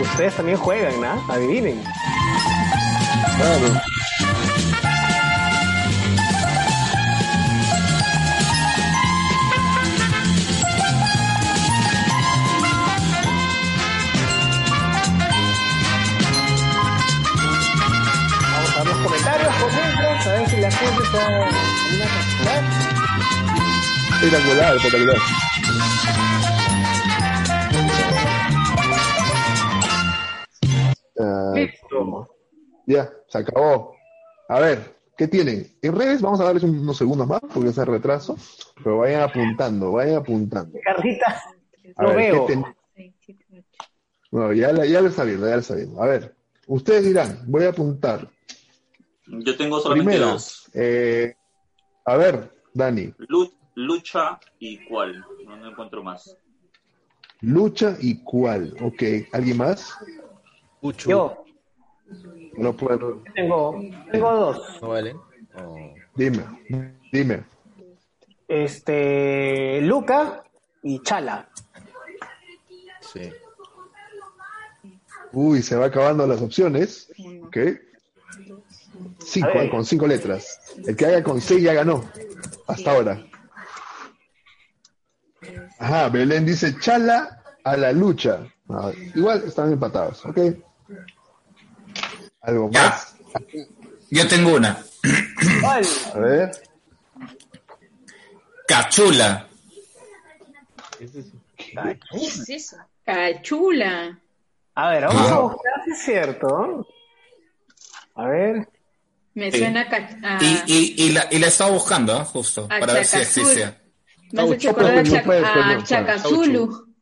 Ustedes 0.00 0.34
también 0.34 0.56
juegan, 0.56 0.98
¿no? 0.98 1.22
Adivinen. 1.30 1.84
Claro. 3.36 3.80
La 20.64 20.70
gente 20.70 21.02
está. 21.02 21.50
Espectacular, 24.22 24.76
espectacular. 24.76 25.16
Ah, 31.18 31.52
Listo. 31.54 32.28
ya, 32.86 33.10
se 33.28 33.38
acabó. 33.38 33.94
A 34.48 34.60
ver, 34.60 34.96
¿qué 35.16 35.28
tienen? 35.28 35.66
En 35.82 35.94
redes 35.96 36.20
vamos 36.20 36.40
a 36.40 36.44
darles 36.44 36.62
un- 36.64 36.78
unos 36.78 36.96
segundos 36.96 37.26
más 37.26 37.40
porque 37.52 37.68
es 37.70 37.78
el 37.78 37.86
retraso, 37.86 38.36
pero 38.82 38.98
vayan 38.98 39.22
apuntando, 39.22 39.92
vayan 39.92 40.16
apuntando. 40.16 40.78
Carlita, 40.84 41.42
lo 41.98 42.08
ver, 42.08 42.16
¿qué 42.16 42.32
veo. 42.32 42.64
Bueno, 44.30 44.52
ya, 44.52 44.72
la- 44.72 44.86
ya 44.86 45.00
lo 45.00 45.08
está 45.08 45.22
viendo, 45.24 45.46
ya 45.48 45.54
lo 45.54 45.60
está 45.60 45.74
viendo. 45.76 46.02
A 46.02 46.06
ver, 46.06 46.34
ustedes 46.66 47.04
dirán, 47.04 47.40
voy 47.46 47.64
a 47.64 47.68
apuntar. 47.68 48.28
Yo 49.26 49.56
tengo 49.56 49.80
solamente 49.80 50.10
Primera, 50.12 50.32
dos. 50.32 50.70
eh, 50.74 51.34
a 52.04 52.16
ver, 52.16 52.52
Dani, 52.74 53.14
Lu- 53.18 53.52
lucha 53.74 54.38
y 54.58 54.84
cuál. 54.84 55.24
No, 55.44 55.56
no 55.56 55.70
encuentro 55.70 56.02
más. 56.02 56.36
lucha 57.40 57.96
y 58.00 58.22
cuál. 58.22 58.74
Ok, 58.80 59.02
¿alguien 59.32 59.56
más? 59.58 59.96
Yo 61.06 61.44
No 62.58 62.72
puedo. 62.74 63.22
tengo, 63.34 63.80
tengo 64.12 64.32
dos. 64.36 64.82
¿No 64.82 64.88
valen? 64.88 65.18
Dime, 66.14 66.44
dime. 67.10 67.44
Este, 68.46 69.80
Luca 69.82 70.44
y 70.82 71.00
Chala. 71.02 71.48
Sí. 73.00 73.30
Uy, 75.32 75.62
se 75.62 75.76
va 75.76 75.86
acabando 75.86 76.26
las 76.26 76.42
opciones. 76.42 77.10
Ok. 77.42 77.56
Cinco, 79.24 79.48
eh, 79.54 79.70
con 79.70 79.84
cinco 79.84 80.06
letras. 80.06 80.60
El 80.86 80.96
que 80.96 81.06
haga 81.06 81.22
con 81.22 81.40
seis 81.40 81.62
ya 81.62 81.72
ganó. 81.72 82.04
Hasta 82.66 82.90
ahora. 82.90 83.24
Ajá, 85.78 86.08
Belén 86.08 86.46
dice 86.46 86.78
chala 86.78 87.42
a 87.64 87.76
la 87.76 87.92
lucha. 87.92 88.46
Ah, 88.68 88.92
igual 89.14 89.42
están 89.46 89.72
empatados, 89.72 90.24
¿ok? 90.24 90.38
¿Algo 92.42 92.70
más? 92.70 93.16
Yo 94.10 94.28
tengo 94.28 94.54
una. 94.54 94.84
A 95.64 96.18
ver. 96.18 96.50
Cachula. 98.66 99.48
¿Qué 100.98 101.04
es 102.12 102.48
eso? 102.48 102.76
Cachula. 103.04 104.18
A 104.74 104.90
ver, 104.90 105.04
vamos 105.04 105.30
a 105.30 105.38
buscar 105.40 105.72
si 105.84 105.90
es 105.90 105.98
cierto. 105.98 106.86
A 108.14 108.26
ver. 108.26 108.68
Me 109.34 109.50
Sí. 109.50 109.58
suena 109.58 109.80
a, 109.82 109.88
ca- 109.88 110.18
a- 110.22 110.38
Y, 110.42 110.62
y, 110.66 110.94
y, 111.06 111.12
la, 111.12 111.26
y 111.30 111.38
la 111.38 111.48
estaba 111.48 111.70
buscando, 111.72 112.12
¿ah? 112.14 112.24
justo, 112.24 112.64
A 112.70 112.78
para 112.78 112.92
ver 112.94 113.04
si 113.04 113.18
existía. 113.18 113.80
me 114.32 114.38
Chauchu, 114.38 114.70
acordar 114.70 114.98
a, 114.98 115.02
Chac- 115.02 115.84
Chacazulu. 115.84 116.94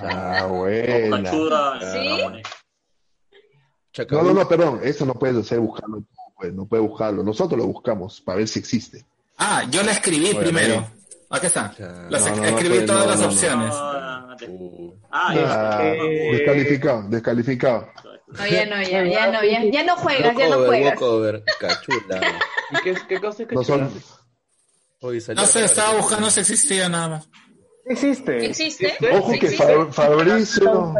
Ah, 0.00 0.46
buena. 0.50 1.30
¿Sí? 1.30 2.22
No, 4.10 4.22
no, 4.22 4.32
no, 4.32 4.48
perdón. 4.48 4.80
Eso 4.82 5.04
no 5.06 5.14
puedes 5.14 5.36
hacer 5.36 5.58
buscarlo 5.60 5.98
tú, 5.98 6.06
pues, 6.36 6.52
no 6.52 6.66
puedes 6.66 6.86
buscarlo. 6.88 7.22
Nosotros 7.22 7.58
lo 7.58 7.66
buscamos 7.66 8.20
para 8.20 8.38
ver 8.38 8.48
si 8.48 8.58
existe. 8.60 9.04
Ah, 9.38 9.64
yo 9.70 9.82
la 9.82 9.92
escribí 9.92 10.26
Bueno, 10.32 10.40
primero. 10.40 10.74
ahí. 10.78 10.84
Aquí 11.30 11.46
está. 11.46 11.74
Ya. 11.78 12.06
Las 12.08 12.22
No, 12.26 12.30
no, 12.30 12.36
no, 12.36 12.44
escribí 12.44 12.86
todas 12.86 13.04
no, 13.04 13.10
las 13.10 13.20
no, 13.20 13.26
no. 13.26 13.32
opciones. 13.32 13.74
Ah, 13.74 14.14
Uh, 14.46 14.94
ah, 15.10 15.32
Ah, 15.34 15.82
Eh, 15.84 16.28
descalificado, 16.32 17.02
descalificado. 17.08 17.88
No, 18.30 18.46
ya 18.46 18.66
no, 18.66 18.82
ya, 18.82 19.04
ya 19.04 19.32
no, 19.32 19.42
ya, 19.44 19.64
ya 19.64 19.84
no 19.84 19.96
juegas, 19.96 20.36
ya 20.36 20.48
no 20.48 20.56
juegas. 20.66 21.00
walkover, 21.00 21.42
cachula. 21.58 22.20
¿Y 22.70 22.82
qué, 22.82 22.94
qué 23.08 23.20
cosa 23.20 23.42
es 23.42 23.48
que 23.48 23.54
No 23.54 23.64
son, 23.64 23.90
Oye, 25.00 25.20
salió 25.20 25.40
No 25.42 25.48
sé, 25.48 25.64
estaba 25.64 25.94
buscando 25.96 26.30
si 26.30 26.40
existía 26.40 26.88
nada 26.88 27.08
más. 27.08 27.28
Existe. 27.86 28.46
¿Existe? 28.46 28.94
Ojo 29.12 29.32
que 29.32 29.48
Fabricio. 29.92 30.94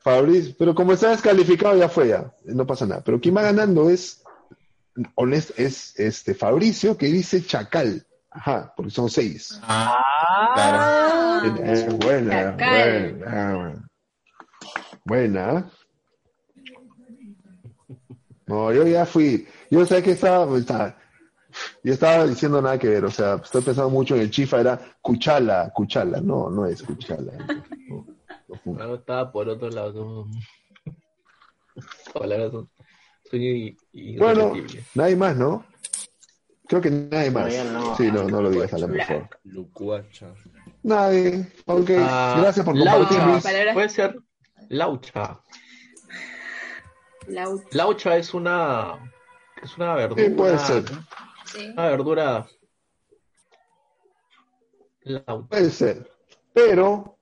Fabricio, 0.00 0.54
pero 0.58 0.74
como 0.74 0.92
está 0.92 1.10
descalificado 1.10 1.76
ya 1.76 1.88
fue 1.88 2.08
ya, 2.08 2.32
no 2.44 2.66
pasa 2.66 2.86
nada. 2.86 3.02
Pero 3.04 3.20
quien 3.20 3.36
va 3.36 3.42
ganando 3.42 3.88
es, 3.90 4.22
honest, 5.14 5.56
es 5.58 5.98
este 5.98 6.34
Fabricio 6.34 6.96
que 6.96 7.06
dice 7.06 7.44
Chacal. 7.44 8.04
Ajá, 8.30 8.72
porque 8.76 8.90
son 8.90 9.08
seis. 9.08 9.58
Ah, 9.62 10.02
Ah, 10.58 11.42
Eh, 11.44 11.88
buena, 12.00 12.56
Chacal. 12.56 13.12
buena, 13.14 13.88
buena. 15.04 15.70
No, 18.46 18.72
yo 18.72 18.86
ya 18.86 19.04
fui, 19.06 19.46
yo 19.70 19.84
sé 19.84 20.02
que 20.02 20.12
estaba, 20.12 20.56
estaba- 20.56 20.96
yo 21.82 21.92
estaba 21.92 22.26
diciendo 22.26 22.60
nada 22.62 22.78
que 22.78 22.88
ver, 22.88 23.04
o 23.04 23.10
sea, 23.10 23.40
estoy 23.42 23.62
pensando 23.62 23.90
mucho 23.90 24.14
en 24.14 24.22
el 24.22 24.30
chifa, 24.30 24.60
era 24.60 24.78
Cuchala, 25.00 25.72
Cuchala, 25.74 26.20
no, 26.20 26.48
no 26.50 26.66
es 26.66 26.82
Cuchala. 26.82 27.32
no, 27.88 28.06
no 28.64 28.94
estaba 28.94 29.32
por 29.32 29.48
otro 29.48 29.68
lado. 29.70 30.26
Palabras 32.14 32.52
son, 32.52 32.68
i- 33.42 33.76
Bueno, 34.18 34.52
nadie 34.94 35.16
más, 35.16 35.36
¿no? 35.36 35.64
Creo 36.68 36.80
que 36.80 36.90
nadie 36.90 37.30
más. 37.30 37.52
no. 37.72 37.96
Sí, 37.96 38.10
no, 38.10 38.28
no 38.28 38.42
lo 38.42 38.50
digas, 38.50 38.72
Alan, 38.74 38.90
por 38.90 39.02
favor. 39.02 39.28
Lucuacha. 39.44 40.34
Nadie. 40.82 41.46
Ok, 41.66 41.90
Ah, 41.98 42.38
gracias 42.40 42.64
por 42.64 42.78
compartir, 42.78 43.18
Puede 43.74 43.88
ser 43.88 44.16
laucha. 44.68 45.40
Lau- 47.28 47.62
Laucha 47.72 48.16
es 48.16 48.32
una 48.34 49.12
es 49.62 49.76
una 49.76 49.94
verdura. 49.94 50.24
Sí, 50.24 50.30
puede 50.30 50.58
ser. 50.58 50.84
Sí. 51.44 51.70
Una 51.72 51.86
verdura. 51.88 52.46
Laucha. 55.02 55.48
Puede 55.48 55.70
ser. 55.70 56.10
Pero, 56.52 57.16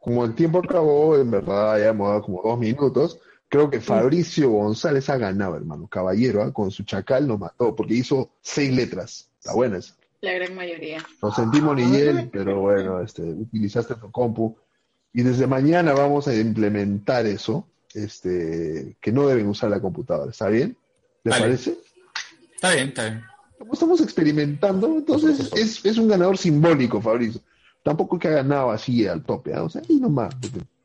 como 0.00 0.24
el 0.24 0.34
tiempo 0.34 0.58
acabó, 0.58 1.16
en 1.16 1.30
verdad 1.30 1.78
ya 1.78 1.88
hemos 1.88 2.08
dado 2.08 2.22
como 2.22 2.42
dos 2.42 2.58
minutos, 2.58 3.18
creo 3.48 3.68
que 3.70 3.80
Fabricio 3.80 4.50
González 4.50 5.08
ha 5.10 5.16
ganado, 5.16 5.56
hermano. 5.56 5.88
Caballero, 5.88 6.42
¿ah? 6.42 6.52
con 6.52 6.70
su 6.70 6.84
chacal 6.84 7.26
nos 7.26 7.38
mató, 7.38 7.74
porque 7.74 7.94
hizo 7.94 8.30
seis 8.40 8.72
letras. 8.74 9.30
Está 9.38 9.54
buena 9.54 9.78
esa. 9.78 9.94
La 10.20 10.32
gran 10.32 10.54
mayoría. 10.54 10.98
Nos 11.22 11.34
sentimos 11.36 11.76
ni 11.76 11.94
él, 11.96 12.30
pero 12.32 12.60
bueno, 12.60 13.00
este, 13.00 13.22
utilizaste 13.22 13.94
tu 13.96 14.10
compu. 14.10 14.56
Y 15.12 15.22
desde 15.22 15.46
mañana 15.46 15.92
vamos 15.94 16.28
a 16.28 16.34
implementar 16.34 17.26
eso, 17.26 17.66
este, 17.96 18.96
que 19.00 19.12
no 19.12 19.26
deben 19.26 19.46
usar 19.48 19.70
la 19.70 19.80
computadora. 19.80 20.30
¿Está 20.30 20.48
bien? 20.48 20.76
¿Les 21.24 21.32
Vale. 21.32 21.44
parece? 21.44 21.78
Está 22.54 22.72
bien, 22.74 22.88
está 22.88 23.04
bien. 23.04 23.22
como 23.58 23.72
estamos 23.72 24.00
experimentando, 24.00 24.86
entonces 24.98 25.50
es, 25.54 25.84
es 25.84 25.98
un 25.98 26.08
ganador 26.08 26.38
simbólico, 26.38 27.00
Fabrizio. 27.00 27.40
Tampoco 27.82 28.18
que 28.18 28.28
ha 28.28 28.32
ganado 28.32 28.70
así 28.70 29.06
al 29.06 29.22
tope, 29.24 29.54
¿ah? 29.54 29.62
o 29.62 29.68
sea, 29.70 29.82
ahí 29.88 29.96
nomás, 30.00 30.34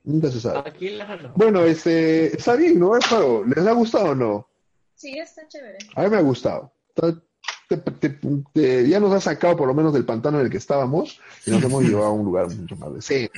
nunca 0.04 0.30
se 0.32 0.40
sabe. 0.40 0.70
Aquí 0.70 0.90
la 0.90 1.06
ganó. 1.06 1.34
Bueno, 1.36 1.64
este, 1.64 2.36
está 2.36 2.56
bien, 2.56 2.80
¿no? 2.80 2.94
Álvaro? 2.94 3.44
¿Les 3.46 3.66
ha 3.66 3.72
gustado 3.74 4.12
o 4.12 4.16
no? 4.16 4.48
Sí, 4.96 5.18
está 5.18 5.48
chévere. 5.48 5.78
A 5.96 6.04
mí 6.04 6.10
me 6.10 6.18
ha 6.18 6.22
gustado. 6.22 6.72
Está- 6.96 7.20
te- 7.68 7.78
te- 7.78 8.20
te- 8.54 8.88
ya 8.90 9.00
nos 9.00 9.14
ha 9.14 9.22
sacado 9.22 9.56
por 9.56 9.68
lo 9.68 9.74
menos 9.74 9.94
del 9.94 10.04
pantano 10.06 10.40
en 10.40 10.46
el 10.46 10.52
que 10.52 10.58
estábamos 10.58 11.20
y 11.46 11.52
nos 11.52 11.64
hemos 11.64 11.84
llevado 11.86 12.08
a 12.08 12.12
un 12.14 12.26
lugar 12.26 12.50
mucho 12.54 12.76
más 12.76 12.94
decente. 12.94 13.32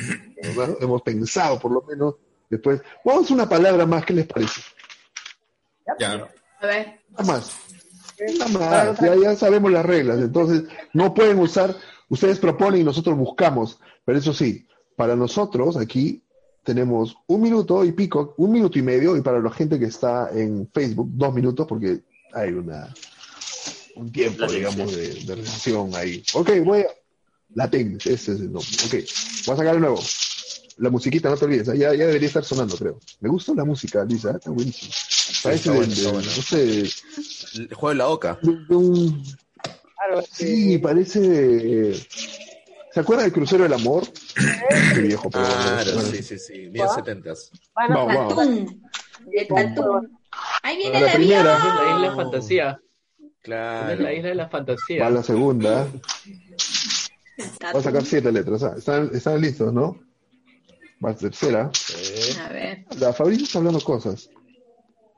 ¿no? 0.56 0.78
Hemos 0.82 1.02
pensado 1.04 1.60
por 1.60 1.72
lo 1.72 1.84
menos 1.84 2.16
después. 2.54 2.82
Vamos 3.04 3.30
a 3.30 3.34
una 3.34 3.50
palabra 3.50 3.86
más, 3.86 4.06
¿qué 4.06 4.14
les 4.14 4.26
parece? 4.26 4.62
Ya. 6.00 6.28
A 6.60 6.66
ver. 6.66 7.02
Nada 7.12 7.24
más. 7.24 7.52
Nada 8.40 8.94
más. 8.94 9.00
Ya, 9.00 9.16
ya 9.16 9.36
sabemos 9.36 9.72
las 9.72 9.86
reglas. 9.86 10.20
Entonces, 10.20 10.64
no 10.94 11.14
pueden 11.14 11.40
usar, 11.40 11.76
ustedes 12.10 12.40
proponen 12.40 12.82
y 12.82 12.84
nosotros 12.84 13.18
buscamos. 13.18 13.80
Pero 14.06 14.18
eso 14.18 14.34
sí, 14.34 14.68
para 14.96 15.16
nosotros 15.16 15.78
aquí 15.78 16.24
tenemos 16.64 17.18
un 17.28 17.42
minuto 17.42 17.84
y 17.84 17.92
pico, 17.92 18.34
un 18.38 18.52
minuto 18.52 18.80
y 18.80 18.82
medio, 18.82 19.18
y 19.18 19.22
para 19.22 19.40
la 19.40 19.52
gente 19.52 19.78
que 19.78 19.86
está 19.86 20.30
en 20.34 20.70
Facebook, 20.74 21.10
dos 21.12 21.34
minutos, 21.34 21.68
porque 21.68 22.00
hay 22.34 22.52
una 22.52 22.94
un 23.96 24.12
tiempo, 24.12 24.48
digamos, 24.48 24.96
de, 24.96 25.24
de 25.26 25.36
recesión 25.36 25.94
ahí. 25.96 26.24
Ok, 26.34 26.50
voy 26.64 26.82
a... 26.82 26.88
Latencia, 27.56 28.12
ese 28.12 28.32
es 28.34 28.40
el 28.40 28.52
nombre. 28.52 28.72
Ok, 28.86 28.92
voy 29.46 29.54
a 29.54 29.58
sacar 29.58 29.76
de 29.76 29.80
nuevo. 29.80 30.00
La 30.78 30.90
musiquita, 30.90 31.30
no 31.30 31.38
te 31.38 31.46
olvides, 31.46 31.68
¿eh? 31.68 31.78
ya, 31.78 31.94
ya 31.94 32.08
debería 32.08 32.28
estar 32.28 32.44
sonando, 32.44 32.76
creo. 32.78 33.00
Me 33.20 33.30
gusta 33.30 33.54
la 33.54 33.64
música, 33.64 34.04
Lisa, 34.06 34.32
está 34.32 34.50
buenísimo. 34.50 34.92
Parece 35.44 35.70
está 35.70 35.72
de- 35.72 35.78
bueno, 35.78 35.94
de- 35.94 36.04
bueno. 36.12 36.32
no 36.36 36.42
sé, 36.44 36.82
El 37.62 37.74
juego 37.74 37.90
de 37.90 37.96
la 37.96 38.08
oca. 38.08 38.40
de- 38.42 38.66
de 38.68 38.76
un... 38.76 39.24
Sí, 40.32 40.78
parece... 40.80 41.94
¿Se 42.92 43.00
acuerdan 43.00 43.26
del 43.26 43.34
crucero 43.34 43.64
del 43.64 43.74
amor? 43.74 44.04
Qué 44.94 45.02
viejo, 45.02 45.30
pero 45.30 45.46
Claro, 45.46 45.94
bueno. 45.96 46.10
sí, 46.10 46.22
sí, 46.24 46.38
sí. 46.38 46.68
Bien 46.68 46.88
setentas. 46.94 47.50
Vamos, 47.76 48.06
vamos. 48.08 48.36
Tatún. 48.36 48.84
De 49.32 49.46
Tatún. 49.46 50.18
Ahí 50.62 50.78
viene 50.78 51.02
la 51.02 51.08
el 51.12 51.16
primera. 51.18 51.58
La 51.58 51.96
isla 51.96 52.10
de 52.10 52.16
fantasía. 52.16 52.80
Claro. 53.42 54.02
La 54.04 54.14
isla 54.14 54.30
de 54.30 54.36
la 54.36 54.48
fantasía. 54.50 55.04
Va 55.04 55.10
la 55.10 55.24
segunda. 55.24 55.88
Voy 57.72 57.80
a 57.80 57.82
sacar 57.82 58.06
siete 58.06 58.32
letras. 58.32 58.62
ah. 58.64 58.76
¿Están, 58.78 59.10
están 59.14 59.42
listos, 59.42 59.74
no? 59.74 60.00
Va 61.04 61.10
la 61.10 61.16
tercera. 61.18 61.72
A 62.46 62.50
ver. 62.50 62.86
La 62.98 63.14
Fabricio 63.14 63.46
está 63.46 63.58
hablando 63.60 63.82
cosas. 63.82 64.30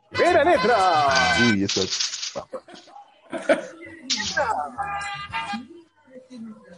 ¡Primera 0.10 0.44
letra! 0.44 1.38
Uy, 1.52 1.64
eso 1.64 1.82
es. 1.82 2.34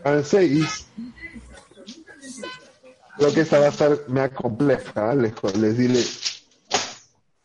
Al 0.04 0.26
seis. 0.26 0.88
Creo 3.18 3.34
que 3.34 3.42
esta 3.42 3.60
va 3.60 3.66
a 3.66 3.70
estar 3.70 3.98
más 4.10 4.30
compleja. 4.32 5.16
Les, 5.16 5.34
les 5.56 5.78
dile. 5.78 6.04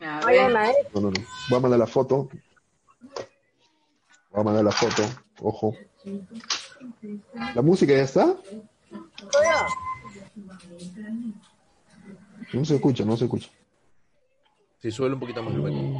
A 0.00 0.20
Vayan 0.20 0.52
ver. 0.52 0.56
a 0.56 0.72
No, 0.94 1.00
no, 1.00 1.10
no. 1.10 1.20
Voy 1.48 1.58
a 1.58 1.60
mandar 1.60 1.78
la 1.78 1.86
foto. 1.86 2.28
Voy 4.30 4.40
a 4.40 4.42
mandar 4.42 4.64
la 4.64 4.72
foto. 4.72 5.02
Ojo. 5.40 5.74
¿La 7.54 7.62
música 7.62 7.92
ya 7.92 8.02
está? 8.02 8.36
No 12.52 12.64
se 12.64 12.74
escucha, 12.74 13.04
no 13.04 13.16
se 13.16 13.24
escucha. 13.24 13.48
Sí, 14.78 14.90
suele 14.90 15.14
un 15.14 15.20
poquito 15.20 15.42
más 15.42 15.54
el. 15.54 15.96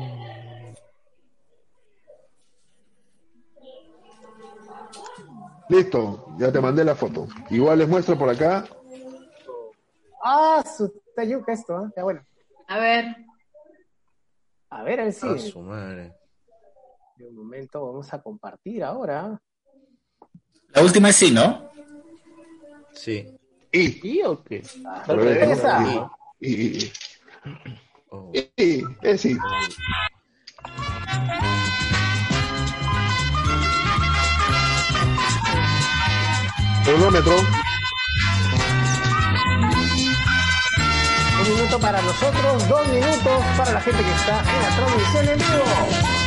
Listo, 5.69 6.27
ya 6.39 6.53
te 6.53 6.61
mandé 6.61 6.85
la 6.85 6.95
foto. 6.95 7.27
Igual 7.49 7.79
les 7.79 7.89
muestro 7.89 8.19
por 8.19 8.29
acá. 8.29 8.66
Ah, 10.23 10.62
su 10.77 10.93
tayuca 11.16 11.53
esto, 11.53 11.77
¿ah? 11.77 11.91
Ya 11.97 12.03
bueno. 12.03 12.24
A 12.69 12.79
ver. 12.79 13.05
A 14.69 14.83
ver, 14.83 15.01
a 15.01 15.05
ver 15.05 15.12
si. 15.12 15.27
A 15.27 15.39
su 15.39 15.61
madre. 15.61 16.12
De 17.16 17.27
un 17.27 17.37
momento 17.37 17.87
vamos 17.87 18.12
a 18.12 18.23
compartir 18.23 18.85
ahora. 18.85 19.41
La 20.74 20.83
última 20.83 21.09
es 21.09 21.16
sí, 21.16 21.31
¿no? 21.31 21.70
Sí. 22.93 23.27
Y. 23.70 24.16
¿Y 24.16 24.23
o 24.23 24.43
qué? 24.43 24.62
Al 24.85 25.16
revés, 25.16 25.47
¿no? 25.47 25.53
Esa. 25.55 26.11
Y. 26.44 26.90
Oh. 28.10 28.32
Y, 28.35 28.82
sí. 29.16 29.39
Cronómetro. 36.85 37.36
Un 41.40 41.55
minuto 41.55 41.78
para 41.78 42.02
nosotros, 42.02 42.69
dos 42.69 42.89
minutos 42.89 43.44
para 43.56 43.73
la 43.73 43.81
gente 43.81 44.02
que 44.02 44.10
está 44.10 44.40
en 44.40 44.62
la 44.62 44.77
transmisión 44.77 45.28
en 45.28 45.39
vivo. 45.39 46.22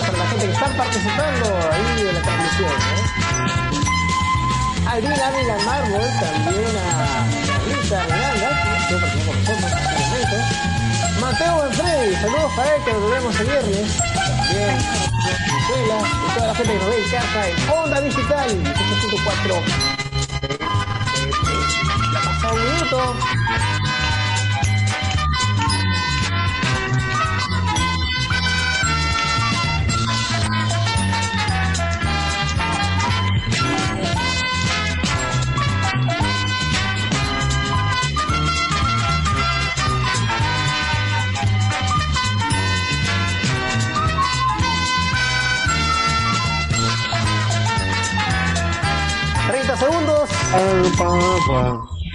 Para 0.00 0.16
la 0.16 0.26
gente 0.26 0.46
que 0.46 0.52
están 0.52 0.74
participando 0.74 1.58
ahí 1.70 2.02
de 2.02 2.12
la 2.14 2.22
transmisión. 2.22 2.70
¿eh? 2.70 3.02
Aldina 4.88 5.28
Ávila 5.28 5.56
Mármol, 5.66 6.08
también 6.18 6.76
a 6.78 6.88
Rita 7.66 8.02
Renalda, 8.06 8.48
que 8.88 8.94
estuvo 8.94 9.32
con 9.44 9.60
nosotros 9.60 10.00
en 10.00 10.12
este. 10.22 10.38
Mateo 11.20 11.56
saludos 12.22 12.52
para 12.56 12.74
él 12.74 12.82
que 12.84 12.92
nos 12.94 13.10
vemos 13.10 13.40
el 13.40 13.46
viernes. 13.46 13.98
También, 14.14 14.78
Venezuela, 15.46 15.98
toda 16.34 16.46
la 16.46 16.54
gente 16.54 16.72
que 16.72 16.78
nos 16.78 16.88
ve 16.88 16.96
en 16.96 17.10
casa 17.10 17.48
en 17.48 17.70
Onda 17.70 18.00
Digital 18.00 18.50
18.4. 18.50 19.52
Eh, 20.42 20.58
eh, 20.58 21.30
Ya 22.12 22.18
ha 22.18 22.22
pasado 22.22 22.54
un 22.54 22.60
minuto. 22.64 22.98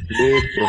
Listo. 0.10 0.62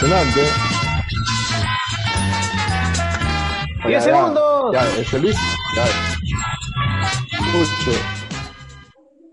Impresionante. 0.00 0.44
Segundos. 4.00 4.47
Ya, 4.72 4.86
este 4.98 5.18
Luis. 5.18 5.36
Ya. 5.76 5.84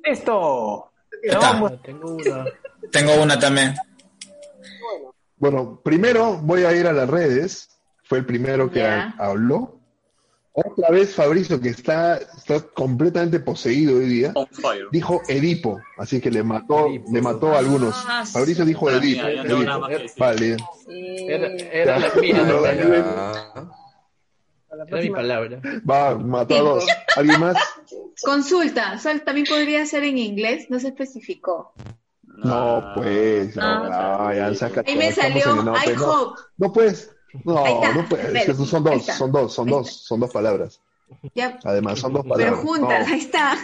Listo. 0.06 0.92
Tengo 1.84 2.12
una. 2.16 2.46
Tengo 2.92 3.22
una 3.22 3.40
también. 3.40 3.76
Bueno, 5.38 5.80
primero 5.84 6.38
voy 6.38 6.64
a 6.64 6.74
ir 6.74 6.88
a 6.88 6.94
las 6.94 7.10
redes. 7.10 7.70
Fue 8.04 8.20
el 8.20 8.26
primero 8.26 8.70
que 8.70 8.84
ha- 8.86 9.16
habló. 9.18 9.80
Otra 10.58 10.90
vez 10.90 11.14
Fabricio, 11.14 11.60
que 11.60 11.68
está, 11.70 12.16
está 12.16 12.62
completamente 12.62 13.42
poseído 13.42 13.98
hoy 13.98 14.06
día, 14.08 14.34
dijo 14.90 15.22
Edipo, 15.28 15.82
así 15.98 16.22
que 16.22 16.32
le 16.32 16.44
mató, 16.44 16.88
le 17.12 17.22
mató 17.22 17.54
a 17.54 17.60
algunos. 17.60 17.94
Ah, 18.08 18.24
Fabricio 18.26 18.64
dijo 18.64 18.90
Edipo. 18.90 19.24
Vale. 20.18 20.56
Sí. 20.88 21.28
Era, 21.28 21.48
era 21.50 22.00
la 22.00 22.14
mía, 22.22 22.44
No, 23.56 23.85
era 24.88 25.02
mi 25.02 25.10
palabra. 25.10 25.62
Va, 25.90 26.14
dos. 26.46 26.86
¿Alguien 27.16 27.40
más? 27.40 27.58
Consulta. 28.24 28.98
Sol 29.00 29.22
también 29.22 29.48
podría 29.48 29.86
ser 29.86 30.04
en 30.04 30.18
inglés. 30.18 30.68
No 30.70 30.80
se 30.80 30.90
especificó. 30.90 31.74
No, 32.44 32.92
pues, 32.96 33.56
no, 33.56 33.64
Ah. 33.64 34.18
no, 34.30 34.34
ya 34.34 34.54
saca 34.56 34.84
Ahí 34.86 34.96
me 34.98 35.12
salió 35.12 35.52
en- 35.58 35.66
no, 35.66 35.76
I 35.78 35.82
pues, 35.86 35.98
no. 35.98 36.12
hope. 36.12 36.42
No, 36.58 36.74
pues, 36.74 37.12
No, 37.44 37.66
está, 37.66 37.94
no 37.94 38.02
es 38.02 38.46
que 38.46 38.54
son 38.54 38.84
dos, 38.84 39.06
son 39.06 39.32
dos, 39.32 39.54
son 39.54 39.68
dos, 39.68 39.92
son 40.06 40.20
dos 40.22 40.32
palabras. 40.32 40.80
Ya, 41.34 41.60
Además, 41.64 42.00
son 42.00 42.14
dos 42.14 42.24
palabras. 42.26 42.60
pero 42.62 42.68
juntas, 42.68 43.08
No. 43.08 43.14
ahí 43.14 43.20
está. 43.20 43.58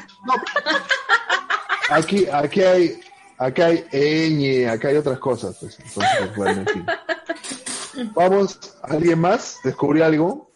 Aquí, 1.90 2.28
aquí 2.32 2.62
hay, 2.62 3.00
acá 3.38 3.66
hay 3.68 3.84
ñ, 3.92 4.68
acá 4.70 4.90
hay 4.90 4.98
otras 4.98 5.20
cosas, 5.20 5.58
pues. 5.60 5.78
Entonces, 5.80 6.12
pues, 6.20 6.36
bueno, 6.36 6.62
en 6.62 6.68
fin. 6.68 6.86
Vamos, 8.16 8.60
¿alguien 8.84 9.20
más? 9.20 9.58
¿Descubrió 9.64 10.06
algo? 10.06 10.51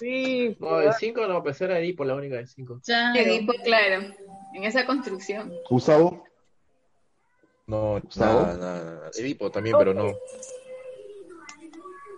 Sí, 0.00 0.56
No, 0.58 0.80
el 0.80 0.94
5 0.94 1.26
no, 1.26 1.42
pues 1.42 1.60
era 1.60 1.78
Edipo 1.78 2.06
la 2.06 2.14
única 2.14 2.36
de 2.36 2.46
5. 2.46 2.80
Edipo, 3.16 3.52
claro, 3.62 4.06
en 4.54 4.64
esa 4.64 4.86
construcción. 4.86 5.52
Gustavo. 5.68 6.24
No, 7.66 8.00
Gustavo. 8.00 8.40
nada, 8.40 8.56
nada, 8.56 8.84
nada. 8.84 9.10
Edipo 9.14 9.50
también, 9.50 9.76
pero 9.78 9.92
no. 9.92 10.14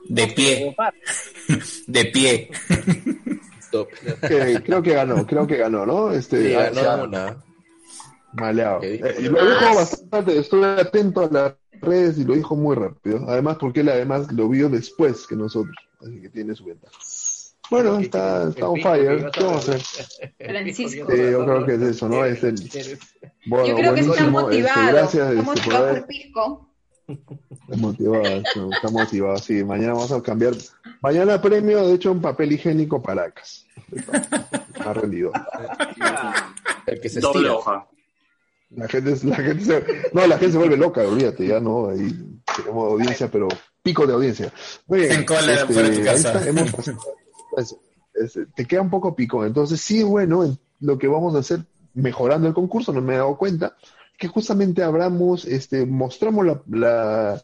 De 0.08 0.28
pie. 0.28 0.76
De 1.88 2.04
pie. 2.04 2.50
Que 4.28 4.62
creo 4.64 4.80
que 4.80 4.94
ganó, 4.94 5.26
creo 5.26 5.46
que 5.48 5.56
ganó, 5.56 5.84
¿no? 5.84 6.12
Este, 6.12 6.48
Sí, 6.48 6.54
ah, 6.54 6.70
ganó 6.70 6.80
o 6.80 6.84
sea, 6.84 7.04
una. 7.04 7.44
Maleado. 8.34 8.82
Eh, 8.82 9.16
y 9.18 9.22
lo 9.24 9.44
dijo 9.44 9.74
bastante, 9.74 10.38
estuve 10.38 10.66
atento 10.66 11.22
a 11.22 11.30
las 11.30 11.54
redes 11.80 12.16
y 12.18 12.24
lo 12.24 12.34
dijo 12.34 12.54
muy 12.54 12.76
rápido. 12.76 13.28
Además, 13.28 13.56
porque 13.58 13.80
él 13.80 13.88
además 13.88 14.30
lo 14.32 14.48
vio 14.48 14.68
después 14.68 15.26
que 15.26 15.34
nosotros, 15.34 15.74
así 16.00 16.20
que 16.20 16.28
tiene 16.28 16.54
su 16.54 16.64
ventaja. 16.64 16.96
Bueno, 17.72 17.98
está, 18.00 18.50
está 18.50 18.68
on 18.68 18.80
fire. 18.82 19.30
¿Qué 19.32 19.42
vamos 19.42 19.66
a 19.66 19.72
hacer? 19.72 19.80
Francisco. 20.38 21.10
Sí, 21.10 21.16
yo 21.30 21.44
creo 21.44 21.64
que 21.64 21.74
es 21.74 21.80
eso, 21.80 22.06
¿no? 22.06 22.22
Es 22.22 22.44
el, 22.44 22.54
bueno, 23.46 23.66
Yo 23.66 23.74
creo 23.76 23.94
que 23.94 24.00
este, 24.00 24.22
motivado. 24.24 24.92
gracias 24.92 25.30
está 25.30 25.40
este, 25.40 25.42
por 25.42 25.56
motivado 25.56 25.84
haber 25.86 26.00
por 26.00 26.06
Pisco. 26.06 26.68
Está 27.08 27.76
motivado, 27.78 28.22
está 28.22 28.90
motivado, 28.90 29.38
sí. 29.38 29.64
Mañana 29.64 29.94
vamos 29.94 30.12
a 30.12 30.22
cambiar. 30.22 30.52
Mañana 31.00 31.40
premio, 31.40 31.86
de 31.88 31.94
hecho, 31.94 32.12
un 32.12 32.20
papel 32.20 32.52
higiénico 32.52 33.00
Paracas. 33.02 33.64
Ha 34.84 34.92
rendido. 34.92 35.32
El 36.86 37.00
que 37.00 37.08
se 37.08 37.20
Doble 37.20 37.38
estira. 37.38 37.54
hoja. 37.54 37.88
La 38.68 38.86
gente, 38.86 39.16
la 39.26 39.36
gente 39.36 39.64
se, 39.64 39.84
no, 40.12 40.26
la 40.26 40.36
gente 40.36 40.52
se 40.52 40.58
vuelve 40.58 40.76
loca, 40.76 41.00
olvídate, 41.02 41.46
ya 41.46 41.58
no, 41.60 41.88
ahí 41.88 42.10
tenemos 42.56 42.92
audiencia, 42.92 43.30
pero 43.30 43.48
pico 43.82 44.06
de 44.06 44.12
audiencia. 44.14 44.52
Muy 44.86 45.00
bien, 45.00 45.12
En 45.12 45.24
cola 45.24 45.52
este, 45.54 45.72
fuera 45.72 45.88
de 45.88 45.94
tu 45.94 46.00
ahí 46.00 46.06
casa. 46.06 46.32
está, 46.38 46.48
hemos 46.48 46.70
este, 48.14 48.46
te 48.54 48.66
queda 48.66 48.82
un 48.82 48.90
poco 48.90 49.14
pico, 49.14 49.44
entonces 49.44 49.80
sí, 49.80 50.02
bueno, 50.02 50.44
en- 50.44 50.58
lo 50.80 50.98
que 50.98 51.06
vamos 51.08 51.34
a 51.34 51.38
hacer 51.38 51.60
mejorando 51.94 52.48
el 52.48 52.54
concurso, 52.54 52.92
no 52.92 53.00
me 53.00 53.14
he 53.14 53.18
dado 53.18 53.36
cuenta, 53.36 53.76
que 54.18 54.28
justamente 54.28 54.82
abramos, 54.82 55.44
este, 55.44 55.86
mostramos 55.86 56.44
la, 56.46 56.62
la, 56.70 57.42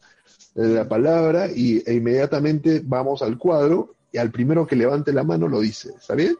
la 0.54 0.88
palabra 0.88 1.48
y, 1.54 1.82
e 1.86 1.94
inmediatamente 1.94 2.82
vamos 2.84 3.22
al 3.22 3.38
cuadro 3.38 3.94
y 4.12 4.18
al 4.18 4.30
primero 4.30 4.66
que 4.66 4.76
levante 4.76 5.12
la 5.12 5.22
mano 5.24 5.48
lo 5.48 5.60
dice, 5.60 5.90
¿está 5.98 6.14
bien? 6.14 6.36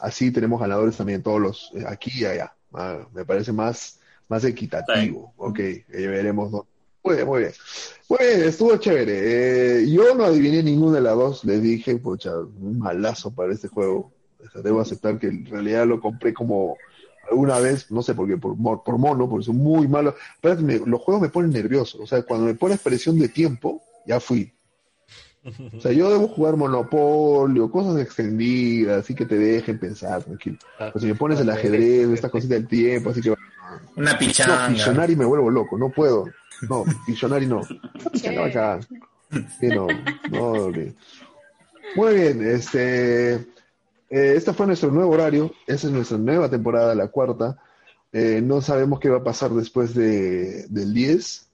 Así 0.00 0.30
tenemos 0.32 0.60
ganadores 0.60 0.96
también 0.96 1.22
todos 1.22 1.40
los, 1.40 1.70
eh, 1.74 1.84
aquí 1.86 2.10
y 2.14 2.24
allá. 2.24 2.54
Ah, 2.72 3.06
me 3.12 3.24
parece 3.24 3.52
más, 3.52 4.00
más 4.28 4.44
equitativo, 4.44 5.32
ok, 5.36 5.58
eh, 5.58 5.84
veremos. 5.88 6.50
Muy 7.02 7.14
bien, 7.16 7.26
muy 7.26 7.40
bien. 7.40 7.52
Bien, 8.18 8.42
estuvo 8.42 8.76
chévere. 8.76 9.82
Eh, 9.82 9.90
yo 9.90 10.14
no 10.14 10.24
adiviné 10.24 10.62
ninguna 10.62 10.96
de 10.96 11.00
las 11.02 11.16
dos, 11.16 11.44
les 11.44 11.62
dije, 11.62 11.96
pucha, 11.96 12.32
un 12.38 12.78
malazo 12.78 13.30
para 13.32 13.52
este 13.52 13.68
juego. 13.68 14.12
O 14.44 14.50
sea, 14.50 14.62
debo 14.62 14.80
aceptar 14.80 15.18
que 15.18 15.28
en 15.28 15.46
realidad 15.46 15.86
lo 15.86 16.00
compré 16.00 16.34
como 16.34 16.76
alguna 17.30 17.60
vez, 17.60 17.90
no 17.90 18.02
sé 18.02 18.14
por 18.14 18.26
qué, 18.26 18.36
por, 18.36 18.56
por 18.82 18.98
mono, 18.98 19.28
porque 19.28 19.44
son 19.46 19.56
muy 19.56 19.86
malos. 19.86 20.14
Pero 20.40 20.60
me- 20.60 20.80
los 20.80 21.00
juegos 21.00 21.22
me 21.22 21.28
ponen 21.28 21.52
nervioso. 21.52 21.98
O 22.02 22.06
sea, 22.06 22.22
cuando 22.22 22.46
me 22.46 22.54
pones 22.54 22.80
presión 22.80 23.18
de 23.18 23.28
tiempo, 23.28 23.80
ya 24.06 24.18
fui. 24.18 24.52
O 25.74 25.80
sea, 25.80 25.92
yo 25.92 26.10
debo 26.10 26.28
jugar 26.28 26.56
Monopolio, 26.56 27.70
cosas 27.70 27.98
extendidas, 28.02 29.04
así 29.04 29.14
que 29.14 29.24
te 29.24 29.38
dejen 29.38 29.78
pensar, 29.78 30.22
tranquilo. 30.22 30.58
Pero 30.76 31.00
si 31.00 31.06
me 31.06 31.14
pones 31.14 31.40
el 31.40 31.48
ajedrez, 31.48 32.10
estas 32.10 32.30
cositas 32.30 32.58
del 32.58 32.68
tiempo, 32.68 33.08
así 33.08 33.22
que... 33.22 33.30
Una 33.96 34.12
No, 34.12 34.18
pichanga. 34.18 34.68
Pictionary 34.68 35.16
me 35.16 35.24
vuelvo 35.24 35.48
loco, 35.50 35.78
no 35.78 35.88
puedo. 35.90 36.26
No, 36.68 36.84
Pictionary 37.06 37.46
no. 37.46 37.62
Pichanga 38.12 38.46
acá. 38.46 38.80
Sí, 39.58 39.66
no, 39.68 39.86
no, 40.30 40.52
ok. 40.66 40.76
Muy 41.96 42.14
bien, 42.14 42.46
este... 42.46 43.34
eh, 43.34 43.46
este 44.10 44.52
fue 44.52 44.66
nuestro 44.66 44.90
nuevo 44.90 45.12
horario, 45.12 45.52
esa 45.66 45.86
es 45.86 45.92
nuestra 45.92 46.18
nueva 46.18 46.48
temporada, 46.50 46.94
la 46.94 47.08
cuarta. 47.08 47.58
Eh, 48.12 48.40
no 48.42 48.60
sabemos 48.60 48.98
qué 49.00 49.08
va 49.08 49.18
a 49.18 49.24
pasar 49.24 49.50
después 49.52 49.94
de, 49.94 50.66
del 50.68 50.92
10. 50.92 51.46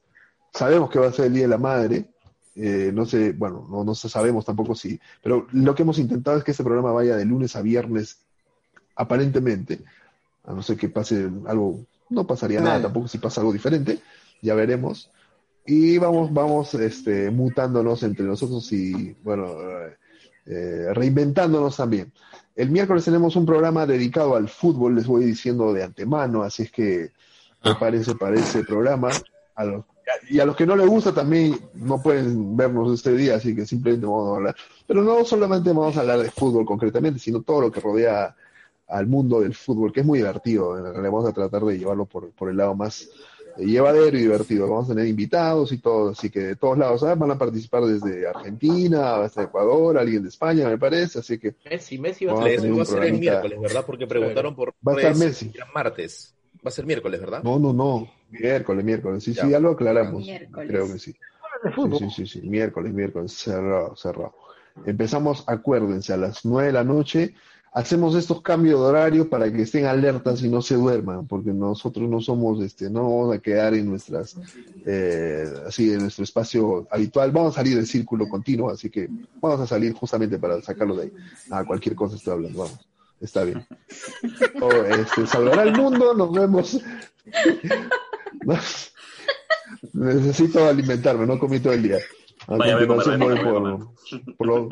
Sabemos 0.54 0.90
que 0.90 0.98
va 0.98 1.08
a 1.08 1.12
ser 1.12 1.26
el 1.26 1.34
Día 1.34 1.42
de 1.42 1.48
la 1.48 1.58
Madre. 1.58 2.06
Eh, 2.54 2.90
no 2.94 3.04
sé, 3.04 3.32
bueno, 3.32 3.66
no, 3.70 3.84
no 3.84 3.94
sabemos 3.94 4.46
tampoco 4.46 4.74
si, 4.74 4.98
pero 5.22 5.46
lo 5.52 5.74
que 5.74 5.82
hemos 5.82 5.98
intentado 5.98 6.38
es 6.38 6.44
que 6.44 6.52
este 6.52 6.64
programa 6.64 6.90
vaya 6.90 7.14
de 7.14 7.26
lunes 7.26 7.54
a 7.54 7.60
viernes, 7.60 8.20
aparentemente, 8.94 9.80
a 10.42 10.54
no 10.54 10.62
ser 10.62 10.78
que 10.78 10.88
pase 10.88 11.28
algo, 11.46 11.84
no 12.08 12.26
pasaría 12.26 12.60
nada 12.60 12.70
Nada. 12.76 12.84
tampoco 12.84 13.08
si 13.08 13.18
pasa 13.18 13.42
algo 13.42 13.52
diferente, 13.52 14.00
ya 14.42 14.54
veremos. 14.54 15.10
Y 15.64 15.98
vamos, 15.98 16.32
vamos 16.32 16.74
este, 16.74 17.30
mutándonos 17.30 18.02
entre 18.04 18.24
nosotros 18.24 18.70
y, 18.72 19.16
bueno, 19.24 19.46
eh, 19.46 19.96
eh, 20.46 20.94
reinventándonos 20.94 21.76
también. 21.76 22.12
El 22.54 22.70
miércoles 22.70 23.04
tenemos 23.04 23.34
un 23.36 23.44
programa 23.44 23.84
dedicado 23.84 24.36
al 24.36 24.48
fútbol, 24.48 24.94
les 24.94 25.06
voy 25.06 25.24
diciendo 25.24 25.72
de 25.72 25.82
antemano, 25.82 26.42
así 26.42 26.62
es 26.62 26.70
que 26.70 27.10
prepárense 27.62 28.14
para 28.14 28.36
ese 28.36 28.62
programa. 28.64 29.10
A 29.56 29.64
los- 29.64 29.84
y 30.30 30.38
a 30.38 30.44
los 30.44 30.54
que 30.54 30.66
no 30.66 30.76
les 30.76 30.86
gusta 30.86 31.12
también 31.12 31.58
no 31.74 32.00
pueden 32.00 32.56
vernos 32.56 32.92
este 32.94 33.12
día, 33.16 33.34
así 33.34 33.56
que 33.56 33.66
simplemente 33.66 34.06
vamos 34.06 34.28
a 34.32 34.36
hablar. 34.36 34.56
Pero 34.86 35.02
no 35.02 35.24
solamente 35.24 35.70
vamos 35.70 35.96
a 35.96 36.00
hablar 36.02 36.20
de 36.20 36.30
fútbol 36.30 36.64
concretamente, 36.64 37.18
sino 37.18 37.42
todo 37.42 37.62
lo 37.62 37.72
que 37.72 37.80
rodea 37.80 38.36
al 38.86 39.06
mundo 39.08 39.40
del 39.40 39.52
fútbol, 39.54 39.92
que 39.92 40.00
es 40.00 40.06
muy 40.06 40.20
divertido. 40.20 40.78
En 40.78 40.84
realidad 40.84 41.10
vamos 41.10 41.28
a 41.28 41.32
tratar 41.32 41.64
de 41.64 41.76
llevarlo 41.78 42.06
por, 42.06 42.30
por 42.30 42.48
el 42.50 42.56
lado 42.56 42.76
más 42.76 43.08
llevadero 43.58 44.16
y 44.16 44.20
divertido. 44.22 44.68
Vamos 44.68 44.86
a 44.90 44.94
tener 44.94 45.06
invitados 45.08 45.72
y 45.72 45.78
todo, 45.78 46.10
así 46.10 46.30
que 46.30 46.40
de 46.40 46.56
todos 46.56 46.76
lados 46.78 47.00
¿sabes? 47.00 47.18
van 47.18 47.30
a 47.30 47.38
participar 47.38 47.84
desde 47.84 48.26
Argentina 48.28 49.16
hasta 49.22 49.44
Ecuador, 49.44 49.98
alguien 49.98 50.22
de 50.22 50.28
España, 50.28 50.68
me 50.68 50.78
parece, 50.78 51.20
así 51.20 51.38
que 51.38 51.54
Messi, 51.70 51.98
Messi 51.98 52.26
va 52.26 52.32
a 52.32 52.42
ser 52.44 52.78
va 52.78 52.82
a 52.82 52.84
ser 52.84 53.04
el 53.04 53.18
miércoles, 53.18 53.60
¿verdad? 53.60 53.84
Porque 53.86 54.06
preguntaron 54.06 54.54
por 54.54 54.74
Va 54.86 54.92
a 54.92 54.96
estar 54.96 55.16
Messi. 55.16 55.52
martes. 55.74 56.32
Va 56.64 56.68
a 56.68 56.72
ser 56.72 56.86
miércoles, 56.86 57.20
¿verdad? 57.20 57.42
No, 57.42 57.58
no, 57.58 57.72
no. 57.72 58.10
Miércoles, 58.30 58.84
miércoles. 58.84 59.22
Sí, 59.22 59.32
Ya. 59.34 59.44
sí, 59.44 59.50
ya 59.50 59.60
lo 59.60 59.70
aclaramos. 59.70 60.20
Miércoles. 60.22 60.68
Creo 60.68 60.86
que 60.92 60.98
sí. 60.98 61.12
Sí, 61.12 61.98
sí, 61.98 62.10
sí, 62.10 62.26
sí. 62.26 62.48
Miércoles, 62.48 62.92
miércoles. 62.92 63.32
Cerrado, 63.32 63.94
cerrado. 63.96 64.34
Empezamos, 64.84 65.44
acuérdense, 65.46 66.12
a 66.12 66.16
las 66.16 66.44
nueve 66.44 66.66
de 66.68 66.72
la 66.72 66.84
noche. 66.84 67.34
Hacemos 67.76 68.14
estos 68.14 68.40
cambios 68.40 68.80
de 68.80 68.86
horario 68.86 69.28
para 69.28 69.52
que 69.52 69.60
estén 69.60 69.84
alertas 69.84 70.42
y 70.42 70.48
no 70.48 70.62
se 70.62 70.76
duerman, 70.76 71.26
porque 71.26 71.50
nosotros 71.50 72.08
no 72.08 72.22
somos, 72.22 72.64
este, 72.64 72.88
no 72.88 73.02
vamos 73.02 73.36
a 73.36 73.38
quedar 73.38 73.74
en 73.74 73.90
nuestras, 73.90 74.34
eh, 74.86 75.44
así, 75.66 75.92
en 75.92 75.98
nuestro 75.98 76.24
espacio 76.24 76.86
habitual. 76.90 77.32
Vamos 77.32 77.52
a 77.52 77.56
salir 77.56 77.76
del 77.76 77.86
círculo 77.86 78.30
continuo, 78.30 78.70
así 78.70 78.88
que 78.88 79.10
vamos 79.42 79.60
a 79.60 79.66
salir 79.66 79.92
justamente 79.92 80.38
para 80.38 80.62
sacarlo 80.62 80.96
de 80.96 81.02
ahí. 81.02 81.12
A 81.50 81.66
cualquier 81.66 81.94
cosa 81.94 82.16
estoy 82.16 82.32
hablando, 82.32 82.60
vamos. 82.60 82.88
Está 83.20 83.44
bien. 83.44 83.66
O, 84.62 84.72
este, 84.72 85.26
salvará 85.26 85.64
el 85.64 85.76
mundo, 85.76 86.14
nos 86.14 86.32
vemos. 86.32 86.80
Necesito 89.92 90.66
alimentarme, 90.66 91.26
no 91.26 91.38
comí 91.38 91.60
todo 91.60 91.74
el 91.74 91.82
día. 91.82 91.98
A 92.48 92.56
Vaya, 92.56 92.76
continuación 92.86 93.18
voy 93.20 93.38
por, 93.40 94.36
por 94.36 94.46
lo- 94.46 94.68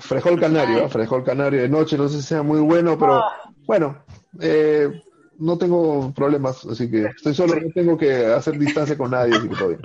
Frejol 0.00 0.40
canario, 0.40 0.86
¿ah? 0.86 0.88
frejol 0.88 1.22
canario 1.24 1.60
de 1.60 1.68
noche, 1.68 1.98
no 1.98 2.08
sé 2.08 2.16
si 2.16 2.22
sea 2.28 2.42
muy 2.42 2.60
bueno, 2.60 2.98
pero 2.98 3.22
bueno, 3.66 4.02
eh, 4.40 4.88
no 5.38 5.58
tengo 5.58 6.12
problemas, 6.14 6.64
así 6.64 6.90
que 6.90 7.04
estoy 7.06 7.34
solo, 7.34 7.54
no 7.56 7.70
tengo 7.74 7.98
que 7.98 8.24
hacer 8.26 8.58
distancia 8.58 8.96
con 8.96 9.10
nadie, 9.10 9.36
así 9.36 9.48
que 9.48 9.56
todo 9.56 9.68
bien. 9.68 9.80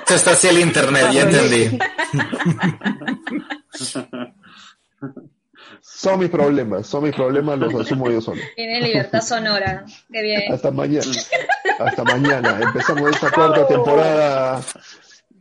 Esto 0.00 0.14
está 0.14 0.30
así 0.32 0.48
el 0.48 0.58
internet, 0.60 1.06
ya 1.12 1.22
entendí. 1.22 1.78
Son 5.80 6.18
mis 6.18 6.30
problemas, 6.30 6.86
son 6.86 7.04
mis 7.04 7.14
problemas, 7.14 7.58
los 7.58 7.74
asumo 7.74 8.10
yo 8.10 8.20
solo. 8.20 8.40
Tiene 8.56 8.80
libertad 8.80 9.20
sonora. 9.20 9.84
Qué 10.12 10.22
bien. 10.22 10.52
Hasta 10.52 10.70
mañana, 10.70 11.04
hasta 11.78 12.04
mañana. 12.04 12.58
Empezamos 12.60 13.10
esta 13.10 13.30
cuarta 13.30 13.66
temporada. 13.66 14.60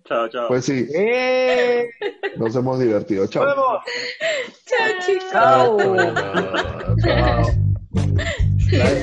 Chao, 0.06 0.28
chao. 0.28 0.48
Pues 0.48 0.66
sí. 0.66 0.88
¡Eh! 0.94 1.90
Nos 2.38 2.56
hemos 2.56 2.80
divertido. 2.80 3.26
Chao. 3.28 3.46
Chao, 3.46 4.88
chicos. 5.06 5.32
Chao. 5.32 5.78
chao. 7.04 7.44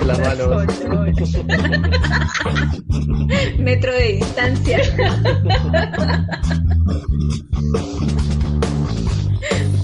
Las 0.04 0.18
manos. 0.20 0.66
Metro 3.58 3.92
de 3.92 4.12
distancia. 4.12 4.80